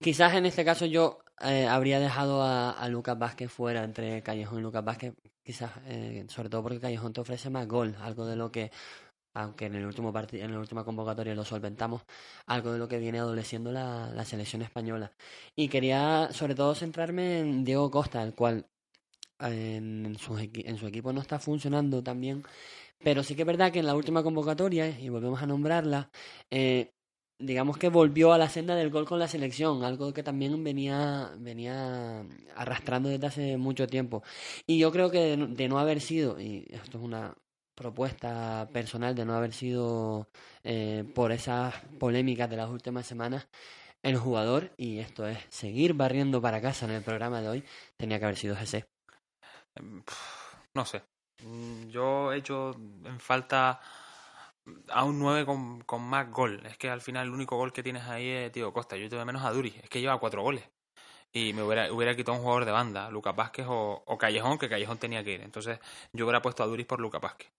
Quizás 0.00 0.34
en 0.34 0.46
este 0.46 0.64
caso 0.64 0.86
yo 0.86 1.18
eh, 1.42 1.66
habría 1.66 2.00
dejado 2.00 2.42
a, 2.42 2.88
Lucas 2.88 3.18
Vázquez 3.18 3.52
fuera 3.52 3.84
entre 3.84 4.22
Callejón 4.22 4.60
y 4.60 4.62
Lucas 4.62 4.82
Vázquez, 4.84 5.14
quizás 5.44 5.72
eh, 5.86 6.24
sobre 6.28 6.48
todo 6.48 6.62
porque 6.62 6.80
Callejón 6.80 7.12
te 7.12 7.20
ofrece 7.20 7.50
más 7.50 7.68
gol, 7.68 7.94
algo 8.00 8.24
de 8.24 8.36
lo 8.36 8.50
que, 8.50 8.70
aunque 9.34 9.66
en 9.66 9.74
el 9.74 9.84
último 9.86 10.12
partido, 10.12 10.44
en 10.44 10.52
la 10.52 10.60
última 10.60 10.84
convocatoria 10.84 11.34
lo 11.34 11.44
solventamos, 11.44 12.02
algo 12.46 12.72
de 12.72 12.78
lo 12.78 12.88
que 12.88 12.98
viene 12.98 13.18
adoleciendo 13.18 13.70
la, 13.72 14.10
la 14.14 14.24
selección 14.24 14.62
española. 14.62 15.12
Y 15.56 15.68
quería 15.68 16.30
sobre 16.32 16.54
todo 16.54 16.74
centrarme 16.74 17.40
en 17.40 17.64
Diego 17.64 17.90
Costa, 17.90 18.22
el 18.22 18.34
cual 18.34 18.66
en 19.40 20.16
su, 20.18 20.36
en 20.38 20.76
su 20.78 20.86
equipo 20.86 21.12
no 21.12 21.20
está 21.20 21.38
funcionando 21.38 22.02
tan 22.02 22.20
bien. 22.20 22.42
Pero 23.02 23.22
sí 23.22 23.34
que 23.34 23.42
es 23.42 23.46
verdad 23.46 23.72
que 23.72 23.80
en 23.80 23.86
la 23.86 23.94
última 23.94 24.22
convocatoria, 24.22 24.88
y 25.00 25.08
volvemos 25.08 25.42
a 25.42 25.46
nombrarla, 25.46 26.10
eh, 26.50 26.92
digamos 27.40 27.78
que 27.78 27.88
volvió 27.88 28.32
a 28.32 28.38
la 28.38 28.48
senda 28.48 28.74
del 28.76 28.90
gol 28.90 29.06
con 29.06 29.18
la 29.18 29.28
selección, 29.28 29.84
algo 29.84 30.12
que 30.12 30.22
también 30.22 30.62
venía, 30.62 31.32
venía 31.38 32.26
arrastrando 32.54 33.08
desde 33.08 33.26
hace 33.26 33.56
mucho 33.56 33.86
tiempo. 33.86 34.22
Y 34.66 34.78
yo 34.78 34.92
creo 34.92 35.10
que 35.10 35.36
de, 35.36 35.68
no 35.68 35.78
haber 35.78 36.00
sido, 36.00 36.40
y 36.40 36.66
esto 36.70 36.98
es 36.98 37.04
una 37.04 37.34
propuesta 37.74 38.68
personal, 38.72 39.14
de 39.14 39.24
no 39.24 39.34
haber 39.34 39.52
sido 39.54 40.28
eh, 40.64 41.04
por 41.14 41.32
esas 41.32 41.74
polémicas 41.98 42.50
de 42.50 42.56
las 42.56 42.70
últimas 42.70 43.06
semanas, 43.06 43.48
el 44.02 44.16
jugador, 44.18 44.72
y 44.76 44.98
esto 44.98 45.26
es 45.26 45.38
seguir 45.50 45.94
barriendo 45.94 46.42
para 46.42 46.60
casa 46.60 46.86
en 46.86 46.92
el 46.92 47.02
programa 47.02 47.40
de 47.42 47.48
hoy, 47.48 47.64
tenía 47.96 48.18
que 48.18 48.24
haber 48.26 48.36
sido 48.36 48.56
Jesse. 48.56 48.99
No 50.74 50.84
sé. 50.84 51.02
Mm, 51.42 51.88
yo 51.88 52.32
he 52.32 52.38
hecho 52.38 52.72
en 53.04 53.20
falta 53.20 53.80
a 54.88 55.04
un 55.04 55.18
9 55.18 55.46
con, 55.86 56.02
más 56.02 56.30
gol. 56.30 56.64
Es 56.66 56.76
que 56.76 56.90
al 56.90 57.00
final 57.00 57.26
el 57.26 57.32
único 57.32 57.56
gol 57.56 57.72
que 57.72 57.82
tienes 57.82 58.04
ahí 58.04 58.28
es 58.28 58.52
Tío 58.52 58.72
Costa. 58.72 58.96
Yo 58.96 59.08
tengo 59.08 59.24
menos 59.24 59.44
a 59.44 59.52
Duri. 59.52 59.74
Es 59.82 59.88
que 59.88 60.00
lleva 60.00 60.20
cuatro 60.20 60.42
goles. 60.42 60.64
Y 61.32 61.52
me 61.52 61.62
hubiera, 61.62 61.92
hubiera 61.92 62.16
quitado 62.16 62.36
un 62.36 62.42
jugador 62.42 62.64
de 62.64 62.72
banda, 62.72 63.08
Lucas 63.10 63.36
Vázquez 63.36 63.66
o, 63.68 64.18
Callejón, 64.18 64.58
que 64.58 64.68
Callejón 64.68 64.98
tenía 64.98 65.22
que 65.22 65.34
ir. 65.34 65.40
Entonces 65.42 65.78
yo 66.12 66.24
hubiera 66.24 66.42
puesto 66.42 66.62
a 66.62 66.66
Duris 66.66 66.86
por 66.86 67.00
Lucas 67.00 67.20
Vázquez. 67.20 67.50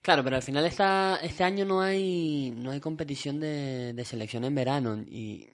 Claro, 0.00 0.24
pero 0.24 0.36
al 0.36 0.42
final 0.42 0.64
esta, 0.64 1.16
este 1.16 1.44
año 1.44 1.64
no 1.64 1.80
hay, 1.80 2.52
no 2.56 2.70
hay 2.70 2.80
competición 2.80 3.40
de, 3.40 3.92
de 3.92 4.04
selección 4.04 4.44
en 4.44 4.54
verano. 4.54 4.96
Y 4.96 5.50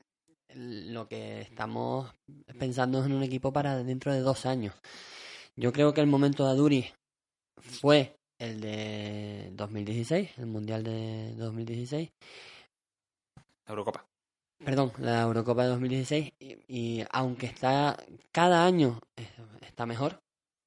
lo 0.54 1.09
que 1.09 1.40
estamos 1.40 2.14
pensando 2.59 3.00
es 3.00 3.06
en 3.06 3.14
un 3.14 3.22
equipo 3.22 3.52
para 3.52 3.82
dentro 3.82 4.12
de 4.12 4.20
dos 4.20 4.46
años. 4.46 4.74
Yo 5.57 5.73
creo 5.73 5.93
que 5.93 6.01
el 6.01 6.07
momento 6.07 6.45
de 6.45 6.51
Aduri 6.51 6.93
fue 7.61 8.16
el 8.39 8.61
de 8.61 9.51
2016, 9.53 10.39
el 10.39 10.47
Mundial 10.47 10.83
de 10.83 11.35
2016. 11.37 12.11
La 13.37 13.43
Eurocopa. 13.69 14.05
Perdón, 14.65 14.93
la 14.99 15.23
Eurocopa 15.23 15.65
de 15.65 15.69
2016. 15.70 16.33
y 16.69 17.05
aunque 17.11 17.47
está 17.47 17.97
cada 18.33 18.65
año 18.65 18.99
está 19.61 19.87
mejor, 19.87 20.19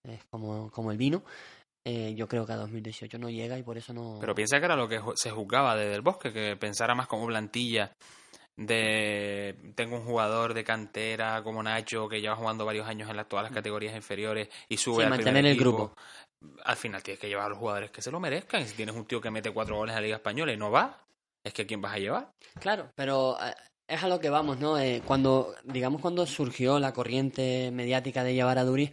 es 0.04 0.24
como, 0.30 0.70
como 0.72 0.92
el 0.92 0.98
vino, 0.98 1.24
eh, 1.88 2.14
yo 2.16 2.28
creo 2.28 2.46
que 2.46 2.54
a 2.54 2.58
2018 2.58 3.18
no 3.20 3.30
llega 3.30 3.58
y 3.58 3.64
por 3.64 3.78
eso 3.78 3.94
no... 3.94 4.18
Pero 4.20 4.34
piensa 4.34 4.60
que 4.60 4.66
era 4.66 4.76
lo 4.76 4.88
que 4.88 5.00
se 5.16 5.32
juzgaba 5.32 5.76
desde 5.76 5.96
el 5.96 6.02
bosque, 6.02 6.34
que 6.34 6.56
pensara 6.58 6.96
más 6.96 7.08
como 7.08 7.28
plantilla 7.28 7.92
de 8.58 9.56
tengo 9.76 9.98
un 9.98 10.06
jugador 10.06 10.54
de 10.54 10.64
cantera 10.64 11.44
como 11.44 11.62
Nacho 11.62 12.08
que 12.08 12.22
lleva 12.22 12.36
jugando 12.36 12.66
varios 12.66 12.88
años 12.88 13.10
en 13.10 13.18
las, 13.18 13.28
todas 13.28 13.44
las 13.44 13.52
categorías 13.52 13.96
inferiores 13.96 14.50
y 14.70 14.78
sube 14.78 14.98
Sí, 14.98 15.04
al 15.04 15.10
mantener 15.10 15.46
el 15.46 15.58
grupo. 15.58 15.94
Al 16.64 16.76
final 16.76 17.02
tienes 17.04 17.20
que 17.20 17.28
llevar 17.28 17.48
a 17.48 17.50
los 17.50 17.58
jugadores 17.58 17.92
que 17.92 18.02
se 18.02 18.12
lo 18.12 18.20
merezcan. 18.20 18.62
Y 18.62 18.68
si 18.68 18.76
tienes 18.76 18.96
un 18.96 19.06
tío 19.06 19.20
que 19.22 19.32
mete 19.32 19.52
cuatro 19.52 19.76
goles 19.78 19.94
en 19.94 19.98
la 19.98 20.02
Liga 20.02 20.16
Española 20.18 20.54
y 20.54 20.58
no 20.58 20.72
va, 20.72 21.04
es 21.44 21.54
que 21.54 21.66
¿quién 21.66 21.82
vas 21.82 21.94
a 21.94 22.00
llevar? 22.00 22.32
Claro, 22.60 22.90
pero 22.96 23.38
eh, 23.42 23.54
es 23.88 24.04
a 24.04 24.08
lo 24.08 24.20
que 24.20 24.30
vamos, 24.30 24.60
¿no? 24.60 24.78
Eh, 24.80 25.02
cuando, 25.06 25.56
digamos, 25.64 26.02
cuando 26.02 26.26
surgió 26.26 26.80
la 26.80 26.94
corriente 26.94 27.72
mediática 27.72 28.24
de 28.24 28.34
llevar 28.34 28.58
a 28.58 28.64
Duri, 28.64 28.92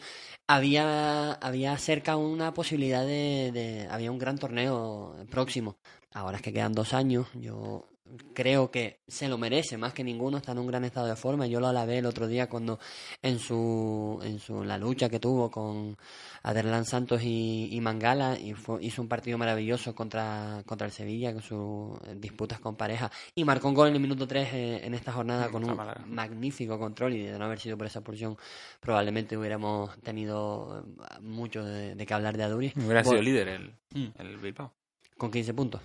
había, 0.49 1.33
había 1.35 1.77
cerca 1.79 2.17
una 2.17 2.53
posibilidad 2.55 3.05
de, 3.07 3.51
de- 3.53 3.89
Había 3.91 4.11
un 4.11 4.19
gran 4.19 4.39
torneo 4.39 5.15
próximo. 5.31 5.77
Ahora 6.13 6.37
es 6.39 6.43
que 6.43 6.53
quedan 6.53 6.73
dos 6.73 6.93
años. 6.95 7.29
Yo 7.35 7.87
creo 8.35 8.71
que 8.71 9.01
se 9.07 9.29
lo 9.29 9.39
merece 9.39 9.77
más 9.77 9.93
que 9.93 10.05
ninguno. 10.05 10.37
Está 10.39 10.53
en 10.53 10.59
un 10.59 10.67
gran 10.67 10.85
estado 10.85 11.07
de 11.07 11.17
forma. 11.17 11.47
Yo 11.47 11.61
lo 11.61 11.69
alabé 11.69 11.99
el 11.99 12.07
otro 12.07 12.27
día 12.27 12.49
cuando 12.49 12.79
en 13.23 13.39
su, 13.39 14.21
en 14.23 14.39
su 14.39 14.65
la 14.65 14.79
lucha 14.79 15.09
que 15.09 15.19
tuvo 15.21 15.51
con 15.51 15.97
Aderlan 16.43 16.85
Santos 16.85 17.23
y, 17.23 17.69
y 17.71 17.81
Mangala 17.81 18.39
y 18.39 18.55
fue- 18.55 18.83
hizo 18.85 19.01
un 19.03 19.09
partido 19.09 19.39
maravilloso 19.39 19.95
contra, 19.95 20.63
contra 20.67 20.87
el 20.87 20.93
Sevilla 20.93 21.33
con 21.33 21.43
sus 21.43 21.99
eh, 22.09 22.15
disputas 22.17 22.59
con 22.61 22.77
pareja 22.77 23.11
y 23.35 23.45
marcó 23.45 23.69
un 23.69 23.75
gol 23.75 23.89
en 23.89 23.95
el 23.95 24.01
minuto 24.01 24.27
3 24.27 24.49
en 24.85 24.95
esta 24.95 25.13
jornada 25.13 25.49
con 25.51 25.65
un 25.65 25.77
Málaga. 25.77 26.05
magnífico 26.07 26.79
control 26.79 27.15
y 27.15 27.23
de 27.27 27.39
no 27.39 27.45
haber 27.45 27.61
sido 27.61 27.77
por 27.79 27.87
esa 27.87 28.01
porción 28.03 28.37
probablemente 28.81 29.37
hubiéramos 29.37 29.97
tenido 30.01 30.85
eh, 30.85 31.21
mucho 31.21 31.65
de, 31.65 31.95
de 31.95 32.07
que 32.07 32.15
hablar 32.15 32.37
de 32.37 32.43
Aduri. 32.45 32.73
Hubiera 32.77 33.03
Vol- 33.03 33.11
sido 33.11 33.23
líder 33.23 33.49
el, 33.49 33.75
Mm. 33.95 34.07
el 34.19 34.37
Bilbao. 34.39 34.73
con 35.19 35.31
15 35.31 35.53
puntos. 35.55 35.81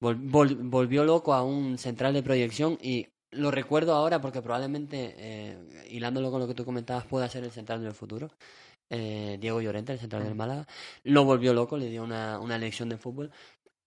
Vol- 0.00 0.18
vol- 0.30 0.58
volvió 0.60 1.04
loco 1.04 1.32
a 1.34 1.42
un 1.42 1.78
central 1.78 2.12
de 2.14 2.22
proyección 2.22 2.78
y 2.82 3.06
lo 3.30 3.50
recuerdo 3.50 3.94
ahora 3.94 4.20
porque 4.20 4.42
probablemente, 4.42 5.14
eh, 5.18 5.58
hilándolo 5.90 6.30
con 6.30 6.40
lo 6.40 6.46
que 6.46 6.54
tú 6.54 6.64
comentabas, 6.64 7.04
pueda 7.04 7.28
ser 7.28 7.44
el 7.44 7.50
central 7.50 7.82
del 7.82 7.92
futuro. 7.94 8.30
Eh, 8.90 9.38
Diego 9.40 9.60
Llorente, 9.60 9.92
el 9.92 9.98
central 9.98 10.24
del 10.24 10.34
Málaga, 10.34 10.66
lo 11.04 11.24
volvió 11.24 11.52
loco, 11.54 11.76
le 11.76 11.88
dio 11.88 12.04
una, 12.04 12.38
una 12.38 12.58
lección 12.58 12.88
de 12.90 12.98
fútbol. 12.98 13.30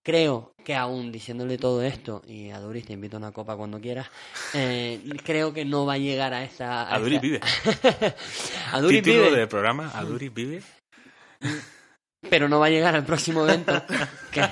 Creo 0.03 0.53
que 0.63 0.73
aún 0.75 1.11
diciéndole 1.11 1.57
todo 1.57 1.81
esto, 1.83 2.23
y 2.25 2.49
a 2.49 2.59
Duris 2.59 2.85
te 2.85 2.93
invito 2.93 3.17
a 3.17 3.19
una 3.19 3.31
copa 3.33 3.55
cuando 3.57 3.79
quieras, 3.79 4.07
eh, 4.53 5.01
creo 5.23 5.53
que 5.53 5.65
no 5.65 5.85
va 5.85 5.93
a 5.93 5.97
llegar 5.97 6.33
a 6.33 6.43
esta... 6.43 6.83
a 6.83 6.95
Aduri 6.95 7.15
esta- 7.15 7.21
vive. 7.27 7.39
Aduri 8.71 9.01
Título 9.01 9.25
vive. 9.25 9.37
del 9.37 9.47
programa, 9.49 9.91
Aduri 9.93 10.29
vive. 10.29 10.63
Pero 12.29 12.47
no 12.49 12.59
va 12.59 12.67
a 12.67 12.69
llegar 12.69 12.95
al 12.95 13.05
próximo 13.05 13.43
evento. 13.47 13.81
que- 14.31 14.47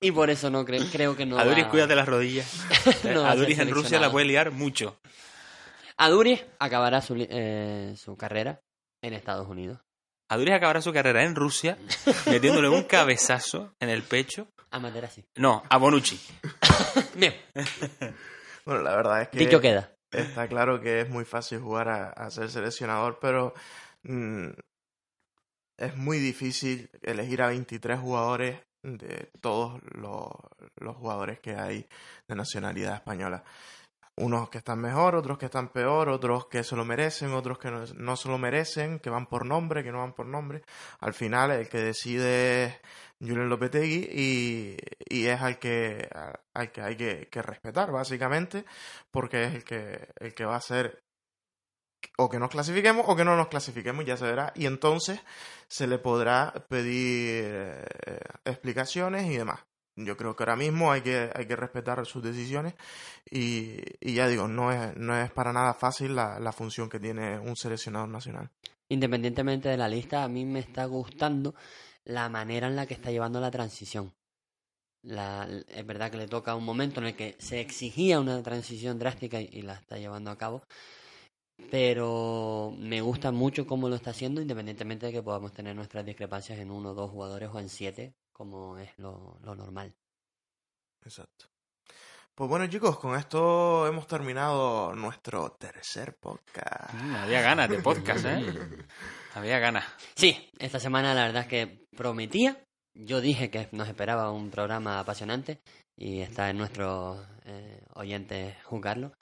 y 0.00 0.10
por 0.12 0.30
eso 0.30 0.50
no 0.50 0.64
creo, 0.64 0.84
creo 0.90 1.16
que 1.16 1.26
no. 1.26 1.38
Aduris, 1.38 1.64
va- 1.66 1.70
cuídate 1.70 1.94
las 1.94 2.08
rodillas. 2.08 2.50
No 3.04 3.24
Aduris 3.26 3.58
en 3.58 3.70
Rusia 3.70 3.98
la 4.00 4.10
puede 4.10 4.26
liar 4.26 4.50
mucho. 4.50 4.98
Aduris 5.96 6.42
acabará 6.58 7.00
su, 7.02 7.14
eh, 7.18 7.94
su 7.96 8.16
carrera 8.16 8.60
en 9.02 9.12
Estados 9.14 9.48
Unidos. 9.48 9.78
Aduris 10.30 10.54
acabará 10.54 10.80
su 10.80 10.92
carrera 10.92 11.24
en 11.24 11.34
Rusia 11.34 11.76
metiéndole 12.26 12.68
un 12.68 12.84
cabezazo 12.84 13.74
en 13.80 13.88
el 13.90 14.02
pecho. 14.02 14.48
A 14.70 14.78
Materazzi. 14.78 15.24
No, 15.36 15.62
a 15.68 15.76
Bonucci. 15.78 16.20
Bien, 17.16 17.34
Bueno, 18.64 18.82
la 18.82 18.94
verdad 18.94 19.22
es 19.22 19.28
que 19.28 19.38
dicho 19.38 19.60
queda. 19.60 19.90
está 20.12 20.46
claro 20.46 20.80
que 20.80 21.00
es 21.00 21.08
muy 21.08 21.24
fácil 21.24 21.58
jugar 21.60 21.88
a, 21.88 22.10
a 22.10 22.30
ser 22.30 22.48
seleccionador, 22.50 23.18
pero 23.20 23.52
mm, 24.04 24.50
es 25.80 25.96
muy 25.96 26.18
difícil 26.18 26.90
elegir 27.02 27.42
a 27.42 27.48
23 27.48 27.98
jugadores 27.98 28.60
de 28.82 29.30
todos 29.40 29.80
los, 29.92 30.28
los 30.76 30.96
jugadores 30.96 31.40
que 31.40 31.56
hay 31.56 31.86
de 32.28 32.34
nacionalidad 32.34 32.94
española. 32.94 33.42
Unos 34.16 34.50
que 34.50 34.58
están 34.58 34.78
mejor, 34.78 35.14
otros 35.14 35.38
que 35.38 35.46
están 35.46 35.68
peor, 35.70 36.10
otros 36.10 36.46
que 36.48 36.62
se 36.64 36.76
lo 36.76 36.84
merecen, 36.84 37.32
otros 37.32 37.58
que 37.58 37.70
no, 37.70 37.84
no 37.96 38.16
se 38.16 38.28
lo 38.28 38.36
merecen, 38.36 38.98
que 38.98 39.08
van 39.08 39.26
por 39.26 39.46
nombre, 39.46 39.82
que 39.82 39.90
no 39.90 40.00
van 40.00 40.12
por 40.12 40.26
nombre. 40.26 40.62
Al 41.00 41.14
final 41.14 41.50
el 41.52 41.68
que 41.70 41.78
decide 41.78 42.64
es 42.64 42.80
Julen 43.18 43.48
Lopetegui 43.48 44.06
y, 44.12 44.76
y 45.08 45.26
es 45.26 45.40
al 45.40 45.58
que, 45.58 46.10
al 46.52 46.72
que 46.72 46.82
hay 46.82 46.96
que, 46.96 47.28
que 47.30 47.40
respetar, 47.40 47.90
básicamente, 47.90 48.66
porque 49.10 49.44
es 49.44 49.54
el 49.54 49.64
que, 49.64 50.08
el 50.16 50.34
que 50.34 50.44
va 50.44 50.54
a 50.54 50.58
hacer 50.58 51.02
o 52.18 52.28
que 52.28 52.38
nos 52.38 52.50
clasifiquemos 52.50 53.04
o 53.08 53.16
que 53.16 53.24
no 53.24 53.36
nos 53.36 53.48
clasifiquemos, 53.48 54.04
ya 54.04 54.16
se 54.16 54.24
verá. 54.24 54.52
Y 54.54 54.66
entonces 54.66 55.20
se 55.68 55.86
le 55.86 55.98
podrá 55.98 56.52
pedir 56.68 57.44
eh, 57.44 57.84
explicaciones 58.44 59.26
y 59.26 59.36
demás. 59.36 59.60
Yo 59.96 60.16
creo 60.16 60.34
que 60.34 60.44
ahora 60.44 60.56
mismo 60.56 60.92
hay 60.92 61.02
que, 61.02 61.30
hay 61.34 61.46
que 61.46 61.56
respetar 61.56 62.04
sus 62.06 62.22
decisiones 62.22 62.74
y, 63.30 63.76
y 64.00 64.14
ya 64.14 64.28
digo, 64.28 64.48
no 64.48 64.72
es, 64.72 64.96
no 64.96 65.20
es 65.20 65.30
para 65.30 65.52
nada 65.52 65.74
fácil 65.74 66.14
la, 66.14 66.38
la 66.38 66.52
función 66.52 66.88
que 66.88 67.00
tiene 67.00 67.38
un 67.38 67.56
seleccionador 67.56 68.08
nacional. 68.08 68.50
Independientemente 68.88 69.68
de 69.68 69.76
la 69.76 69.88
lista, 69.88 70.24
a 70.24 70.28
mí 70.28 70.44
me 70.44 70.60
está 70.60 70.84
gustando 70.86 71.54
la 72.04 72.28
manera 72.28 72.66
en 72.66 72.76
la 72.76 72.86
que 72.86 72.94
está 72.94 73.10
llevando 73.10 73.40
la 73.40 73.50
transición. 73.50 74.12
La, 75.02 75.48
es 75.68 75.86
verdad 75.86 76.10
que 76.10 76.18
le 76.18 76.28
toca 76.28 76.54
un 76.54 76.64
momento 76.64 77.00
en 77.00 77.06
el 77.06 77.16
que 77.16 77.36
se 77.38 77.60
exigía 77.60 78.20
una 78.20 78.42
transición 78.42 78.98
drástica 78.98 79.40
y, 79.40 79.48
y 79.52 79.62
la 79.62 79.74
está 79.74 79.98
llevando 79.98 80.30
a 80.30 80.38
cabo. 80.38 80.62
Pero 81.70 82.72
me 82.78 83.00
gusta 83.00 83.32
mucho 83.32 83.66
cómo 83.66 83.88
lo 83.88 83.96
está 83.96 84.10
haciendo, 84.10 84.40
independientemente 84.40 85.06
de 85.06 85.12
que 85.12 85.22
podamos 85.22 85.52
tener 85.52 85.74
nuestras 85.74 86.04
discrepancias 86.04 86.58
en 86.58 86.70
uno 86.70 86.90
o 86.90 86.94
dos 86.94 87.10
jugadores 87.10 87.50
o 87.52 87.58
en 87.58 87.68
siete, 87.68 88.14
como 88.32 88.78
es 88.78 88.90
lo, 88.98 89.38
lo 89.42 89.54
normal. 89.54 89.94
Exacto. 91.04 91.46
Pues 92.40 92.48
bueno 92.48 92.66
chicos, 92.68 92.98
con 92.98 93.18
esto 93.18 93.86
hemos 93.86 94.06
terminado 94.06 94.94
nuestro 94.94 95.52
tercer 95.58 96.16
podcast. 96.18 96.94
Mm, 96.94 97.14
había 97.16 97.42
ganas 97.42 97.68
de 97.68 97.82
podcast, 97.82 98.24
¿eh? 98.24 98.42
Había 99.34 99.58
ganas. 99.58 99.84
Sí, 100.16 100.50
esta 100.58 100.80
semana 100.80 101.12
la 101.12 101.24
verdad 101.24 101.42
es 101.42 101.48
que 101.48 101.86
prometía. 101.94 102.64
Yo 102.94 103.20
dije 103.20 103.50
que 103.50 103.68
nos 103.72 103.88
esperaba 103.88 104.32
un 104.32 104.50
programa 104.50 104.98
apasionante 104.98 105.60
y 105.96 106.20
está 106.20 106.48
en 106.48 106.56
nuestros 106.56 107.24
eh, 107.44 107.84
oyentes 107.94 108.56
juzgarlo. 108.64 109.12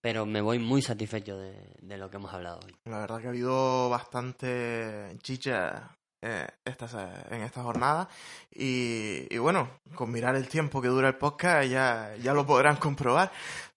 Pero 0.00 0.26
me 0.26 0.40
voy 0.40 0.58
muy 0.58 0.82
satisfecho 0.82 1.36
de, 1.38 1.74
de 1.80 1.98
lo 1.98 2.10
que 2.10 2.16
hemos 2.16 2.32
hablado 2.32 2.60
hoy. 2.64 2.76
La 2.84 2.98
verdad 2.98 3.20
que 3.20 3.26
ha 3.26 3.30
habido 3.30 3.88
bastante 3.88 5.16
chicha 5.22 5.98
eh, 6.20 6.48
esta, 6.64 7.26
en 7.30 7.42
esta 7.42 7.62
jornada 7.62 8.08
y, 8.52 9.32
y 9.32 9.38
bueno, 9.38 9.68
con 9.94 10.10
mirar 10.10 10.34
el 10.34 10.48
tiempo 10.48 10.82
que 10.82 10.88
dura 10.88 11.06
el 11.06 11.14
podcast 11.14 11.68
ya, 11.68 12.16
ya 12.20 12.34
lo 12.34 12.44
podrán 12.44 12.76
comprobar. 12.88 13.30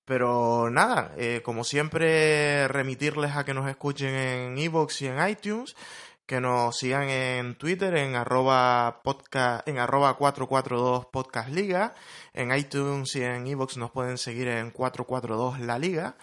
Pero 0.06 0.69
nada, 0.72 1.14
eh, 1.18 1.41
como 1.43 1.64
siempre, 1.64 2.68
remitirles 2.68 3.35
a 3.35 3.45
que 3.45 3.53
nos 3.53 3.69
escuchen 3.69 4.14
en 4.14 4.57
iVoox 4.57 5.03
y 5.03 5.07
en 5.07 5.30
iTunes, 5.30 5.76
que 6.31 6.39
nos 6.39 6.77
sigan 6.77 7.09
en 7.09 7.55
Twitter 7.55 7.97
en 7.97 8.15
arroba, 8.15 9.01
podcast, 9.03 9.67
en 9.67 9.79
arroba 9.79 10.15
442 10.15 11.07
Podcast 11.07 11.49
Liga, 11.49 11.93
en 12.31 12.55
iTunes 12.55 13.13
y 13.17 13.23
en 13.23 13.45
iVoox 13.47 13.75
nos 13.75 13.91
pueden 13.91 14.17
seguir 14.17 14.47
en 14.47 14.71
442 14.71 15.59
La 15.59 15.77
Liga, 15.77 16.15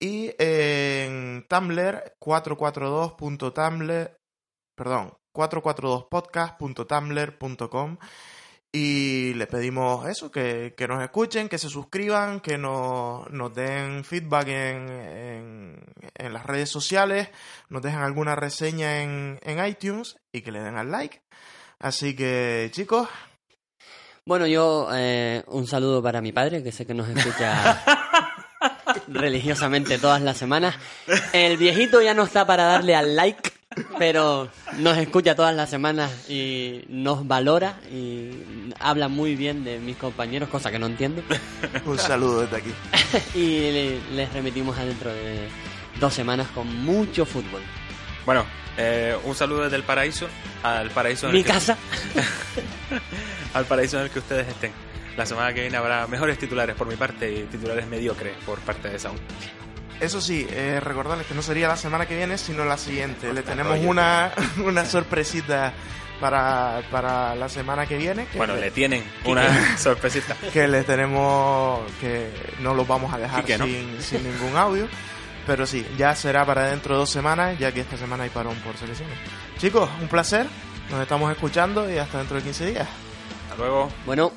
y 0.00 0.32
en 0.38 1.44
Tumblr 1.46 2.16
442.tumblr, 2.18 4.16
perdón, 4.74 5.12
442podcast.tumblr.com 5.34 7.98
y 8.76 9.34
le 9.34 9.46
pedimos 9.46 10.04
eso, 10.08 10.32
que, 10.32 10.74
que 10.76 10.88
nos 10.88 11.00
escuchen, 11.00 11.48
que 11.48 11.58
se 11.58 11.68
suscriban, 11.68 12.40
que 12.40 12.58
nos, 12.58 13.30
nos 13.30 13.54
den 13.54 14.02
feedback 14.02 14.48
en, 14.48 14.88
en, 14.88 15.84
en 16.12 16.32
las 16.32 16.44
redes 16.44 16.70
sociales, 16.70 17.28
nos 17.68 17.82
dejen 17.82 18.00
alguna 18.00 18.34
reseña 18.34 19.00
en, 19.00 19.38
en 19.44 19.64
iTunes 19.64 20.16
y 20.32 20.40
que 20.40 20.50
le 20.50 20.60
den 20.60 20.76
al 20.76 20.90
like. 20.90 21.22
Así 21.78 22.16
que 22.16 22.68
chicos, 22.72 23.08
Bueno, 24.26 24.48
yo 24.48 24.88
eh, 24.92 25.44
un 25.46 25.68
saludo 25.68 26.02
para 26.02 26.20
mi 26.20 26.32
padre, 26.32 26.64
que 26.64 26.72
sé 26.72 26.84
que 26.84 26.94
nos 26.94 27.08
escucha 27.08 27.80
religiosamente 29.06 29.98
todas 29.98 30.20
las 30.20 30.36
semanas. 30.36 30.74
El 31.32 31.58
viejito 31.58 32.02
ya 32.02 32.12
no 32.12 32.24
está 32.24 32.44
para 32.44 32.64
darle 32.64 32.96
al 32.96 33.14
like, 33.14 33.52
pero 33.98 34.48
nos 34.78 34.96
escucha 34.98 35.34
todas 35.34 35.54
las 35.54 35.70
semanas 35.70 36.28
y 36.30 36.84
nos 36.88 37.26
valora 37.26 37.78
y 37.92 38.30
habla 38.80 39.08
muy 39.08 39.34
bien 39.36 39.64
de 39.64 39.78
mis 39.78 39.96
compañeros, 39.96 40.48
cosa 40.48 40.70
que 40.70 40.78
no 40.78 40.86
entiendo. 40.86 41.22
un 41.84 41.98
saludo 41.98 42.42
desde 42.42 42.56
aquí. 42.56 42.70
y 43.38 43.70
le- 43.72 44.00
les 44.12 44.32
remitimos 44.32 44.76
adentro 44.78 45.12
de 45.12 45.48
dos 46.00 46.12
semanas 46.14 46.48
con 46.54 46.66
mucho 46.84 47.24
fútbol. 47.26 47.62
Bueno, 48.26 48.44
eh, 48.76 49.16
un 49.24 49.34
saludo 49.34 49.64
desde 49.64 49.76
el 49.76 49.82
paraíso 49.84 50.26
al 50.62 50.90
paraíso 50.90 51.26
en 51.26 51.32
Mi 51.32 51.38
el 51.40 51.44
que- 51.44 51.52
casa. 51.52 51.76
al 53.54 53.64
paraíso 53.66 53.98
en 53.98 54.04
el 54.04 54.10
que 54.10 54.18
ustedes 54.18 54.48
estén. 54.48 54.72
La 55.16 55.24
semana 55.26 55.52
que 55.54 55.60
viene 55.60 55.76
habrá 55.76 56.06
mejores 56.08 56.38
titulares 56.38 56.74
por 56.74 56.88
mi 56.88 56.96
parte 56.96 57.30
y 57.32 57.42
titulares 57.44 57.86
mediocres 57.86 58.34
por 58.44 58.58
parte 58.60 58.88
de 58.88 58.98
Saúl. 58.98 59.18
Eso 60.00 60.20
sí, 60.20 60.46
eh, 60.50 60.80
recordarles 60.82 61.26
que 61.26 61.34
no 61.34 61.42
sería 61.42 61.68
la 61.68 61.76
semana 61.76 62.06
que 62.06 62.16
viene, 62.16 62.36
sino 62.38 62.64
la 62.64 62.76
siguiente. 62.76 63.32
Le 63.32 63.42
tenemos 63.42 63.78
una, 63.80 64.32
una 64.64 64.84
sorpresita 64.84 65.72
para, 66.20 66.82
para 66.90 67.34
la 67.34 67.48
semana 67.48 67.86
que 67.86 67.96
viene. 67.96 68.26
Que 68.26 68.38
Bueno, 68.38 68.54
le, 68.54 68.62
le 68.62 68.70
tienen 68.70 69.04
una 69.24 69.78
sorpresita. 69.78 70.36
que 70.52 70.66
le 70.68 70.82
tenemos 70.84 71.80
que 72.00 72.30
no 72.60 72.74
los 72.74 72.86
vamos 72.86 73.12
a 73.14 73.18
dejar 73.18 73.46
sin, 73.46 74.00
sin 74.02 74.22
ningún 74.24 74.56
audio. 74.56 74.86
Pero 75.46 75.66
sí, 75.66 75.86
ya 75.98 76.14
será 76.14 76.44
para 76.46 76.68
dentro 76.70 76.94
de 76.94 77.00
dos 77.00 77.10
semanas, 77.10 77.58
ya 77.58 77.70
que 77.70 77.80
esta 77.80 77.96
semana 77.98 78.24
hay 78.24 78.30
parón 78.30 78.56
por 78.64 78.76
selecciones. 78.78 79.16
Chicos, 79.58 79.88
un 80.00 80.08
placer. 80.08 80.46
Nos 80.90 81.00
estamos 81.02 81.30
escuchando 81.32 81.90
y 81.90 81.98
hasta 81.98 82.18
dentro 82.18 82.36
de 82.36 82.42
15 82.42 82.66
días. 82.66 82.88
Hasta 83.50 83.56
luego. 83.62 83.90
Bueno. 84.06 84.32